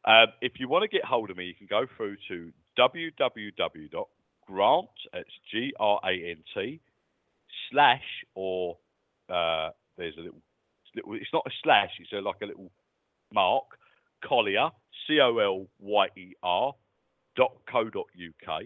Um, 0.03 0.27
if 0.41 0.53
you 0.59 0.67
want 0.67 0.83
to 0.83 0.89
get 0.89 1.05
hold 1.05 1.29
of 1.29 1.37
me, 1.37 1.45
you 1.45 1.55
can 1.55 1.67
go 1.67 1.85
through 1.95 2.17
to 2.27 2.51
www.grant. 2.77 4.89
It's 5.13 5.29
G 5.51 5.73
R 5.79 5.99
A 6.03 6.31
N 6.31 6.43
T 6.53 6.81
slash 7.71 8.03
or 8.35 8.77
uh, 9.29 9.69
there's 9.97 10.17
a 10.17 10.21
little, 10.21 10.41
little. 10.95 11.13
It's 11.13 11.31
not 11.31 11.43
a 11.45 11.51
slash. 11.63 11.91
It's 11.99 12.11
a, 12.11 12.17
like 12.17 12.41
a 12.41 12.47
little 12.47 12.71
mark. 13.33 13.65
Colyer, 14.27 14.71
C 15.07 15.19
O 15.21 15.37
L 15.37 15.67
Y 15.79 16.07
E 16.17 16.33
R 16.43 16.73
dot 17.35 17.53
co 17.71 17.89
dot 17.89 18.07
uk. 18.15 18.63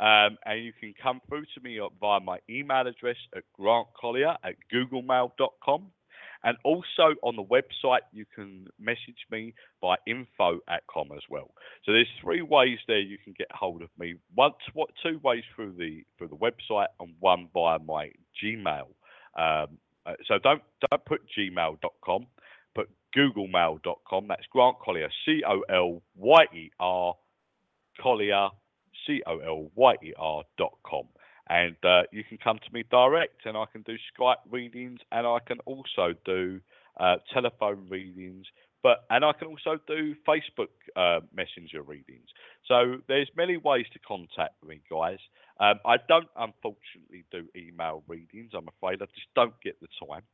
Um, 0.00 0.38
and 0.46 0.64
you 0.64 0.72
can 0.78 0.94
come 1.02 1.20
through 1.28 1.44
to 1.54 1.60
me 1.62 1.80
via 2.00 2.20
my 2.20 2.38
email 2.48 2.86
address 2.86 3.16
at 3.36 3.42
grantcolyer 3.58 4.36
at 4.44 4.54
googlemail.com. 4.72 5.90
And 6.44 6.56
also 6.64 7.16
on 7.22 7.34
the 7.34 7.42
website, 7.42 8.00
you 8.12 8.24
can 8.32 8.68
message 8.78 9.26
me 9.30 9.54
by 9.82 9.96
info 10.06 10.60
at 10.68 10.84
com 10.86 11.08
as 11.12 11.22
well. 11.28 11.50
So 11.84 11.92
there's 11.92 12.08
three 12.22 12.42
ways 12.42 12.78
there 12.86 13.00
you 13.00 13.18
can 13.22 13.34
get 13.36 13.48
hold 13.50 13.82
of 13.82 13.88
me. 13.98 14.14
One, 14.34 14.52
what, 14.72 14.90
two 15.02 15.20
ways 15.24 15.42
through 15.56 15.74
the 15.76 16.04
through 16.16 16.28
the 16.28 16.36
website, 16.36 16.86
and 17.00 17.14
one 17.18 17.48
via 17.52 17.80
my 17.80 18.12
Gmail. 18.42 18.86
Um, 19.36 19.78
uh, 20.06 20.14
so 20.26 20.38
don't 20.38 20.62
don't 20.88 21.04
put 21.04 21.22
gmail.com, 21.36 22.26
put 22.74 22.88
googlemail.com. 23.16 24.28
That's 24.28 24.46
Grant 24.52 24.78
Colyer, 24.78 25.10
C 25.24 25.42
O 25.46 25.62
L 25.68 26.02
Y 26.16 26.44
E 26.54 26.70
R 26.78 27.14
Colyer, 28.00 28.48
C 29.08 29.22
O 29.26 29.38
L 29.38 29.70
Y 29.74 29.94
E 30.04 30.12
R 30.16 30.44
dot 30.58 30.74
com. 30.86 31.08
And 31.50 31.76
uh, 31.82 32.02
you 32.12 32.22
can 32.28 32.36
come 32.36 32.58
to 32.58 32.72
me 32.74 32.84
direct, 32.90 33.46
and 33.46 33.56
I 33.56 33.64
can 33.72 33.82
do 33.82 33.96
Skype 34.12 34.44
readings, 34.50 35.00
and 35.10 35.26
I 35.26 35.38
can 35.46 35.60
also 35.60 36.12
do 36.26 36.60
uh, 37.00 37.16
telephone 37.32 37.86
readings, 37.88 38.46
but 38.82 39.04
and 39.08 39.24
I 39.24 39.32
can 39.32 39.48
also 39.48 39.78
do 39.86 40.14
Facebook 40.28 40.68
uh, 40.94 41.20
Messenger 41.34 41.82
readings. 41.82 42.28
So 42.66 42.98
there's 43.08 43.30
many 43.34 43.56
ways 43.56 43.86
to 43.94 43.98
contact 44.00 44.62
me, 44.62 44.82
guys. 44.90 45.20
Um, 45.58 45.80
I 45.86 45.96
don't 46.06 46.28
unfortunately 46.36 47.24
do 47.32 47.46
email 47.56 48.02
readings. 48.06 48.52
I'm 48.54 48.68
afraid 48.68 49.00
I 49.00 49.06
just 49.06 49.32
don't 49.34 49.54
get 49.62 49.76
the 49.80 49.88
time. 50.06 50.24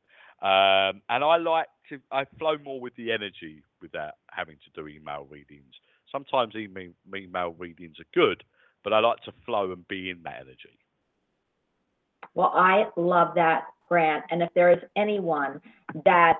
Um, 0.42 1.00
and 1.08 1.22
I 1.22 1.36
like 1.36 1.68
to 1.90 2.00
I 2.10 2.24
flow 2.38 2.56
more 2.62 2.80
with 2.80 2.96
the 2.96 3.12
energy 3.12 3.62
without 3.80 4.14
having 4.30 4.56
to 4.56 4.82
do 4.82 4.88
email 4.88 5.28
readings. 5.30 5.74
Sometimes 6.10 6.54
email, 6.56 6.90
email 7.14 7.54
readings 7.58 7.96
are 8.00 8.10
good, 8.14 8.44
but 8.84 8.92
I 8.92 9.00
like 9.00 9.20
to 9.22 9.32
flow 9.44 9.72
and 9.72 9.86
be 9.88 10.10
in 10.10 10.22
that 10.22 10.42
energy. 10.42 10.78
Well, 12.34 12.52
I 12.54 12.86
love 12.96 13.34
that, 13.34 13.64
Grant. 13.88 14.24
And 14.30 14.42
if 14.42 14.50
there 14.54 14.70
is 14.70 14.78
anyone 14.94 15.60
that 16.04 16.36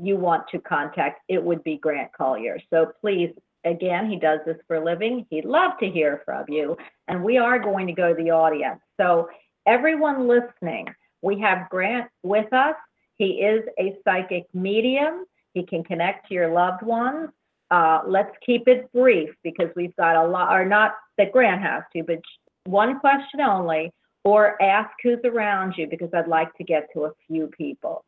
you 0.00 0.16
want 0.16 0.46
to 0.48 0.60
contact, 0.60 1.20
it 1.28 1.42
would 1.42 1.62
be 1.64 1.76
Grant 1.76 2.10
Colyer. 2.16 2.58
So 2.70 2.92
please, 3.00 3.30
again, 3.64 4.08
he 4.08 4.16
does 4.18 4.40
this 4.46 4.56
for 4.66 4.76
a 4.76 4.84
living. 4.84 5.26
He'd 5.30 5.44
love 5.44 5.72
to 5.80 5.90
hear 5.90 6.22
from 6.24 6.44
you. 6.48 6.76
And 7.08 7.22
we 7.22 7.38
are 7.38 7.58
going 7.58 7.86
to 7.88 7.92
go 7.92 8.14
to 8.14 8.22
the 8.22 8.30
audience. 8.30 8.80
So, 8.98 9.28
everyone 9.66 10.28
listening, 10.28 10.86
we 11.22 11.38
have 11.40 11.68
Grant 11.68 12.08
with 12.22 12.52
us. 12.52 12.74
He 13.16 13.42
is 13.42 13.64
a 13.78 13.96
psychic 14.04 14.46
medium. 14.54 15.24
He 15.52 15.64
can 15.64 15.82
connect 15.82 16.28
to 16.28 16.34
your 16.34 16.52
loved 16.52 16.82
ones. 16.82 17.30
Uh, 17.70 18.00
let's 18.06 18.30
keep 18.44 18.68
it 18.68 18.90
brief 18.92 19.30
because 19.42 19.68
we've 19.76 19.94
got 19.96 20.16
a 20.16 20.26
lot, 20.26 20.54
or 20.54 20.64
not 20.64 20.92
that 21.18 21.32
Grant 21.32 21.60
has 21.60 21.82
to, 21.94 22.02
but 22.02 22.20
one 22.64 22.98
question 23.00 23.40
only 23.40 23.92
or 24.24 24.60
ask 24.62 24.90
who's 25.02 25.18
around 25.24 25.74
you 25.76 25.86
because 25.86 26.10
I'd 26.14 26.28
like 26.28 26.54
to 26.56 26.64
get 26.64 26.88
to 26.94 27.04
a 27.04 27.12
few 27.26 27.48
people. 27.48 28.04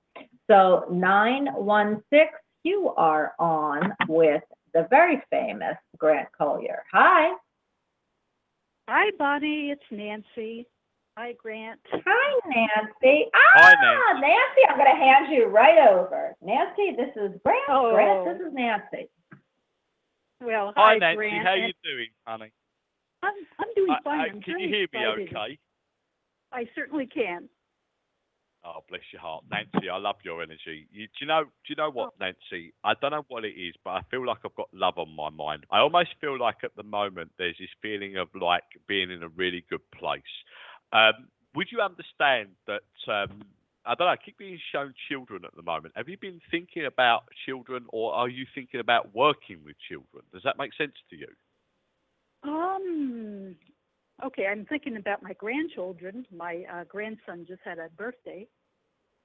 So 0.50 0.84
916, 0.90 2.28
you 2.64 2.92
are 2.96 3.32
on 3.38 3.92
with 4.08 4.42
the 4.74 4.86
very 4.90 5.22
famous 5.30 5.76
Grant 5.96 6.28
Colyer. 6.36 6.82
Hi. 6.92 7.32
Hi, 8.88 9.10
Bonnie. 9.18 9.70
It's 9.70 9.82
Nancy. 9.90 10.66
Hi, 11.16 11.32
Grant. 11.34 11.80
Hi, 11.92 12.40
Nancy. 12.46 13.26
Ah, 13.34 13.38
Hi, 13.54 13.72
Nancy. 13.80 14.20
Nancy, 14.20 14.62
I'm 14.68 14.76
going 14.76 14.90
to 14.90 15.00
hand 15.00 15.26
you 15.30 15.46
right 15.46 15.88
over. 15.88 16.34
Nancy, 16.42 16.96
this 16.96 17.10
is 17.16 17.38
Grant. 17.44 17.62
Oh. 17.68 17.92
Grant, 17.92 18.38
this 18.38 18.46
is 18.46 18.52
Nancy. 18.52 19.08
Well, 20.40 20.72
Hi, 20.76 20.94
hi, 20.94 20.98
Nancy. 20.98 21.16
Grant. 21.16 21.46
How 21.46 21.54
and 21.54 21.62
you 21.62 21.72
doing, 21.84 22.08
honey? 22.26 22.52
I'm, 23.22 23.34
I'm 23.58 23.68
doing 23.74 23.90
I- 23.90 24.02
fine. 24.02 24.20
I- 24.20 24.24
I'm 24.24 24.40
can 24.42 24.54
very 24.54 24.62
you 24.64 24.68
hear 24.68 24.86
me 24.92 25.24
excited. 25.24 25.28
okay? 25.36 25.58
I 26.52 26.64
certainly 26.74 27.06
can. 27.06 27.48
Oh, 28.62 28.80
bless 28.90 29.00
your 29.10 29.22
heart, 29.22 29.44
Nancy. 29.50 29.88
I 29.88 29.96
love 29.96 30.16
your 30.22 30.42
energy. 30.42 30.86
You, 30.92 31.06
do 31.06 31.12
you 31.22 31.26
know? 31.26 31.44
Do 31.44 31.50
you 31.68 31.76
know 31.76 31.90
what, 31.90 32.12
Nancy? 32.20 32.74
I 32.84 32.92
don't 33.00 33.12
know 33.12 33.24
what 33.28 33.46
it 33.46 33.54
is, 33.56 33.74
but 33.84 33.90
I 33.92 34.00
feel 34.10 34.26
like 34.26 34.38
I've 34.44 34.54
got 34.54 34.68
love 34.74 34.98
on 34.98 35.16
my 35.16 35.30
mind. 35.30 35.64
I 35.70 35.78
almost 35.78 36.10
feel 36.20 36.38
like 36.38 36.56
at 36.62 36.76
the 36.76 36.82
moment 36.82 37.30
there's 37.38 37.56
this 37.58 37.70
feeling 37.80 38.18
of 38.18 38.28
like 38.38 38.64
being 38.86 39.10
in 39.10 39.22
a 39.22 39.28
really 39.28 39.64
good 39.70 39.80
place. 39.92 40.20
Um, 40.92 41.28
would 41.54 41.68
you 41.72 41.80
understand 41.80 42.50
that? 42.66 42.82
Um, 43.10 43.40
I 43.86 43.94
don't 43.94 44.06
know. 44.08 44.12
I 44.12 44.16
keep 44.22 44.36
being 44.36 44.58
shown 44.72 44.92
children 45.08 45.46
at 45.46 45.56
the 45.56 45.62
moment. 45.62 45.94
Have 45.96 46.10
you 46.10 46.18
been 46.20 46.38
thinking 46.50 46.84
about 46.84 47.22
children, 47.46 47.86
or 47.88 48.12
are 48.12 48.28
you 48.28 48.44
thinking 48.54 48.80
about 48.80 49.14
working 49.14 49.60
with 49.64 49.76
children? 49.88 50.22
Does 50.34 50.42
that 50.44 50.58
make 50.58 50.74
sense 50.76 50.92
to 51.08 51.16
you? 51.16 51.28
Um. 52.42 53.56
Okay, 54.24 54.46
I'm 54.46 54.66
thinking 54.66 54.96
about 54.96 55.22
my 55.22 55.32
grandchildren. 55.32 56.26
My 56.34 56.64
uh, 56.72 56.84
grandson 56.84 57.46
just 57.48 57.62
had 57.64 57.78
a 57.78 57.88
birthday. 57.96 58.46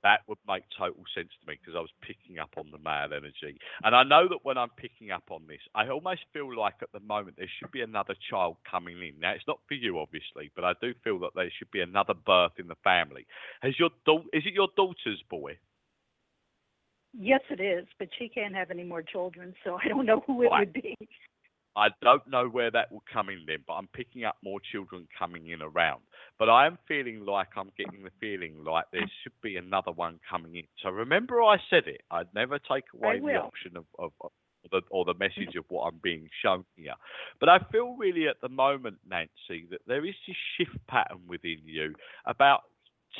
that 0.04 0.22
would 0.28 0.38
make 0.48 0.64
total 0.78 1.04
sense 1.16 1.30
to 1.42 1.48
me 1.50 1.58
because 1.60 1.76
I 1.76 1.80
was 1.82 1.90
picking 2.02 2.38
up 2.38 2.52
on 2.58 2.70
the 2.72 2.78
male 2.78 3.10
energy. 3.12 3.58
And 3.84 3.96
I 3.96 4.04
know 4.04 4.28
that 4.30 4.40
when 4.44 4.58
I'm 4.58 4.70
picking 4.78 5.10
up 5.12 5.24
on 5.32 5.48
this, 5.48 5.62
I 5.74 5.90
almost 5.90 6.22
feel 6.32 6.56
like 6.56 6.76
at 6.84 6.92
the 6.94 7.00
moment 7.00 7.38
there 7.38 7.50
should 7.60 7.72
be 7.72 7.82
another 7.82 8.14
child 8.30 8.58
coming 8.70 9.00
in. 9.02 9.20
Now, 9.20 9.32
it's 9.32 9.48
not 9.48 9.60
for 9.68 9.74
you, 9.74 9.98
obviously, 10.00 10.52
but 10.56 10.64
I 10.64 10.74
do 10.80 10.94
feel 11.04 11.18
that 11.20 11.32
there 11.36 11.50
should 11.58 11.72
be 11.72 11.82
another 11.82 12.14
birth 12.14 12.52
in 12.60 12.68
the 12.68 12.76
family. 12.84 13.26
Has 13.62 13.80
your 13.80 13.90
da- 14.06 14.20
is 14.32 14.44
it 14.46 14.54
your 14.54 14.70
daughter's 14.78 15.24
boy? 15.30 15.58
Yes, 17.18 17.42
it 17.50 17.62
is, 17.62 17.88
but 17.98 18.10
she 18.20 18.28
can't 18.30 18.54
have 18.56 18.72
any 18.72 18.84
more 18.84 19.02
children, 19.02 19.56
so 19.64 19.78
I 19.84 19.88
don't 19.88 20.06
know 20.06 20.22
who 20.28 20.44
it 20.44 20.52
Right. 20.52 20.60
would 20.60 20.74
be. 20.74 20.96
I 21.76 21.88
don't 22.02 22.26
know 22.28 22.48
where 22.48 22.72
that 22.72 22.92
will 22.92 23.04
come 23.12 23.30
in 23.30 23.44
then, 23.46 23.60
but 23.68 23.74
I'm 23.74 23.88
picking 23.88 24.24
up 24.24 24.38
more 24.44 24.60
children 24.72 25.08
coming 25.18 25.50
in 25.50 25.62
around. 25.62 26.02
But 26.40 26.50
I 26.50 26.68
am 26.68 26.78
feeling 26.88 27.26
like 27.26 27.50
I'm 27.58 27.72
getting 27.78 28.04
the 28.04 28.12
feeling 28.20 28.64
like 28.64 28.86
there 28.92 29.10
should 29.24 29.34
be 29.42 29.58
another 29.58 29.92
one 29.92 30.20
coming 30.30 30.56
in. 30.56 30.64
So 30.82 30.90
remember, 30.90 31.42
I 31.44 31.58
said 31.70 31.88
it. 31.88 32.02
I'd 32.12 32.34
never 32.34 32.60
take 32.60 32.86
away 32.94 33.20
the 33.20 33.36
option 33.36 33.76
of, 33.76 33.86
of, 34.00 34.12
of 34.22 34.32
the, 34.72 34.82
or 34.90 35.06
the 35.06 35.14
message 35.16 35.56
of 35.58 35.66
what 35.70 35.84
I'm 35.84 36.00
being 36.02 36.30
shown 36.42 36.66
here. 36.76 36.94
But 37.40 37.50
I 37.50 37.60
feel 37.72 37.96
really 37.96 38.28
at 38.28 38.42
the 38.42 38.50
moment, 38.50 38.98
Nancy, 39.08 39.68
that 39.70 39.82
there 39.88 40.06
is 40.06 40.16
this 40.28 40.36
shift 40.58 40.78
pattern 40.88 41.20
within 41.28 41.60
you 41.66 41.94
about 42.26 42.64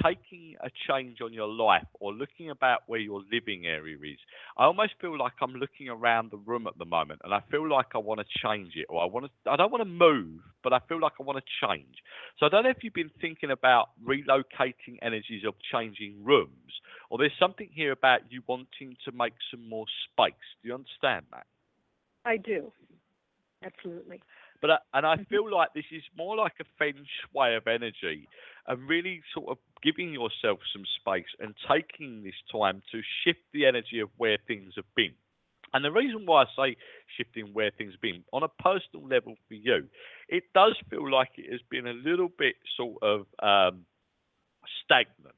taking 0.04 0.56
a 0.62 0.70
change 0.88 1.22
on 1.22 1.34
your 1.34 1.48
life 1.48 1.88
or 2.00 2.14
looking 2.14 2.50
about 2.50 2.84
where 2.88 3.00
your 3.00 3.22
living 3.32 3.66
area 3.66 3.98
is. 4.04 4.20
I 4.58 4.66
almost 4.66 4.94
feel 5.02 5.18
like 5.18 5.34
I'm 5.42 5.54
looking 5.54 5.90
around 5.90 6.32
the 6.32 6.38
room 6.38 6.68
at 6.68 6.78
the 6.78 6.86
moment 6.86 7.22
and 7.24 7.34
I 7.34 7.42
feel 7.52 7.68
like 7.70 7.88
I 7.96 8.00
want 8.00 8.20
to 8.20 8.26
change 8.44 8.74
it 8.76 8.86
or 8.90 9.02
I 9.02 9.06
want 9.06 9.26
to 9.26 9.52
I 9.52 9.56
don't 9.56 9.72
want 9.72 9.82
to 9.82 9.90
move, 9.90 10.42
but 10.64 10.74
I 10.74 10.80
feel 10.88 11.00
like 11.00 11.14
I 11.20 11.24
want 11.24 11.38
to 11.38 11.68
change. 11.68 11.96
So 12.40 12.46
I 12.46 12.50
don't 12.50 12.64
know 12.64 12.70
if 12.70 12.84
you've 12.84 12.94
been 12.94 13.12
thinking 13.22 13.52
about 13.52 13.90
relocating 14.06 14.98
energies 15.02 15.44
of 15.48 15.54
changing 15.72 16.24
rooms 16.24 16.74
or 17.10 17.18
there's 17.18 17.38
something 17.40 17.70
here 17.72 17.92
about 17.92 18.22
you 18.30 18.42
wanting 18.48 18.98
to 19.06 19.12
make 19.12 19.34
some 19.52 19.68
more 19.68 19.86
space. 20.12 20.34
Do 20.62 20.70
you 20.70 20.76
understand 20.76 21.26
that? 21.32 21.46
I 22.26 22.38
do. 22.38 22.72
Absolutely. 23.64 24.22
But 24.62 24.72
I, 24.72 24.78
and 24.94 25.06
Mm-hmm. 25.06 25.22
I 25.22 25.26
feel 25.30 25.50
like 25.52 25.74
this 25.74 25.86
is 25.92 26.04
more 26.18 26.36
like 26.36 26.54
a 26.60 26.66
feng 26.78 26.94
shui 26.96 27.56
of 27.56 27.68
energy, 27.68 28.28
and 28.68 28.88
really 28.88 29.22
sort 29.34 29.50
of 29.50 29.58
giving 29.84 30.12
yourself 30.14 30.60
some 30.74 30.84
space 31.00 31.30
and 31.40 31.54
taking 31.70 32.24
this 32.24 32.36
time 32.52 32.82
to 32.92 33.02
shift 33.24 33.40
the 33.54 33.66
energy 33.66 34.00
of 34.00 34.10
where 34.18 34.38
things 34.48 34.74
have 34.76 34.86
been. 34.96 35.14
And 35.74 35.84
the 35.84 35.92
reason 35.92 36.26
why 36.26 36.44
I 36.44 36.46
say 36.56 36.78
shifting 37.18 37.54
where 37.54 37.72
things 37.72 37.94
have 37.94 38.02
been, 38.02 38.24
on 38.32 38.44
a 38.44 38.48
personal 38.48 39.08
level 39.08 39.36
for 39.48 39.54
you, 39.56 39.88
it 40.30 40.44
does 40.54 40.76
feel 40.90 41.10
like 41.12 41.32
it 41.38 41.52
has 41.52 41.62
been 41.70 41.88
a 41.88 41.94
little 41.94 42.30
bit 42.38 42.56
sort 42.78 43.02
of 43.04 43.26
um, 43.44 43.86
stagnant. 44.84 45.36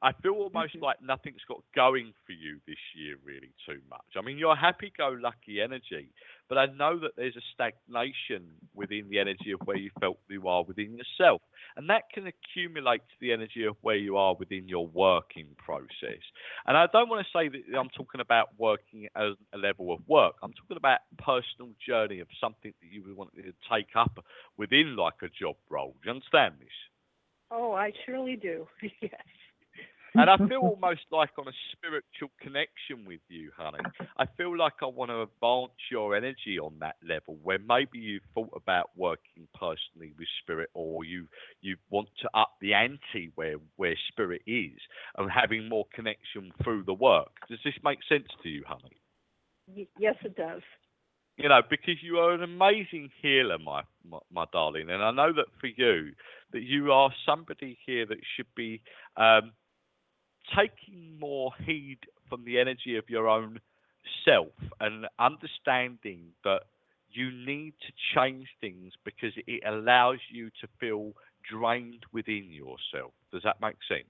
I 0.00 0.12
feel 0.12 0.34
almost 0.34 0.74
Mhm. 0.74 0.82
like 0.82 1.00
nothing's 1.02 1.42
got 1.44 1.62
going 1.74 2.14
for 2.24 2.32
you 2.32 2.60
this 2.66 2.78
year 2.94 3.16
really 3.24 3.52
too 3.66 3.80
much. 3.90 4.16
I 4.16 4.20
mean, 4.20 4.38
you're 4.38 4.54
happy-go-lucky 4.54 5.60
energy, 5.60 6.12
but 6.48 6.56
I 6.56 6.66
know 6.66 6.98
that 7.00 7.16
there's 7.16 7.36
a 7.36 7.40
stagnation 7.52 8.54
within 8.74 9.08
the 9.08 9.18
energy 9.18 9.50
of 9.50 9.60
where 9.66 9.76
you 9.76 9.90
felt 9.98 10.18
you 10.28 10.46
are 10.46 10.62
within 10.62 10.96
yourself, 10.96 11.42
and 11.76 11.90
that 11.90 12.10
can 12.10 12.26
accumulate 12.28 13.00
to 13.08 13.14
the 13.20 13.32
energy 13.32 13.64
of 13.64 13.76
where 13.82 13.96
you 13.96 14.16
are 14.16 14.34
within 14.34 14.68
your 14.68 14.86
working 14.86 15.48
process. 15.56 16.22
And 16.66 16.76
I 16.76 16.86
don't 16.86 17.08
want 17.08 17.26
to 17.26 17.32
say 17.36 17.48
that 17.48 17.76
I'm 17.76 17.90
talking 17.90 18.20
about 18.20 18.56
working 18.56 19.08
as 19.16 19.34
a 19.52 19.58
level 19.58 19.92
of 19.92 20.06
work. 20.08 20.36
I'm 20.42 20.52
talking 20.52 20.76
about 20.76 21.00
personal 21.18 21.72
journey 21.84 22.20
of 22.20 22.28
something 22.40 22.72
that 22.80 22.86
you 22.88 23.02
would 23.02 23.16
want 23.16 23.34
to 23.34 23.52
take 23.68 23.96
up 23.96 24.24
within 24.56 24.94
like 24.96 25.22
a 25.22 25.28
job 25.28 25.56
role. 25.68 25.96
Do 26.02 26.06
you 26.08 26.12
understand 26.12 26.54
this? 26.60 26.68
Oh, 27.50 27.72
I 27.72 27.92
surely 28.04 28.36
do. 28.36 28.68
yes. 29.00 29.12
And 30.16 30.28
I 30.30 30.36
feel 30.48 30.58
almost 30.60 31.02
like 31.10 31.30
on 31.38 31.48
a 31.48 31.52
spiritual 31.72 32.30
connection 32.40 33.04
with 33.06 33.20
you, 33.28 33.50
honey. 33.56 33.90
I 34.16 34.26
feel 34.36 34.56
like 34.56 34.74
I 34.82 34.86
want 34.86 35.10
to 35.10 35.22
advance 35.22 35.78
your 35.90 36.16
energy 36.16 36.58
on 36.58 36.78
that 36.80 36.96
level 37.06 37.38
where 37.42 37.58
maybe 37.58 37.98
you've 37.98 38.22
thought 38.34 38.50
about 38.56 38.90
working 38.96 39.48
personally 39.54 40.12
with 40.18 40.28
spirit 40.42 40.70
or 40.74 41.04
you 41.04 41.26
you 41.60 41.76
want 41.90 42.08
to 42.22 42.28
up 42.34 42.52
the 42.60 42.74
ante 42.74 43.30
where 43.34 43.56
where 43.76 43.96
spirit 44.08 44.42
is 44.46 44.78
and 45.16 45.30
having 45.30 45.68
more 45.68 45.86
connection 45.94 46.52
through 46.62 46.84
the 46.84 46.94
work. 46.94 47.32
Does 47.48 47.60
this 47.64 47.74
make 47.84 47.98
sense 48.08 48.28
to 48.42 48.48
you, 48.48 48.64
honey? 48.66 49.00
Y- 49.66 49.88
yes, 49.98 50.16
it 50.24 50.34
does. 50.36 50.62
you 51.36 51.48
know, 51.48 51.62
because 51.68 52.02
you 52.02 52.18
are 52.18 52.32
an 52.32 52.42
amazing 52.42 53.10
healer, 53.22 53.58
my, 53.58 53.82
my, 54.08 54.18
my 54.30 54.44
darling, 54.52 54.90
and 54.90 55.02
I 55.02 55.10
know 55.12 55.32
that 55.32 55.46
for 55.60 55.68
you, 55.68 56.12
that 56.52 56.62
you 56.62 56.92
are 56.92 57.12
somebody 57.24 57.78
here 57.86 58.06
that 58.06 58.18
should 58.36 58.52
be 58.56 58.82
um, 59.16 59.52
taking 60.56 61.18
more 61.18 61.52
heed 61.64 61.98
from 62.28 62.44
the 62.44 62.58
energy 62.58 62.96
of 62.96 63.08
your 63.08 63.28
own 63.28 63.60
self 64.24 64.52
and 64.80 65.06
understanding 65.18 66.32
that 66.44 66.62
you 67.10 67.30
need 67.30 67.74
to 67.86 67.92
change 68.14 68.48
things 68.60 68.92
because 69.04 69.32
it 69.46 69.62
allows 69.66 70.18
you 70.30 70.50
to 70.60 70.68
feel 70.78 71.12
drained 71.50 72.04
within 72.12 72.48
yourself. 72.50 73.12
Does 73.32 73.42
that 73.44 73.60
make 73.60 73.76
sense? 73.88 74.04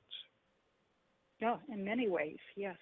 Yeah, 1.40 1.56
in 1.72 1.84
many 1.84 2.08
ways, 2.08 2.38
yes. 2.56 2.76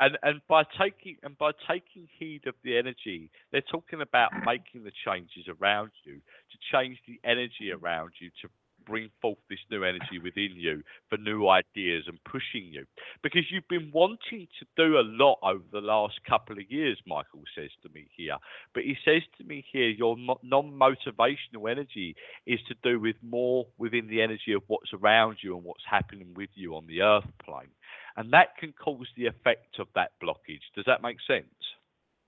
And 0.00 0.16
and 0.22 0.40
by 0.48 0.62
taking 0.80 1.16
and 1.24 1.36
by 1.36 1.50
taking 1.68 2.08
heed 2.18 2.46
of 2.46 2.54
the 2.62 2.78
energy, 2.78 3.30
they're 3.50 3.60
talking 3.62 4.00
about 4.00 4.30
making 4.46 4.84
the 4.84 4.92
changes 5.04 5.46
around 5.48 5.90
you 6.04 6.14
to 6.14 6.58
change 6.72 6.98
the 7.08 7.18
energy 7.28 7.72
around 7.72 8.12
you 8.20 8.30
to 8.42 8.48
bring 8.88 9.10
forth 9.20 9.38
this 9.48 9.58
new 9.70 9.84
energy 9.84 10.18
within 10.22 10.52
you 10.54 10.82
for 11.08 11.18
new 11.18 11.48
ideas 11.48 12.04
and 12.06 12.18
pushing 12.24 12.72
you. 12.72 12.84
Because 13.22 13.42
you've 13.50 13.68
been 13.68 13.90
wanting 13.92 14.48
to 14.58 14.66
do 14.76 14.98
a 14.98 15.04
lot 15.04 15.38
over 15.42 15.62
the 15.70 15.80
last 15.80 16.14
couple 16.28 16.56
of 16.56 16.70
years, 16.70 16.98
Michael 17.06 17.42
says 17.54 17.70
to 17.82 17.88
me 17.90 18.08
here. 18.16 18.36
But 18.74 18.84
he 18.84 18.96
says 19.04 19.22
to 19.38 19.44
me 19.44 19.64
here, 19.70 19.88
your 19.88 20.16
non 20.16 20.72
motivational 20.72 21.70
energy 21.70 22.16
is 22.46 22.60
to 22.68 22.74
do 22.82 22.98
with 22.98 23.16
more 23.22 23.66
within 23.76 24.08
the 24.08 24.22
energy 24.22 24.52
of 24.52 24.62
what's 24.66 24.92
around 24.94 25.38
you 25.42 25.56
and 25.56 25.64
what's 25.64 25.84
happening 25.88 26.32
with 26.34 26.50
you 26.54 26.74
on 26.74 26.86
the 26.86 27.02
earth 27.02 27.28
plane. 27.44 27.70
And 28.16 28.32
that 28.32 28.56
can 28.58 28.72
cause 28.72 29.06
the 29.16 29.26
effect 29.26 29.78
of 29.78 29.86
that 29.94 30.12
blockage. 30.22 30.64
Does 30.74 30.86
that 30.86 31.02
make 31.02 31.18
sense? 31.26 31.46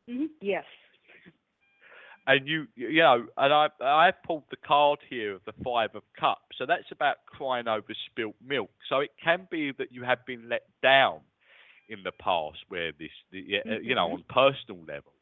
Mm-hmm. 0.08 0.26
Yes 0.40 0.64
and 2.30 2.46
you 2.46 2.66
you 2.76 3.02
know 3.02 3.26
and 3.36 3.52
i 3.52 3.68
i 3.80 4.12
pulled 4.24 4.44
the 4.50 4.56
card 4.56 5.00
here 5.08 5.34
of 5.34 5.40
the 5.46 5.52
five 5.64 5.90
of 5.94 6.02
cups. 6.18 6.56
So 6.56 6.66
that's 6.66 6.90
about 6.92 7.16
crying 7.26 7.66
over 7.66 7.92
spilt 8.06 8.36
milk. 8.46 8.70
So 8.88 9.00
it 9.00 9.10
can 9.22 9.48
be 9.50 9.72
that 9.78 9.92
you 9.92 10.04
have 10.04 10.24
been 10.26 10.48
let 10.48 10.62
down 10.82 11.20
in 11.88 12.04
the 12.04 12.12
past 12.12 12.58
where 12.68 12.92
this 12.98 13.10
the, 13.32 13.42
mm-hmm. 13.42 13.84
you 13.84 13.94
know 13.94 14.06
mm-hmm. 14.06 14.22
on 14.32 14.52
personal 14.54 14.80
levels. 14.86 15.14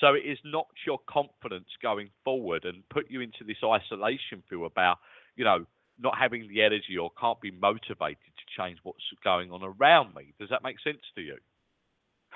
So 0.00 0.14
it 0.14 0.24
is 0.24 0.38
not 0.44 0.68
your 0.86 1.00
confidence 1.08 1.68
going 1.82 2.08
forward 2.24 2.64
and 2.64 2.88
put 2.88 3.10
you 3.10 3.20
into 3.20 3.44
this 3.46 3.58
isolation 3.62 4.42
feel 4.48 4.64
about 4.64 4.98
you 5.36 5.44
know 5.44 5.66
not 6.00 6.16
having 6.16 6.48
the 6.48 6.62
energy 6.62 6.96
or 6.98 7.10
can't 7.20 7.40
be 7.40 7.50
motivated 7.50 8.32
to 8.38 8.62
change 8.62 8.78
what's 8.84 9.04
going 9.22 9.50
on 9.52 9.62
around 9.62 10.14
me. 10.14 10.32
Does 10.40 10.48
that 10.48 10.62
make 10.62 10.76
sense 10.80 11.02
to 11.14 11.20
you? 11.20 11.36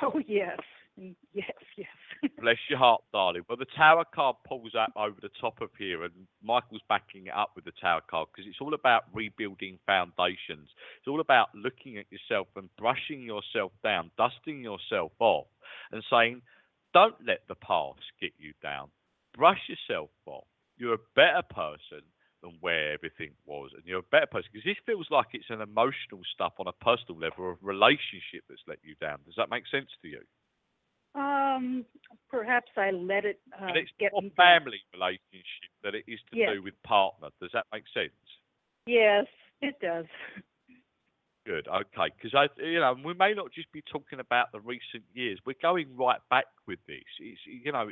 Oh 0.03 0.21
yes 0.27 0.59
Yes, 1.35 1.51
yes. 1.77 2.31
Bless 2.39 2.59
your 2.69 2.79
heart, 2.79 3.03
darling. 3.13 3.43
Well, 3.49 3.57
the 3.59 3.67
Tower 3.77 4.05
card 4.15 4.37
pulls 4.47 4.75
up 4.79 4.93
over 4.97 5.17
the 5.21 5.31
top 5.41 5.61
of 5.61 5.71
here, 5.79 6.05
and 6.05 6.13
Michael's 6.43 6.83
backing 6.89 7.27
it 7.27 7.35
up 7.35 7.53
with 7.55 7.65
the 7.65 7.73
Tower 7.81 8.03
card 8.09 8.29
because 8.33 8.49
it's 8.49 8.61
all 8.61 8.75
about 8.75 9.05
rebuilding 9.13 9.79
foundations. 9.87 10.69
It's 10.99 11.09
all 11.09 11.21
about 11.21 11.49
looking 11.55 11.99
at 11.99 12.07
yourself 12.11 12.49
and 12.57 12.69
brushing 12.77 13.23
yourself 13.23 13.73
down, 13.83 14.11
dusting 14.19 14.63
yourself 14.63 15.13
off, 15.19 15.47
and 15.91 16.03
saying, 16.11 16.43
don't 16.93 17.17
let 17.27 17.41
the 17.49 17.55
past 17.57 18.01
get 18.21 18.33
you 18.39 18.53
down. 18.63 18.89
Brush 19.37 19.61
yourself 19.69 20.11
off. 20.27 20.45
You're 20.77 20.95
a 20.95 21.07
better 21.17 21.43
person 21.49 22.03
than 22.43 22.59
where 22.61 22.93
everything 22.93 23.31
was, 23.47 23.71
and 23.75 23.83
you're 23.87 24.01
a 24.01 24.11
better 24.11 24.27
person 24.27 24.51
because 24.53 24.65
this 24.67 24.77
feels 24.85 25.07
like 25.11 25.29
it's 25.33 25.49
an 25.51 25.63
emotional 25.63 26.21
stuff 26.35 26.53
on 26.59 26.67
a 26.67 26.85
personal 26.85 27.19
level 27.19 27.51
of 27.53 27.59
relationship 27.63 28.45
that's 28.49 28.61
let 28.67 28.79
you 28.83 28.95
down. 29.01 29.19
Does 29.25 29.35
that 29.39 29.49
make 29.51 29.65
sense 29.71 29.89
to 30.03 30.09
you? 30.09 30.21
Um, 31.15 31.85
perhaps 32.31 32.71
I 32.77 32.91
let 32.91 33.25
it 33.27 33.39
uh, 33.55 33.67
but 33.69 33.77
it's 33.77 33.91
get 34.01 34.13
more 34.13 34.23
family 34.35 34.81
relationship 34.95 35.73
than 35.83 35.95
it 35.95 36.05
is 36.09 36.19
to 36.31 36.39
yes. 36.39 36.51
do 36.55 36.63
with 36.63 36.75
partner. 36.83 37.29
Does 37.41 37.51
that 37.53 37.67
make 37.73 37.85
sense? 37.93 38.13
Yes, 38.87 39.27
it 39.61 39.79
does. 39.81 40.07
Good. 41.45 41.67
Okay, 41.67 42.15
because 42.17 42.35
I, 42.35 42.47
you 42.63 42.79
know, 42.79 42.95
we 43.05 43.15
may 43.15 43.35
not 43.35 43.53
just 43.53 43.71
be 43.73 43.83
talking 43.93 44.21
about 44.21 44.53
the 44.53 44.61
recent 44.61 45.03
years. 45.13 45.41
We're 45.45 45.57
going 45.61 45.89
right 45.97 46.21
back 46.31 46.47
with 46.69 46.79
this. 46.87 47.03
It's, 47.19 47.41
you 47.45 47.73
know, 47.73 47.89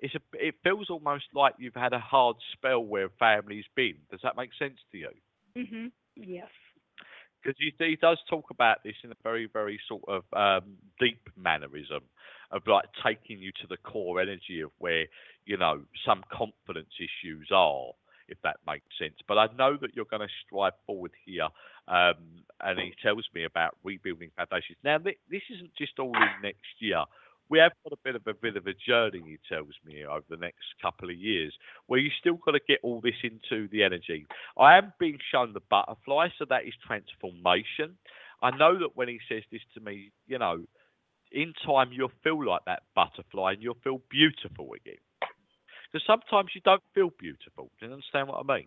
it's 0.00 0.14
a. 0.14 0.20
It 0.32 0.54
feels 0.64 0.88
almost 0.88 1.26
like 1.34 1.54
you've 1.58 1.74
had 1.74 1.92
a 1.92 1.98
hard 1.98 2.36
spell 2.54 2.80
where 2.80 3.10
family's 3.18 3.66
been. 3.76 3.96
Does 4.10 4.20
that 4.22 4.36
make 4.36 4.50
sense 4.58 4.78
to 4.92 4.98
you? 4.98 5.10
Mhm. 5.56 5.92
Yes. 6.16 6.48
Because 7.42 7.58
he, 7.58 7.74
he 7.78 7.96
does 7.96 8.18
talk 8.30 8.46
about 8.50 8.82
this 8.82 8.94
in 9.04 9.12
a 9.12 9.16
very, 9.22 9.48
very 9.52 9.78
sort 9.86 10.02
of 10.08 10.24
um, 10.32 10.78
deep 10.98 11.28
mannerism 11.36 12.00
of 12.50 12.62
like 12.66 12.84
taking 13.04 13.38
you 13.38 13.50
to 13.60 13.66
the 13.68 13.76
core 13.78 14.20
energy 14.20 14.60
of 14.60 14.70
where 14.78 15.06
you 15.46 15.56
know 15.56 15.82
some 16.06 16.22
confidence 16.32 16.92
issues 16.98 17.48
are 17.52 17.90
if 18.28 18.38
that 18.42 18.56
makes 18.66 18.86
sense 18.98 19.14
but 19.28 19.38
i 19.38 19.46
know 19.58 19.76
that 19.80 19.94
you're 19.94 20.06
going 20.06 20.20
to 20.26 20.34
strive 20.46 20.72
forward 20.86 21.12
here 21.24 21.48
um, 21.88 22.14
and 22.62 22.78
he 22.78 22.94
tells 23.02 23.26
me 23.34 23.44
about 23.44 23.76
rebuilding 23.84 24.30
foundations 24.36 24.78
now 24.84 24.98
th- 24.98 25.18
this 25.30 25.42
isn't 25.54 25.70
just 25.76 25.98
all 25.98 26.14
in 26.16 26.42
next 26.42 26.80
year 26.80 27.04
we 27.50 27.58
have 27.58 27.72
got 27.84 27.92
a 27.92 27.98
bit 28.02 28.16
of 28.16 28.26
a 28.26 28.34
bit 28.34 28.56
of 28.56 28.66
a 28.66 28.74
journey, 28.74 29.22
he 29.24 29.38
tells 29.48 29.74
me, 29.84 30.04
over 30.04 30.24
the 30.30 30.36
next 30.36 30.64
couple 30.80 31.10
of 31.10 31.16
years, 31.16 31.54
where 31.86 32.00
you 32.00 32.10
still 32.18 32.34
got 32.44 32.52
to 32.52 32.60
get 32.66 32.80
all 32.82 33.00
this 33.00 33.14
into 33.22 33.68
the 33.68 33.82
energy. 33.82 34.26
I 34.58 34.78
am 34.78 34.92
being 34.98 35.18
shown 35.30 35.52
the 35.52 35.60
butterfly, 35.70 36.28
so 36.38 36.46
that 36.48 36.64
is 36.66 36.74
transformation. 36.86 37.98
I 38.42 38.56
know 38.56 38.78
that 38.78 38.96
when 38.96 39.08
he 39.08 39.20
says 39.28 39.42
this 39.52 39.60
to 39.74 39.80
me, 39.80 40.10
you 40.26 40.38
know, 40.38 40.64
in 41.34 41.52
time 41.66 41.90
you'll 41.92 42.12
feel 42.22 42.42
like 42.44 42.64
that 42.66 42.84
butterfly 42.94 43.52
and 43.52 43.62
you'll 43.62 43.76
feel 43.82 44.00
beautiful 44.08 44.70
again. 44.74 45.02
Because 45.92 46.06
sometimes 46.06 46.50
you 46.54 46.60
don't 46.64 46.82
feel 46.94 47.10
beautiful. 47.18 47.70
Do 47.78 47.86
you 47.86 47.92
understand 47.92 48.28
what 48.28 48.44
I 48.48 48.56
mean? 48.56 48.66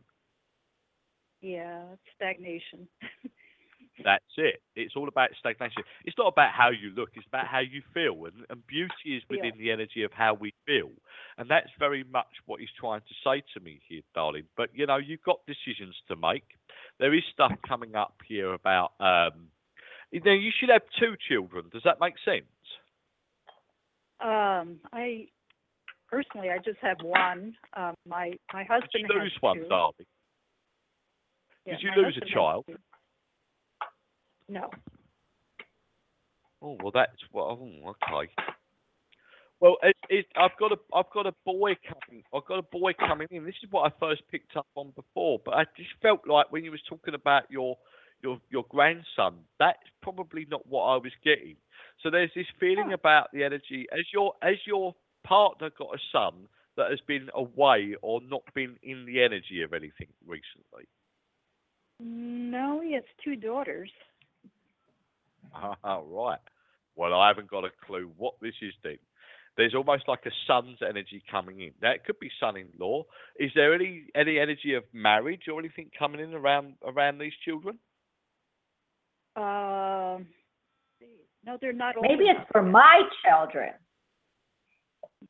Yeah, 1.41 1.83
stagnation. 2.15 2.87
That's 4.03 4.23
it. 4.37 4.61
It's 4.75 4.95
all 4.95 5.07
about 5.07 5.29
stagnation. 5.39 5.81
It's 6.05 6.17
not 6.17 6.27
about 6.27 6.51
how 6.53 6.69
you 6.69 6.91
look, 6.95 7.09
it's 7.15 7.25
about 7.27 7.47
how 7.47 7.59
you 7.59 7.81
feel. 7.93 8.25
And, 8.25 8.45
and 8.49 8.65
beauty 8.67 9.17
is 9.17 9.23
within 9.29 9.53
yeah. 9.55 9.61
the 9.61 9.71
energy 9.71 10.03
of 10.03 10.11
how 10.13 10.35
we 10.35 10.53
feel. 10.65 10.91
And 11.37 11.49
that's 11.49 11.69
very 11.79 12.03
much 12.03 12.29
what 12.45 12.59
he's 12.59 12.69
trying 12.79 13.01
to 13.01 13.15
say 13.23 13.43
to 13.53 13.59
me 13.59 13.79
here, 13.87 14.01
darling. 14.13 14.43
But, 14.55 14.69
you 14.73 14.85
know, 14.85 14.97
you've 14.97 15.23
got 15.23 15.39
decisions 15.47 15.95
to 16.09 16.15
make. 16.15 16.43
There 16.99 17.13
is 17.13 17.23
stuff 17.33 17.53
coming 17.67 17.95
up 17.95 18.15
here 18.27 18.53
about, 18.53 18.91
um, 18.99 19.47
you 20.11 20.21
know, 20.23 20.31
you 20.31 20.51
should 20.57 20.69
have 20.69 20.83
two 20.99 21.15
children. 21.27 21.65
Does 21.71 21.83
that 21.83 21.99
make 21.99 22.15
sense? 22.23 22.45
Um, 24.19 24.79
I 24.91 25.27
personally, 26.09 26.49
I 26.49 26.57
just 26.57 26.79
have 26.81 26.97
one. 27.03 27.55
Um, 27.75 27.95
my 28.07 28.33
my 28.53 28.63
husband 28.63 28.89
Did 28.91 29.01
you 29.01 29.19
lose 29.21 29.37
one, 29.41 29.57
two. 29.57 30.05
Yeah, 31.65 31.73
Did 31.73 31.81
you 31.83 32.03
lose 32.03 32.19
a 32.21 32.33
child? 32.33 32.65
No. 34.49 34.69
Oh 36.61 36.77
well, 36.81 36.91
that's 36.93 37.11
well. 37.31 37.59
Oh, 37.61 37.89
okay. 37.89 38.31
Well, 39.59 39.77
it, 39.81 39.95
it, 40.09 40.25
I've 40.35 40.57
got 40.59 40.71
a 40.71 40.77
I've 40.93 41.11
got 41.13 41.25
a 41.25 41.33
boy 41.45 41.75
coming. 41.87 42.23
I've 42.33 42.45
got 42.45 42.59
a 42.59 42.63
boy 42.63 42.93
coming 42.93 43.27
in. 43.31 43.43
This 43.43 43.55
is 43.63 43.71
what 43.71 43.91
I 43.91 43.99
first 43.99 44.21
picked 44.31 44.55
up 44.55 44.67
on 44.75 44.91
before, 44.95 45.39
but 45.43 45.55
I 45.55 45.65
just 45.75 45.89
felt 46.01 46.27
like 46.27 46.51
when 46.51 46.63
you 46.63 46.71
was 46.71 46.81
talking 46.87 47.13
about 47.13 47.43
your 47.49 47.77
your 48.21 48.39
your 48.49 48.65
grandson, 48.69 49.35
that's 49.59 49.79
probably 50.01 50.47
not 50.49 50.65
what 50.67 50.83
I 50.83 50.95
was 50.97 51.11
getting. 51.23 51.57
So 52.03 52.09
there's 52.09 52.31
this 52.35 52.45
feeling 52.59 52.93
about 52.93 53.31
the 53.33 53.43
energy 53.43 53.87
as 53.91 54.05
your 54.13 54.33
as 54.41 54.55
your 54.65 54.93
partner 55.23 55.69
got 55.77 55.95
a 55.95 55.99
son 56.11 56.47
that 56.77 56.91
has 56.91 56.99
been 57.07 57.29
away 57.33 57.95
or 58.01 58.21
not 58.21 58.43
been 58.53 58.77
in 58.83 59.05
the 59.05 59.23
energy 59.23 59.63
of 59.63 59.73
anything 59.73 60.07
recently. 60.25 60.87
No, 61.99 62.81
he 62.81 62.93
has 62.93 63.03
two 63.23 63.35
daughters. 63.35 63.89
Ah, 65.53 66.01
right. 66.05 66.39
Well, 66.95 67.13
I 67.13 67.27
haven't 67.27 67.49
got 67.49 67.63
a 67.63 67.69
clue 67.85 68.11
what 68.17 68.35
this 68.41 68.53
is 68.61 68.73
then. 68.83 68.97
There's 69.55 69.73
almost 69.73 70.07
like 70.07 70.19
a 70.27 70.31
son's 70.45 70.77
energy 70.87 71.23
coming 71.31 71.61
in. 71.61 71.71
Now 71.81 71.91
it 71.91 72.05
could 72.05 72.19
be 72.19 72.29
son-in-law. 72.39 73.03
Is 73.39 73.49
there 73.55 73.73
any 73.73 74.05
any 74.13 74.37
energy 74.37 74.75
of 74.75 74.83
marriage 74.93 75.47
or 75.51 75.59
anything 75.59 75.89
coming 75.97 76.21
in 76.21 76.35
around 76.35 76.75
around 76.85 77.17
these 77.17 77.33
children? 77.43 77.79
Um, 79.35 80.27
no, 81.47 81.57
they're 81.59 81.73
not. 81.73 81.95
Maybe 82.01 82.25
it's 82.25 82.41
for 82.51 82.61
my 82.61 83.01
children. 83.25 83.71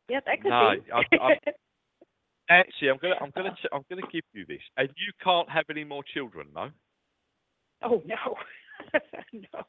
Yeah, 0.10 0.20
that 0.26 0.42
could 0.42 0.50
no, 0.50 0.74
be. 0.74 0.92
I, 0.92 1.24
I, 1.24 1.36
Nancy, 2.50 2.90
I'm 2.92 2.98
gonna, 3.02 3.16
I'm 3.22 3.32
gonna, 3.36 3.52
t- 3.52 3.70
I'm 3.72 3.84
gonna 3.88 4.08
give 4.12 4.24
you 4.34 4.46
this, 4.48 4.62
and 4.78 4.90
you 4.98 5.14
can't 5.24 5.50
have 5.50 5.66
any 5.70 5.84
more 5.84 6.04
children, 6.14 6.48
no? 6.56 6.70
Oh 7.84 8.02
no, 8.06 8.36
no. 9.34 9.62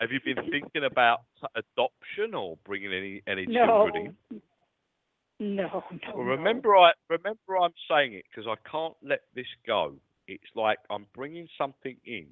Have 0.00 0.10
you 0.10 0.20
been 0.24 0.42
thinking 0.50 0.84
about 0.90 1.20
adoption 1.54 2.34
or 2.34 2.56
bringing 2.64 2.92
any 2.92 3.22
any 3.26 3.44
no. 3.46 3.66
children 3.66 4.16
in? 4.30 4.40
No, 5.38 5.84
no. 5.90 6.12
Well, 6.14 6.24
remember, 6.24 6.76
I 6.76 6.92
remember 7.10 7.58
I'm 7.60 7.72
saying 7.90 8.14
it 8.14 8.24
because 8.30 8.48
I 8.48 8.56
can't 8.70 8.94
let 9.02 9.20
this 9.34 9.46
go. 9.66 9.94
It's 10.28 10.42
like 10.54 10.78
I'm 10.88 11.06
bringing 11.14 11.48
something 11.58 11.96
in, 12.06 12.26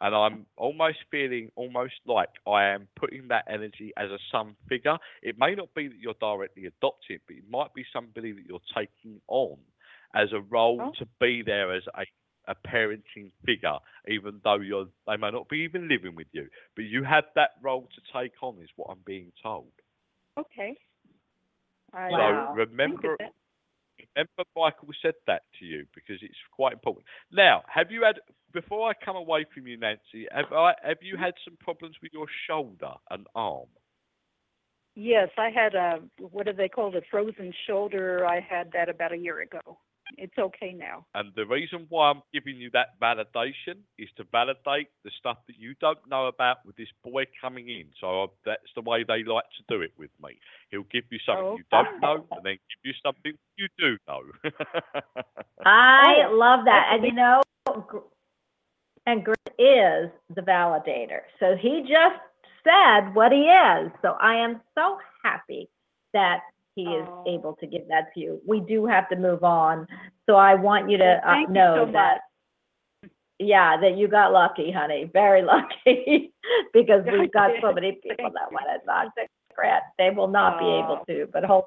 and 0.00 0.14
I'm 0.14 0.46
almost 0.56 0.98
feeling 1.10 1.50
almost 1.56 1.94
like 2.06 2.28
I 2.46 2.66
am 2.66 2.88
putting 2.96 3.28
that 3.28 3.44
energy 3.48 3.92
as 3.96 4.10
a 4.10 4.18
son 4.30 4.56
figure. 4.68 4.96
It 5.22 5.36
may 5.38 5.54
not 5.54 5.74
be 5.74 5.88
that 5.88 5.98
you're 5.98 6.14
directly 6.20 6.66
adopting, 6.66 7.18
but 7.26 7.36
it 7.36 7.44
might 7.50 7.74
be 7.74 7.84
somebody 7.92 8.32
that 8.32 8.44
you're 8.46 8.60
taking 8.74 9.20
on 9.28 9.58
as 10.14 10.32
a 10.32 10.40
role 10.40 10.80
Oh. 10.80 10.92
to 10.98 11.06
be 11.20 11.42
there 11.42 11.72
as 11.74 11.82
a 11.94 12.04
a 12.48 12.54
parenting 12.66 13.30
figure, 13.44 13.76
even 14.08 14.40
though 14.42 14.56
you're 14.60 14.86
they 15.06 15.16
may 15.16 15.30
not 15.30 15.48
be 15.48 15.58
even 15.58 15.86
living 15.88 16.14
with 16.14 16.28
you, 16.32 16.48
but 16.74 16.84
you 16.86 17.04
have 17.04 17.24
that 17.34 17.50
role 17.62 17.86
to 17.94 18.00
take 18.22 18.32
on, 18.42 18.58
is 18.62 18.70
what 18.76 18.88
I'm 18.90 19.02
being 19.04 19.32
told. 19.42 19.70
Okay. 20.38 20.76
I 21.92 22.08
So 22.10 22.52
remember. 22.54 23.16
Remember 24.18 24.50
Michael 24.56 24.88
said 25.02 25.14
that 25.26 25.42
to 25.58 25.64
you 25.64 25.86
because 25.94 26.16
it's 26.22 26.34
quite 26.52 26.72
important. 26.72 27.04
Now, 27.32 27.62
have 27.72 27.90
you 27.90 28.02
had 28.04 28.16
before 28.52 28.88
I 28.90 28.92
come 29.04 29.16
away 29.16 29.44
from 29.54 29.66
you, 29.66 29.76
Nancy? 29.78 30.26
Have 30.32 30.52
I 30.52 30.74
have 30.82 30.98
you 31.02 31.16
had 31.16 31.34
some 31.44 31.56
problems 31.60 31.96
with 32.02 32.12
your 32.12 32.26
shoulder 32.48 32.92
and 33.10 33.26
arm? 33.34 33.68
Yes, 34.94 35.28
I 35.38 35.50
had 35.50 35.74
a 35.74 36.00
what 36.18 36.46
do 36.46 36.52
they 36.52 36.68
call 36.68 36.96
it? 36.96 37.04
Frozen 37.10 37.52
shoulder. 37.66 38.26
I 38.26 38.40
had 38.40 38.72
that 38.72 38.88
about 38.88 39.12
a 39.12 39.16
year 39.16 39.40
ago. 39.40 39.78
It's 40.16 40.38
okay 40.38 40.72
now. 40.72 41.06
And 41.14 41.32
the 41.36 41.46
reason 41.46 41.86
why 41.88 42.10
I'm 42.10 42.22
giving 42.32 42.56
you 42.56 42.70
that 42.72 42.98
validation 43.00 43.78
is 43.98 44.08
to 44.16 44.24
validate 44.32 44.88
the 45.04 45.10
stuff 45.18 45.38
that 45.46 45.56
you 45.58 45.74
don't 45.80 45.98
know 46.08 46.26
about 46.26 46.58
with 46.64 46.76
this 46.76 46.88
boy 47.04 47.24
coming 47.40 47.68
in. 47.68 47.86
So 48.00 48.24
I, 48.24 48.26
that's 48.44 48.72
the 48.74 48.82
way 48.82 49.04
they 49.04 49.22
like 49.24 49.44
to 49.58 49.76
do 49.76 49.82
it 49.82 49.92
with 49.98 50.10
me. 50.22 50.38
He'll 50.70 50.86
give 50.90 51.04
you 51.10 51.18
something 51.26 51.44
Oh, 51.44 51.56
you 51.56 51.64
don't 51.70 52.00
know, 52.00 52.26
and 52.32 52.44
then 52.44 52.54
give 52.54 52.84
you 52.84 52.92
something 53.04 53.32
you 53.56 53.68
do 53.78 53.96
know. 54.08 54.22
I 55.66 56.28
Oh, 56.28 56.34
love 56.34 56.64
that. 56.64 56.90
And 56.92 57.04
you 57.04 57.12
know, 57.12 57.42
and 59.06 59.24
Grant 59.24 59.38
is 59.58 60.10
the 60.34 60.42
validator. 60.42 61.20
So 61.40 61.56
he 61.60 61.82
just 61.82 62.20
said 62.64 63.14
what 63.14 63.32
he 63.32 63.42
is. 63.42 63.90
So 64.02 64.16
I 64.20 64.36
am 64.36 64.60
so 64.74 64.98
happy 65.24 65.68
that 66.12 66.40
he 66.78 66.94
is 66.94 67.06
Oh. 67.08 67.24
able 67.26 67.54
to 67.56 67.66
give 67.66 67.88
that 67.88 68.12
to 68.14 68.20
you. 68.20 68.40
We 68.46 68.60
do 68.60 68.86
have 68.86 69.08
to 69.08 69.16
move 69.16 69.42
on. 69.42 69.86
So 70.26 70.36
I 70.36 70.54
want 70.54 70.88
you 70.88 70.96
to 70.98 71.04
Well, 71.04 71.20
uh, 71.24 71.34
thank 71.34 71.48
you 71.48 71.54
know 71.54 71.74
so 71.86 71.92
that, 71.92 72.18
yeah, 73.40 73.76
that 73.80 73.96
you 73.96 74.06
got 74.06 74.32
lucky, 74.32 74.70
honey, 74.70 75.10
very 75.12 75.42
lucky, 75.54 76.32
because 76.72 77.02
we've 77.10 77.32
got 77.32 77.50
so 77.60 77.72
many 77.72 77.92
people 78.02 78.16
Thank 78.18 78.34
that 78.34 78.52
want 78.52 78.66
to 78.72 78.86
talk 78.86 79.14
to 79.16 79.26
Grant. 79.56 79.82
They 79.98 80.10
will 80.10 80.28
not 80.28 80.58
be 80.58 80.66
able 80.70 80.98
Oh. 81.00 81.04
to, 81.06 81.26
but 81.32 81.44
hope. 81.44 81.66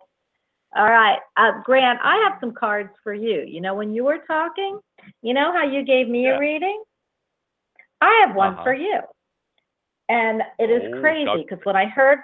All 0.75 0.85
right, 0.89 1.19
uh, 1.35 1.51
Grant, 1.65 1.99
I 2.01 2.15
have 2.23 2.39
some 2.39 2.53
cards 2.53 2.91
for 3.03 3.13
you. 3.13 3.41
You 3.45 3.59
know, 3.59 3.73
when 3.75 3.93
you 3.93 4.05
were 4.05 4.19
talking, 4.25 4.79
you 5.21 5.33
know 5.33 5.51
how 5.51 5.65
you 5.65 5.83
gave 5.83 6.07
me 6.07 6.23
Yeah. 6.23 6.37
a 6.37 6.39
reading? 6.39 6.81
I 7.99 8.23
have 8.25 8.35
one 8.35 8.53
Uh-huh. 8.53 8.63
for 8.63 8.73
you. 8.73 9.01
And 10.07 10.41
it 10.59 10.69
is 10.69 10.93
Oh, 10.95 11.01
crazy 11.01 11.25
for 11.25 11.37
because 11.37 11.65
when 11.65 11.75
I 11.75 11.85
heard, 11.85 12.19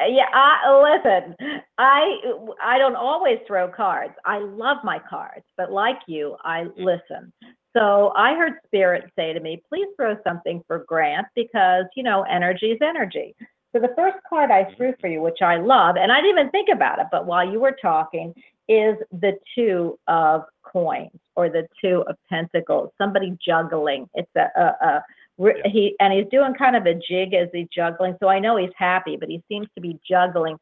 yeah, 0.00 0.26
I 0.32 0.98
listen. 1.04 1.36
I 1.78 2.20
I 2.62 2.78
don't 2.78 2.96
always 2.96 3.38
throw 3.46 3.68
cards. 3.68 4.14
I 4.24 4.38
love 4.38 4.78
my 4.84 4.98
cards, 4.98 5.44
but 5.56 5.72
like 5.72 6.00
you, 6.06 6.36
I 6.44 6.66
listen. 6.76 7.32
So 7.76 8.12
I 8.16 8.34
heard 8.34 8.54
Spirit 8.66 9.10
say 9.16 9.32
to 9.32 9.40
me, 9.40 9.62
"Please 9.68 9.88
throw 9.96 10.16
something 10.22 10.62
for 10.66 10.84
Grant 10.86 11.26
because 11.34 11.84
you 11.96 12.02
know 12.02 12.22
energy 12.22 12.72
is 12.72 12.78
energy." 12.82 13.34
So 13.72 13.80
the 13.80 13.92
first 13.96 14.16
card 14.28 14.50
I 14.50 14.64
threw 14.76 14.92
mm-hmm. 14.92 15.00
for 15.00 15.08
you, 15.08 15.20
which 15.20 15.42
I 15.42 15.56
love, 15.56 15.96
and 15.96 16.12
I 16.12 16.16
didn't 16.16 16.38
even 16.38 16.50
think 16.50 16.68
about 16.70 16.98
it, 16.98 17.06
but 17.10 17.26
while 17.26 17.46
you 17.46 17.60
were 17.60 17.76
talking, 17.80 18.34
is 18.68 18.96
the 19.12 19.38
two 19.54 19.98
of 20.08 20.44
coins 20.62 21.18
or 21.36 21.48
the 21.48 21.68
two 21.80 22.02
of 22.08 22.16
pentacles. 22.28 22.90
Somebody 22.98 23.36
juggling. 23.44 24.08
It's 24.14 24.30
a, 24.36 24.48
a, 24.56 24.86
a 24.86 25.04
re- 25.38 25.60
Yeah. 25.64 25.70
he 25.70 25.96
and 26.00 26.12
he's 26.12 26.26
doing 26.30 26.54
kind 26.54 26.76
of 26.76 26.86
a 26.86 26.94
jig 26.94 27.34
as 27.34 27.48
he's 27.52 27.68
juggling. 27.68 28.16
So 28.20 28.28
I 28.28 28.38
know 28.38 28.56
he's 28.56 28.70
happy, 28.76 29.16
but 29.16 29.28
he 29.28 29.42
seems 29.48 29.68
to 29.74 29.80
be 29.80 29.98
juggling 30.08 30.58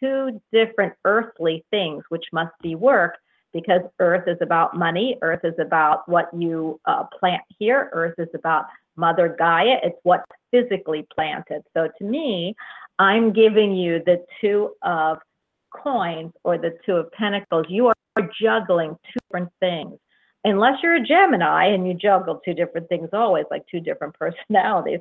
two 0.00 0.40
different 0.52 0.94
earthly 1.04 1.64
things, 1.70 2.04
which 2.08 2.24
must 2.32 2.52
be 2.62 2.74
work 2.74 3.18
because 3.52 3.80
earth 3.98 4.28
is 4.28 4.38
about 4.40 4.76
money. 4.76 5.16
Earth 5.22 5.44
is 5.44 5.58
about 5.58 6.08
what 6.08 6.28
you 6.32 6.80
uh, 6.84 7.04
plant 7.18 7.42
here. 7.58 7.90
Earth 7.92 8.14
is 8.18 8.28
about 8.34 8.66
Mother 8.96 9.34
Gaia. 9.38 9.78
It's 9.82 9.96
what's 10.02 10.24
physically 10.50 11.06
planted. 11.14 11.62
So 11.74 11.88
to 11.98 12.04
me, 12.04 12.54
I'm 12.98 13.32
giving 13.32 13.74
you 13.74 14.02
the 14.04 14.24
two 14.40 14.74
of 14.82 15.18
coins 15.70 16.32
or 16.44 16.58
the 16.58 16.76
two 16.84 16.96
of 16.96 17.10
pentacles. 17.12 17.66
You 17.68 17.88
are 17.88 17.94
juggling 18.40 18.96
two 19.12 19.20
different 19.30 19.50
things. 19.60 19.98
Unless 20.48 20.82
you're 20.82 20.94
a 20.96 21.00
Gemini 21.04 21.66
and 21.66 21.86
you 21.86 21.94
juggle 21.94 22.40
two 22.44 22.54
different 22.54 22.88
things 22.88 23.08
always, 23.12 23.44
like 23.50 23.64
two 23.70 23.80
different 23.80 24.14
personalities, 24.18 25.00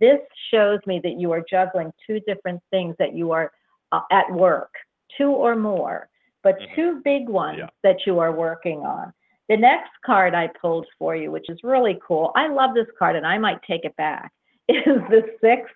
this 0.00 0.20
shows 0.50 0.80
me 0.86 1.00
that 1.02 1.18
you 1.18 1.32
are 1.32 1.42
juggling 1.48 1.92
two 2.06 2.20
different 2.20 2.60
things 2.70 2.94
that 2.98 3.14
you 3.14 3.32
are 3.32 3.52
uh, 3.92 4.00
at 4.10 4.30
work, 4.32 4.72
two 5.18 5.30
or 5.30 5.54
more, 5.56 6.08
but 6.42 6.58
Mhm. 6.58 6.74
two 6.74 7.00
big 7.04 7.28
ones 7.28 7.58
Yeah. 7.58 7.68
that 7.82 8.06
you 8.06 8.18
are 8.18 8.32
working 8.32 8.80
on. 8.86 9.12
The 9.48 9.56
next 9.56 9.90
card 10.04 10.34
I 10.34 10.46
pulled 10.48 10.86
for 10.98 11.14
you, 11.14 11.30
which 11.30 11.50
is 11.50 11.62
really 11.62 12.00
cool, 12.06 12.32
I 12.34 12.46
love 12.48 12.74
this 12.74 12.86
card 12.98 13.16
and 13.16 13.26
I 13.26 13.36
might 13.38 13.62
take 13.62 13.84
it 13.84 13.94
back, 13.96 14.32
is 14.68 14.84
the 15.10 15.36
Six 15.40 15.70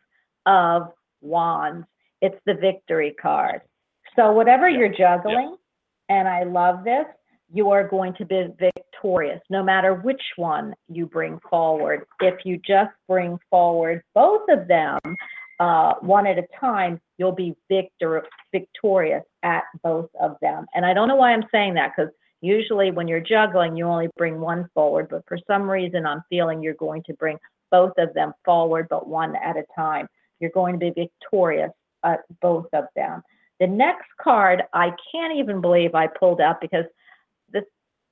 of 0.47 0.93
Wands. 1.21 1.87
It's 2.23 2.39
the 2.47 2.55
victory 2.55 3.15
card. 3.21 3.61
So, 4.15 4.33
whatever 4.33 4.69
Yeah. 4.69 4.79
you're 4.79 4.89
juggling, 4.89 5.57
and 6.09 6.27
I 6.27 6.45
love 6.45 6.85
this, 6.85 7.07
you 7.53 7.71
are 7.71 7.87
going 7.87 8.15
to 8.15 8.25
be 8.25 8.49
victorious 8.59 9.41
no 9.51 9.63
matter 9.63 9.95
which 9.95 10.23
one 10.37 10.75
you 10.89 11.07
bring 11.07 11.39
forward. 11.49 12.07
If 12.21 12.45
you 12.45 12.59
just 12.59 12.91
bring 13.09 13.39
forward 13.51 14.03
both 14.15 14.43
of 14.49 14.67
them 14.69 14.99
uh, 15.61 15.95
one 16.01 16.27
at 16.27 16.39
a 16.39 16.47
time, 16.61 17.01
you'll 17.19 17.33
be 17.33 17.55
victor- 17.71 18.27
victorious 18.53 19.25
at 19.43 19.65
both 19.83 20.11
of 20.21 20.37
them. 20.43 20.67
And 20.75 20.85
I 20.85 20.93
don't 20.93 21.09
know 21.09 21.17
why 21.17 21.33
I'm 21.33 21.45
saying 21.51 21.75
that 21.75 21.93
because 21.97 22.13
usually 22.41 22.91
when 22.91 23.09
you're 23.09 23.21
juggling, 23.21 23.77
you 23.77 23.87
only 23.87 24.09
bring 24.17 24.41
one 24.41 24.69
forward, 24.75 25.09
but 25.11 25.23
for 25.27 25.39
some 25.47 25.71
reason, 25.71 26.05
I'm 26.05 26.23
feeling 26.29 26.63
you're 26.63 26.75
going 26.75 27.03
to 27.05 27.15
bring 27.15 27.39
both 27.71 27.93
of 27.99 28.13
them 28.15 28.33
forward, 28.45 28.87
but 28.91 29.09
one 29.09 29.35
at 29.37 29.57
a 29.57 29.65
time. 29.75 30.09
You're 30.41 30.51
going 30.51 30.79
to 30.79 30.79
be 30.79 30.91
victorious 30.91 31.71
at 32.05 32.21
both 32.43 32.67
of 32.75 32.85
them. 32.95 33.23
The 33.59 33.67
next 33.67 34.09
card, 34.21 34.63
I 34.75 34.91
can't 35.11 35.35
even 35.35 35.63
believe 35.63 35.95
I 35.95 36.07
pulled 36.07 36.43
out 36.43 36.61
because 36.61 36.85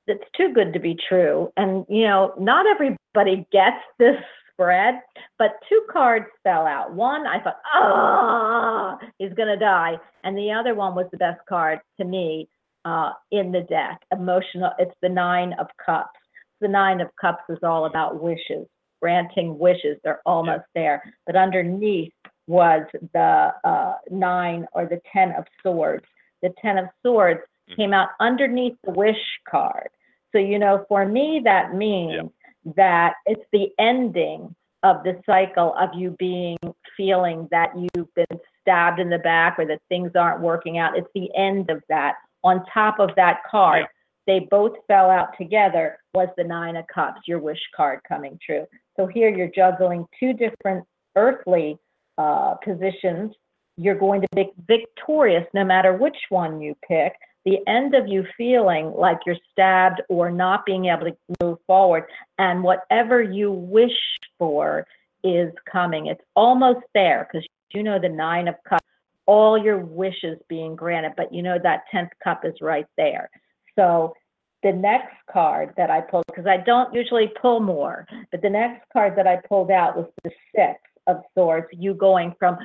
it's 0.06 0.24
too 0.36 0.52
good 0.52 0.72
to 0.72 0.80
be 0.80 0.96
true. 1.08 1.52
And 1.56 1.84
you 1.88 2.06
know, 2.06 2.34
not 2.38 2.66
everybody 2.66 3.46
gets 3.52 3.82
this 3.98 4.16
spread, 4.52 4.94
but 5.38 5.56
two 5.68 5.82
cards 5.90 6.26
fell 6.42 6.66
out. 6.66 6.92
One, 6.92 7.26
I 7.26 7.40
thought, 7.40 7.60
ah, 7.74 8.98
he's 9.18 9.32
gonna 9.34 9.58
die, 9.58 9.96
and 10.22 10.36
the 10.36 10.52
other 10.52 10.74
one 10.74 10.94
was 10.94 11.06
the 11.10 11.18
best 11.18 11.40
card 11.48 11.80
to 11.98 12.04
me 12.04 12.48
uh, 12.84 13.12
in 13.30 13.52
the 13.52 13.62
deck. 13.62 14.00
Emotional. 14.12 14.72
It's 14.78 14.94
the 15.02 15.08
Nine 15.08 15.54
of 15.58 15.66
Cups. 15.84 16.18
The 16.60 16.68
Nine 16.68 17.00
of 17.00 17.08
Cups 17.20 17.42
is 17.48 17.58
all 17.62 17.86
about 17.86 18.22
wishes, 18.22 18.66
granting 19.02 19.58
wishes. 19.58 19.98
They're 20.04 20.22
almost 20.24 20.64
there, 20.74 21.02
but 21.26 21.36
underneath 21.36 22.12
was 22.46 22.82
the 23.12 23.52
uh, 23.64 23.94
nine 24.10 24.66
or 24.72 24.86
the 24.86 25.00
ten 25.12 25.32
of 25.32 25.44
swords. 25.62 26.04
The 26.42 26.52
ten 26.60 26.78
of 26.78 26.86
swords. 27.02 27.40
Came 27.76 27.92
out 27.92 28.10
underneath 28.20 28.76
the 28.84 28.92
wish 28.92 29.16
card. 29.48 29.88
So 30.32 30.38
you 30.38 30.58
know, 30.58 30.84
for 30.88 31.06
me, 31.06 31.40
that 31.44 31.74
means 31.74 32.30
that 32.76 33.14
it's 33.26 33.44
the 33.52 33.68
ending 33.78 34.54
of 34.82 35.02
the 35.02 35.20
cycle 35.24 35.74
of 35.78 35.90
you 35.94 36.14
being 36.18 36.58
feeling 36.96 37.48
that 37.50 37.70
you've 37.76 38.14
been 38.14 38.38
stabbed 38.60 39.00
in 39.00 39.08
the 39.10 39.18
back 39.18 39.56
or 39.58 39.66
that 39.66 39.80
things 39.88 40.10
aren't 40.14 40.40
working 40.40 40.78
out. 40.78 40.96
It's 40.96 41.08
the 41.14 41.28
end 41.36 41.70
of 41.70 41.82
that. 41.88 42.14
On 42.42 42.64
top 42.72 42.98
of 42.98 43.10
that 43.16 43.42
card, 43.50 43.82
Yeah. 43.82 43.86
they 44.26 44.40
both 44.50 44.72
fell 44.86 45.10
out 45.10 45.36
together 45.38 45.98
was 46.14 46.28
the 46.36 46.44
nine 46.44 46.76
of 46.76 46.86
cups, 46.86 47.20
your 47.26 47.38
wish 47.38 47.60
card 47.74 48.00
coming 48.06 48.38
true. 48.44 48.66
So 48.96 49.06
here 49.06 49.28
you're 49.30 49.48
juggling 49.54 50.06
two 50.20 50.32
different 50.34 50.86
earthly 51.16 51.78
uh, 52.18 52.54
positions. 52.62 53.34
You're 53.76 53.98
going 53.98 54.20
to 54.20 54.28
be 54.34 54.52
victorious 54.66 55.46
no 55.54 55.64
matter 55.64 55.94
which 55.94 56.16
one 56.28 56.60
you 56.60 56.76
pick. 56.86 57.12
The 57.44 57.58
end 57.66 57.94
of 57.94 58.08
you 58.08 58.24
feeling 58.36 58.92
like 58.96 59.18
you're 59.26 59.36
stabbed 59.52 60.00
or 60.08 60.30
not 60.30 60.64
being 60.64 60.86
able 60.86 61.10
to 61.10 61.16
move 61.42 61.58
forward, 61.66 62.04
and 62.38 62.62
whatever 62.62 63.22
you 63.22 63.52
wish 63.52 63.96
for 64.38 64.86
is 65.22 65.52
coming. 65.70 66.06
It's 66.06 66.22
almost 66.34 66.80
there 66.94 67.28
because 67.30 67.46
you 67.72 67.82
know 67.82 67.98
the 67.98 68.08
nine 68.08 68.48
of 68.48 68.54
cups, 68.68 68.86
all 69.26 69.58
your 69.58 69.78
wishes 69.78 70.38
being 70.48 70.76
granted, 70.76 71.12
but 71.16 71.32
you 71.32 71.42
know 71.42 71.58
that 71.62 71.84
10th 71.92 72.10
cup 72.22 72.44
is 72.44 72.54
right 72.60 72.86
there. 72.96 73.28
So 73.76 74.14
the 74.62 74.72
next 74.72 75.14
card 75.30 75.74
that 75.76 75.90
I 75.90 76.00
pulled, 76.00 76.24
because 76.26 76.46
I 76.46 76.56
don't 76.58 76.92
usually 76.94 77.30
pull 77.40 77.60
more, 77.60 78.06
but 78.30 78.40
the 78.40 78.50
next 78.50 78.86
card 78.92 79.14
that 79.16 79.26
I 79.26 79.36
pulled 79.48 79.70
out 79.70 79.96
was 79.96 80.06
the 80.22 80.30
six 80.54 80.80
of 81.06 81.22
swords, 81.34 81.66
you 81.72 81.94
going 81.94 82.34
from 82.38 82.56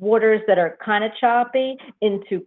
waters 0.00 0.40
that 0.46 0.58
are 0.58 0.78
kind 0.84 1.04
of 1.04 1.12
choppy 1.20 1.76
into 2.00 2.46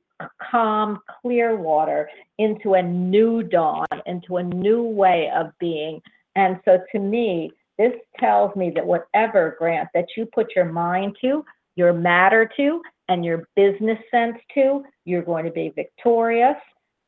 calm, 0.51 0.99
clear 1.21 1.55
water, 1.55 2.09
into 2.37 2.73
a 2.75 2.81
new 2.81 3.43
dawn, 3.43 3.87
into 4.05 4.37
a 4.37 4.43
new 4.43 4.83
way 4.83 5.31
of 5.35 5.51
being. 5.59 6.01
And 6.35 6.59
so 6.65 6.79
to 6.91 6.99
me, 6.99 7.51
this 7.77 7.93
tells 8.19 8.55
me 8.55 8.71
that 8.75 8.85
whatever 8.85 9.55
grant 9.57 9.89
that 9.93 10.05
you 10.17 10.25
put 10.25 10.55
your 10.55 10.65
mind 10.65 11.15
to, 11.21 11.45
your 11.75 11.93
matter 11.93 12.49
to, 12.57 12.81
and 13.07 13.25
your 13.25 13.47
business 13.55 13.97
sense 14.11 14.37
to, 14.53 14.83
you're 15.05 15.23
going 15.23 15.45
to 15.45 15.51
be 15.51 15.69
victorious. 15.75 16.57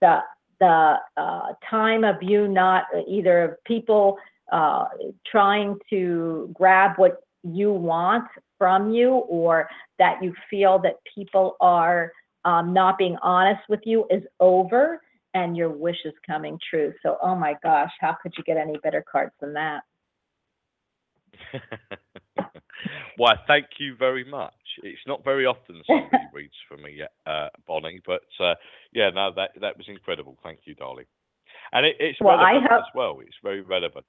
The 0.01 0.19
the 0.59 0.95
uh, 1.17 1.53
time 1.67 2.03
of 2.03 2.21
you 2.21 2.47
not 2.47 2.85
either 3.07 3.43
of 3.43 3.63
people 3.63 4.17
uh, 4.51 4.85
trying 5.25 5.75
to 5.89 6.51
grab 6.53 6.91
what 6.97 7.17
you 7.43 7.73
want 7.73 8.25
from 8.59 8.91
you 8.91 9.09
or 9.09 9.67
that 9.97 10.21
you 10.21 10.33
feel 10.49 10.77
that 10.77 10.97
people 11.15 11.57
are 11.59 12.11
um, 12.45 12.73
not 12.73 12.97
being 12.97 13.17
honest 13.21 13.61
with 13.69 13.81
you 13.83 14.05
is 14.09 14.23
over 14.39 15.01
and 15.33 15.55
your 15.55 15.69
wish 15.69 15.97
is 16.05 16.13
coming 16.25 16.57
true. 16.69 16.93
So, 17.03 17.17
oh 17.21 17.35
my 17.35 17.55
gosh, 17.63 17.91
how 17.99 18.17
could 18.21 18.33
you 18.37 18.43
get 18.43 18.57
any 18.57 18.77
better 18.83 19.03
cards 19.09 19.33
than 19.39 19.53
that? 19.53 19.83
Why, 23.17 23.35
thank 23.47 23.67
you 23.79 23.95
very 23.97 24.23
much. 24.23 24.53
It's 24.83 25.01
not 25.05 25.23
very 25.23 25.45
often 25.45 25.81
somebody 25.85 26.23
reads 26.33 26.53
for 26.67 26.77
me, 26.77 27.01
uh, 27.25 27.47
Bonnie, 27.67 28.01
but 28.05 28.21
uh, 28.39 28.55
yeah, 28.93 29.09
no, 29.13 29.31
that 29.35 29.51
that 29.61 29.77
was 29.77 29.85
incredible. 29.87 30.37
Thank 30.43 30.61
you, 30.65 30.75
darling. 30.75 31.05
And 31.71 31.85
it, 31.85 31.95
it's 31.99 32.19
well, 32.19 32.37
relevant 32.37 32.71
hope, 32.71 32.79
as 32.79 32.85
well. 32.95 33.19
It's 33.21 33.35
very 33.43 33.61
relevant. 33.61 34.05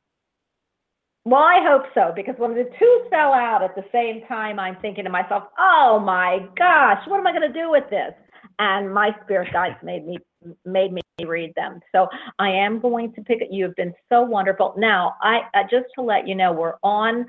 Well, 1.25 1.43
I 1.43 1.61
hope 1.63 1.85
so 1.95 2.13
because 2.17 2.35
when 2.39 2.55
the 2.55 2.69
two 2.79 3.07
fell 3.09 3.33
out 3.33 3.63
at 3.63 3.77
the 3.77 3.85
same 3.93 4.27
time, 4.27 4.59
I'm 4.59 4.77
thinking 4.83 5.05
to 5.05 5.11
myself, 5.11 5.45
"Oh 5.57 6.01
my 6.05 6.49
gosh, 6.57 7.07
what 7.07 7.21
am 7.21 7.27
I 7.27 7.33
going 7.33 7.53
to 7.53 7.61
do 7.61 7.71
with 7.71 7.89
this?" 7.91 8.13
And 8.59 8.93
my 8.93 9.15
spirit 9.25 9.53
guides 9.53 9.77
made 9.83 10.05
me 10.05 10.19
made 10.65 10.93
me 10.93 11.03
read 11.25 11.55
them. 11.55 11.81
So 11.93 12.09
I 12.41 12.51
am 12.51 12.81
going 12.81 13.13
to 13.15 13.23
pick 13.23 13.41
it. 13.41 13.53
You 13.53 13.65
have 13.65 13.77
been 13.77 13.95
so 14.09 14.23
wonderful. 14.23 14.75
Now, 14.77 15.15
I 15.23 15.43
uh, 15.55 15.63
just 15.71 15.87
to 15.95 16.03
let 16.03 16.27
you 16.27 16.35
know, 16.35 16.53
we're 16.53 16.75
on. 16.83 17.27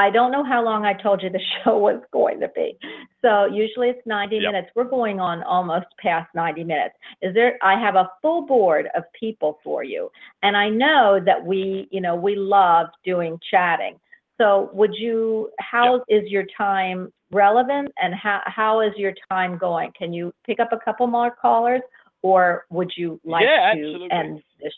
I 0.00 0.08
don't 0.08 0.32
know 0.32 0.42
how 0.42 0.64
long 0.64 0.86
I 0.86 0.94
told 0.94 1.22
you 1.22 1.28
the 1.28 1.40
show 1.64 1.76
was 1.78 2.00
going 2.10 2.40
to 2.40 2.48
be. 2.48 2.78
So 3.20 3.44
usually 3.44 3.88
it's 3.90 4.06
90 4.06 4.36
Yep. 4.36 4.42
minutes. 4.52 4.68
We're 4.74 4.84
going 4.84 5.20
on 5.20 5.42
almost 5.42 5.86
past 5.98 6.28
90 6.34 6.64
minutes. 6.64 6.94
Is 7.20 7.34
there? 7.34 7.58
I 7.62 7.78
have 7.78 7.96
a 7.96 8.08
full 8.22 8.46
board 8.46 8.88
of 8.96 9.02
people 9.18 9.58
for 9.62 9.84
you, 9.84 10.10
and 10.42 10.56
I 10.56 10.70
know 10.70 11.20
that 11.26 11.44
we, 11.44 11.86
you 11.90 12.00
know, 12.00 12.14
we 12.16 12.34
love 12.34 12.86
doing 13.04 13.38
chatting. 13.50 14.00
So 14.40 14.70
would 14.72 14.94
you? 14.94 15.50
How 15.58 16.02
is 16.08 16.22
your 16.30 16.46
time 16.56 17.12
relevant, 17.30 17.88
and 18.02 18.14
how 18.14 18.40
how 18.46 18.80
is 18.80 18.92
your 18.96 19.12
time 19.30 19.58
going? 19.58 19.92
Can 19.98 20.14
you 20.14 20.32
pick 20.46 20.60
up 20.60 20.70
a 20.72 20.78
couple 20.82 21.06
more 21.08 21.30
callers, 21.30 21.82
or 22.22 22.64
would 22.70 22.90
you 22.96 23.20
like 23.22 23.42
Yeah, 23.44 23.74
to 23.74 23.78
absolutely. 23.80 24.10
end 24.12 24.42
this? 24.62 24.72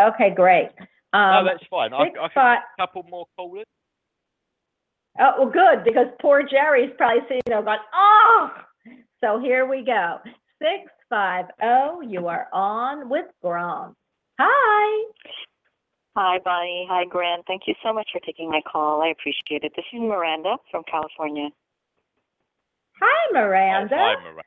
Okay, 0.00 0.30
great. 0.34 0.70
no, 1.12 1.18
Um, 1.20 1.44
that's 1.44 1.66
fine. 1.68 1.92
I, 1.92 1.98
I 2.04 2.08
can 2.08 2.30
five- 2.34 2.58
a 2.78 2.80
couple 2.80 3.02
more 3.10 3.26
callers. 3.36 3.66
Oh, 5.20 5.32
well, 5.38 5.50
good, 5.50 5.84
because 5.84 6.06
poor 6.20 6.42
Jerry's 6.42 6.92
probably 6.96 7.22
sitting 7.28 7.42
there 7.46 7.62
going, 7.62 7.78
oh! 7.94 8.50
So 9.22 9.40
here 9.40 9.66
we 9.66 9.84
go. 9.84 10.18
Six 10.60 10.90
five 11.08 11.46
oh, 11.62 12.00
you 12.00 12.28
are 12.28 12.46
on 12.52 13.08
with 13.08 13.26
Grant. 13.42 13.94
Hi. 14.38 15.12
Hi, 16.16 16.38
Bonnie. 16.44 16.86
Hi, 16.90 17.04
Grant. 17.04 17.44
Thank 17.46 17.62
you 17.66 17.74
so 17.82 17.92
much 17.92 18.08
for 18.12 18.20
taking 18.20 18.48
my 18.50 18.60
call. 18.70 19.02
I 19.02 19.08
appreciate 19.08 19.64
it. 19.64 19.72
This 19.74 19.84
is 19.92 20.00
Miranda 20.00 20.56
from 20.70 20.82
California. 20.90 21.48
Hi, 23.00 23.32
Miranda. 23.32 23.96
Hi, 23.96 24.22
Miranda. 24.22 24.42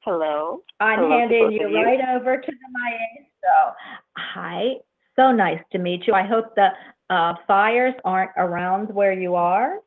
Hello. 0.00 0.62
I'm 0.80 0.98
Hello 0.98 1.18
handing 1.18 1.52
you 1.52 1.68
you. 1.68 1.82
right 1.82 2.00
over 2.14 2.36
to 2.36 2.46
the 2.46 2.68
maestro. 2.72 3.74
Hi. 4.16 4.74
So 5.16 5.32
nice 5.32 5.60
to 5.72 5.78
meet 5.78 6.06
you. 6.06 6.12
I 6.12 6.26
hope 6.26 6.54
the 6.56 6.68
uh, 7.10 7.34
fires 7.46 7.94
aren't 8.04 8.30
around 8.36 8.88
where 8.94 9.12
you 9.12 9.34
are. 9.34 9.78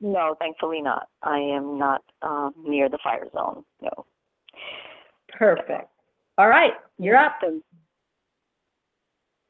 No, 0.00 0.34
thankfully 0.38 0.80
not. 0.80 1.08
I 1.22 1.38
am 1.38 1.78
not 1.78 2.02
um, 2.22 2.54
near 2.64 2.88
the 2.88 2.98
fire 3.02 3.26
zone. 3.34 3.64
No. 3.82 3.90
Perfect. 5.36 5.88
All 6.38 6.48
right, 6.48 6.72
you're 6.98 7.16
up. 7.16 7.36
So, 7.42 7.60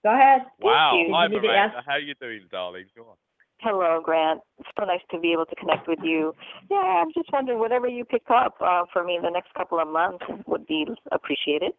Go 0.03 0.15
ahead. 0.15 0.43
Wow. 0.61 0.95
you. 0.97 1.13
Hi, 1.13 1.25
You 1.25 1.29
need 1.31 1.41
to 1.43 1.47
Miranda. 1.49 1.77
ask- 1.77 1.87
How 1.87 1.97
you 1.97 2.15
doing, 2.21 2.41
darling? 2.51 2.87
Go 2.97 3.03
on. 3.03 3.17
hello, 3.61 4.01
Grant. 4.03 4.41
It's 4.59 4.69
so 4.79 4.87
nice 4.87 5.01
to 5.11 5.21
be 5.21 5.33
able 5.33 5.45
to 5.47 5.55
connect 5.57 5.87
with 5.87 5.99
you. 6.03 6.35
Yeah, 6.71 6.79
I'm 6.79 7.13
just 7.15 7.31
wondering, 7.33 7.59
whatever 7.59 7.87
you 7.87 8.05
pick 8.05 8.23
up 8.31 8.55
uh, 8.61 8.85
for 8.93 9.05
me 9.05 9.17
in 9.17 9.23
the 9.23 9.31
next 9.31 9.53
couple 9.55 9.79
of 9.79 9.87
months 9.89 10.25
would 10.47 10.67
be 10.67 10.87
appreciated. 11.13 11.73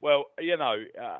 Well, 0.00 0.26
you 0.38 0.56
know, 0.56 0.76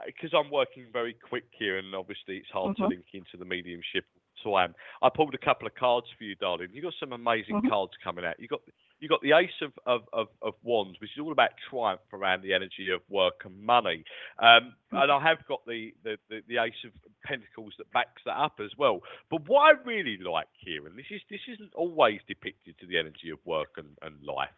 because 0.06 0.30
I'm 0.34 0.50
working 0.50 0.86
very 0.92 1.14
quick 1.14 1.44
here, 1.58 1.78
and 1.78 1.94
obviously 1.94 2.38
it's 2.38 2.50
hard 2.50 2.76
to 2.78 2.84
Mhm. 2.84 2.88
link 2.90 3.06
into 3.14 3.36
the 3.36 3.44
mediumship. 3.44 4.06
So 4.42 4.54
I 4.54 4.64
am. 4.64 4.74
I 5.02 5.10
pulled 5.10 5.34
a 5.34 5.38
couple 5.38 5.66
of 5.66 5.74
cards 5.74 6.06
for 6.16 6.24
you, 6.24 6.34
darling. 6.36 6.72
You 6.72 6.80
got 6.80 6.94
some 6.94 7.12
amazing 7.12 7.60
Mhm. 7.60 7.68
cards 7.68 7.92
coming 8.02 8.24
out. 8.24 8.40
You 8.40 8.48
got 8.48 8.62
you 9.00 9.08
got 9.08 9.22
the 9.22 9.32
Ace 9.32 9.60
of, 9.62 9.72
of, 9.86 10.06
of, 10.12 10.28
of 10.42 10.54
Wands, 10.62 11.00
which 11.00 11.10
is 11.12 11.18
all 11.20 11.32
about 11.32 11.56
triumph 11.70 12.02
around 12.12 12.42
the 12.42 12.52
energy 12.52 12.90
of 12.90 13.00
work 13.08 13.46
and 13.46 13.58
money. 13.62 14.04
Um, 14.38 14.76
and 14.90 15.10
I 15.10 15.18
have 15.20 15.44
got 15.46 15.64
the, 15.64 15.94
the, 16.04 16.18
the, 16.28 16.42
the 16.46 16.58
Ace 16.58 16.84
of 16.84 16.92
Pentacles 17.24 17.72
that 17.78 17.90
backs 17.92 18.20
that 18.26 18.36
up 18.36 18.60
as 18.60 18.76
well. 18.76 19.02
But 19.30 19.48
what 19.48 19.60
I 19.74 19.80
really 19.84 20.18
like 20.18 20.48
here, 20.52 20.86
and 20.86 20.98
this 20.98 21.10
is 21.10 21.22
this 21.30 21.40
isn't 21.48 21.72
always 21.74 22.20
depicted 22.28 22.78
to 22.78 22.86
the 22.86 22.98
energy 22.98 23.30
of 23.30 23.38
work 23.46 23.78
and, 23.78 23.96
and 24.02 24.22
life, 24.22 24.52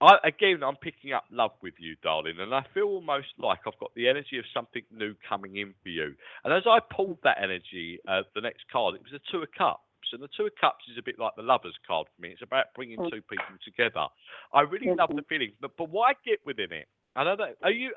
I, 0.00 0.16
again, 0.24 0.62
I'm 0.62 0.76
picking 0.76 1.12
up 1.12 1.24
love 1.30 1.52
with 1.62 1.74
you, 1.78 1.96
darling, 2.02 2.34
and 2.38 2.54
I 2.54 2.64
feel 2.74 2.84
almost 2.84 3.28
like 3.38 3.60
I've 3.66 3.78
got 3.80 3.94
the 3.94 4.08
energy 4.08 4.38
of 4.38 4.44
something 4.52 4.82
new 4.92 5.14
coming 5.26 5.56
in 5.56 5.72
for 5.82 5.88
you. 5.88 6.14
And 6.44 6.52
as 6.52 6.64
I 6.66 6.80
pulled 6.94 7.18
that 7.24 7.38
energy, 7.42 7.98
uh, 8.06 8.22
the 8.34 8.42
next 8.42 8.64
card, 8.70 8.94
it 8.94 9.02
was 9.02 9.12
the 9.12 9.20
Two 9.32 9.42
of 9.42 9.48
Cups. 9.56 9.80
And 10.12 10.22
the 10.22 10.28
Two 10.36 10.46
of 10.46 10.52
Cups 10.60 10.84
is 10.92 10.98
a 10.98 11.02
bit 11.02 11.18
like 11.18 11.32
the 11.36 11.42
Lover's 11.42 11.76
card 11.86 12.06
for 12.14 12.22
me. 12.22 12.28
It's 12.28 12.42
about 12.42 12.66
bringing 12.74 12.98
two 13.10 13.22
people 13.22 13.56
together. 13.64 14.06
I 14.52 14.60
really 14.60 14.94
love 14.94 15.10
the 15.16 15.24
feeling, 15.28 15.52
but 15.60 15.76
but 15.76 15.88
what 15.90 16.10
I 16.10 16.14
get 16.24 16.40
within 16.44 16.72
it, 16.72 16.86
I 17.16 17.24
know 17.24 17.36
that 17.36 17.56
are 17.62 17.72
you. 17.72 17.92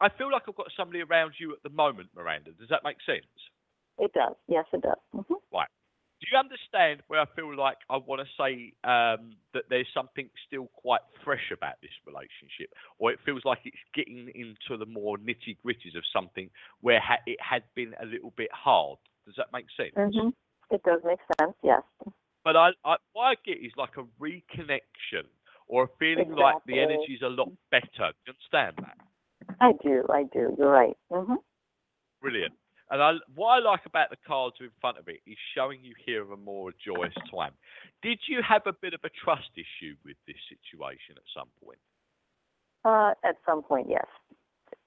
I 0.00 0.08
feel 0.08 0.32
like 0.32 0.42
I've 0.48 0.56
got 0.56 0.70
somebody 0.76 1.02
around 1.02 1.34
you 1.38 1.52
at 1.52 1.62
the 1.62 1.70
moment, 1.70 2.08
Miranda. 2.16 2.52
Does 2.52 2.68
that 2.70 2.82
make 2.84 2.96
sense? 3.04 3.26
It 3.98 4.12
does. 4.14 4.34
Yes, 4.48 4.64
it 4.72 4.82
does. 4.82 4.96
hmm 5.12 5.34
Do 6.22 6.28
you 6.30 6.38
understand 6.38 7.02
where 7.08 7.18
I 7.18 7.24
feel 7.34 7.54
like 7.56 7.78
I 7.90 7.96
want 7.96 8.22
to 8.22 8.28
say 8.38 8.72
um, 8.84 9.34
that 9.54 9.64
there's 9.68 9.88
something 9.92 10.30
still 10.46 10.70
quite 10.72 11.00
fresh 11.24 11.50
about 11.52 11.82
this 11.82 11.90
relationship, 12.06 12.70
or 13.00 13.10
it 13.10 13.18
feels 13.26 13.42
like 13.44 13.58
it's 13.64 13.76
getting 13.92 14.30
into 14.36 14.78
the 14.78 14.86
more 14.86 15.18
nitty 15.18 15.58
gritties 15.66 15.96
of 15.96 16.04
something 16.12 16.48
where 16.80 17.00
ha- 17.00 17.18
it 17.26 17.38
had 17.40 17.64
been 17.74 17.92
a 18.00 18.06
little 18.06 18.32
bit 18.36 18.50
hard? 18.52 18.98
Does 19.26 19.34
that 19.36 19.46
make 19.52 19.66
sense? 19.76 19.90
hmm 19.96 20.28
It 20.70 20.82
does 20.84 21.00
make 21.04 21.18
sense. 21.40 21.54
Yes. 21.64 21.82
But 22.44 22.56
I, 22.56 22.68
I, 22.84 22.96
what 23.14 23.24
I 23.24 23.34
get 23.44 23.58
is 23.58 23.72
like 23.76 23.96
a 23.98 24.04
reconnection 24.22 25.26
or 25.66 25.84
a 25.84 25.88
feeling 25.98 26.30
like 26.30 26.54
the 26.66 26.78
Exactly. 26.78 26.80
energy's 26.80 27.22
a 27.22 27.28
lot 27.30 27.50
better. 27.72 28.12
Do 28.24 28.30
you 28.30 28.32
understand 28.32 28.76
that? 28.78 29.56
I 29.60 29.72
do. 29.82 30.04
I 30.08 30.22
do. 30.32 30.54
You're 30.56 30.70
right. 30.70 30.96
hmm 31.10 31.34
Brilliant. 32.20 32.54
And 32.92 33.02
I, 33.02 33.12
what 33.34 33.48
I 33.48 33.58
like 33.58 33.86
about 33.86 34.10
the 34.10 34.18
cards 34.26 34.56
in 34.60 34.68
front 34.78 34.98
of 34.98 35.08
it 35.08 35.20
is 35.26 35.38
showing 35.56 35.80
you 35.82 35.94
here 36.04 36.30
a 36.30 36.36
more 36.36 36.72
joyous 36.84 37.14
time. 37.34 37.52
Did 38.02 38.20
you 38.28 38.42
have 38.46 38.66
a 38.66 38.72
bit 38.74 38.92
of 38.92 39.00
a 39.02 39.08
trust 39.24 39.48
issue 39.56 39.96
with 40.04 40.18
this 40.26 40.36
situation 40.46 41.16
at 41.16 41.24
some 41.34 41.48
point? 41.64 41.78
Uh, 42.84 43.14
at 43.24 43.36
some 43.46 43.62
point, 43.62 43.88
yes. 43.88 44.04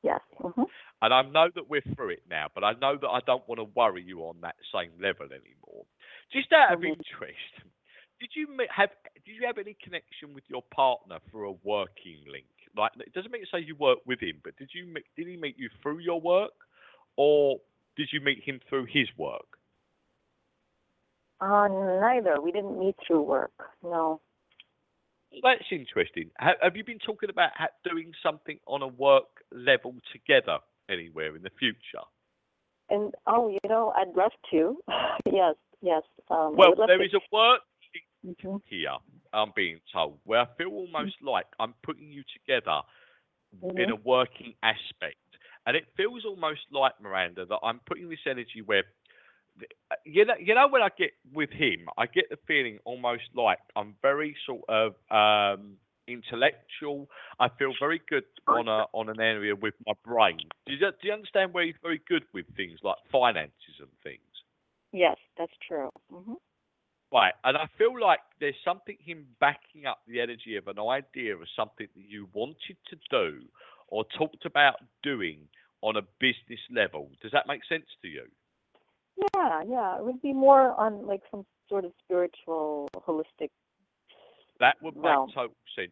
Yes. 0.04 0.22
hmm 0.40 0.70
And 1.02 1.14
I 1.14 1.24
know 1.24 1.50
that 1.56 1.68
we're 1.68 1.82
through 1.96 2.10
it 2.10 2.24
now, 2.30 2.46
but 2.54 2.64
I 2.64 2.74
know 2.74 2.96
that 3.02 3.10
I 3.10 3.22
don't 3.26 3.48
want 3.50 3.58
to 3.58 3.66
worry 3.76 4.04
you 4.04 4.20
on 4.22 4.36
that 4.42 4.56
same 4.72 4.92
level 5.02 5.26
anymore. 5.26 5.86
Just 6.32 6.54
out 6.54 6.74
of 6.74 6.84
Mhm. 6.84 6.90
interest, 6.90 7.54
did 8.20 8.30
you 8.36 8.48
have 8.70 8.92
did 9.26 9.36
you 9.36 9.48
have 9.48 9.58
any 9.58 9.76
connection 9.84 10.36
with 10.36 10.44
your 10.48 10.62
partner 10.62 11.18
for 11.32 11.46
a 11.46 11.54
working 11.64 12.24
link? 12.32 12.46
Like 12.78 12.92
it 13.00 13.14
doesn't 13.14 13.32
mean 13.32 13.42
to 13.42 13.50
say 13.50 13.60
you 13.62 13.76
work 13.76 14.00
with 14.06 14.20
him, 14.20 14.42
but 14.44 14.56
did 14.58 14.70
you 14.76 14.94
did 15.16 15.28
he 15.28 15.38
meet 15.38 15.58
you 15.58 15.70
through 15.82 16.00
your 16.00 16.22
work, 16.22 16.54
or 17.18 17.60
did 17.98 18.10
you 18.12 18.22
meet 18.22 18.44
him 18.44 18.60
through 18.70 18.86
his 18.86 19.08
work? 19.18 19.46
Uh, 21.42 21.68
neither. 22.02 22.40
We 22.42 22.52
didn't 22.52 22.80
meet 22.80 22.96
through 23.06 23.22
work. 23.24 23.52
No. 23.84 24.22
That's 25.44 25.64
interesting. 25.72 26.30
Ha- 26.40 26.56
Have 26.62 26.78
you 26.78 26.84
been 26.86 27.00
talking 27.00 27.30
about 27.30 27.52
doing 27.84 28.12
something 28.24 28.58
on 28.68 28.82
a 28.82 28.88
work 28.88 29.26
level 29.52 29.96
together 30.14 30.60
anywhere 30.90 31.36
in 31.36 31.44
the 31.44 31.50
future? 31.60 32.06
And 32.90 33.14
oh, 33.28 33.50
you 33.50 33.60
know, 33.68 33.92
I'd 33.96 34.16
love 34.16 34.32
to. 34.52 34.78
yes. 35.26 35.56
Yes. 35.82 36.04
Um, 36.30 36.56
Well, 36.56 36.74
there 36.76 36.98
to. 36.98 37.04
is 37.04 37.14
a 37.14 37.20
work 37.32 37.62
Mhm. 38.26 38.62
here, 38.66 38.98
I'm 39.34 39.52
being 39.56 39.80
told, 39.94 40.20
where 40.24 40.40
I 40.42 40.46
feel 40.58 40.70
almost 40.70 41.22
like 41.22 41.46
I'm 41.60 41.76
putting 41.84 42.12
you 42.12 42.24
together 42.34 42.82
in 43.78 43.92
a 43.92 43.96
working 43.98 44.56
aspect. 44.64 45.18
And 45.66 45.76
it 45.76 45.86
feels 45.98 46.26
almost 46.26 46.62
like, 46.72 46.94
Miranda, 47.02 47.46
that 47.46 47.60
I'm 47.64 47.80
putting 47.88 48.10
this 48.10 48.20
energy 48.30 48.62
where, 48.64 48.84
you 50.06 50.26
know, 50.26 50.36
you 50.40 50.54
know 50.54 50.68
when 50.68 50.82
I 50.82 50.90
get 50.98 51.12
with 51.34 51.50
him, 51.50 51.88
I 51.98 52.06
get 52.06 52.26
the 52.30 52.38
feeling 52.48 52.80
almost 52.86 53.24
like 53.36 53.60
I'm 53.76 53.96
very 54.02 54.36
sort 54.46 54.64
of 54.70 54.96
um, 55.10 55.78
intellectual. 56.08 57.10
I 57.40 57.50
feel 57.58 57.74
very 57.80 58.02
good 58.08 58.26
on 58.48 58.68
a 58.68 58.86
on 58.94 59.10
an 59.10 59.20
area 59.20 59.56
with 59.56 59.74
my 59.88 59.94
brain. 60.04 60.38
Do 60.68 60.74
you, 60.74 60.80
do 60.80 61.08
you 61.08 61.14
understand 61.14 61.54
where 61.54 61.66
he's 61.66 61.76
very 61.82 62.02
good 62.08 62.24
with 62.34 62.46
things 62.56 62.80
like 62.84 62.98
finances 63.12 63.80
and 63.80 63.90
things? 64.04 64.20
Yes, 64.92 65.18
that's 65.38 65.54
true. 65.68 65.90
hmm 66.12 66.34
Right, 67.14 67.34
and 67.46 67.56
I 67.56 67.68
feel 67.78 67.98
like 67.98 68.20
there's 68.42 68.56
something 68.66 68.98
him 69.00 69.28
backing 69.40 69.86
up 69.86 70.00
the 70.08 70.20
energy 70.20 70.58
of 70.58 70.68
an 70.68 70.80
idea 70.80 71.36
of 71.36 71.42
something 71.56 71.88
that 71.96 72.04
you 72.10 72.28
wanted 72.34 72.78
to 72.90 72.98
do 73.10 73.40
or 73.96 74.04
talked 74.18 74.46
about 74.46 74.76
doing 75.04 75.38
on 75.82 75.96
a 75.96 76.02
business 76.20 76.60
level. 76.70 77.10
Does 77.22 77.32
that 77.32 77.48
make 77.48 77.62
sense 77.70 77.86
to 78.02 78.10
you? 78.10 78.26
Yeah, 79.36 79.62
yeah. 79.66 79.98
It 79.98 80.04
would 80.04 80.22
be 80.22 80.34
more 80.34 80.78
on 80.78 81.08
like 81.08 81.22
some 81.32 81.46
sort 81.70 81.86
of 81.86 81.94
spiritual, 82.04 82.90
holistic. 83.08 83.52
That 84.60 84.76
would 84.82 84.98
make 84.98 85.06
Realm. 85.06 85.30
total 85.34 85.56
sense. 85.78 85.92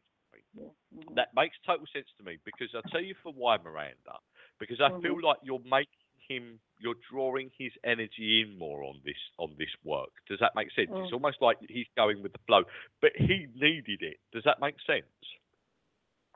Yeah. 0.54 0.66
mhm. 0.94 1.16
That 1.16 1.30
makes 1.34 1.56
total 1.66 1.86
sense 1.94 2.08
to 2.18 2.24
me 2.26 2.40
because 2.44 2.68
I'll 2.76 2.92
tell 2.92 3.02
you 3.02 3.16
for 3.24 3.32
why, 3.32 3.58
Miranda. 3.58 4.20
Because 4.60 4.82
I 4.82 4.90
feel 5.02 5.16
like 5.24 5.38
you're 5.42 5.64
making 5.64 5.88
him, 6.28 6.60
you're 6.80 7.00
drawing 7.10 7.50
his 7.58 7.72
energy 7.86 8.42
in 8.42 8.58
more 8.60 8.84
on 8.84 9.00
this 9.06 9.22
on 9.38 9.56
this 9.58 9.72
work. 9.86 10.12
Does 10.28 10.40
that 10.42 10.52
make 10.56 10.70
sense? 10.76 10.90
It's 10.92 11.10
Mm. 11.12 11.14
almost 11.14 11.42
like 11.42 11.58
he's 11.70 11.88
going 11.96 12.22
with 12.22 12.34
the 12.34 12.40
flow, 12.48 12.64
but 13.02 13.12
he 13.16 13.48
needed 13.56 14.02
it. 14.04 14.18
Does 14.34 14.44
that 14.44 14.60
make 14.60 14.76
sense? 14.82 15.06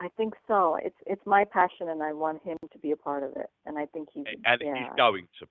I 0.00 0.08
think 0.16 0.34
so. 0.46 0.76
It's 0.82 0.96
it's 1.06 1.24
my 1.26 1.44
passion, 1.44 1.88
and 1.88 2.02
I 2.02 2.12
want 2.12 2.42
him 2.42 2.56
to 2.72 2.78
be 2.78 2.92
a 2.92 2.96
part 2.96 3.22
of 3.22 3.32
it. 3.36 3.50
And 3.66 3.78
I 3.78 3.86
think 3.86 4.08
he's 4.12 4.26
A- 4.26 4.48
and 4.48 4.60
yeah. 4.62 4.76
he's 4.78 4.96
going 4.96 5.28
to 5.40 5.46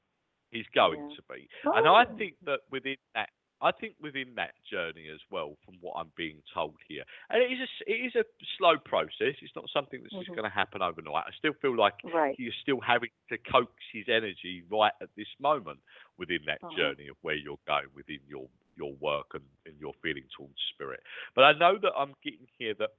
he's 0.52 0.65
going 0.74 0.99
Yeah. 1.10 1.15
to 1.18 1.22
be 1.34 1.49
and 1.76 1.86
i 1.88 2.06
Oh. 2.06 2.15
think 2.18 2.36
that 2.44 2.61
within 2.72 2.95
that 3.15 3.30
i 3.60 3.69
think 3.69 3.95
within 3.99 4.34
that 4.36 4.53
journey 4.64 5.10
as 5.14 5.19
well 5.30 5.57
from 5.65 5.76
what 5.82 5.95
i'm 5.98 6.10
being 6.15 6.41
told 6.53 6.76
here 6.88 7.03
and 7.30 7.44
it 7.44 7.52
is 7.52 7.60
a, 7.60 7.91
it 7.91 7.95
is 8.06 8.15
a 8.15 8.24
slow 8.57 8.78
process 8.78 9.36
it's 9.41 9.53
not 9.57 9.69
something 9.74 10.02
that's 10.02 10.14
just 10.15 10.30
Mhm. 10.32 10.36
going 10.36 10.49
to 10.49 10.56
happen 10.56 10.82
overnight 10.82 11.26
i 11.28 11.32
still 11.38 11.52
feel 11.61 11.76
like 11.76 11.95
right. 12.06 12.34
you're 12.40 12.53
still 12.61 12.80
having 12.80 13.10
to 13.28 13.38
coax 13.40 13.74
his 13.91 14.07
energy 14.07 14.64
right 14.72 14.94
at 15.02 15.10
this 15.18 15.28
moment 15.38 15.82
within 16.18 16.40
that 16.45 16.64
Uh-huh. 16.64 16.78
journey 16.78 17.10
of 17.10 17.18
where 17.24 17.36
you're 17.36 17.60
going 17.68 17.90
within 17.94 18.22
your 18.26 18.48
your 18.78 18.94
work 19.02 19.34
and, 19.34 19.44
and 19.65 19.78
your 19.82 19.91
feeling 20.02 20.28
towards 20.38 20.61
spirit 20.74 21.02
but 21.36 21.44
i 21.44 21.52
know 21.52 21.78
that 21.78 21.91
i'm 21.98 22.14
getting 22.24 22.48
here 22.57 22.74
that 22.76 22.91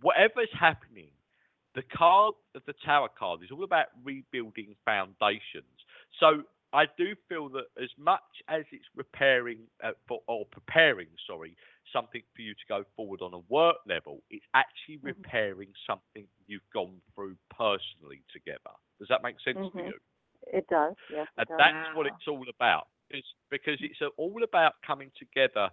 whatever's 0.00 0.50
happening 0.58 1.10
the 1.74 1.82
card 1.96 2.34
of 2.54 2.62
the 2.66 2.74
tower 2.84 3.08
card 3.18 3.42
is 3.44 3.50
all 3.52 3.62
about 3.64 3.86
rebuilding 4.02 4.74
foundations. 4.84 5.64
So 6.18 6.42
I 6.72 6.86
do 6.98 7.14
feel 7.28 7.48
that 7.50 7.66
as 7.82 7.90
much 7.98 8.20
as 8.48 8.64
it's 8.72 8.84
repairing 8.96 9.60
uh, 9.82 9.92
for, 10.08 10.20
or 10.26 10.44
preparing, 10.46 11.06
sorry, 11.26 11.56
something 11.92 12.22
for 12.34 12.42
you 12.42 12.54
to 12.54 12.60
go 12.68 12.84
forward 12.96 13.22
on 13.22 13.32
a 13.34 13.38
work 13.48 13.76
level, 13.86 14.22
it's 14.30 14.44
actually 14.54 14.98
Mm-hmm. 15.04 15.22
repairing 15.22 15.68
something 15.86 16.26
you've 16.46 16.68
gone 16.74 17.00
through 17.14 17.36
personally 17.56 18.22
together. 18.32 18.74
Does 18.98 19.08
that 19.08 19.22
make 19.22 19.36
sense 19.44 19.60
to 19.76 19.82
Mhm. 19.82 19.84
you? 19.84 19.94
It 20.52 20.66
does. 20.68 20.96
Yes, 21.08 21.28
it 21.38 21.46
And 21.46 21.46
does. 21.46 21.58
that's 21.58 21.88
what 21.92 22.06
it's 22.06 22.26
all 22.28 22.44
about. 22.48 22.88
It's 23.10 23.26
because 23.50 23.78
it's 23.80 24.00
all 24.16 24.42
about 24.42 24.74
coming 24.86 25.10
together 25.18 25.70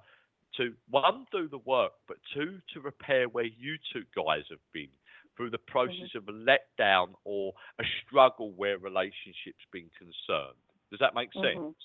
to 0.57 0.73
one 0.90 1.26
do 1.32 1.48
the 1.48 1.60
work, 1.60 1.94
but 2.07 2.18
two 2.34 2.60
to 2.73 2.82
repair 2.82 3.27
where 3.27 3.45
you 3.45 3.77
two 3.91 4.03
guys 4.15 4.44
have 4.49 4.60
been 4.73 4.90
through 5.36 5.49
the 5.49 5.57
process 5.57 6.15
of 6.15 6.27
a 6.27 6.32
letdown 6.32 7.10
or 7.23 7.53
a 7.80 7.84
struggle 8.06 8.52
where 8.53 8.77
relationships 8.77 9.64
been 9.72 9.90
concerned. 9.98 10.56
Does 10.91 10.99
that 10.99 11.14
make 11.14 11.34
sense? 11.34 11.57
Mhm. 11.57 11.76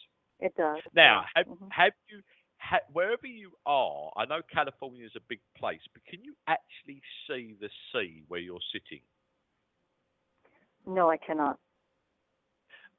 It 0.41 0.55
does. 0.57 0.83
Now, 0.95 1.27
have, 1.35 1.47
Mhm. 1.47 1.73
have 1.73 1.93
you, 2.09 2.23
ha, 2.59 2.79
wherever 2.93 3.27
you 3.27 3.57
are, 3.67 4.13
I 4.17 4.25
know 4.25 4.43
California 4.43 5.05
is 5.05 5.17
a 5.17 5.21
big 5.21 5.41
place, 5.55 5.87
but 5.93 6.05
can 6.05 6.23
you 6.25 6.37
actually 6.47 7.03
see 7.27 7.55
the 7.55 7.71
sea 7.93 8.25
where 8.29 8.41
you're 8.41 8.61
sitting? 8.73 9.03
No, 10.87 11.11
I 11.11 11.17
cannot. 11.17 11.59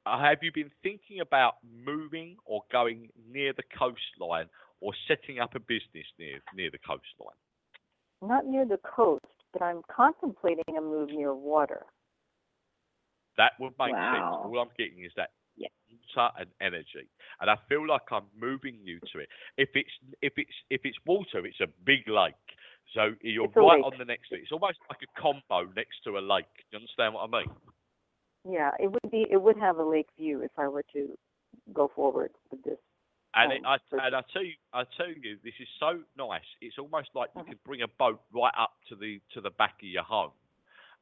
Uh, 0.04 0.18
have 0.18 0.42
you 0.42 0.50
been 0.52 0.70
thinking 0.82 1.20
about 1.20 1.58
moving 1.62 2.36
or 2.44 2.64
going 2.72 3.08
near 3.30 3.52
the 3.52 3.62
coastline 3.78 4.48
or 4.82 4.92
setting 5.06 5.38
up 5.38 5.54
a 5.54 5.60
business 5.60 6.06
near 6.18 6.40
near 6.54 6.70
the 6.70 6.78
coastline? 6.78 7.38
Not 8.20 8.46
near 8.46 8.66
the 8.66 8.78
coast, 8.78 9.24
but 9.52 9.62
I'm 9.62 9.82
contemplating 9.90 10.76
a 10.76 10.80
move 10.80 11.10
near 11.10 11.34
water. 11.34 11.86
That 13.38 13.52
would 13.58 13.72
make 13.78 13.92
Wow. 13.92 14.12
sense. 14.12 14.44
All 14.44 14.58
I'm 14.58 14.70
getting 14.76 15.04
is 15.04 15.12
that 15.16 15.30
Yeah. 15.56 15.68
water 16.16 16.32
and 16.38 16.50
energy, 16.60 17.08
and 17.40 17.48
I 17.50 17.56
feel 17.68 17.86
like 17.86 18.10
I'm 18.10 18.26
moving 18.36 18.78
you 18.82 18.98
to 19.12 19.20
it. 19.20 19.28
If 19.56 19.70
it's 19.74 19.90
if 20.20 20.34
it's 20.36 20.56
if 20.70 20.84
it's 20.84 20.98
water, 21.06 21.46
it's 21.46 21.60
a 21.60 21.68
big 21.84 22.08
lake. 22.08 22.34
So 22.94 23.14
you're 23.22 23.46
It's 23.46 23.56
right 23.56 23.82
on 23.82 23.96
the 23.98 24.04
next. 24.04 24.32
It's 24.32 24.52
almost 24.52 24.78
like 24.90 24.98
a 25.02 25.20
combo 25.20 25.72
next 25.74 26.02
to 26.04 26.18
a 26.18 26.20
lake. 26.20 26.52
Do 26.70 26.76
you 26.76 26.78
understand 26.78 27.14
what 27.14 27.28
I 27.32 27.38
mean? 27.40 27.50
Yeah, 28.44 28.72
it 28.78 28.90
would 28.90 29.10
be. 29.10 29.26
It 29.30 29.40
would 29.40 29.56
have 29.56 29.78
a 29.78 29.84
lake 29.84 30.08
view 30.18 30.42
if 30.42 30.50
I 30.58 30.68
were 30.68 30.84
to 30.92 31.16
go 31.72 31.88
forward 31.94 32.32
with 32.50 32.62
this. 32.64 32.78
And 33.34 33.52
it, 33.52 33.64
Um, 33.64 33.78
I, 33.92 34.06
and 34.06 34.14
I 34.16 34.22
tell 34.32 34.44
you, 34.44 34.54
I 34.72 34.84
tell 34.96 35.08
you, 35.08 35.38
this 35.42 35.54
is 35.58 35.68
so 35.80 36.02
nice. 36.16 36.44
It's 36.60 36.78
almost 36.78 37.08
like 37.14 37.30
you 37.34 37.40
Uh-huh. 37.40 37.50
could 37.50 37.64
bring 37.64 37.82
a 37.82 37.88
boat 37.88 38.20
right 38.32 38.52
up 38.58 38.76
to 38.88 38.96
the 38.96 39.20
to 39.34 39.40
the 39.40 39.50
back 39.50 39.76
of 39.82 39.88
your 39.88 40.02
home. 40.04 40.32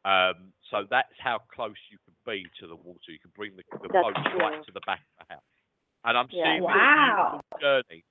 Um, 0.05 0.53
so 0.71 0.87
that's 0.89 1.13
how 1.19 1.39
close 1.53 1.77
you 1.91 1.99
can 2.07 2.15
be 2.25 2.47
to 2.61 2.67
the 2.67 2.77
water. 2.77 3.11
You 3.13 3.19
can 3.19 3.33
bring 3.37 3.57
the, 3.57 3.65
the 3.83 3.89
That's 3.89 3.93
boat 3.93 4.17
right 4.39 4.65
to 4.65 4.73
the 4.73 4.81
back 4.87 5.01
of 5.19 5.27
the 5.27 5.35
house. 5.35 5.43
And 6.05 6.17
I'm 6.17 6.29
Yeah, 6.31 6.45
seeing 6.45 6.63
Wow. 6.63 6.73
this 6.73 7.43
beautiful 7.61 7.61
journey. 7.61 8.05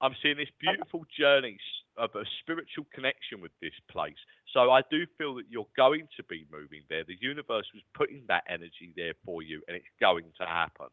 I'm 0.00 0.14
seeing 0.22 0.36
this 0.36 0.50
beautiful 0.60 1.04
journey 1.18 1.58
of 1.96 2.14
a 2.14 2.24
spiritual 2.40 2.84
connection 2.92 3.40
with 3.40 3.52
this 3.60 3.72
place. 3.90 4.18
So 4.52 4.70
I 4.70 4.82
do 4.90 5.06
feel 5.16 5.34
that 5.36 5.46
you're 5.48 5.66
going 5.76 6.08
to 6.16 6.22
be 6.24 6.46
moving 6.52 6.82
there. 6.88 7.04
The 7.04 7.16
universe 7.20 7.66
was 7.72 7.82
putting 7.94 8.24
that 8.28 8.44
energy 8.48 8.92
there 8.96 9.14
for 9.24 9.42
you, 9.42 9.62
and 9.66 9.76
it's 9.76 9.86
going 10.00 10.30
to 10.38 10.46
happen. 10.46 10.88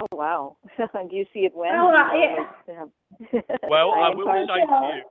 Oh 0.00 0.06
wow! 0.12 0.56
Do 0.78 1.16
you 1.16 1.24
see 1.32 1.40
it 1.40 1.54
when? 1.54 1.70
Oh, 1.74 1.88
uh, 1.88 1.92
know, 1.92 2.46
yeah. 2.68 3.40
Well, 3.68 3.92
I, 3.92 4.10
am 4.10 4.16
will 4.16 4.26
say 4.26 4.40
to- 4.60 4.66
to 4.66 4.96
you, 4.96 5.02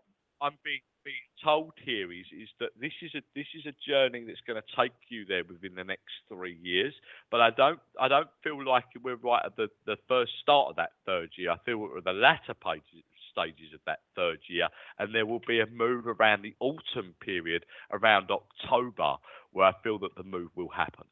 I'm 0.41 0.57
being, 0.63 0.81
being 1.05 1.15
told 1.43 1.71
here 1.85 2.11
is 2.11 2.25
is 2.37 2.49
that 2.59 2.71
this 2.79 2.91
is 3.01 3.11
a 3.15 3.21
this 3.33 3.47
is 3.55 3.65
a 3.65 3.73
journey 3.89 4.25
that's 4.27 4.41
going 4.45 4.61
to 4.61 4.75
take 4.81 4.91
you 5.09 5.25
there 5.25 5.43
within 5.47 5.75
the 5.75 5.83
next 5.85 6.11
three 6.27 6.57
years. 6.61 6.93
But 7.31 7.39
I 7.39 7.49
don't 7.51 7.79
I 7.99 8.09
don't 8.09 8.27
feel 8.43 8.63
like 8.65 8.85
we're 9.01 9.15
right 9.15 9.43
at 9.45 9.55
the, 9.55 9.69
the 9.85 9.95
first 10.09 10.33
start 10.41 10.71
of 10.71 10.75
that 10.75 10.91
third 11.05 11.29
year. 11.37 11.51
I 11.51 11.57
feel 11.65 11.77
we're 11.77 11.99
at 11.99 12.03
the 12.03 12.11
latter 12.11 12.53
pages, 12.53 13.05
stages 13.31 13.73
of 13.73 13.79
that 13.85 13.99
third 14.17 14.39
year, 14.49 14.67
and 14.99 15.15
there 15.15 15.25
will 15.25 15.41
be 15.47 15.61
a 15.61 15.65
move 15.67 16.07
around 16.07 16.41
the 16.41 16.55
autumn 16.59 17.15
period 17.21 17.65
around 17.91 18.29
October 18.31 19.15
where 19.51 19.67
I 19.67 19.73
feel 19.81 19.99
that 19.99 20.15
the 20.17 20.23
move 20.23 20.49
will 20.55 20.69
happen 20.69 21.05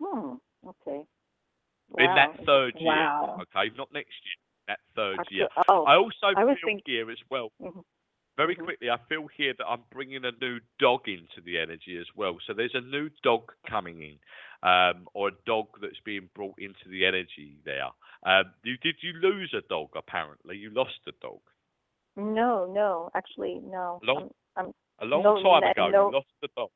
Hmm. 0.00 0.34
Okay. 0.66 1.04
In 1.98 2.14
that 2.14 2.36
third 2.46 2.74
year. 2.78 2.88
Wow. 2.88 3.38
Okay, 3.42 3.70
not 3.76 3.92
next 3.92 4.14
year. 4.24 4.34
That 4.68 4.80
third 4.96 5.18
Octo- 5.20 5.34
year. 5.34 5.48
Oh, 5.68 5.84
I 5.84 5.96
also 5.96 6.28
I 6.34 6.34
feel 6.34 6.54
think- 6.64 6.82
here 6.86 7.10
as 7.10 7.18
well. 7.30 7.50
Mhm. 7.60 7.84
Very 8.36 8.56
Mhm. 8.56 8.64
quickly, 8.64 8.90
I 8.90 8.96
feel 9.08 9.26
here 9.28 9.52
that 9.58 9.66
I'm 9.66 9.82
bringing 9.90 10.24
a 10.24 10.32
new 10.32 10.58
dog 10.78 11.08
into 11.08 11.40
the 11.42 11.58
energy 11.58 11.96
as 11.98 12.06
well. 12.16 12.38
So 12.40 12.52
there's 12.54 12.74
a 12.74 12.80
new 12.80 13.08
dog 13.22 13.52
coming 13.66 14.02
in, 14.02 14.18
um, 14.68 15.06
or 15.14 15.28
a 15.28 15.32
dog 15.46 15.66
that's 15.80 16.00
being 16.00 16.28
brought 16.34 16.58
into 16.58 16.88
the 16.88 17.06
energy 17.06 17.58
there. 17.64 17.90
Um, 18.24 18.52
you 18.64 18.76
did 18.78 18.96
you 19.02 19.12
lose 19.14 19.52
a 19.54 19.60
dog? 19.62 19.90
Apparently, 19.94 20.56
you 20.56 20.70
lost 20.70 20.98
a 21.06 21.12
dog 21.12 21.40
no, 22.16 22.66
no, 22.72 23.10
actually, 23.14 23.58
no. 23.60 23.98
Long- 24.04 24.30
I'm, 24.56 24.66
I'm, 24.66 24.74
a 25.00 25.04
long 25.04 25.22
No, 25.24 25.42
time 25.42 25.64
ago. 25.64 25.88
no. 25.90 26.06
You 26.08 26.14
lost 26.14 26.28
the 26.40 26.48
dog. 26.56 26.70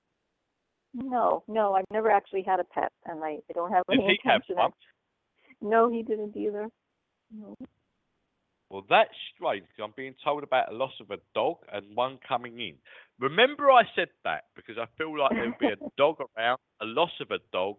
no, 0.95 1.45
no. 1.47 1.75
I've 1.75 1.85
never 1.93 2.11
actually 2.11 2.43
had 2.43 2.59
a 2.61 2.65
pet, 2.65 2.93
and 3.07 3.23
I, 3.25 3.39
I 3.49 3.53
don't 3.55 3.71
have 3.73 3.85
Did 3.89 4.01
any 4.01 4.19
he 4.23 4.29
have 4.29 4.43
No, 5.61 5.91
he 5.91 6.03
didn't 6.03 6.37
either. 6.37 6.69
No. 7.31 7.55
Well, 8.71 8.85
that's 8.89 9.15
strange 9.35 9.67
because 9.69 9.83
I'm 9.85 9.95
being 9.97 10.15
told 10.23 10.43
about 10.43 10.71
a 10.71 10.75
loss 10.77 10.93
of 11.01 11.11
a 11.11 11.19
dog 11.35 11.59
and 11.73 11.97
one 11.97 12.19
coming 12.27 12.61
in. 12.61 12.75
Remember, 13.19 13.71
I 13.71 13.83
said 13.97 14.09
that 14.25 14.45
because 14.55 14.77
I 14.79 14.87
feel 14.99 15.19
like 15.19 15.33
there'll 15.37 15.55
be 15.59 15.71
a 15.71 15.77
dog 15.97 16.17
around, 16.37 16.59
a 16.83 16.85
loss 16.85 17.13
of 17.21 17.31
a 17.31 17.39
dog, 17.51 17.77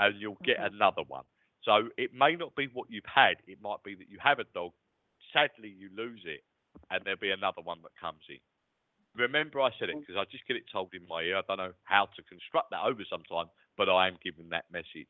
and 0.00 0.20
you'll 0.20 0.38
get 0.44 0.58
Mhm. 0.58 0.74
another 0.74 1.02
one. 1.06 1.24
So 1.62 1.90
it 1.96 2.12
may 2.12 2.34
not 2.34 2.56
be 2.56 2.66
what 2.72 2.90
you've 2.90 3.04
had. 3.06 3.36
It 3.46 3.60
might 3.62 3.82
be 3.84 3.94
that 3.94 4.08
you 4.10 4.18
have 4.18 4.40
a 4.40 4.44
dog, 4.52 4.72
sadly 5.32 5.68
you 5.68 5.90
lose 5.96 6.22
it, 6.26 6.42
and 6.90 7.04
there'll 7.04 7.20
be 7.20 7.30
another 7.30 7.62
one 7.62 7.80
that 7.82 7.94
comes 8.00 8.22
in. 8.28 8.40
Remember, 9.14 9.60
I 9.60 9.70
said 9.78 9.90
it 9.90 10.00
because 10.00 10.16
I 10.16 10.24
just 10.30 10.46
get 10.48 10.56
it 10.56 10.64
told 10.72 10.92
in 10.94 11.06
my 11.06 11.22
ear. 11.22 11.36
I 11.38 11.42
don't 11.46 11.58
know 11.58 11.72
how 11.84 12.06
to 12.16 12.22
construct 12.24 12.70
that 12.70 12.82
over 12.82 13.04
sometime, 13.08 13.46
but 13.76 13.88
I 13.88 14.08
am 14.08 14.18
giving 14.22 14.48
that 14.50 14.64
message. 14.72 15.08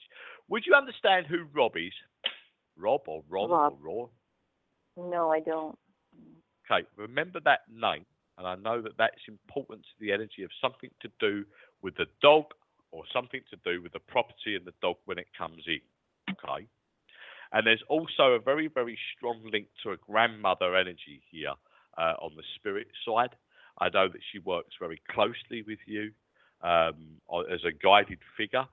Would 0.49 0.65
you 0.67 0.75
understand 0.75 1.27
who 1.27 1.45
Rob 1.55 1.77
is? 1.77 1.93
Rob 2.77 3.03
or 3.07 3.23
Ron 3.29 3.51
Rob. 3.51 3.73
or 3.85 4.11
Raw? 4.97 5.09
No, 5.11 5.31
I 5.31 5.41
don't. 5.41 5.79
Okay, 6.71 6.87
remember 6.97 7.41
that 7.45 7.61
name, 7.71 8.05
and 8.39 8.47
I 8.47 8.55
know 8.55 8.81
that 8.83 8.97
that's 8.99 9.29
important 9.29 9.83
to 9.83 9.93
the 10.01 10.13
energy 10.13 10.43
of 10.43 10.51
something 10.61 10.91
to 11.01 11.09
do 11.21 11.45
with 11.83 11.97
the 11.97 12.07
dog 12.21 12.45
or 12.91 13.03
something 13.13 13.41
to 13.51 13.57
do 13.65 13.83
with 13.83 13.93
the 13.93 14.01
property 14.01 14.57
and 14.57 14.65
the 14.65 14.75
dog 14.81 14.97
when 15.07 15.19
it 15.19 15.27
comes 15.37 15.63
in. 15.67 15.81
Okay, 16.31 16.67
and 17.53 17.67
there's 17.67 17.83
also 17.89 18.33
a 18.35 18.39
very, 18.39 18.69
very 18.69 18.99
strong 19.17 19.41
link 19.53 19.67
to 19.83 19.91
a 19.91 19.97
grandmother 19.97 20.77
energy 20.77 21.23
here 21.31 21.53
uh, 21.99 22.15
on 22.21 22.33
the 22.37 22.43
spirit 22.57 22.87
side. 23.07 23.35
I 23.79 23.89
know 23.89 24.09
that 24.09 24.21
she 24.31 24.39
works 24.39 24.75
very 24.79 25.01
closely 25.11 25.63
with 25.67 25.79
you 25.87 26.13
um, 26.63 27.21
as 27.53 27.61
a 27.65 27.73
guided 27.73 28.19
figure. 28.37 28.65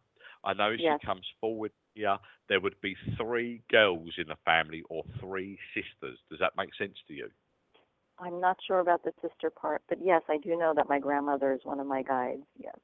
I 0.43 0.53
know 0.53 0.75
Yes. 0.77 0.99
she 1.01 1.05
comes 1.05 1.25
forward 1.41 1.71
yeah, 1.95 2.17
there 2.47 2.61
would 2.61 2.79
be 2.81 2.95
three 3.17 3.61
girls 3.69 4.13
in 4.17 4.27
the 4.27 4.37
family 4.45 4.83
or 4.89 5.03
three 5.19 5.57
sisters. 5.73 6.17
Does 6.29 6.39
that 6.39 6.53
make 6.57 6.69
sense 6.75 6.95
to 7.07 7.13
you? 7.13 7.29
I'm 8.19 8.39
not 8.39 8.57
sure 8.67 8.79
about 8.79 9.03
the 9.03 9.13
sister 9.21 9.49
part, 9.49 9.81
but 9.89 9.99
yes, 10.01 10.21
I 10.29 10.37
do 10.37 10.57
know 10.57 10.73
that 10.75 10.89
my 10.89 10.99
grandmother 10.99 11.53
is 11.53 11.61
one 11.63 11.79
of 11.79 11.87
my 11.87 12.03
guides. 12.03 12.43
Yes. 12.57 12.75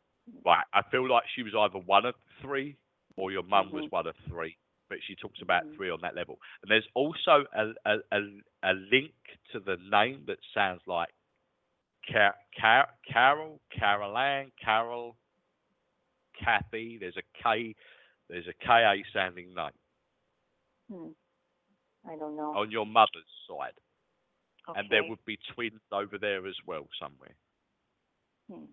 Right. 0.45 0.63
I 0.73 0.81
feel 0.91 1.07
like 1.09 1.23
she 1.35 1.43
was 1.43 1.53
either 1.57 1.79
one 1.85 2.05
of 2.05 2.15
three 2.41 2.77
or 3.17 3.31
your 3.31 3.43
mum 3.43 3.71
was 3.71 3.83
Mhm. 3.83 3.89
one 3.89 4.07
of 4.07 4.15
three, 4.27 4.57
but 4.89 4.97
she 5.07 5.15
talks 5.15 5.41
about 5.41 5.63
Mhm. 5.63 5.75
three 5.75 5.89
on 5.89 5.99
that 6.01 6.15
level. 6.15 6.39
And 6.61 6.71
there's 6.71 6.87
also 6.93 7.45
a, 7.55 7.73
a, 7.85 7.97
a, 8.11 8.19
a 8.63 8.73
link 8.91 9.13
to 9.51 9.59
the 9.59 9.77
name 9.91 10.23
that 10.27 10.39
sounds 10.53 10.81
like 10.87 11.09
Car- 12.11 12.35
Car- 12.59 12.89
Carol, 13.11 13.59
Caroline, 13.77 14.51
Carol, 14.63 15.15
Kathy. 16.43 16.97
There's 16.99 17.17
a 17.17 17.23
K, 17.43 17.75
there's 18.29 18.47
a 18.47 18.65
KA 18.65 18.95
sounding 19.13 19.53
name 19.53 19.71
Hmm. 20.91 21.09
I 22.07 22.15
don't 22.17 22.35
know. 22.35 22.55
on 22.57 22.71
your 22.71 22.85
mother's 22.85 23.25
side. 23.47 23.73
okay. 24.69 24.79
And 24.79 24.89
there 24.89 25.03
would 25.07 25.23
be 25.25 25.37
twins 25.53 25.81
over 25.91 26.17
there 26.17 26.45
as 26.47 26.55
well 26.65 26.87
somewhere 26.99 27.35
Hmm. 28.49 28.65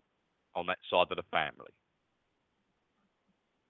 on 0.54 0.66
that 0.66 0.78
side 0.90 1.06
of 1.10 1.16
the 1.16 1.22
family. 1.30 1.72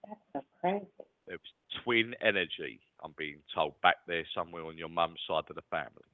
That's 0.06 0.20
so 0.32 0.42
crazy. 0.60 0.86
There 1.26 1.38
was 1.38 1.82
twin 1.84 2.14
energy, 2.20 2.80
I'm 3.02 3.12
being 3.16 3.38
told, 3.54 3.80
back 3.82 3.96
there 4.06 4.24
somewhere 4.34 4.64
on 4.64 4.76
your 4.76 4.88
mum's 4.88 5.20
side 5.28 5.44
of 5.48 5.54
the 5.56 5.62
family. 5.70 6.04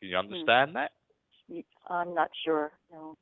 Can 0.00 0.10
you 0.10 0.16
understand 0.16 0.76
that? 0.76 0.92
I'm 1.88 2.14
not 2.14 2.30
sure. 2.44 2.72
No. 2.92 3.16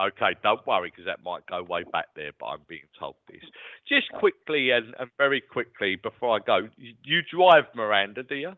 Okay, 0.00 0.36
don't 0.42 0.66
worry 0.66 0.90
because 0.90 1.04
that 1.06 1.22
might 1.22 1.44
go 1.46 1.62
way 1.62 1.84
back 1.92 2.06
there, 2.16 2.30
but 2.38 2.46
I'm 2.46 2.60
being 2.68 2.88
told 2.98 3.16
this. 3.28 3.42
Just 3.88 4.10
quickly 4.18 4.70
and, 4.70 4.94
and 4.98 5.10
very 5.18 5.40
quickly 5.40 5.96
before 5.96 6.36
I 6.36 6.38
go, 6.44 6.68
you, 6.76 6.94
you 7.04 7.20
drive 7.30 7.64
Miranda, 7.74 8.22
do 8.22 8.34
you? 8.34 8.52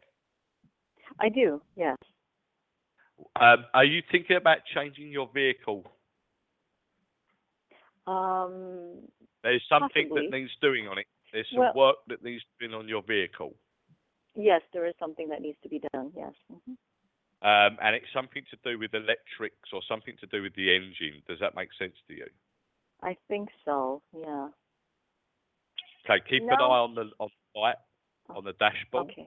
I 1.19 1.29
do. 1.31 1.61
Yes. 1.77 1.97
Um, 3.41 3.65
are 3.75 3.85
you 3.85 4.03
thinking 4.11 4.37
about 4.37 4.59
changing 4.75 5.11
your 5.11 5.29
vehicle? 5.33 5.85
Um. 8.07 9.09
There's 9.43 9.63
something 9.69 10.09
Possibly. 10.09 10.29
that 10.31 10.37
needs 10.37 10.53
doing 10.61 10.87
on 10.87 10.99
it. 10.99 11.07
There's 11.33 11.49
some 11.51 11.61
Well- 11.61 11.75
work 11.75 11.97
that 12.09 12.23
needs 12.23 12.43
to 12.43 12.69
doing 12.69 12.79
on 12.79 12.89
your 12.89 13.03
vehicle. 13.03 13.55
Yes, 14.35 14.63
there 14.73 14.87
is 14.87 14.95
something 14.99 15.29
that 15.29 15.43
needs 15.43 15.59
to 15.63 15.69
be 15.69 15.81
done. 15.93 16.13
Yes. 16.17 16.33
hmm 16.49 16.75
Um, 17.43 17.77
and 17.83 17.97
it's 17.97 18.07
something 18.15 18.43
to 18.51 18.57
do 18.63 18.79
with 18.79 18.95
electrics 18.95 19.71
or 19.73 19.81
something 19.89 20.15
to 20.21 20.27
do 20.27 20.43
with 20.43 20.55
the 20.55 20.75
engine. 20.75 21.23
Does 21.27 21.39
that 21.41 21.57
make 21.57 21.71
sense 21.77 21.95
to 22.07 22.15
you? 22.15 22.27
I 23.03 23.17
think 23.29 23.49
so. 23.65 24.01
Yeah. 24.17 24.49
Okay, 26.07 26.23
keep 26.29 26.43
an 26.43 26.51
eye 26.51 26.83
on 26.87 26.95
the 26.95 27.11
on 27.19 27.29
the 27.55 27.61
light 27.61 27.77
on 28.31 28.45
the 28.45 28.53
dashboard. 28.55 29.11
Okay. 29.11 29.27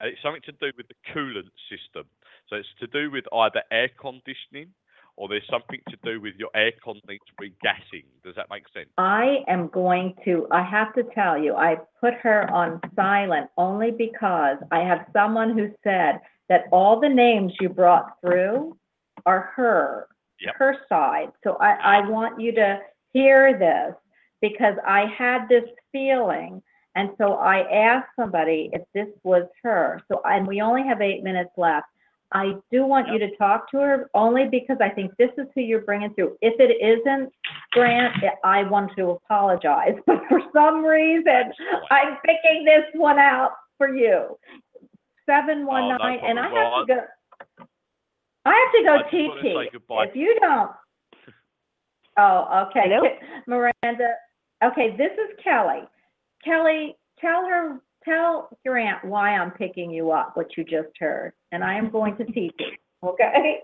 And 0.00 0.08
it's 0.08 0.22
something 0.22 0.42
to 0.46 0.52
do 0.52 0.70
with 0.76 0.86
the 0.88 0.94
coolant 1.12 1.50
system. 1.68 2.06
So 2.48 2.56
it's 2.56 2.68
to 2.78 2.86
do 2.86 3.10
with 3.10 3.24
either 3.32 3.62
air 3.70 3.90
conditioning 4.00 4.72
or 5.16 5.28
there's 5.28 5.46
something 5.50 5.80
to 5.90 5.96
do 6.02 6.20
with 6.20 6.34
your 6.38 6.48
aircon 6.56 7.00
needs 7.06 7.24
regassing. 7.40 8.06
Does 8.24 8.34
that 8.36 8.46
make 8.50 8.62
sense? 8.72 8.88
I 8.96 9.44
am 9.48 9.68
going 9.68 10.14
to, 10.24 10.46
I 10.50 10.62
have 10.62 10.94
to 10.94 11.02
tell 11.14 11.36
you, 11.36 11.54
I 11.54 11.76
put 12.00 12.14
her 12.22 12.50
on 12.50 12.80
silent 12.96 13.50
only 13.58 13.90
because 13.90 14.56
I 14.70 14.80
have 14.80 15.06
someone 15.12 15.56
who 15.56 15.68
said 15.84 16.20
that 16.50 16.64
all 16.72 17.00
the 17.00 17.08
names 17.08 17.52
you 17.60 17.70
brought 17.70 18.20
through 18.20 18.76
are 19.24 19.52
her, 19.56 20.06
Yep. 20.40 20.54
her 20.56 20.76
side. 20.88 21.30
So 21.44 21.56
I, 21.60 21.98
I 21.98 22.08
want 22.08 22.40
you 22.40 22.52
to 22.52 22.80
hear 23.12 23.58
this 23.58 23.94
because 24.42 24.74
I 24.86 25.06
had 25.16 25.48
this 25.48 25.64
feeling. 25.92 26.62
And 26.96 27.10
so 27.18 27.34
I 27.34 27.60
asked 27.70 28.08
somebody 28.18 28.68
if 28.72 28.82
this 28.94 29.06
was 29.22 29.44
her. 29.62 30.00
So, 30.10 30.20
and 30.24 30.46
we 30.46 30.60
only 30.60 30.82
have 30.86 31.00
eight 31.00 31.22
minutes 31.22 31.50
left. 31.56 31.86
I 32.32 32.54
do 32.70 32.86
want 32.86 33.08
you 33.08 33.18
to 33.18 33.36
talk 33.36 33.70
to 33.72 33.78
her 33.78 34.10
only 34.14 34.48
because 34.48 34.78
I 34.80 34.88
think 34.88 35.12
this 35.18 35.30
is 35.36 35.46
who 35.54 35.62
you're 35.62 35.80
bringing 35.82 36.14
through. 36.14 36.36
If 36.40 36.60
it 36.60 36.76
isn't, 36.80 37.32
Grant, 37.72 38.14
I 38.44 38.62
want 38.64 38.92
to 38.96 39.10
apologize, 39.10 39.94
but 40.06 40.22
for 40.28 40.40
some 40.52 40.84
reason, 40.84 41.52
I'm 41.90 42.16
picking 42.24 42.64
this 42.64 42.84
one 42.94 43.18
out 43.18 43.52
for 43.78 43.94
you. 43.94 44.38
Seven 45.30 45.64
one 45.64 45.84
Oh, 45.84 45.90
no 45.90 45.96
nine, 45.98 46.18
and 46.24 46.38
I 46.40 46.48
problem. 46.48 46.88
have 46.88 46.88
to 46.88 46.94
go. 46.94 47.66
I 48.44 48.50
have 48.50 48.72
to 48.74 48.82
go 48.84 49.10
just 49.10 49.28
wanna 49.28 49.42
say 49.42 49.66
TT. 49.66 49.72
goodbye. 49.72 50.04
If 50.06 50.16
you 50.16 50.36
don't. 50.40 50.70
Oh, 52.16 52.66
okay. 52.68 52.82
Hello? 52.86 53.08
Miranda, 53.46 54.08
okay, 54.64 54.94
this 54.98 55.12
is 55.12 55.38
Kelly. 55.42 55.84
Kelly, 56.44 56.96
tell 57.18 57.46
her, 57.46 57.80
tell 58.04 58.50
Grant 58.66 59.02
why 59.04 59.36
I'm 59.36 59.52
picking 59.52 59.90
you 59.90 60.10
up, 60.10 60.36
what 60.36 60.48
you 60.56 60.64
just 60.64 60.88
heard, 60.98 61.32
and 61.52 61.62
I 61.64 61.74
am 61.74 61.88
going 61.88 62.16
to 62.16 62.24
teach 62.24 62.52
you, 62.58 62.72
okay? 63.08 63.60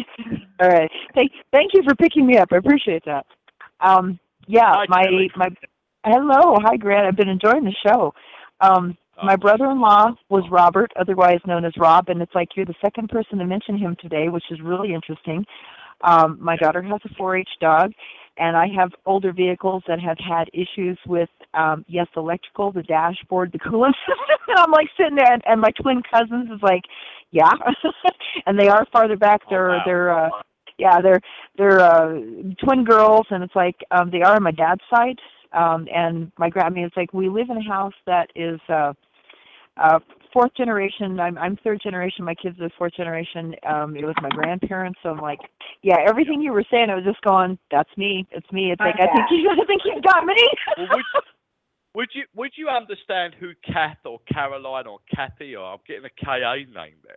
All 0.62 0.68
right. 0.70 0.90
Thank 1.14 1.32
thank 1.52 1.74
you 1.74 1.82
for 1.82 1.94
picking 1.96 2.24
me 2.26 2.38
up. 2.38 2.48
I 2.52 2.56
appreciate 2.58 3.04
that. 3.04 3.26
Um 3.80 4.18
yeah, 4.46 4.72
Hi, 4.72 4.86
my 4.88 5.04
Kelly. 5.04 5.30
my 5.36 5.48
hello, 6.06 6.56
hi 6.62 6.76
Grant. 6.76 7.06
I've 7.06 7.16
been 7.16 7.28
enjoying 7.28 7.64
the 7.64 7.74
show. 7.86 8.14
Um 8.60 8.96
my 9.24 9.34
Oh. 9.34 9.36
brother-in-law 9.36 10.14
was 10.28 10.44
Robert, 10.50 10.92
otherwise 10.96 11.40
known 11.46 11.64
as 11.64 11.72
Rob, 11.76 12.08
and 12.08 12.22
it's 12.22 12.34
like 12.34 12.56
you're 12.56 12.66
the 12.66 12.74
second 12.82 13.08
person 13.08 13.38
to 13.38 13.44
mention 13.44 13.76
him 13.78 13.96
today, 14.00 14.28
which 14.28 14.44
is 14.50 14.60
really 14.60 14.94
interesting. 14.94 15.44
Um, 16.02 16.38
my 16.40 16.56
daughter 16.56 16.82
has 16.82 17.00
a 17.04 17.08
4-H 17.20 17.48
dog, 17.60 17.92
and 18.36 18.56
I 18.56 18.66
have 18.76 18.90
older 19.04 19.32
vehicles 19.32 19.82
that 19.88 19.98
have 20.00 20.16
had 20.18 20.48
issues 20.52 20.96
with, 21.06 21.28
um, 21.54 21.84
yes, 21.88 22.06
electrical, 22.16 22.70
the 22.70 22.84
dashboard, 22.84 23.50
the 23.52 23.58
coolant 23.58 23.94
system, 24.06 24.38
and 24.48 24.58
I'm 24.58 24.70
like 24.70 24.88
sitting 24.96 25.16
there, 25.16 25.32
and, 25.32 25.42
and 25.46 25.60
my 25.60 25.70
twin 25.80 26.02
cousins 26.10 26.50
is 26.50 26.62
like, 26.62 26.82
yeah, 27.32 27.50
and 28.46 28.58
they 28.58 28.68
are 28.68 28.86
farther 28.92 29.16
back. 29.16 29.40
Oh, 29.46 29.50
They're 29.50 29.68
wow. 29.68 29.82
they're 29.84 30.18
uh, 30.26 30.30
yeah, 30.78 31.00
they're 31.00 31.20
they're 31.58 31.80
uh, 31.80 32.12
twin 32.64 32.84
girls, 32.84 33.26
and 33.30 33.42
it's 33.42 33.54
like 33.56 33.74
um, 33.90 34.10
they 34.10 34.22
are 34.22 34.36
on 34.36 34.42
my 34.44 34.52
dad's 34.52 34.80
side. 34.88 35.18
Um, 35.52 35.88
and 35.94 36.30
my 36.38 36.48
grandma 36.48 36.68
I 36.68 36.70
mean, 36.70 36.84
it's 36.84 36.96
like 36.96 37.12
we 37.12 37.28
live 37.28 37.50
in 37.50 37.56
a 37.56 37.62
house 37.62 37.94
that 38.06 38.28
is 38.36 38.60
uh, 38.68 38.92
uh, 39.78 39.98
fourth 40.32 40.54
generation. 40.56 41.18
I'm 41.20 41.38
I'm 41.38 41.56
third 41.64 41.80
generation. 41.82 42.24
My 42.24 42.34
kids 42.34 42.60
are 42.60 42.70
fourth 42.78 42.94
generation. 42.94 43.54
Um, 43.66 43.96
it 43.96 44.04
was 44.04 44.14
my 44.20 44.28
grandparents. 44.30 44.98
So 45.02 45.10
I'm 45.10 45.18
like, 45.18 45.40
yeah, 45.82 45.96
everything 46.08 46.40
you 46.40 46.52
were 46.52 46.64
saying, 46.70 46.90
I 46.90 46.94
was 46.94 47.04
just 47.04 47.20
going, 47.22 47.58
that's 47.70 47.90
me. 47.96 48.26
It's 48.30 48.50
me. 48.52 48.72
It's 48.72 48.80
like 48.80 48.96
I 48.96 49.06
think 49.06 49.26
you, 49.30 49.50
I 49.50 49.64
think 49.66 49.82
you've 49.84 50.04
got 50.04 50.24
me. 50.24 50.36
Well, 50.76 50.88
would, 50.92 51.04
would 51.94 52.08
you 52.14 52.24
would 52.34 52.52
you 52.56 52.68
understand 52.68 53.34
who 53.38 53.52
Kath 53.64 53.98
or 54.04 54.20
Caroline 54.32 54.86
or 54.86 54.98
Kathy 55.14 55.56
or 55.56 55.72
I'm 55.72 55.78
getting 55.86 56.04
a 56.04 56.24
KA 56.24 56.54
name 56.56 56.96
there? 57.04 57.16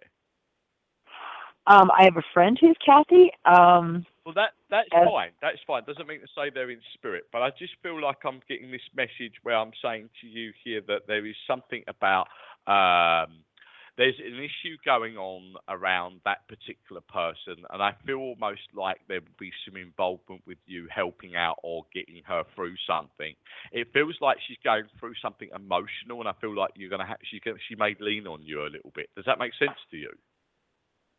um, 1.68 1.92
I 1.98 2.04
have 2.06 2.18
a 2.18 2.24
friend 2.34 2.58
who's 2.60 2.78
Kathy. 2.84 3.32
Um, 3.46 4.06
Well, 4.26 4.34
that 4.36 4.52
that's 4.70 4.90
As- 4.94 5.06
fine. 5.08 5.32
That's 5.42 5.60
fine. 5.68 5.84
Doesn't 5.86 6.08
mean 6.08 6.22
to 6.22 6.28
say 6.36 6.50
they're 6.54 6.72
in 6.72 6.80
spirit, 6.94 7.26
but 7.32 7.42
I 7.42 7.50
just 7.58 7.74
feel 7.84 8.02
like 8.02 8.18
I'm 8.26 8.42
getting 8.48 8.72
this 8.72 8.82
message 8.96 9.34
where 9.44 9.56
I'm 9.56 9.72
saying 9.84 10.10
to 10.22 10.28
you 10.28 10.52
here 10.64 10.82
that 10.88 11.08
there 11.08 11.26
is 11.26 11.36
something 11.48 11.84
about 11.88 12.28
um, 12.68 13.44
there's 13.98 14.20
an 14.20 14.40
issue 14.40 14.78
going 14.86 15.18
on 15.18 15.56
around 15.68 16.22
that 16.26 16.48
particular 16.48 17.02
person, 17.02 17.64
and 17.70 17.84
I 17.84 17.94
feel 18.06 18.18
almost 18.18 18.62
like 18.74 18.98
there 19.08 19.20
would 19.20 19.38
be 19.38 19.52
some 19.66 19.78
involvement 19.78 20.42
with 20.48 20.58
you 20.66 20.88
helping 20.94 21.36
out 21.36 21.58
or 21.64 21.86
getting 21.94 22.22
her 22.26 22.44
through 22.56 22.76
something. 22.88 23.36
It 23.72 23.88
feels 23.94 24.16
like 24.22 24.38
she's 24.48 24.58
going 24.64 24.86
through 25.00 25.14
something 25.22 25.50
emotional, 25.54 26.20
and 26.20 26.30
I 26.30 26.34
feel 26.40 26.56
like 26.56 26.72
you're 26.76 26.90
gonna 26.90 27.06
have 27.06 27.18
she 27.30 27.42
she 27.68 27.76
may 27.76 27.96
lean 28.00 28.28
on 28.28 28.42
you 28.44 28.62
a 28.62 28.72
little 28.72 28.92
bit. 28.96 29.10
Does 29.16 29.26
that 29.26 29.40
make 29.40 29.54
sense 29.60 29.78
to 29.92 29.98
you? 29.98 30.12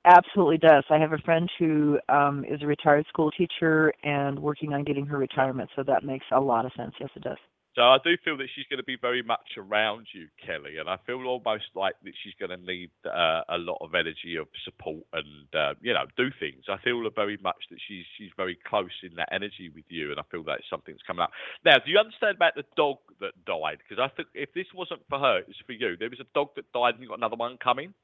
absolutely 0.04 0.58
does. 0.58 0.84
I 0.90 0.98
have 0.98 1.12
a 1.12 1.18
friend 1.18 1.48
who 1.58 1.98
um, 2.08 2.44
is 2.44 2.62
a 2.62 2.66
retired 2.66 3.06
school 3.08 3.30
teacher 3.30 3.92
and 4.02 4.38
working 4.38 4.72
on 4.72 4.84
getting 4.84 5.06
her 5.06 5.18
retirement. 5.18 5.70
So 5.76 5.82
that 5.84 6.04
makes 6.04 6.26
a 6.32 6.40
lot 6.40 6.66
of 6.66 6.72
sense. 6.76 6.94
Yes, 7.00 7.10
it 7.14 7.22
does. 7.22 7.38
So 7.74 7.80
I 7.80 7.96
do 8.04 8.18
feel 8.22 8.36
that 8.36 8.48
she's 8.54 8.66
going 8.68 8.78
to 8.78 8.84
be 8.84 8.98
very 9.00 9.22
much 9.22 9.56
around 9.56 10.06
you, 10.12 10.28
Kelly, 10.44 10.76
and 10.76 10.90
I 10.90 10.98
feel 11.06 11.24
almost 11.26 11.72
like 11.74 11.94
that 12.04 12.12
she's 12.22 12.34
going 12.38 12.50
to 12.50 12.66
need 12.66 12.90
uh, 13.06 13.42
a 13.48 13.56
lot 13.56 13.78
of 13.80 13.94
energy 13.94 14.36
of 14.36 14.46
support 14.62 15.04
and 15.14 15.48
uh, 15.54 15.72
you 15.80 15.94
know 15.94 16.04
do 16.16 16.28
things. 16.38 16.64
I 16.68 16.76
feel 16.84 17.02
very 17.16 17.38
much 17.42 17.56
that 17.70 17.78
she's 17.88 18.04
she's 18.18 18.30
very 18.36 18.58
close 18.68 18.92
in 19.02 19.16
that 19.16 19.30
energy 19.32 19.70
with 19.74 19.84
you, 19.88 20.10
and 20.10 20.20
I 20.20 20.24
feel 20.30 20.44
that 20.44 20.60
something's 20.68 21.00
coming 21.06 21.22
up. 21.22 21.30
Now, 21.64 21.76
do 21.82 21.90
you 21.90 21.98
understand 21.98 22.36
about 22.36 22.56
the 22.56 22.64
dog 22.76 22.98
that 23.20 23.32
died? 23.46 23.78
Because 23.78 24.02
I 24.02 24.14
think 24.14 24.28
if 24.34 24.52
this 24.52 24.66
wasn't 24.74 25.00
for 25.08 25.18
her, 25.18 25.38
it's 25.48 25.58
for 25.66 25.72
you. 25.72 25.96
There 25.96 26.10
was 26.10 26.20
a 26.20 26.28
dog 26.34 26.48
that 26.56 26.70
died, 26.72 26.94
and 26.94 27.02
you 27.02 27.08
got 27.08 27.18
another 27.18 27.36
one 27.36 27.56
coming. 27.56 27.94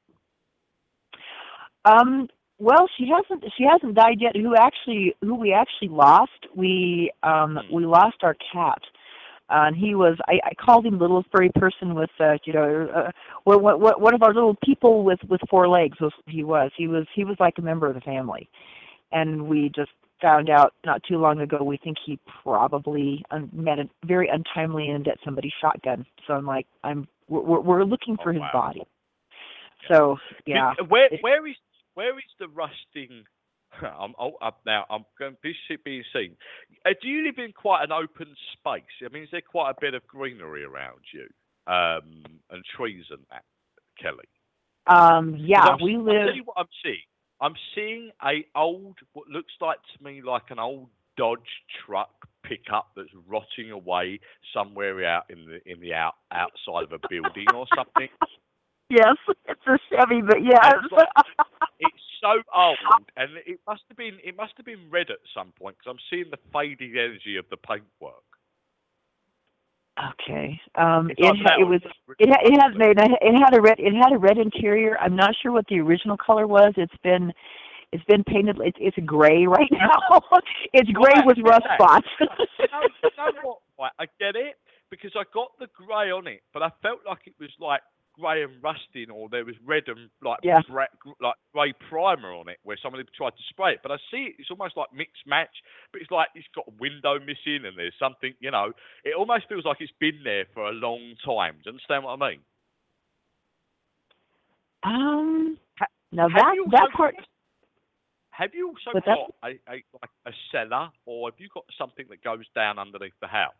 Um, 1.85 2.27
well, 2.57 2.89
she 2.97 3.07
hasn't. 3.07 3.43
She 3.57 3.65
hasn't 3.69 3.95
died 3.95 4.17
yet. 4.19 4.35
Who 4.35 4.55
actually? 4.55 5.15
Who 5.21 5.35
we 5.35 5.53
actually 5.53 5.89
lost? 5.89 6.47
We 6.55 7.11
um, 7.23 7.59
Hmm. 7.67 7.73
we 7.73 7.85
lost 7.85 8.17
our 8.23 8.35
cat. 8.51 8.81
Uh, 9.49 9.65
and 9.67 9.75
he 9.75 9.95
was. 9.95 10.17
I, 10.27 10.39
I 10.45 10.53
called 10.53 10.85
him 10.85 10.99
little 10.99 11.23
furry 11.31 11.49
person 11.55 11.95
with, 11.95 12.11
uh, 12.19 12.37
you 12.45 12.53
know, 12.53 12.87
uh, 12.95 13.11
what, 13.45 13.61
what, 13.61 13.79
what, 13.79 14.01
one 14.01 14.13
of 14.13 14.21
our 14.21 14.33
little 14.33 14.55
people 14.63 15.03
with 15.03 15.19
with 15.27 15.41
four 15.49 15.67
legs. 15.67 15.99
Was 15.99 16.13
he 16.27 16.43
was. 16.43 16.71
He 16.77 16.87
was. 16.87 17.07
He 17.15 17.23
was 17.23 17.35
like 17.39 17.57
a 17.57 17.61
member 17.61 17.87
of 17.87 17.95
the 17.95 18.01
family, 18.01 18.47
and 19.11 19.47
we 19.47 19.71
just 19.75 19.91
found 20.21 20.49
out 20.49 20.73
not 20.85 21.01
too 21.03 21.17
long 21.17 21.39
ago. 21.39 21.63
We 21.63 21.77
think 21.77 21.97
he 22.05 22.19
probably 22.43 23.23
un- 23.31 23.49
met 23.53 23.79
a 23.79 23.89
very 24.05 24.29
untimely 24.29 24.89
end 24.89 25.07
at 25.07 25.17
somebody's 25.25 25.53
shotgun. 25.59 26.05
So 26.27 26.33
I'm 26.33 26.45
like, 26.45 26.67
I'm 26.83 27.07
we're, 27.27 27.59
we're 27.61 27.83
looking 27.83 28.17
for 28.21 28.29
Oh, 28.29 28.33
his 28.33 28.41
wow. 28.41 28.49
body. 28.53 28.83
So 29.87 30.17
yeah, 30.45 30.73
Where 30.89 31.09
where 31.21 31.47
is 31.47 31.55
where 31.95 32.17
is 32.17 32.25
the 32.39 32.47
rusting? 32.49 33.23
I'm 33.99 34.13
oh, 34.19 34.33
up 34.41 34.61
now. 34.65 34.85
I'm 34.89 35.05
going 35.17 35.33
to 35.33 35.37
be 35.41 35.53
being 35.83 36.03
seen. 36.13 36.35
Uh, 36.85 36.91
do 37.01 37.07
you 37.07 37.25
live 37.25 37.35
in 37.37 37.51
quite 37.53 37.83
an 37.83 37.91
open 37.91 38.35
space? 38.53 38.83
I 39.03 39.13
mean, 39.13 39.23
is 39.23 39.29
there 39.31 39.41
quite 39.41 39.71
a 39.71 39.75
bit 39.79 39.93
of 39.93 40.05
greenery 40.07 40.63
around 40.63 41.01
you, 41.13 41.27
um, 41.71 42.23
and 42.49 42.63
trees 42.75 43.05
and 43.09 43.21
that, 43.29 43.43
Kelly? 44.01 44.25
um, 44.87 45.35
yeah, 45.39 45.75
we 45.81 45.95
I'll 45.95 46.03
live. 46.03 46.27
tell 46.27 46.35
you 46.35 46.43
what 46.43 46.57
I'm 46.57 46.67
seeing. 46.83 46.97
I'm 47.41 47.53
seeing 47.75 48.11
a 48.23 48.45
old, 48.57 48.97
what 49.13 49.27
looks 49.27 49.53
like 49.61 49.77
to 49.77 50.03
me 50.03 50.21
like 50.21 50.49
an 50.49 50.59
old 50.59 50.89
Dodge 51.17 51.39
truck 51.85 52.11
pickup 52.43 52.91
that's 52.95 53.09
rotting 53.27 53.71
away 53.71 54.21
somewhere 54.53 55.05
out 55.05 55.23
in 55.29 55.45
the 55.45 55.59
in 55.69 55.81
the 55.81 55.93
out 55.93 56.15
outside 56.31 56.83
of 56.83 56.93
a 56.93 57.07
building 57.09 57.47
or 57.53 57.65
something. 57.75 58.09
Yes, 58.91 59.17
it's 59.47 59.61
a 59.67 59.77
Chevy, 59.91 60.23
but 60.23 60.37
yes. 60.43 60.73
It's 62.21 62.23
like- 62.23 62.37
it's 62.39 62.45
so 62.47 62.59
old, 62.59 62.77
and 63.17 63.29
it 63.45 63.59
must 63.67 63.83
have 63.89 63.97
been 63.97 64.17
it 64.23 64.35
must 64.35 64.53
have 64.57 64.65
been 64.65 64.89
red 64.89 65.09
at 65.09 65.19
some 65.33 65.51
point 65.57 65.77
because 65.77 65.91
I'm 65.91 65.99
seeing 66.09 66.29
the 66.31 66.37
fading 66.53 66.91
energy 66.97 67.37
of 67.37 67.45
the 67.49 67.57
paintwork. 67.57 68.23
okay. 69.99 70.59
Um, 70.75 71.09
it 71.11 71.17
it 71.19 71.67
was 71.67 71.81
it 72.19 72.29
it 72.29 72.61
has 72.61 72.75
made 72.77 72.97
it 72.97 73.35
had 73.43 73.53
a 73.57 73.61
red 73.61 73.79
it 73.79 73.93
had 73.93 74.13
a 74.13 74.17
red 74.17 74.37
interior. 74.37 74.97
I'm 74.99 75.15
not 75.15 75.35
sure 75.41 75.51
what 75.51 75.67
the 75.67 75.79
original 75.79 76.17
color 76.17 76.47
was. 76.47 76.73
It's 76.77 76.95
been 77.03 77.33
it's 77.91 78.03
been 78.05 78.23
painted. 78.23 78.57
It's 78.61 78.77
it's 78.79 78.97
gray 79.05 79.45
right 79.45 79.67
now. 79.71 79.99
it's 80.73 80.89
gray 80.91 81.21
with 81.25 81.37
rust 81.43 81.65
spots. 81.75 82.07
you 82.19 82.27
know, 82.71 82.81
you 83.03 83.09
know 83.17 83.31
what? 83.43 83.59
Right, 83.79 83.91
I 83.99 84.05
get 84.19 84.35
it 84.35 84.57
because 84.89 85.11
I 85.15 85.23
got 85.33 85.51
the 85.59 85.67
grey 85.75 86.11
on 86.11 86.27
it, 86.27 86.41
but 86.53 86.63
I 86.63 86.69
felt 86.81 86.99
like 87.07 87.19
it 87.25 87.33
was 87.39 87.49
like 87.59 87.81
grey 88.19 88.43
and 88.43 88.61
rusting, 88.61 89.09
or 89.09 89.29
there 89.29 89.45
was 89.45 89.55
red 89.65 89.83
and 89.87 90.09
like 90.21 90.39
Yeah. 90.43 90.61
bra- 90.67 90.85
like 91.21 91.35
grey 91.53 91.73
primer 91.89 92.33
on 92.33 92.49
it, 92.49 92.59
where 92.63 92.77
somebody 92.81 93.03
tried 93.15 93.31
to 93.37 93.43
spray 93.49 93.73
it. 93.73 93.79
But 93.81 93.91
I 93.91 93.97
see 94.11 94.25
it; 94.29 94.35
it's 94.39 94.51
almost 94.51 94.75
like 94.77 94.91
mixed 94.93 95.25
match. 95.25 95.55
But 95.91 96.01
it's 96.01 96.11
like 96.11 96.27
it's 96.35 96.47
got 96.53 96.65
a 96.67 96.71
window 96.79 97.19
missing, 97.19 97.65
and 97.65 97.77
there's 97.77 97.93
something. 97.99 98.33
You 98.39 98.51
know, 98.51 98.73
it 99.03 99.15
almost 99.15 99.47
feels 99.47 99.65
like 99.65 99.77
it's 99.79 99.91
been 99.99 100.21
there 100.23 100.45
for 100.53 100.67
a 100.67 100.71
long 100.73 101.15
time. 101.25 101.53
Do 101.55 101.61
you 101.65 101.71
understand 101.71 102.03
what 102.03 102.21
I 102.21 102.29
mean? 102.29 102.39
um, 104.83 105.57
now 106.11 106.29
Have 106.29 106.37
that 106.37 106.55
you 106.55 106.67
that 106.71 106.81
also- 106.81 106.97
part. 106.97 107.15
Have 108.31 108.55
you 108.55 108.69
also 108.69 108.93
that? 108.93 109.03
got 109.05 109.33
a, 109.43 109.59
a 109.69 109.83
like 110.01 110.11
a 110.25 110.31
cellar, 110.51 110.89
or 111.05 111.29
have 111.29 111.39
you 111.39 111.49
got 111.53 111.65
something 111.77 112.05
that 112.09 112.23
goes 112.23 112.45
down 112.55 112.79
underneath 112.79 113.13
the 113.19 113.27
house? 113.27 113.53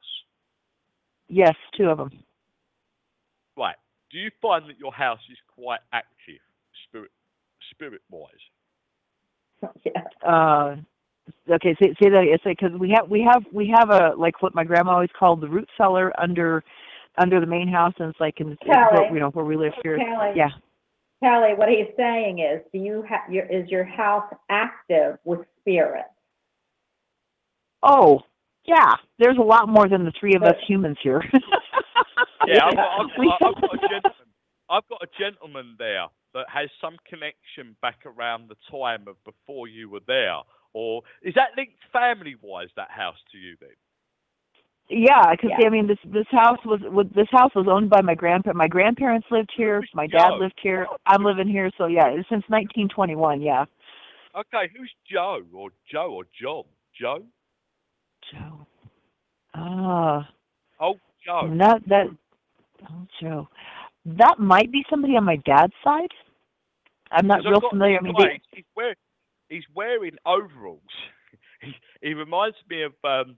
Yes, 1.27 1.55
two 1.75 1.89
of 1.89 1.97
them. 1.97 2.23
Right. 3.57 3.75
Do 4.11 4.17
you 4.17 4.31
find 4.41 4.67
that 4.69 4.79
your 4.79 4.93
house 4.93 5.19
is 5.29 5.37
quite 5.55 5.79
active, 5.93 6.41
spirit 6.87 7.11
spirit 7.71 8.01
wise? 8.09 8.29
yeah. 9.85 10.03
Uh, 10.25 10.75
okay, 11.49 11.75
say, 11.81 11.95
say 12.01 12.09
that. 12.09 12.23
It's 12.23 12.45
like 12.45 12.57
because 12.59 12.77
we 12.77 12.89
have 12.91 13.09
we 13.09 13.21
have 13.21 13.43
we 13.53 13.73
have 13.73 13.89
a 13.89 14.13
like 14.17 14.41
what 14.41 14.53
my 14.53 14.63
grandma 14.63 14.93
always 14.93 15.09
called 15.17 15.41
the 15.41 15.47
root 15.47 15.67
cellar 15.77 16.11
under 16.19 16.63
under 17.17 17.39
the 17.39 17.45
main 17.45 17.67
house, 17.67 17.93
and 17.99 18.09
it's 18.09 18.19
like 18.19 18.39
in 18.39 18.51
it's 18.51 18.61
Kelly. 18.63 19.07
you 19.13 19.19
know 19.19 19.29
where 19.29 19.45
we 19.45 19.55
live 19.55 19.73
here. 19.83 19.97
Kelly. 19.97 20.33
Yeah. 20.35 20.49
Kelly, 21.21 21.53
what 21.55 21.69
he's 21.69 21.87
saying 21.97 22.39
is, 22.39 22.61
do 22.71 22.79
you 22.79 23.03
have 23.07 23.31
your 23.31 23.45
is 23.45 23.69
your 23.69 23.83
house 23.83 24.31
active 24.49 25.17
with 25.25 25.41
spirits? 25.59 26.07
Oh, 27.83 28.21
yeah. 28.65 28.93
There's 29.19 29.37
a 29.37 29.43
lot 29.43 29.67
more 29.67 29.87
than 29.87 30.05
the 30.05 30.13
three 30.19 30.35
of 30.35 30.43
us 30.43 30.55
humans 30.67 30.97
here. 31.01 31.23
Yeah, 32.47 32.65
I've 32.65 32.75
got, 32.75 33.01
I've, 33.01 33.07
We- 33.17 33.25
got, 33.27 33.41
I've 33.41 33.61
got 33.61 33.73
a 33.75 33.87
gentleman. 33.87 34.27
I've 34.69 34.87
got 34.87 35.01
a 35.01 35.07
gentleman 35.19 35.75
there 35.79 36.05
that 36.35 36.45
has 36.49 36.69
some 36.79 36.95
connection 37.09 37.75
back 37.81 37.99
around 38.05 38.49
the 38.49 38.55
time 38.69 39.07
of 39.07 39.15
before 39.25 39.67
you 39.67 39.89
were 39.89 40.01
there. 40.07 40.37
Or 40.73 41.01
is 41.23 41.33
that 41.33 41.49
linked 41.57 41.73
family 41.91 42.35
wise 42.41 42.67
that 42.75 42.91
house 42.91 43.17
to 43.31 43.37
you 43.39 43.55
then? 43.59 43.69
Yeah, 44.91 45.31
because 45.31 45.51
Yeah. 45.59 45.65
I 45.67 45.69
mean, 45.69 45.87
this 45.87 45.97
this 46.05 46.27
house 46.31 46.59
was, 46.65 46.79
was 46.83 47.07
this 47.15 47.27
house 47.31 47.51
was 47.55 47.67
owned 47.67 47.89
by 47.89 48.01
my 48.01 48.13
grandpa. 48.15 48.53
My 48.53 48.67
grandparents 48.67 49.27
lived 49.31 49.51
here. 49.55 49.83
My 49.93 50.05
dad 50.07 50.29
Joe? 50.29 50.37
lived 50.37 50.59
here. 50.61 50.87
I'm 51.07 51.23
living 51.23 51.47
here. 51.47 51.71
So 51.77 51.87
yeah, 51.87 52.07
it's 52.07 52.29
since 52.29 52.43
1921. 52.47 53.41
Yeah. 53.41 53.65
Okay, 54.35 54.71
who's 54.77 54.91
Joe 55.11 55.41
or 55.53 55.69
Joe 55.91 56.11
or 56.13 56.23
John? 56.39 56.63
Joe? 56.99 57.23
Joe. 58.31 58.67
Ah, 59.55 60.29
Oh, 60.79 60.95
Joe. 61.25 61.47
Not 61.47 61.87
that. 61.89 62.07
Oh, 62.89 63.07
Joe. 63.21 63.47
That 64.05 64.39
might 64.39 64.71
be 64.71 64.83
somebody 64.89 65.15
on 65.15 65.25
my 65.25 65.37
dad's 65.37 65.73
side. 65.83 66.11
I'm 67.11 67.27
not 67.27 67.41
real 67.43 67.61
familiar. 67.69 67.97
I 67.97 68.01
mean, 68.01 68.13
they, 68.17 68.39
he's 68.51 68.65
wearing 68.75 68.95
he's 69.49 69.63
wearing 69.75 70.15
overalls. 70.25 70.81
he, 71.61 71.73
he 72.01 72.13
reminds 72.13 72.57
me 72.69 72.83
of 72.83 72.93
um, 73.03 73.35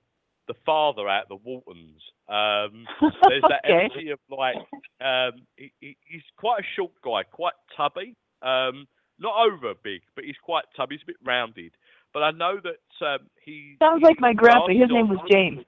the 0.47 0.53
father 0.65 1.07
out 1.07 1.29
the 1.29 1.35
Waltons. 1.35 2.01
Um, 2.27 2.85
there's 3.27 3.43
that 3.43 3.61
okay. 3.65 3.89
energy 3.93 4.09
of 4.09 4.19
like 4.29 4.55
um, 5.01 5.41
he, 5.55 5.71
he, 5.79 5.97
he's 6.05 6.21
quite 6.37 6.59
a 6.61 6.67
short 6.75 6.91
guy, 7.03 7.23
quite 7.23 7.53
tubby. 7.75 8.15
Um, 8.41 8.87
not 9.19 9.35
over 9.45 9.73
big, 9.83 10.01
but 10.15 10.25
he's 10.25 10.35
quite 10.43 10.65
tubby. 10.75 10.95
He's 10.95 11.03
a 11.03 11.07
bit 11.07 11.15
rounded. 11.25 11.71
But 12.13 12.23
I 12.23 12.31
know 12.31 12.59
that 12.61 13.05
um, 13.05 13.27
he 13.43 13.75
Sounds 13.79 14.03
like 14.03 14.19
my 14.19 14.33
grandpa. 14.33 14.67
His 14.67 14.89
name 14.89 15.07
was 15.07 15.19
James. 15.29 15.63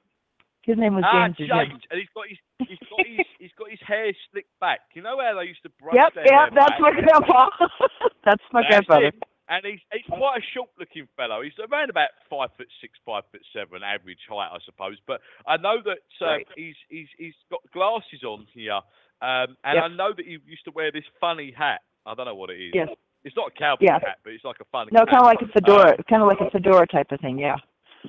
His 0.64 0.77
name 0.77 0.95
was 0.95 1.03
Ah, 1.06 1.27
James. 1.27 1.49
James, 1.49 1.84
and 1.91 1.99
he's 1.99 2.10
got 2.15 2.27
his 2.27 2.38
he's 2.68 2.80
got 2.90 3.06
his 3.06 3.26
he's 3.40 3.52
got 3.60 3.69
his 3.69 3.80
hair 3.85 4.11
slicked 4.31 4.57
back. 4.60 4.80
You 4.94 5.02
know 5.02 5.19
how 5.19 5.35
they 5.40 5.45
used 5.48 5.64
to 5.64 5.69
brush 5.81 5.95
Yep, 5.95 6.14
their 6.15 6.23
yep, 6.26 6.34
hair 6.34 6.49
that's 6.56 6.72
back? 6.72 6.80
my 6.80 6.91
grandpa. 6.91 7.49
that's 8.26 8.44
my 8.52 8.61
That's 8.64 8.88
grandfather. 8.88 9.07
him. 9.07 9.19
And 9.49 9.65
he's 9.65 9.80
he's 9.91 10.07
quite 10.07 10.40
a 10.40 10.45
short 10.56 10.69
looking 10.80 11.07
fellow. 11.18 11.41
He's 11.44 11.52
around 11.60 11.90
about 11.90 12.10
five 12.30 12.49
foot 12.56 12.72
six, 12.80 12.95
five 13.06 13.23
foot 13.31 13.44
seven, 13.52 13.84
average 13.84 14.23
height, 14.30 14.49
I 14.56 14.57
suppose. 14.64 14.95
But 15.06 15.19
I 15.45 15.57
know 15.57 15.84
that 15.84 15.99
um, 16.23 16.27
Right. 16.27 16.48
he's 16.56 16.76
he's 16.88 17.07
he's 17.18 17.35
got 17.52 17.60
glasses 17.73 18.23
on 18.23 18.48
here, 18.53 18.80
um, 19.22 19.57
and 19.68 19.76
Yep. 19.76 19.84
I 19.84 19.88
know 19.90 20.14
that 20.15 20.26
he 20.26 20.40
used 20.48 20.64
to 20.65 20.72
wear 20.72 20.91
this 20.91 21.03
funny 21.19 21.52
hat. 21.52 21.81
I 22.06 22.15
don't 22.15 22.26
know 22.26 22.35
what 22.35 22.49
it 22.52 22.60
is. 22.64 22.72
Yes. 22.73 22.88
It's 23.26 23.35
not 23.35 23.52
a 23.52 23.60
cowboy 23.60 23.84
Yeah. 23.85 23.99
hat, 23.99 24.19
but 24.23 24.31
it's 24.31 24.44
like 24.45 24.60
a 24.61 24.65
funny. 24.72 24.91
No, 24.94 25.02
hat. 25.02 25.10
kind 25.11 25.22
of 25.22 25.27
like 25.27 25.41
a 25.41 25.45
Uh, 25.45 25.53
fedora, 25.53 26.03
kind 26.10 26.22
of 26.22 26.27
like 26.30 26.40
a 26.41 26.49
fedora 26.49 26.88
type 26.88 27.11
of 27.11 27.19
thing. 27.19 27.38
Yeah. 27.38 27.57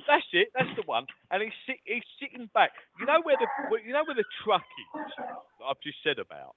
That's 0.07 0.25
it. 0.33 0.49
That's 0.55 0.69
the 0.75 0.83
one. 0.85 1.05
And 1.31 1.43
he's 1.43 1.53
sit, 1.67 1.77
he's 1.85 2.03
sitting 2.19 2.49
back. 2.53 2.71
You 2.99 3.05
know 3.05 3.21
where 3.23 3.37
the 3.39 3.47
you 3.85 3.93
know 3.93 4.03
where 4.05 4.15
the 4.15 4.25
truck 4.43 4.63
is 4.95 5.13
that 5.17 5.65
I've 5.65 5.81
just 5.83 5.97
said 6.03 6.19
about. 6.19 6.55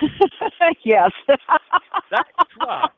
yes. 0.84 1.10
That 2.10 2.26
truck, 2.58 2.92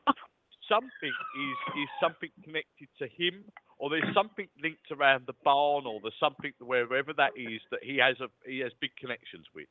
something 0.69 1.13
is 1.13 1.57
is 1.81 1.89
something 2.01 2.29
connected 2.43 2.89
to 2.99 3.07
him, 3.07 3.45
or 3.79 3.89
there's 3.89 4.13
something 4.13 4.47
linked 4.61 4.91
around 4.91 5.23
the 5.27 5.33
barn, 5.43 5.85
or 5.87 5.99
there's 6.01 6.19
something 6.19 6.51
wherever 6.59 7.13
that 7.13 7.31
is 7.37 7.61
that 7.71 7.79
he 7.83 7.97
has 7.97 8.17
a 8.21 8.27
he 8.49 8.59
has 8.59 8.71
big 8.81 8.91
connections 8.99 9.45
with. 9.55 9.67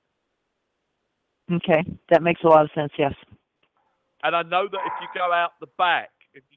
okay, 1.52 1.84
that 2.10 2.22
makes 2.22 2.42
a 2.44 2.48
lot 2.48 2.64
of 2.64 2.70
sense. 2.74 2.92
Yes. 2.98 3.14
And 4.22 4.34
I 4.34 4.42
know 4.42 4.66
that 4.70 4.80
if 4.86 4.92
you 5.02 5.08
go 5.14 5.32
out 5.32 5.52
the 5.60 5.68
back, 5.78 6.10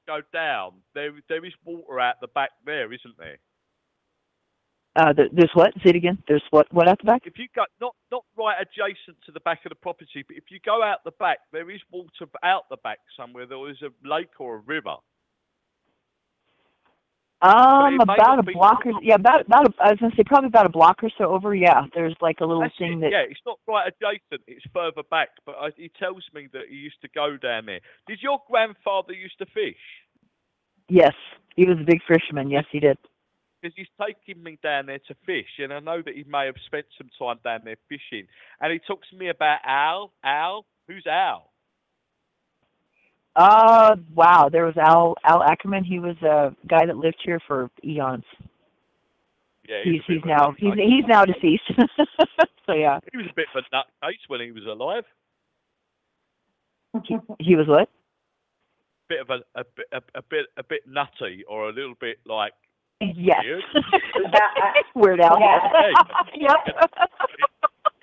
go 0.10 0.22
down, 0.34 0.82
there 0.96 1.12
there 1.30 1.46
is 1.46 1.54
water 1.64 2.00
out 2.00 2.16
the 2.22 2.28
back 2.28 2.50
there, 2.66 2.92
isn't 2.92 3.18
there? 3.18 3.38
Uh, 4.96 5.14
there's 5.32 5.52
what? 5.54 5.72
Say 5.84 5.92
it 5.92 5.96
again. 5.96 6.18
There's 6.28 6.44
what? 6.50 6.66
What 6.74 6.90
at 6.90 6.98
the 6.98 7.06
back? 7.06 7.22
If 7.26 7.38
you 7.38 7.48
go 7.56 7.64
not 7.80 7.96
not 8.12 8.26
right 8.38 8.58
adjacent 8.60 9.18
to 9.28 9.32
the 9.32 9.40
back 9.42 9.60
of 9.66 9.70
the 9.70 9.76
property, 9.76 10.26
but 10.28 10.36
if 10.36 10.46
you 10.50 10.60
go 10.66 10.84
out 10.84 11.04
the 11.06 11.12
back, 11.20 11.38
there 11.54 11.70
is 11.70 11.80
water 11.92 12.26
out 12.44 12.64
the 12.70 12.78
back 12.84 13.00
somewhere. 13.16 13.46
There 13.46 13.70
is 13.70 13.78
a 13.84 13.92
lake 14.08 14.40
or 14.40 14.56
a 14.56 14.60
river. 14.60 14.96
Um, 17.42 18.02
about 18.02 18.40
a 18.40 18.44
block 18.44 18.86
or 18.86 19.02
yeah, 19.02 19.16
about 19.16 19.46
about 19.46 19.68
a, 19.68 19.74
I 19.82 19.92
was 19.92 20.00
gonna 20.00 20.14
say 20.18 20.24
probably 20.26 20.48
about 20.48 20.66
a 20.66 20.70
block 20.70 21.02
or 21.04 21.10
so 21.18 21.26
over. 21.26 21.56
Yeah, 21.56 21.84
there's 21.96 22.16
like 22.20 22.42
a 22.42 22.46
little 22.46 22.64
That's 22.64 22.78
thing 22.78 22.98
it. 22.98 23.02
that 23.02 23.12
Yeah, 23.12 23.24
it's 23.30 23.40
not 23.46 23.60
right 23.66 23.88
adjacent. 23.88 24.42
It's 24.46 24.66
further 24.74 25.04
back. 25.10 25.30
But 25.46 25.56
I, 25.56 25.70
he 25.78 25.90
tells 25.98 26.24
me 26.34 26.50
that 26.52 26.64
he 26.70 26.76
used 26.76 27.02
to 27.02 27.08
go 27.16 27.38
down 27.38 27.66
there. 27.68 27.80
Did 28.08 28.20
your 28.22 28.42
grandfather 28.50 29.14
used 29.14 29.38
to 29.40 29.46
fish? 29.46 29.80
yes, 30.90 31.14
he 31.56 31.66
was 31.66 31.78
a 31.80 31.86
big 31.86 32.02
fisherman. 32.08 32.50
Yes, 32.50 32.66
he 32.72 32.80
did. 32.80 32.98
Because 33.62 33.76
he's 33.76 33.88
taking 34.02 34.42
me 34.44 34.58
down 34.64 34.88
there 34.88 35.00
to 35.08 35.16
fish, 35.26 35.60
and 35.60 35.72
I 35.74 35.80
know 35.80 36.02
that 36.02 36.16
he 36.16 36.24
may 36.28 36.46
have 36.46 36.56
spent 36.66 36.86
some 36.98 37.10
time 37.20 37.40
down 37.44 37.62
there 37.64 37.78
fishing. 37.88 38.28
And 38.60 38.72
he 38.74 38.80
talks 38.80 39.10
to 39.12 39.16
me 39.18 39.30
about 39.30 39.60
Al. 39.66 40.12
Al, 40.24 40.66
who's 40.88 41.06
Al? 41.06 41.52
Uh, 43.40 43.96
wow. 44.14 44.50
There 44.52 44.66
was 44.66 44.76
Al 44.78 45.16
Al 45.24 45.42
Ackerman. 45.42 45.84
He 45.86 45.98
was 46.00 46.18
a 46.22 46.54
guy 46.68 46.86
that 46.86 46.98
lived 46.98 47.18
here 47.24 47.40
for 47.48 47.70
eons. 47.84 48.26
Yeah, 49.68 49.78
He's 49.84 50.02
a 50.10 50.14
he's 50.14 50.22
now 50.26 50.54
he's 50.58 50.72
nutcase. 50.74 50.90
he's 50.90 51.06
now 51.08 51.26
deceased. 51.26 51.64
so 52.66 52.74
yeah, 52.74 53.00
He 53.12 53.18
was 53.18 53.28
a 53.30 53.34
bit 53.36 53.46
of 53.56 53.64
a 53.64 53.76
nutcase 53.76 54.18
when 54.28 54.42
he 54.42 54.52
was 54.52 54.66
alive. 54.66 55.06
he, 57.06 57.18
he 57.40 57.56
was 57.56 57.68
what? 57.68 57.88
bit 59.08 59.22
of 59.22 59.30
a 59.30 59.40
a 59.60 59.64
bit 59.76 59.86
a, 59.92 60.02
a 60.16 60.22
bit 60.22 60.46
a 60.58 60.64
bit 60.64 60.82
nutty 60.88 61.44
or 61.48 61.70
a 61.70 61.72
little 61.72 61.96
bit 62.00 62.18
like 62.26 62.54
Yes. 63.02 63.40
Weird. 63.46 63.64
Weird 64.96 65.22
Al. 65.22 65.40
Yeah. 65.40 65.60
yep. 66.36 66.58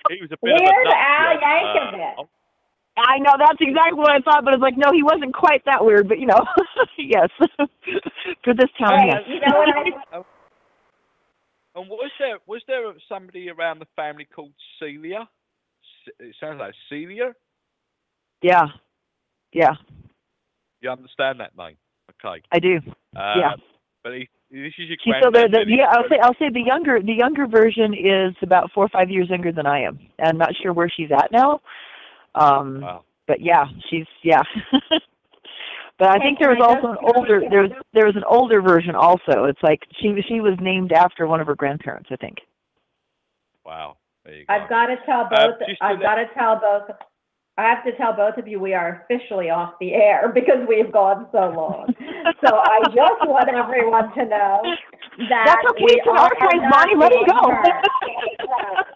he 0.09 0.17
was 0.21 0.31
a 0.31 0.37
bit 0.43 0.55
of 0.55 0.61
a 0.61 0.63
Weird 0.63 0.85
nut 0.85 0.95
Al 0.97 1.33
job. 1.35 1.43
Yankovic. 1.43 2.19
Uh, 2.19 2.23
I 2.97 3.19
know 3.19 3.33
that's 3.37 3.61
exactly 3.61 3.99
what 3.99 4.11
I 4.11 4.19
thought, 4.19 4.43
but 4.43 4.53
it's 4.53 4.61
like 4.61 4.77
no, 4.77 4.91
he 4.91 5.03
wasn't 5.03 5.33
quite 5.33 5.63
that 5.65 5.85
weird, 5.85 6.07
but 6.07 6.19
you 6.19 6.25
know, 6.27 6.41
yes. 6.97 7.29
For 8.43 8.53
this 8.53 8.69
town, 8.79 8.99
Hey, 8.99 9.07
yes. 9.13 9.21
you 9.27 9.39
know 9.39 9.57
what 9.57 9.69
I 9.69 10.17
and 11.75 11.89
was 11.89 12.11
there 12.19 12.37
was 12.47 12.61
there 12.67 12.83
somebody 13.07 13.49
around 13.49 13.79
the 13.79 13.87
family 13.95 14.25
called 14.25 14.53
Celia? 14.79 15.29
It 16.19 16.35
sounds 16.39 16.59
like 16.59 16.73
Celia. 16.89 17.33
Yeah. 18.41 18.67
Yeah, 19.53 19.73
You 20.81 20.89
understand 20.91 21.39
that 21.39 21.57
name? 21.57 21.77
Okay. 22.23 22.43
I 22.51 22.59
do. 22.59 22.77
Uh, 23.15 23.33
Yeah. 23.37 23.55
But 24.03 24.13
he, 24.13 24.29
this 24.51 24.73
is 24.77 24.87
your 24.89 24.97
She's 25.03 25.13
still 25.19 25.31
there. 25.31 25.49
The, 25.49 25.65
yeah, 25.67 25.87
I'll 25.91 26.07
say 26.09 26.19
I'll 26.21 26.35
say 26.35 26.49
the 26.53 26.61
younger 26.65 27.01
the 27.01 27.13
younger 27.13 27.47
version 27.47 27.93
is 27.93 28.35
about 28.41 28.71
four 28.73 28.85
or 28.85 28.89
five 28.89 29.09
years 29.09 29.29
younger 29.29 29.51
than 29.51 29.65
I 29.65 29.81
am. 29.81 29.99
I'm 30.23 30.37
not 30.37 30.51
sure 30.61 30.73
where 30.73 30.89
she's 30.89 31.11
at 31.11 31.31
now. 31.31 31.61
Um 32.35 32.81
Wow. 32.81 33.03
but 33.27 33.41
yeah, 33.41 33.65
she's 33.89 34.05
yeah. 34.23 34.41
but 35.99 36.09
I 36.09 36.19
Hey, 36.19 36.19
think 36.19 36.39
there 36.39 36.49
was 36.49 36.59
I 36.61 36.65
also 36.75 36.91
an 36.91 36.97
older 37.15 37.41
there 37.49 37.63
was 37.63 37.71
there 37.93 38.05
was 38.05 38.15
an 38.15 38.23
older 38.27 38.61
version 38.61 38.95
also. 38.95 39.45
It's 39.45 39.61
like 39.63 39.81
she 39.99 40.15
she 40.27 40.39
was 40.41 40.53
named 40.61 40.91
after 40.91 41.27
one 41.27 41.41
of 41.41 41.47
her 41.47 41.55
grandparents, 41.55 42.09
I 42.11 42.15
think. 42.17 42.37
Wow. 43.65 43.97
Go. 44.25 44.33
I've 44.49 44.69
got 44.69 44.87
to 44.87 44.97
tell 45.05 45.21
Uh, 45.21 45.29
both. 45.29 45.59
just 45.59 45.79
to 45.79 45.85
I've 45.85 46.01
got 46.01 46.15
to 46.15 46.25
tell 46.37 46.59
both. 46.59 46.91
I 47.57 47.63
have 47.63 47.83
to 47.85 47.91
tell 47.97 48.13
both 48.13 48.37
of 48.37 48.47
you 48.47 48.59
we 48.59 48.73
are 48.75 49.03
officially 49.09 49.49
off 49.49 49.73
the 49.79 49.93
air 49.93 50.29
because 50.33 50.67
we've 50.67 50.91
gone 50.91 51.27
so 51.31 51.49
long. 51.55 51.93
so 52.45 52.55
I 52.57 52.79
just 52.93 53.25
want 53.27 53.49
everyone 53.49 54.13
to 54.15 54.25
know 54.25 54.61
that 55.29 55.45
That's 55.45 55.65
okay. 55.71 55.83
we 55.83 55.91
It's 55.93 56.05
in 56.05 56.17
are 56.17 56.19
archives, 56.19 56.63
Bonnie. 56.71 56.95
Let 56.95 57.11
it 57.13 57.27
go. 57.27 57.51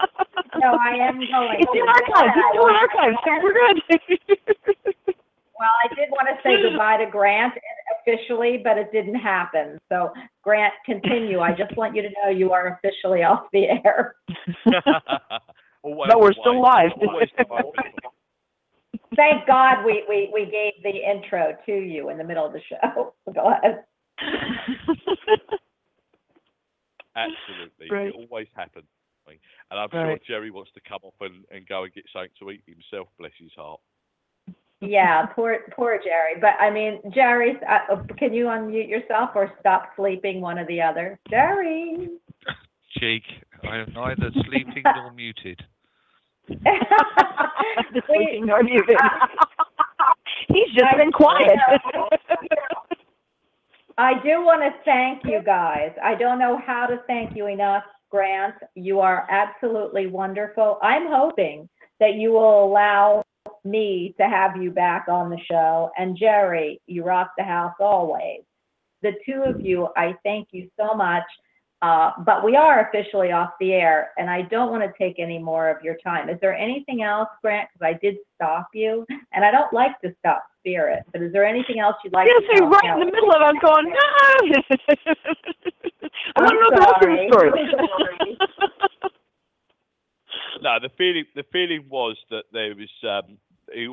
heard. 0.52 0.60
no, 0.60 0.76
I 0.78 1.08
am 1.08 1.16
going. 1.16 1.58
It's 1.58 1.72
in 1.74 1.88
archives. 1.88 2.32
It's 2.36 2.48
still 2.52 2.68
in 2.68 2.76
archives. 2.76 3.16
So 3.24 3.30
we're 3.42 3.56
good. 3.56 5.16
Well, 5.62 5.70
I 5.84 5.94
did 5.94 6.10
want 6.10 6.26
to 6.26 6.34
say 6.42 6.60
goodbye 6.60 6.96
to 6.96 7.08
Grant 7.08 7.54
officially, 8.00 8.60
but 8.64 8.78
it 8.78 8.90
didn't 8.90 9.14
happen. 9.14 9.78
So 9.88 10.10
Grant, 10.42 10.74
continue. 10.84 11.38
I 11.38 11.52
just 11.52 11.76
want 11.76 11.94
you 11.94 12.02
to 12.02 12.08
know 12.08 12.30
you 12.30 12.50
are 12.50 12.80
officially 12.82 13.22
off 13.22 13.44
the 13.52 13.66
air. 13.84 14.16
Always 15.84 16.08
but 16.08 16.20
we're 16.20 16.32
still 16.32 16.60
live. 16.60 16.90
Always 17.00 17.28
the 17.38 17.44
way. 17.48 17.62
Thank 19.14 19.46
God 19.46 19.84
we, 19.84 20.04
we, 20.08 20.30
we 20.32 20.46
gave 20.46 20.72
the 20.82 20.90
intro 20.90 21.56
to 21.66 21.72
you 21.72 22.08
in 22.08 22.18
the 22.18 22.24
middle 22.24 22.46
of 22.46 22.52
the 22.52 22.60
show. 22.68 23.14
Go 23.32 23.52
ahead. 23.52 23.84
Absolutely. 27.14 27.88
Right. 27.90 28.08
It 28.08 28.14
always 28.16 28.48
happens. 28.56 28.86
And 29.26 29.80
I'm 29.80 29.88
Right. 29.92 30.20
sure 30.26 30.36
Jerry 30.38 30.50
wants 30.50 30.70
to 30.72 30.80
come 30.86 31.00
off 31.02 31.14
and, 31.20 31.44
and 31.50 31.66
go 31.66 31.84
and 31.84 31.92
get 31.94 32.04
something 32.12 32.30
to 32.40 32.50
eat 32.50 32.62
himself, 32.66 33.08
bless 33.18 33.32
his 33.38 33.52
heart. 33.56 33.80
Yeah, 34.80 35.26
poor 35.34 35.58
poor 35.74 35.98
Jerry. 36.02 36.34
But 36.40 36.54
I 36.60 36.70
mean, 36.70 37.00
Jerry, 37.14 37.56
uh, 37.68 37.96
can 38.18 38.32
you 38.34 38.46
unmute 38.46 38.88
yourself 38.88 39.30
or 39.34 39.52
stop 39.60 39.90
sleeping, 39.96 40.40
one 40.40 40.58
or 40.58 40.66
the 40.66 40.82
other? 40.82 41.18
Jerry. 41.30 42.08
Cheek, 42.98 43.22
I 43.64 43.78
am 43.78 43.92
neither 43.94 44.30
sleeping 44.44 44.82
nor 44.84 45.12
muted. 45.14 45.60
the 46.48 48.02
sleeping 48.06 48.46
nor 48.46 48.62
muted. 48.62 48.96
He's 50.48 50.68
just 50.74 50.92
I- 50.92 50.96
been 50.96 51.12
quiet. 51.12 51.58
I 53.98 54.14
do 54.22 54.42
want 54.44 54.62
to 54.62 54.70
thank 54.84 55.22
you 55.24 55.40
guys. 55.44 55.92
I 56.02 56.14
don't 56.14 56.38
know 56.38 56.58
how 56.66 56.86
to 56.86 56.98
thank 57.06 57.36
you 57.36 57.46
enough, 57.46 57.84
Grant. 58.12 58.54
You 58.74 59.00
are 59.00 59.26
absolutely 59.30 60.06
wonderful. 60.06 60.78
I'm 60.82 61.08
hoping 61.08 61.66
that 61.98 62.14
you 62.14 62.30
will 62.30 62.64
allow 62.64 63.24
me 63.64 64.14
to 64.20 64.28
have 64.28 64.62
you 64.62 64.70
back 64.70 65.06
on 65.08 65.30
the 65.30 65.38
show. 65.50 65.90
And 65.98 66.16
Jerry, 66.16 66.80
you 66.86 67.04
rock 67.04 67.32
the 67.38 67.42
house 67.42 67.74
always. 67.80 68.42
The 69.00 69.14
two 69.26 69.42
of 69.42 69.60
you, 69.60 69.88
I 69.96 70.14
thank 70.22 70.50
you 70.52 70.70
so 70.78 70.94
much. 70.94 71.24
Uh, 71.80 72.12
but 72.24 72.44
we 72.44 72.54
are 72.54 72.88
officially 72.88 73.32
off 73.32 73.50
the 73.58 73.72
air, 73.72 74.12
and 74.16 74.30
I 74.30 74.42
don't 74.42 74.70
want 74.70 74.84
to 74.84 74.92
take 74.96 75.18
any 75.18 75.38
more 75.38 75.68
of 75.68 75.82
your 75.82 75.96
time. 75.96 76.28
Is 76.28 76.38
there 76.40 76.54
anything 76.54 77.02
else, 77.02 77.28
Grant? 77.42 77.68
Because 77.72 77.84
I 77.84 77.94
did 78.00 78.18
stop 78.36 78.68
you, 78.72 79.04
and 79.32 79.44
I 79.44 79.50
don't 79.50 79.72
like 79.72 80.00
to 80.02 80.14
stop 80.20 80.44
Spirit. 80.60 81.02
But 81.12 81.22
is 81.22 81.32
there 81.32 81.44
anything 81.44 81.80
else 81.80 81.96
you'd 82.04 82.12
like 82.12 82.28
Yes, 82.28 82.44
to 82.56 82.66
right 82.66 82.94
in 82.94 83.00
the 83.00 83.06
middle 83.06 83.32
of 83.32 83.40
it, 83.40 83.44
I'm 83.44 83.58
going, 83.58 83.90
no. 83.90 83.96
I 86.36 86.42
want 86.42 86.52
to 86.52 86.58
know 86.60 86.70
the 86.70 86.80
rest 86.80 87.02
of 87.02 87.08
the 87.10 87.28
story. 87.30 89.10
No, 90.62 90.78
the 90.80 90.90
feeling 90.96 91.24
the 91.34 91.44
feeling 91.52 91.86
was 91.88 92.16
that 92.30 92.44
there 92.52 92.74
was 92.76 92.90
um, 93.02 93.38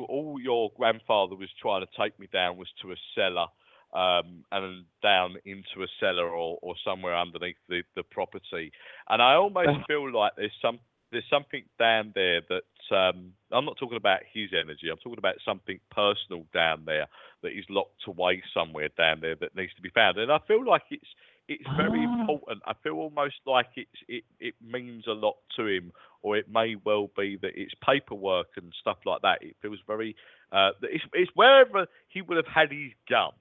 all 0.08 0.38
your 0.40 0.70
grandfather 0.76 1.34
was 1.34 1.48
trying 1.60 1.84
to 1.84 1.88
take 1.98 2.18
me 2.18 2.28
down 2.32 2.56
was 2.56 2.68
to 2.82 2.92
a 2.92 2.96
cellar 3.14 3.46
um, 3.92 4.44
and 4.52 4.84
down 5.02 5.34
into 5.44 5.82
a 5.82 5.88
cellar 5.98 6.28
or, 6.28 6.58
or 6.62 6.74
somewhere 6.84 7.16
underneath 7.16 7.56
the, 7.68 7.82
the 7.96 8.04
property, 8.04 8.70
and 9.08 9.20
I 9.20 9.34
almost 9.34 9.70
feel 9.88 10.12
like 10.12 10.32
there's 10.36 10.52
some 10.62 10.78
there's 11.10 11.24
something 11.28 11.64
down 11.76 12.12
there 12.14 12.40
that 12.48 12.96
um, 12.96 13.32
I'm 13.50 13.64
not 13.64 13.76
talking 13.78 13.96
about 13.96 14.20
his 14.32 14.50
energy. 14.52 14.90
I'm 14.90 14.98
talking 14.98 15.18
about 15.18 15.36
something 15.44 15.80
personal 15.90 16.44
down 16.54 16.84
there 16.86 17.08
that 17.42 17.48
is 17.48 17.64
locked 17.68 18.06
away 18.06 18.44
somewhere 18.54 18.90
down 18.96 19.20
there 19.20 19.34
that 19.40 19.56
needs 19.56 19.74
to 19.74 19.82
be 19.82 19.90
found, 19.90 20.18
and 20.18 20.30
I 20.30 20.38
feel 20.46 20.64
like 20.64 20.82
it's 20.90 21.02
it's 21.50 21.68
very 21.76 22.06
Ah. 22.06 22.20
important. 22.20 22.62
I 22.64 22.72
feel 22.82 22.94
almost 22.94 23.40
like 23.44 23.68
it's 23.76 24.00
it, 24.08 24.24
it 24.38 24.54
means 24.62 25.06
a 25.06 25.12
lot 25.12 25.36
to 25.56 25.66
him, 25.66 25.92
or 26.22 26.36
it 26.36 26.48
may 26.48 26.76
well 26.76 27.10
be 27.16 27.36
that 27.42 27.52
it's 27.54 27.74
paperwork 27.84 28.48
and 28.56 28.72
stuff 28.80 28.98
like 29.04 29.20
that. 29.22 29.42
It 29.42 29.56
feels 29.60 29.78
very 29.86 30.14
uh, 30.52 30.70
it's, 30.82 31.04
it's 31.12 31.30
wherever 31.34 31.86
he 32.08 32.22
would 32.22 32.36
have 32.36 32.46
had 32.46 32.70
his 32.72 32.92
gun. 33.08 33.32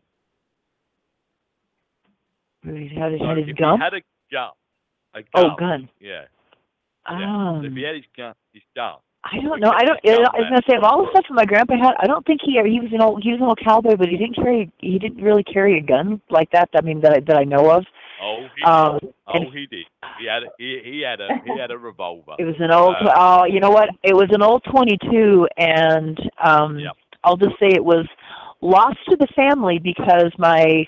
He 2.64 2.90
had, 2.96 3.14
So 3.20 3.26
had 3.26 3.38
his? 3.38 3.48
He 3.48 3.64
had 3.64 3.94
a 3.94 4.02
gun. 4.32 4.52
A 5.16 5.22
gun. 5.24 5.30
Oh, 5.34 5.56
gun. 5.58 5.90
Yeah. 6.00 6.26
Um, 7.06 7.64
if 7.66 7.74
he 7.74 7.82
had 7.84 7.96
his 7.96 8.06
gun, 8.16 8.36
his 8.54 8.62
gun. 8.76 8.98
I 9.24 9.40
don't 9.42 9.60
know. 9.60 9.72
I 9.76 9.84
don't. 9.84 10.00
I 10.08 10.18
was 10.40 10.48
gonna 10.50 10.62
say 10.70 10.78
of 10.78 10.84
all 10.84 11.04
the 11.04 11.10
stuff 11.12 11.26
that 11.30 11.36
my 11.36 11.46
grandpa 11.46 11.76
had, 11.78 11.94
I 12.00 12.08
don't 12.08 12.26
think 12.26 12.40
he 12.44 12.54
he 12.66 12.80
was 12.80 12.90
an 12.94 13.02
old 13.02 13.22
he 13.22 13.32
was 13.32 13.42
an 13.42 13.48
old 13.48 13.60
cowboy, 13.64 13.96
but 13.98 14.08
he 14.08 14.18
didn't 14.18 14.36
carry 14.36 14.72
he 14.80 14.98
didn't 14.98 15.22
really 15.22 15.44
carry 15.44 15.78
a 15.78 15.82
gun 15.82 16.22
like 16.30 16.50
that. 16.52 16.70
I 16.76 16.82
mean 16.82 17.02
that 17.02 17.14
I, 17.14 17.20
that 17.28 17.38
I 17.38 17.44
know 17.44 17.70
of. 17.70 17.86
Oh, 18.22 18.48
he 18.56 18.64
Um, 18.64 19.00
did. 19.00 19.14
and- 19.34 19.48
Oh, 19.48 19.52
he 19.52 19.66
did. 19.68 19.86
He 20.20 20.26
had 20.26 20.44
a, 20.44 20.48
he, 20.58 20.80
he 20.84 21.02
had 21.02 21.22
a 21.22 21.30
he 21.46 21.58
had 21.58 21.72
a 21.72 21.78
revolver. 21.78 22.34
It 22.40 22.46
was 22.46 22.56
an 22.60 22.72
old. 22.72 22.96
Uh, 22.96 23.14
Oh, 23.16 23.46
you 23.46 23.60
know 23.60 23.70
what? 23.70 23.90
It 24.04 24.14
was 24.16 24.28
an 24.32 24.42
old 24.42 24.64
22, 24.72 25.48
and 25.58 26.18
um, 26.44 26.80
Yep. 26.80 26.94
I'll 27.24 27.38
just 27.38 27.60
say 27.60 27.68
it 27.70 27.84
was 27.84 28.06
lost 28.62 28.98
to 29.10 29.16
the 29.18 29.28
family 29.36 29.80
because 29.80 30.32
my 30.38 30.86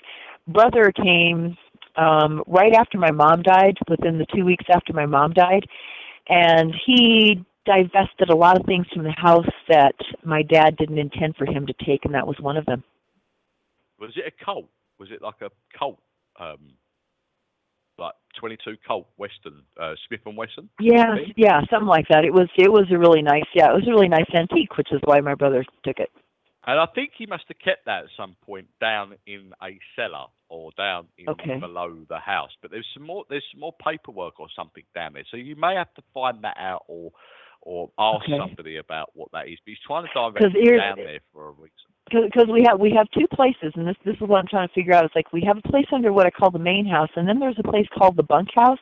brother 0.48 0.90
came 0.92 1.56
um, 1.96 2.42
right 2.46 2.74
after 2.74 2.98
my 2.98 3.10
mom 3.10 3.42
died, 3.42 3.76
within 3.88 4.18
the 4.18 4.26
two 4.34 4.44
weeks 4.44 4.64
after 4.70 4.92
my 4.92 5.06
mom 5.06 5.32
died, 5.32 5.64
and 6.28 6.74
he 6.86 7.42
divested 7.64 8.30
a 8.30 8.36
lot 8.36 8.58
of 8.58 8.66
things 8.66 8.86
from 8.92 9.04
the 9.04 9.14
house 9.16 9.46
that 9.68 9.94
my 10.24 10.42
dad 10.42 10.76
didn't 10.76 10.98
intend 10.98 11.36
for 11.36 11.46
him 11.46 11.66
to 11.66 11.74
take, 11.84 12.04
and 12.04 12.14
that 12.14 12.26
was 12.26 12.36
one 12.40 12.56
of 12.56 12.66
them. 12.66 12.82
Was 14.00 14.10
it 14.16 14.24
a 14.26 14.44
Colt? 14.44 14.68
Was 14.98 15.10
it 15.10 15.22
like 15.22 15.40
a 15.42 15.50
Colt? 15.78 16.00
Um, 16.38 16.74
like 17.98 18.14
22 18.38 18.76
Colt 18.86 19.06
Western, 19.16 19.62
uh, 19.80 19.94
Smith 20.08 20.20
and 20.26 20.36
Wesson? 20.36 20.68
Yeah, 20.80 21.14
yeah, 21.36 21.60
something 21.70 21.86
like 21.86 22.08
that. 22.08 22.24
It 22.24 22.32
was 22.32 22.48
it 22.56 22.72
was 22.72 22.86
a 22.90 22.98
really 22.98 23.22
nice. 23.22 23.44
Yeah, 23.54 23.70
it 23.70 23.74
was 23.74 23.86
a 23.86 23.90
really 23.90 24.08
nice 24.08 24.30
antique, 24.34 24.76
which 24.76 24.92
is 24.92 25.00
why 25.04 25.20
my 25.20 25.34
brother 25.34 25.64
took 25.84 25.98
it. 25.98 26.10
And 26.64 26.78
I 26.78 26.86
think 26.94 27.12
he 27.18 27.26
must 27.26 27.44
have 27.48 27.58
kept 27.58 27.86
that 27.86 28.04
at 28.04 28.10
some 28.16 28.36
point 28.44 28.68
down 28.80 29.14
in 29.26 29.52
a 29.62 29.78
cellar 29.96 30.26
or 30.48 30.70
down 30.76 31.08
in 31.18 31.28
Okay. 31.28 31.58
below 31.58 32.04
the 32.08 32.18
house. 32.18 32.50
But 32.62 32.70
there's 32.70 32.86
some 32.94 33.02
more 33.04 33.24
there's 33.28 33.44
some 33.52 33.60
more 33.60 33.74
paperwork 33.84 34.38
or 34.38 34.46
something 34.54 34.84
down 34.94 35.14
there. 35.14 35.24
So 35.30 35.36
you 35.36 35.56
may 35.56 35.74
have 35.74 35.92
to 35.94 36.02
find 36.14 36.42
that 36.44 36.56
out 36.58 36.84
or 36.86 37.10
or 37.62 37.90
ask 37.98 38.24
Okay. 38.24 38.38
somebody 38.38 38.76
about 38.76 39.10
what 39.14 39.30
that 39.32 39.48
is. 39.48 39.58
But 39.64 39.70
he's 39.70 39.78
trying 39.86 40.04
to 40.04 40.10
it 40.36 40.52
here's- 40.52 40.80
down 40.80 40.96
there 40.98 41.20
for 41.32 41.48
a 41.48 41.50
reason. 41.52 41.70
because 42.10 42.48
we 42.48 42.62
have 42.64 42.78
we 42.80 42.90
have 42.90 43.08
two 43.12 43.26
places, 43.28 43.72
and 43.76 43.86
this 43.86 43.96
this 44.04 44.16
is 44.16 44.22
what 44.22 44.38
I'm 44.40 44.46
trying 44.48 44.68
to 44.68 44.74
figure 44.74 44.92
out. 44.92 45.04
It's 45.04 45.14
like 45.14 45.32
we 45.32 45.42
have 45.46 45.56
a 45.58 45.62
place 45.68 45.86
under 45.92 46.12
what 46.12 46.26
I 46.26 46.30
call 46.30 46.50
the 46.50 46.58
main 46.58 46.84
house, 46.84 47.10
and 47.16 47.26
then 47.28 47.38
there's 47.38 47.58
a 47.58 47.62
place 47.62 47.86
called 47.96 48.16
the 48.16 48.22
bunkhouse, 48.24 48.80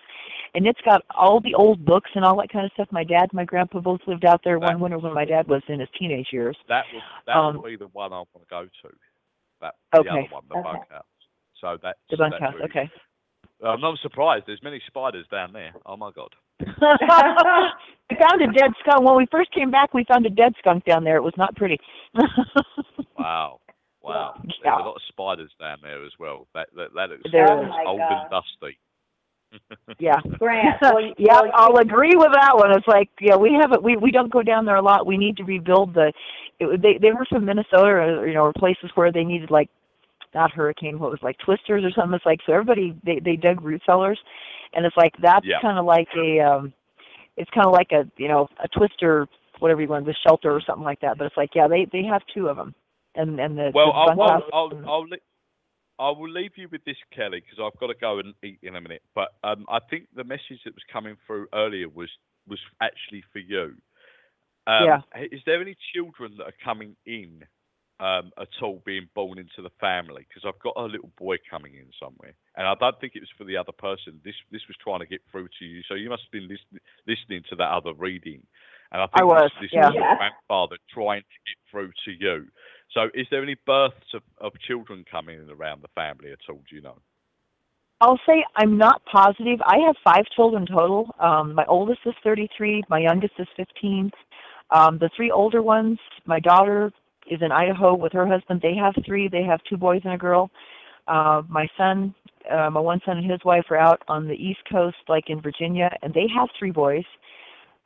and 0.55 0.66
it's 0.66 0.81
got 0.81 1.05
all 1.15 1.39
the 1.40 1.55
old 1.55 1.85
books 1.85 2.11
and 2.15 2.24
all 2.24 2.36
that 2.40 2.48
kind 2.51 2.65
of 2.65 2.73
stuff. 2.73 2.89
My 2.90 3.05
dad, 3.05 3.24
and 3.24 3.35
my 3.35 3.44
grandpa 3.44 3.81
both 3.81 4.01
lived 4.07 4.24
out 4.24 4.43
there 4.43 4.59
one 4.59 4.81
winter 4.81 4.98
when 4.98 5.12
my 5.15 5.24
dad 5.27 5.47
was 5.48 5.62
in 5.69 5.81
his 5.81 5.89
teenage 5.98 6.28
years. 6.32 6.57
That 6.69 6.86
would 6.93 7.02
that 7.27 7.36
Um, 7.36 7.57
would 7.61 7.65
be 7.69 7.77
the 7.77 7.89
one 7.89 8.12
I 8.12 8.16
want 8.16 8.28
to 8.40 8.47
go 8.48 8.65
to. 8.65 8.97
That 9.61 9.74
the 9.93 9.98
Okay. 10.01 10.09
other 10.09 10.23
one, 10.31 10.43
the 10.48 10.55
Okay. 10.57 10.62
bunkhouse. 10.62 11.05
So 11.57 11.77
that's 11.77 11.98
The 12.09 12.16
bunkhouse, 12.16 12.55
really- 12.55 12.65
okay. 12.65 12.90
I'm 13.62 13.81
not 13.82 13.98
surprised. 13.98 14.47
There's 14.47 14.62
many 14.62 14.81
spiders 14.81 15.28
down 15.28 15.52
there. 15.52 15.74
Oh 15.85 15.97
my 15.98 16.11
god. 16.11 16.35
we 18.11 18.16
found 18.16 18.43
a 18.43 18.53
dead 18.53 18.73
skunk 18.81 19.03
when 19.05 19.16
we 19.16 19.27
first 19.31 19.53
came 19.53 19.70
back. 19.70 19.95
We 19.95 20.05
found 20.05 20.27
a 20.27 20.31
dead 20.31 20.55
skunk 20.59 20.85
down 20.85 21.05
there. 21.05 21.16
It 21.16 21.23
was 21.23 21.35
not 21.37 21.55
pretty. 21.57 21.78
Wow. 23.19 23.61
Wow. 24.03 24.35
There's 24.43 24.59
Yeah. 24.65 24.77
a 24.77 24.81
lot 24.81 24.97
of 24.97 25.03
spiders 25.09 25.51
down 25.61 25.78
there 25.82 26.05
as 26.05 26.12
well. 26.19 26.47
That 26.55 26.69
that, 26.77 26.95
that 26.95 27.11
looks 27.11 27.23
There 27.32 27.51
Oh 27.51 27.62
is. 27.62 27.70
old 27.87 27.99
gosh. 27.99 28.12
and 28.12 28.31
dusty. 28.31 28.78
Yeah. 29.99 30.16
Grant, 30.39 30.77
well, 30.81 31.01
yeah, 31.19 31.41
well, 31.43 31.51
I'll 31.55 31.77
agree 31.78 32.15
with 32.16 32.32
that 32.32 32.57
one. 32.57 32.70
It's 32.73 32.87
like, 32.87 33.11
yeah, 33.20 33.37
we 33.37 33.53
haven't, 33.61 33.82
we 33.82 33.97
we 33.97 34.11
don't 34.11 34.32
go 34.32 34.43
down 34.43 34.65
there 34.65 34.77
a 34.77 34.82
lot. 34.82 35.07
We 35.07 35.19
need 35.19 35.37
to 35.39 35.45
rebuild 35.45 35.93
the. 35.95 36.12
It, 36.61 36.81
they 36.81 36.99
they 36.99 37.12
were 37.12 37.27
from 37.28 37.45
Minnesota, 37.45 37.87
or 37.87 38.27
you 38.27 38.32
know, 38.35 38.45
or 38.45 38.53
places 38.57 38.91
where 38.95 39.12
they 39.12 39.24
needed 39.24 39.51
like, 39.51 39.69
not 40.35 40.52
hurricane, 40.52 40.98
what 40.98 41.11
was 41.11 41.20
like 41.23 41.36
twisters 41.39 41.85
or 41.85 41.90
something. 41.90 42.15
It's 42.15 42.27
like 42.27 42.40
so 42.47 42.52
everybody 42.52 42.98
they 43.05 43.20
they 43.20 43.36
dug 43.36 43.62
root 43.62 43.82
cellars, 43.86 44.19
and 44.74 44.85
it's 44.86 44.97
like 44.97 45.12
that's 45.23 45.47
Yeah. 45.47 45.61
kind 45.61 45.78
of 45.78 45.85
like 45.85 46.09
a 46.16 46.40
um, 46.40 46.73
it's 47.36 47.51
kind 47.51 47.66
of 47.66 47.73
like 47.73 47.93
a 47.93 48.11
you 48.16 48.28
know 48.28 48.48
a 48.62 48.69
twister 48.69 49.27
whatever 49.59 49.82
you 49.82 49.89
want, 49.89 50.07
the 50.07 50.15
shelter 50.27 50.51
or 50.51 50.61
something 50.62 50.85
like 50.85 51.01
that. 51.01 51.19
But 51.19 51.27
it's 51.27 51.36
like 51.36 51.51
yeah, 51.55 51.69
they 51.69 51.86
they 51.93 52.02
have 52.05 52.23
two 52.35 52.48
of 52.48 52.57
them, 52.57 52.74
and 53.15 53.39
and 53.40 53.57
the 53.57 53.70
Well, 53.74 53.86
the 53.86 53.93
I'll, 53.93 54.07
bunk 54.07 54.20
I'll, 54.20 54.48
I'll, 54.52 54.89
I'll, 54.89 55.05
li- 55.09 55.19
I 55.98 56.11
will 56.11 56.31
leave 56.31 56.52
you 56.57 56.66
with 56.70 56.82
this, 56.85 56.97
Kelly, 57.15 57.43
because 57.44 57.59
I've 57.62 57.78
got 57.78 57.89
to 57.89 57.94
go 57.94 58.19
and 58.20 58.35
eat 58.43 58.59
in 58.62 58.77
a 58.77 58.81
minute. 58.81 59.02
But 59.15 59.35
um, 59.44 59.66
I 59.69 59.81
think 59.90 60.07
the 60.16 60.24
message 60.24 60.61
that 60.65 60.74
was 60.74 60.82
coming 60.90 61.16
through 61.27 61.47
earlier 61.52 61.89
was 61.89 62.09
was 62.48 62.59
actually 62.81 63.23
for 63.32 63.39
you. 63.40 63.74
Um, 64.66 64.85
Yeah. 64.86 65.01
Is 65.31 65.40
there 65.44 65.61
any 65.61 65.77
children 65.94 66.35
that 66.39 66.44
are 66.44 66.55
coming 66.65 66.97
in 67.07 67.43
um, 68.01 68.32
at 68.39 68.48
all 68.62 68.82
being 68.85 69.09
born 69.14 69.39
into 69.39 69.62
the 69.62 69.70
family? 69.81 70.27
Because 70.28 70.43
I've 70.47 70.62
got 70.62 70.74
a 70.77 70.86
little 70.86 71.10
boy 71.18 71.36
coming 71.51 71.74
in 71.74 71.86
somewhere, 72.02 72.35
and 72.56 72.66
I 72.66 72.74
don't 72.81 72.98
think 73.01 73.14
it 73.14 73.20
was 73.20 73.31
for 73.36 73.44
the 73.44 73.56
other 73.56 73.72
person. 73.72 74.20
This 74.24 74.35
this 74.51 74.62
was 74.68 74.77
trying 74.82 75.01
to 75.01 75.06
get 75.06 75.20
through 75.31 75.48
to 75.59 75.64
you, 75.64 75.82
so 75.89 75.94
you 75.94 76.09
must 76.09 76.22
have 76.24 76.32
been 76.32 76.48
listen, 76.48 76.81
listening 77.06 77.43
to 77.51 77.56
that 77.56 77.70
other 77.70 77.93
reading. 77.94 78.43
And 78.93 79.02
I 79.02 79.06
think 79.06 79.22
I 79.22 79.24
was, 79.24 79.51
this, 79.60 79.70
this 79.70 79.70
yeah. 79.72 79.89
is 79.89 79.94
your 79.94 80.16
grandfather 80.16 80.77
trying 80.93 81.22
to 81.22 81.39
get 81.47 81.59
through 81.70 81.93
to 82.05 82.10
you. 82.10 82.48
So, 82.93 83.09
is 83.14 83.27
there 83.31 83.43
any 83.43 83.56
births 83.66 84.14
of, 84.14 84.22
of 84.39 84.52
children 84.66 85.05
coming 85.09 85.39
in 85.39 85.48
around 85.48 85.82
the 85.82 85.89
family 85.94 86.32
at 86.32 86.40
all? 86.48 86.60
Do 86.68 86.74
you 86.74 86.82
know? 86.82 86.98
I'll 88.01 88.20
say 88.27 88.44
I'm 88.56 88.78
not 88.78 89.02
positive. 89.05 89.60
I 89.64 89.77
have 89.86 89.94
five 90.02 90.24
children 90.35 90.66
total. 90.66 91.14
Um, 91.20 91.55
my 91.55 91.64
oldest 91.66 92.01
is 92.06 92.14
33. 92.24 92.82
My 92.89 92.98
youngest 92.98 93.35
is 93.39 93.47
15. 93.56 94.10
Um, 94.70 94.98
the 94.98 95.10
three 95.14 95.31
older 95.31 95.62
ones, 95.62 95.98
my 96.27 96.40
daughter 96.40 96.93
is 97.31 97.40
in 97.43 97.52
Idaho 97.52 97.94
with 97.94 98.12
her 98.12 98.27
husband. 98.27 98.61
They 98.62 98.74
have 98.74 98.94
three. 99.07 99.28
They 99.28 99.44
have 99.44 99.61
two 99.69 99.77
boys 99.77 100.02
and 100.05 100.15
a 100.15 100.19
girl. 100.19 100.51
Uh, 101.09 101.43
my 101.48 101.66
son, 101.77 102.15
uh, 102.51 102.70
my 102.70 102.81
one 102.81 103.01
son 103.05 103.19
and 103.19 103.31
his 103.31 103.40
wife 103.44 103.65
are 103.70 103.77
out 103.77 104.02
on 104.09 104.27
the 104.28 104.35
East 104.35 104.61
Coast, 104.70 104.97
like 105.09 105.24
in 105.28 105.40
Virginia, 105.40 105.90
and 106.02 106.12
they 106.12 106.27
have 106.35 106.48
three 106.59 106.70
boys. 106.70 107.05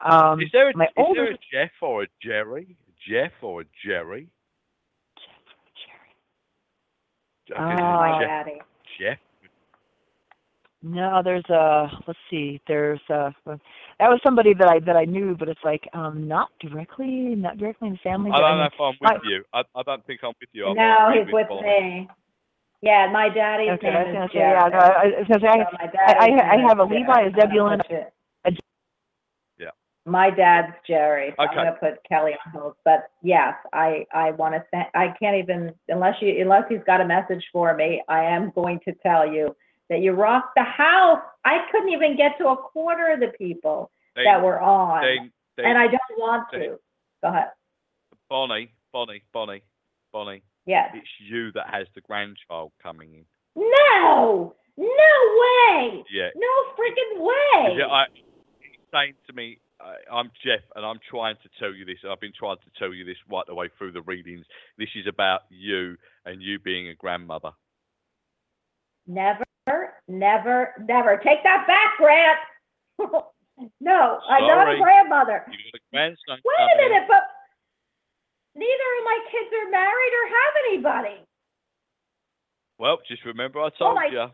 Um, 0.01 0.41
is 0.41 0.49
there 0.53 0.71
a, 0.71 0.77
my 0.77 0.85
is 0.85 1.07
there 1.15 1.33
a 1.33 1.39
Jeff 1.53 1.71
or 1.81 2.03
a 2.03 2.07
Jerry? 2.23 2.77
Jeff 3.09 3.33
or 3.43 3.63
a 3.63 3.65
Jerry? 3.85 4.29
Ah. 7.57 7.73
is 7.73 7.79
it 7.79 7.83
my 7.83 8.19
Jeff, 8.21 8.29
daddy. 8.29 8.59
Jeff. 8.99 9.19
No, 10.83 11.23
there's 11.25 11.49
a 11.49 11.89
let's 12.07 12.19
see, 12.31 12.61
there's 12.69 13.01
a 13.09 13.35
that 13.99 14.09
was 14.09 14.21
somebody 14.25 14.55
that 14.55 14.69
I 14.69 14.79
that 14.81 14.97
I 14.97 15.05
knew, 15.05 15.37
but 15.39 15.49
it's 15.49 15.61
like 15.65 15.89
um 15.93 16.27
not 16.29 16.49
directly, 16.61 17.35
not 17.35 17.59
directly 17.59 17.89
in 17.89 17.95
the 17.95 17.99
family. 18.01 18.31
I 18.33 18.41
don't 18.41 18.51
know 18.59 18.65
mean, 18.65 18.67
if 18.67 18.81
I'm 18.81 18.95
my- 19.01 19.13
with 19.15 19.23
you. 19.25 19.45
I, 19.53 19.63
I 19.75 19.83
don't 19.83 20.05
think 20.07 20.21
I'm 20.23 20.33
with 20.41 20.49
you. 20.53 20.67
I'm 20.67 20.77
No, 20.77 21.11
with 21.15 21.27
he's 21.27 21.33
with 21.35 21.49
Bonnie. 21.49 21.63
me. 21.69 22.09
Yeah, 22.83 23.09
my 23.11 23.29
daddy's 23.31 23.71
Okay, 23.73 23.89
I 23.89 24.03
was 24.05 24.13
gonna 24.13 24.25
is 24.27 24.31
say 24.33 24.39
yeah. 24.41 24.69
No, 24.71 24.79
I, 24.79 24.89
I 24.89 25.05
was 25.07 25.27
gonna 25.29 25.41
say 25.41 25.49
I, 25.49 25.65
So 25.65 25.69
my 25.73 25.79
I, 25.81 25.85
I, 25.85 26.29
daddy's 26.29 26.41
I 26.65 26.69
have 26.69 26.79
a 26.79 26.85
Levi, 26.85 27.15
Jerry. 27.15 27.29
a 27.29 27.41
Zebulon, 27.41 27.73
I'm 27.73 27.79
gonna 27.79 27.85
put 28.45 28.53
it- 28.53 28.61
Yeah. 29.59 29.71
My 30.05 30.29
dad's 30.31 30.75
Jerry. 30.87 31.33
So 31.37 31.45
I'm 31.45 31.55
gonna 31.55 31.77
put 31.81 32.05
Kelly 32.07 32.33
on 32.45 32.53
hold. 32.53 32.75
But 32.85 33.11
yes, 33.23 33.55
I 33.73 34.05
I 34.13 34.33
want 34.33 34.55
to 34.55 34.63
thank. 34.71 34.89
I 34.95 35.15
can't 35.19 35.37
even 35.37 35.73
unless 35.89 36.17
you 36.21 36.41
unless 36.43 36.65
he's 36.69 36.85
got 36.87 37.01
a 37.01 37.07
message 37.07 37.45
for 37.53 37.75
me. 37.75 38.03
I 38.09 38.23
am 38.25 38.51
going 38.55 38.81
to 38.87 38.93
tell 39.03 39.27
you 39.27 39.57
that 39.95 40.03
you 40.03 40.13
rocked 40.13 40.57
the 40.57 40.65
house. 40.65 41.23
I 41.45 41.67
couldn't 41.71 41.91
even 41.91 42.17
get 42.17 42.37
to 42.39 42.49
a 42.49 42.57
quarter 42.57 43.13
of 43.13 43.21
the 43.21 43.33
people 43.39 43.91
Then, 44.17 44.25
that 44.25 44.43
were 44.43 44.61
on, 44.61 45.03
then, 45.03 45.31
then 45.57 45.67
and 45.67 45.79
I 45.79 45.87
don't 45.87 46.19
want 46.19 46.51
to. 46.53 46.79
Go 47.23 47.29
ahead. 47.29 47.51
Bonnie, 48.29 48.73
Bonnie, 48.93 49.23
Bonnie, 49.33 49.63
Bonnie. 50.13 50.43
Yes. 50.67 50.91
It's 50.95 51.07
you 51.21 51.53
that 51.53 51.67
has 51.71 51.87
the 51.95 52.01
grandchild 52.01 52.73
coming 52.83 53.15
in. 53.15 53.25
No. 53.57 54.57
No 54.77 54.85
way. 54.85 56.03
Yeah. 56.11 56.31
No 56.35 56.49
freaking 56.75 57.21
way. 57.21 57.77
Yeah, 57.79 57.87
I, 57.87 58.07
he's 58.59 58.81
saying 58.93 59.15
to 59.29 59.33
me, 59.33 59.59
I, 59.81 59.95
I'm 60.13 60.33
Jeff, 60.45 60.63
and 60.75 60.85
I'm 60.85 60.99
trying 61.09 61.37
to 61.43 61.49
tell 61.61 61.73
you 61.73 61.85
this. 61.85 61.99
I've 62.11 62.21
been 62.21 62.33
trying 62.37 62.57
to 62.57 62.79
tell 62.79 62.93
you 62.93 63.05
this 63.05 63.17
right 63.31 63.45
the 63.47 63.55
way 63.55 63.69
through 63.79 63.93
the 63.93 64.03
readings. 64.03 64.45
This 64.77 64.89
is 64.97 65.07
about 65.07 65.43
you 65.51 65.97
and 66.25 66.43
you 66.43 66.59
being 66.59 66.89
a 66.89 66.95
grandmother. 66.95 67.51
Never, 69.07 69.45
never, 69.67 69.93
never. 70.09 70.75
Never. 70.87 71.17
Take 71.25 71.43
that 71.45 71.67
back, 71.67 71.97
Grant. 71.99 72.39
no, 73.81 74.19
I'm 74.29 74.47
not 74.47 74.69
a 74.69 74.71
Sorry. 74.73 74.81
grandmother. 74.81 75.45
You 75.49 75.59
got 75.73 75.79
a 75.79 75.83
grandson 75.93 76.39
Wait 76.45 76.55
a 76.59 76.69
coming 76.79 76.91
minute, 76.91 77.09
but 77.09 77.23
neither 78.55 78.89
of 78.99 79.05
my 79.05 79.19
kids 79.31 79.51
are 79.65 79.71
married 79.71 80.13
or 80.15 80.29
have 80.29 80.55
anybody. 80.69 81.21
Well, 82.79 82.99
just 83.09 83.25
remember 83.25 83.61
I 83.61 83.71
told 83.79 83.95
my- 83.97 84.07
you. 84.07 84.27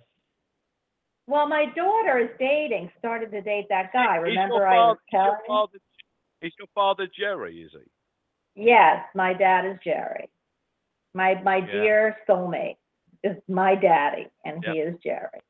Well, 1.27 1.47
my 1.47 1.67
daughter 1.77 2.19
is 2.19 2.31
dating, 2.41 2.91
started 2.99 3.31
to 3.31 3.41
date 3.41 3.67
that 3.69 3.93
guy. 3.93 4.17
Remember 4.17 4.67
I 4.67 4.79
was 4.79 4.99
father, 4.99 4.99
is 5.07 5.13
your 5.13 5.21
telling 5.23 5.39
you? 5.39 5.47
father, 5.47 5.79
is 6.43 6.53
your 6.59 6.67
father 6.75 7.07
Jerry, 7.17 7.63
is 7.63 7.71
he? 7.73 8.65
Yes, 8.65 9.05
my 9.15 9.33
dad 9.33 9.65
is 9.65 9.79
Jerry. 9.85 10.29
My 11.15 11.41
my 11.43 11.57
Yeah. 11.59 11.67
dear 11.71 12.17
soulmate 12.29 12.79
is 13.23 13.37
my 13.49 13.75
daddy, 13.75 14.29
and 14.45 14.65
he 14.65 14.79
is 14.79 14.97
Jerry. 15.03 15.41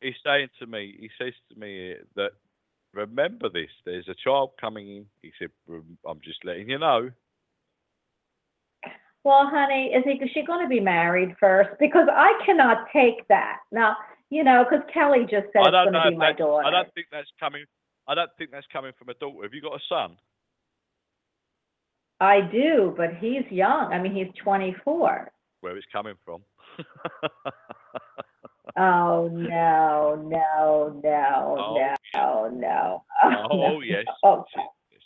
He's 0.00 0.14
saying 0.24 0.48
to 0.58 0.66
me, 0.66 0.96
he 0.98 1.10
says 1.18 1.32
to 1.52 1.58
me 1.58 1.94
that, 2.16 2.32
remember 2.92 3.48
this, 3.48 3.70
there's 3.84 4.08
a 4.08 4.14
child 4.14 4.50
coming 4.60 4.88
in. 4.88 5.06
He 5.22 5.32
said, 5.38 5.50
I'm 6.06 6.20
just 6.22 6.44
letting 6.44 6.68
you 6.68 6.78
know. 6.78 7.10
Well, 9.24 9.48
honey, 9.48 9.92
is 9.94 10.02
he, 10.04 10.12
is 10.12 10.30
she 10.34 10.42
going 10.44 10.64
to 10.64 10.68
be 10.68 10.80
married 10.80 11.36
first? 11.38 11.70
Because 11.78 12.08
I 12.10 12.32
cannot 12.44 12.88
take 12.92 13.26
that. 13.28 13.58
Now, 13.70 13.96
you 14.30 14.42
know, 14.42 14.64
because 14.64 14.84
Kelly 14.92 15.22
just 15.22 15.46
said 15.52 15.62
it's 15.64 15.70
going 15.70 15.92
to 15.92 16.10
be 16.10 16.16
my 16.16 16.32
daughter. 16.32 16.66
I 16.66 16.70
don't 16.70 16.92
think 16.94 17.06
that's 17.12 17.30
coming. 17.38 17.64
I 18.08 18.16
don't 18.16 18.30
think 18.36 18.50
that's 18.50 18.66
coming 18.72 18.92
from 18.98 19.10
a 19.10 19.14
daughter. 19.14 19.44
Have 19.44 19.54
you 19.54 19.62
got 19.62 19.74
a 19.74 19.80
son? 19.88 20.16
I 22.18 22.40
do, 22.40 22.94
but 22.96 23.14
he's 23.20 23.44
young. 23.50 23.92
I 23.92 24.00
mean, 24.00 24.14
he's 24.14 24.32
24. 24.42 25.30
Where 25.60 25.76
it's 25.76 25.86
coming 25.92 26.14
from? 26.24 26.42
Oh, 28.74 29.28
no, 29.30 30.14
no, 30.28 31.00
no, 31.04 31.56
Oh, 31.60 31.76
no, 32.14 32.48
no. 32.48 33.04
oh 33.50 33.56
no. 33.56 33.80
yes. 33.82 34.04
Oh, 34.24 34.44
yes. 34.90 35.02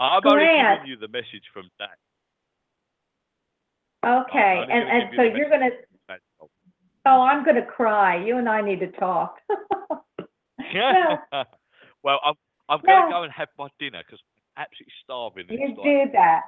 I'm 0.00 0.20
only 0.26 0.38
Grant. 0.44 0.80
giving 0.80 0.90
you 0.90 0.96
the 0.96 1.06
message 1.06 1.44
from 1.52 1.70
Dad. 1.78 1.90
okay. 4.04 4.58
only 4.62 4.72
And, 4.74 4.88
and 4.90 5.10
so 5.14 5.22
you 5.22 5.36
you're 5.36 5.48
going 5.48 5.70
to, 5.70 6.16
oh, 7.06 7.20
I'm 7.20 7.44
going 7.44 7.54
to 7.56 7.62
cry. 7.64 8.16
You 8.24 8.38
and 8.38 8.48
I 8.48 8.60
need 8.62 8.80
to 8.80 8.88
talk. 8.92 9.36
Yeah. 10.72 11.16
Well, 12.04 12.18
I'm 12.24 12.34
I'm 12.68 12.80
going 12.84 13.00
to 13.04 13.08
No. 13.10 13.18
go 13.18 13.22
and 13.22 13.32
have 13.32 13.46
my 13.56 13.68
dinner 13.78 14.02
because 14.04 14.18
I'm 14.58 14.64
absolutely 14.64 14.92
starving. 15.04 15.46
you 15.50 15.68
do 15.84 16.10
that. 16.14 16.40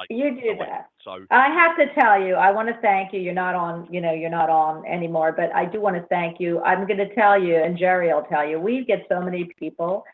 Eight. 0.00 0.16
You 0.16 0.40
do 0.40 0.56
that. 0.58 0.88
So 1.04 1.24
I 1.30 1.48
have 1.48 1.76
to 1.76 1.92
tell 1.94 2.20
you, 2.20 2.34
I 2.34 2.50
want 2.50 2.68
to 2.68 2.80
thank 2.80 3.12
you. 3.12 3.20
You're 3.20 3.34
not 3.34 3.54
on, 3.54 3.86
you 3.92 4.00
know, 4.00 4.12
you're 4.12 4.30
not 4.30 4.50
on 4.50 4.86
anymore, 4.86 5.32
but 5.32 5.54
I 5.54 5.64
do 5.64 5.80
want 5.80 5.96
to 5.96 6.02
thank 6.08 6.40
you. 6.40 6.60
I'm 6.62 6.86
going 6.86 6.98
to 6.98 7.14
tell 7.14 7.40
you, 7.40 7.56
and 7.56 7.78
Jerry 7.78 8.12
will 8.12 8.22
tell 8.22 8.48
you, 8.48 8.58
we 8.58 8.84
get 8.84 9.06
so 9.08 9.20
many 9.20 9.50
people. 9.58 10.04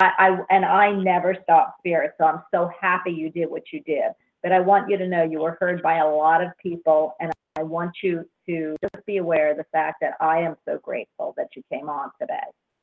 I, 0.00 0.10
I 0.18 0.38
and 0.50 0.64
I 0.64 0.90
never 0.92 1.36
stop 1.42 1.76
spirit, 1.78 2.12
so 2.18 2.24
I'm 2.24 2.42
so 2.52 2.70
happy 2.80 3.12
you 3.12 3.30
did 3.30 3.50
what 3.50 3.64
you 3.72 3.80
did. 3.80 4.12
But 4.42 4.52
I 4.52 4.60
want 4.60 4.90
you 4.90 4.98
to 4.98 5.06
know 5.06 5.22
you 5.22 5.40
were 5.40 5.56
heard 5.60 5.82
by 5.82 5.98
a 5.98 6.06
lot 6.06 6.42
of 6.42 6.50
people, 6.62 7.14
and 7.20 7.32
I 7.56 7.62
want 7.62 7.96
you 8.02 8.28
to 8.46 8.76
just 8.82 9.06
be 9.06 9.18
aware 9.18 9.50
of 9.50 9.56
the 9.56 9.64
fact 9.72 9.98
that 10.00 10.14
I 10.20 10.40
am 10.40 10.56
so 10.66 10.78
grateful 10.78 11.34
that 11.36 11.48
you 11.54 11.62
came 11.72 11.88
on 11.88 12.10
today, 12.20 12.34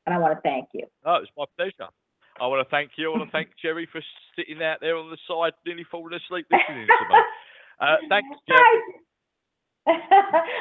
and 0.06 0.14
I 0.14 0.18
want 0.18 0.34
to 0.34 0.40
thank 0.40 0.68
you. 0.72 0.86
Oh, 1.04 1.16
it's 1.16 1.30
my 1.36 1.44
pleasure. 1.56 1.90
I 2.40 2.46
want 2.46 2.66
to 2.66 2.70
thank 2.70 2.92
you. 2.96 3.12
I 3.12 3.16
want 3.16 3.28
to 3.28 3.32
thank 3.32 3.48
Jerry 3.60 3.88
for 3.90 4.00
sitting 4.36 4.62
out 4.62 4.78
there 4.80 4.96
on 4.96 5.10
the 5.10 5.18
side, 5.28 5.52
nearly 5.66 5.84
falling 5.90 6.14
asleep 6.14 6.46
listening 6.50 6.86
to 6.86 7.08
me. 7.08 7.20
Uh, 7.80 7.96
thanks, 8.08 8.28
Jerry. 8.46 8.80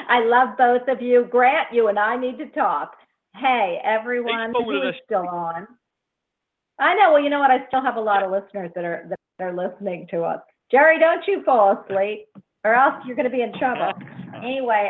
I 0.09 0.23
love 0.23 0.57
both 0.57 0.87
of 0.87 1.03
you. 1.03 1.27
Grant, 1.29 1.67
you 1.71 1.87
and 1.87 1.99
I 1.99 2.17
need 2.17 2.39
to 2.39 2.47
talk. 2.47 2.95
Hey, 3.35 3.79
everyone 3.83 4.51
falling 4.51 4.81
who 4.81 4.89
is 4.89 4.95
still 5.05 5.27
on. 5.27 5.67
I 6.79 6.95
know. 6.95 7.13
Well, 7.13 7.21
you 7.21 7.29
know 7.29 7.39
what? 7.39 7.51
I 7.51 7.67
still 7.67 7.83
have 7.83 7.97
a 7.97 8.01
lot 8.01 8.23
of 8.23 8.31
listeners 8.31 8.71
that 8.73 8.85
are 8.85 9.05
that 9.07 9.45
are 9.45 9.53
listening 9.53 10.07
to 10.09 10.21
us. 10.23 10.39
Jerry, 10.71 10.97
don't 10.97 11.23
you 11.27 11.43
fall 11.43 11.83
asleep, 11.85 12.27
or 12.63 12.73
else 12.73 12.95
you're 13.05 13.15
going 13.15 13.29
to 13.29 13.35
be 13.35 13.43
in 13.43 13.53
trouble. 13.59 13.91
Anyway, 14.37 14.89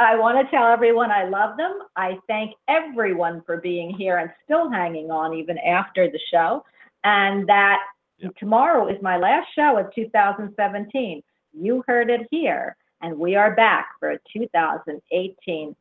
I, 0.00 0.16
want 0.16 0.38
to 0.38 0.50
tell 0.50 0.66
everyone 0.66 1.10
I 1.10 1.24
love 1.24 1.56
them. 1.56 1.78
I 1.96 2.18
thank 2.26 2.54
everyone 2.68 3.42
for 3.44 3.58
being 3.58 3.94
here 3.94 4.18
and 4.18 4.30
still 4.44 4.70
hanging 4.70 5.10
on 5.10 5.34
even 5.34 5.58
after 5.58 6.10
the 6.10 6.20
show, 6.32 6.64
and 7.04 7.48
that 7.48 7.80
Yep. 8.20 8.36
tomorrow 8.36 8.88
is 8.88 9.00
my 9.02 9.16
last 9.16 9.48
show 9.54 9.78
of 9.78 9.92
2017. 9.94 11.22
You 11.52 11.82
heard 11.86 12.10
it 12.10 12.26
here. 12.30 12.76
And 13.02 13.18
we 13.18 13.34
are 13.34 13.56
back 13.56 13.88
for 13.98 14.10
a 14.10 14.18
2018 14.30 15.74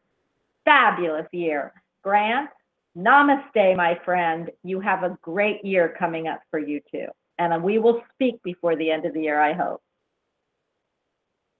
fabulous 0.64 1.28
year. 1.34 1.74
Grant, 2.02 2.50
namaste, 2.98 3.76
my 3.76 4.00
friend. 4.06 4.50
You 4.64 4.80
have 4.80 5.04
a 5.04 5.18
great 5.22 5.64
year 5.66 5.96
coming 6.00 6.28
up 6.28 6.40
for 6.50 6.60
you 6.60 6.80
too. 6.90 7.08
And 7.40 7.62
we 7.62 7.78
will 7.78 8.02
speak 8.14 8.42
before 8.44 8.78
the 8.78 8.90
end 8.90 9.06
of 9.06 9.14
the 9.14 9.22
year, 9.22 9.42
I 9.42 9.54
hope. 9.54 9.82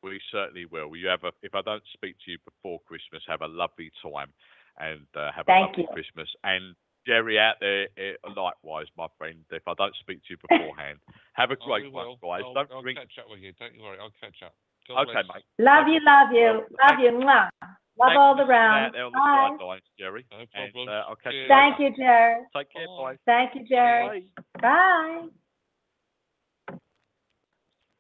We 0.04 0.20
certainly 0.32 0.66
will. 0.66 0.96
You 0.96 1.08
have 1.08 1.24
a, 1.24 1.32
if 1.44 1.54
I 1.56 1.62
don't 1.62 1.84
speak 1.94 2.16
to 2.26 2.32
you 2.32 2.38
before 2.46 2.80
Christmas, 2.88 3.22
have 3.28 3.42
a 3.42 3.48
lovely 3.48 3.92
time 4.02 4.32
and 4.80 5.06
uh, 5.16 5.32
have 5.36 5.46
a 5.48 5.52
Thank 5.52 5.68
lovely 5.78 5.84
you. 5.84 5.90
Christmas. 5.94 6.30
And 6.44 6.76
Jerry 7.06 7.40
out 7.40 7.56
there, 7.60 7.88
eh, 7.98 8.14
likewise, 8.36 8.88
my 8.98 9.08
friend. 9.18 9.40
If 9.52 9.64
I 9.68 9.74
don't 9.78 9.96
speak 10.00 10.20
to 10.28 10.30
you 10.32 10.38
beforehand, 10.48 11.00
have 11.34 11.52
a 11.52 11.58
Oh, 11.62 11.66
great 11.66 11.84
we 11.84 11.90
one, 11.90 12.08
will. 12.08 12.20
guys. 12.22 12.42
I'll, 12.46 12.54
don't 12.54 12.72
I'll 12.72 12.82
drink. 12.82 13.00
catch 13.00 13.18
up 13.20 13.30
with 13.30 13.40
you. 13.40 13.52
Don't 13.60 13.76
you 13.76 13.84
worry. 13.84 13.98
I'll 14.00 14.14
catch 14.22 14.36
up. 14.46 14.54
God 14.88 15.04
Okay, 15.04 15.14
bless. 15.14 15.26
mate. 15.36 15.46
Love 15.60 15.88
you, 15.88 16.00
love 16.06 16.30
you, 16.32 16.54
love 16.54 16.66
thank- 16.88 17.02
you. 17.02 17.12
Mwah. 17.12 17.50
Love 18.00 18.16
all 18.16 18.34
the 18.36 18.44
sitting 18.44 18.56
out 18.56 18.72
round. 18.80 18.94
there 18.96 19.06
on 19.06 19.12
the 19.12 19.20
Bye. 19.20 19.50
sidelines, 19.60 19.84
Jerry. 20.00 20.26
No 20.32 20.38
And 20.40 20.72
problem. 20.72 20.88
uh, 20.88 21.04
I'll 21.10 21.16
catch 21.18 21.34
you 21.34 21.40
Cheers. 21.42 21.50
later. 21.50 21.62
Thank 21.78 21.80
you, 21.80 22.04
Jerry. 22.04 22.36
Take 22.56 22.72
care. 22.72 22.88
Bye. 22.88 23.04
Bye. 23.04 23.18
Thank 23.26 23.56
you, 23.56 23.68
Jerry. 23.68 24.32
Bye. 24.38 24.62
Bye. 24.62 25.28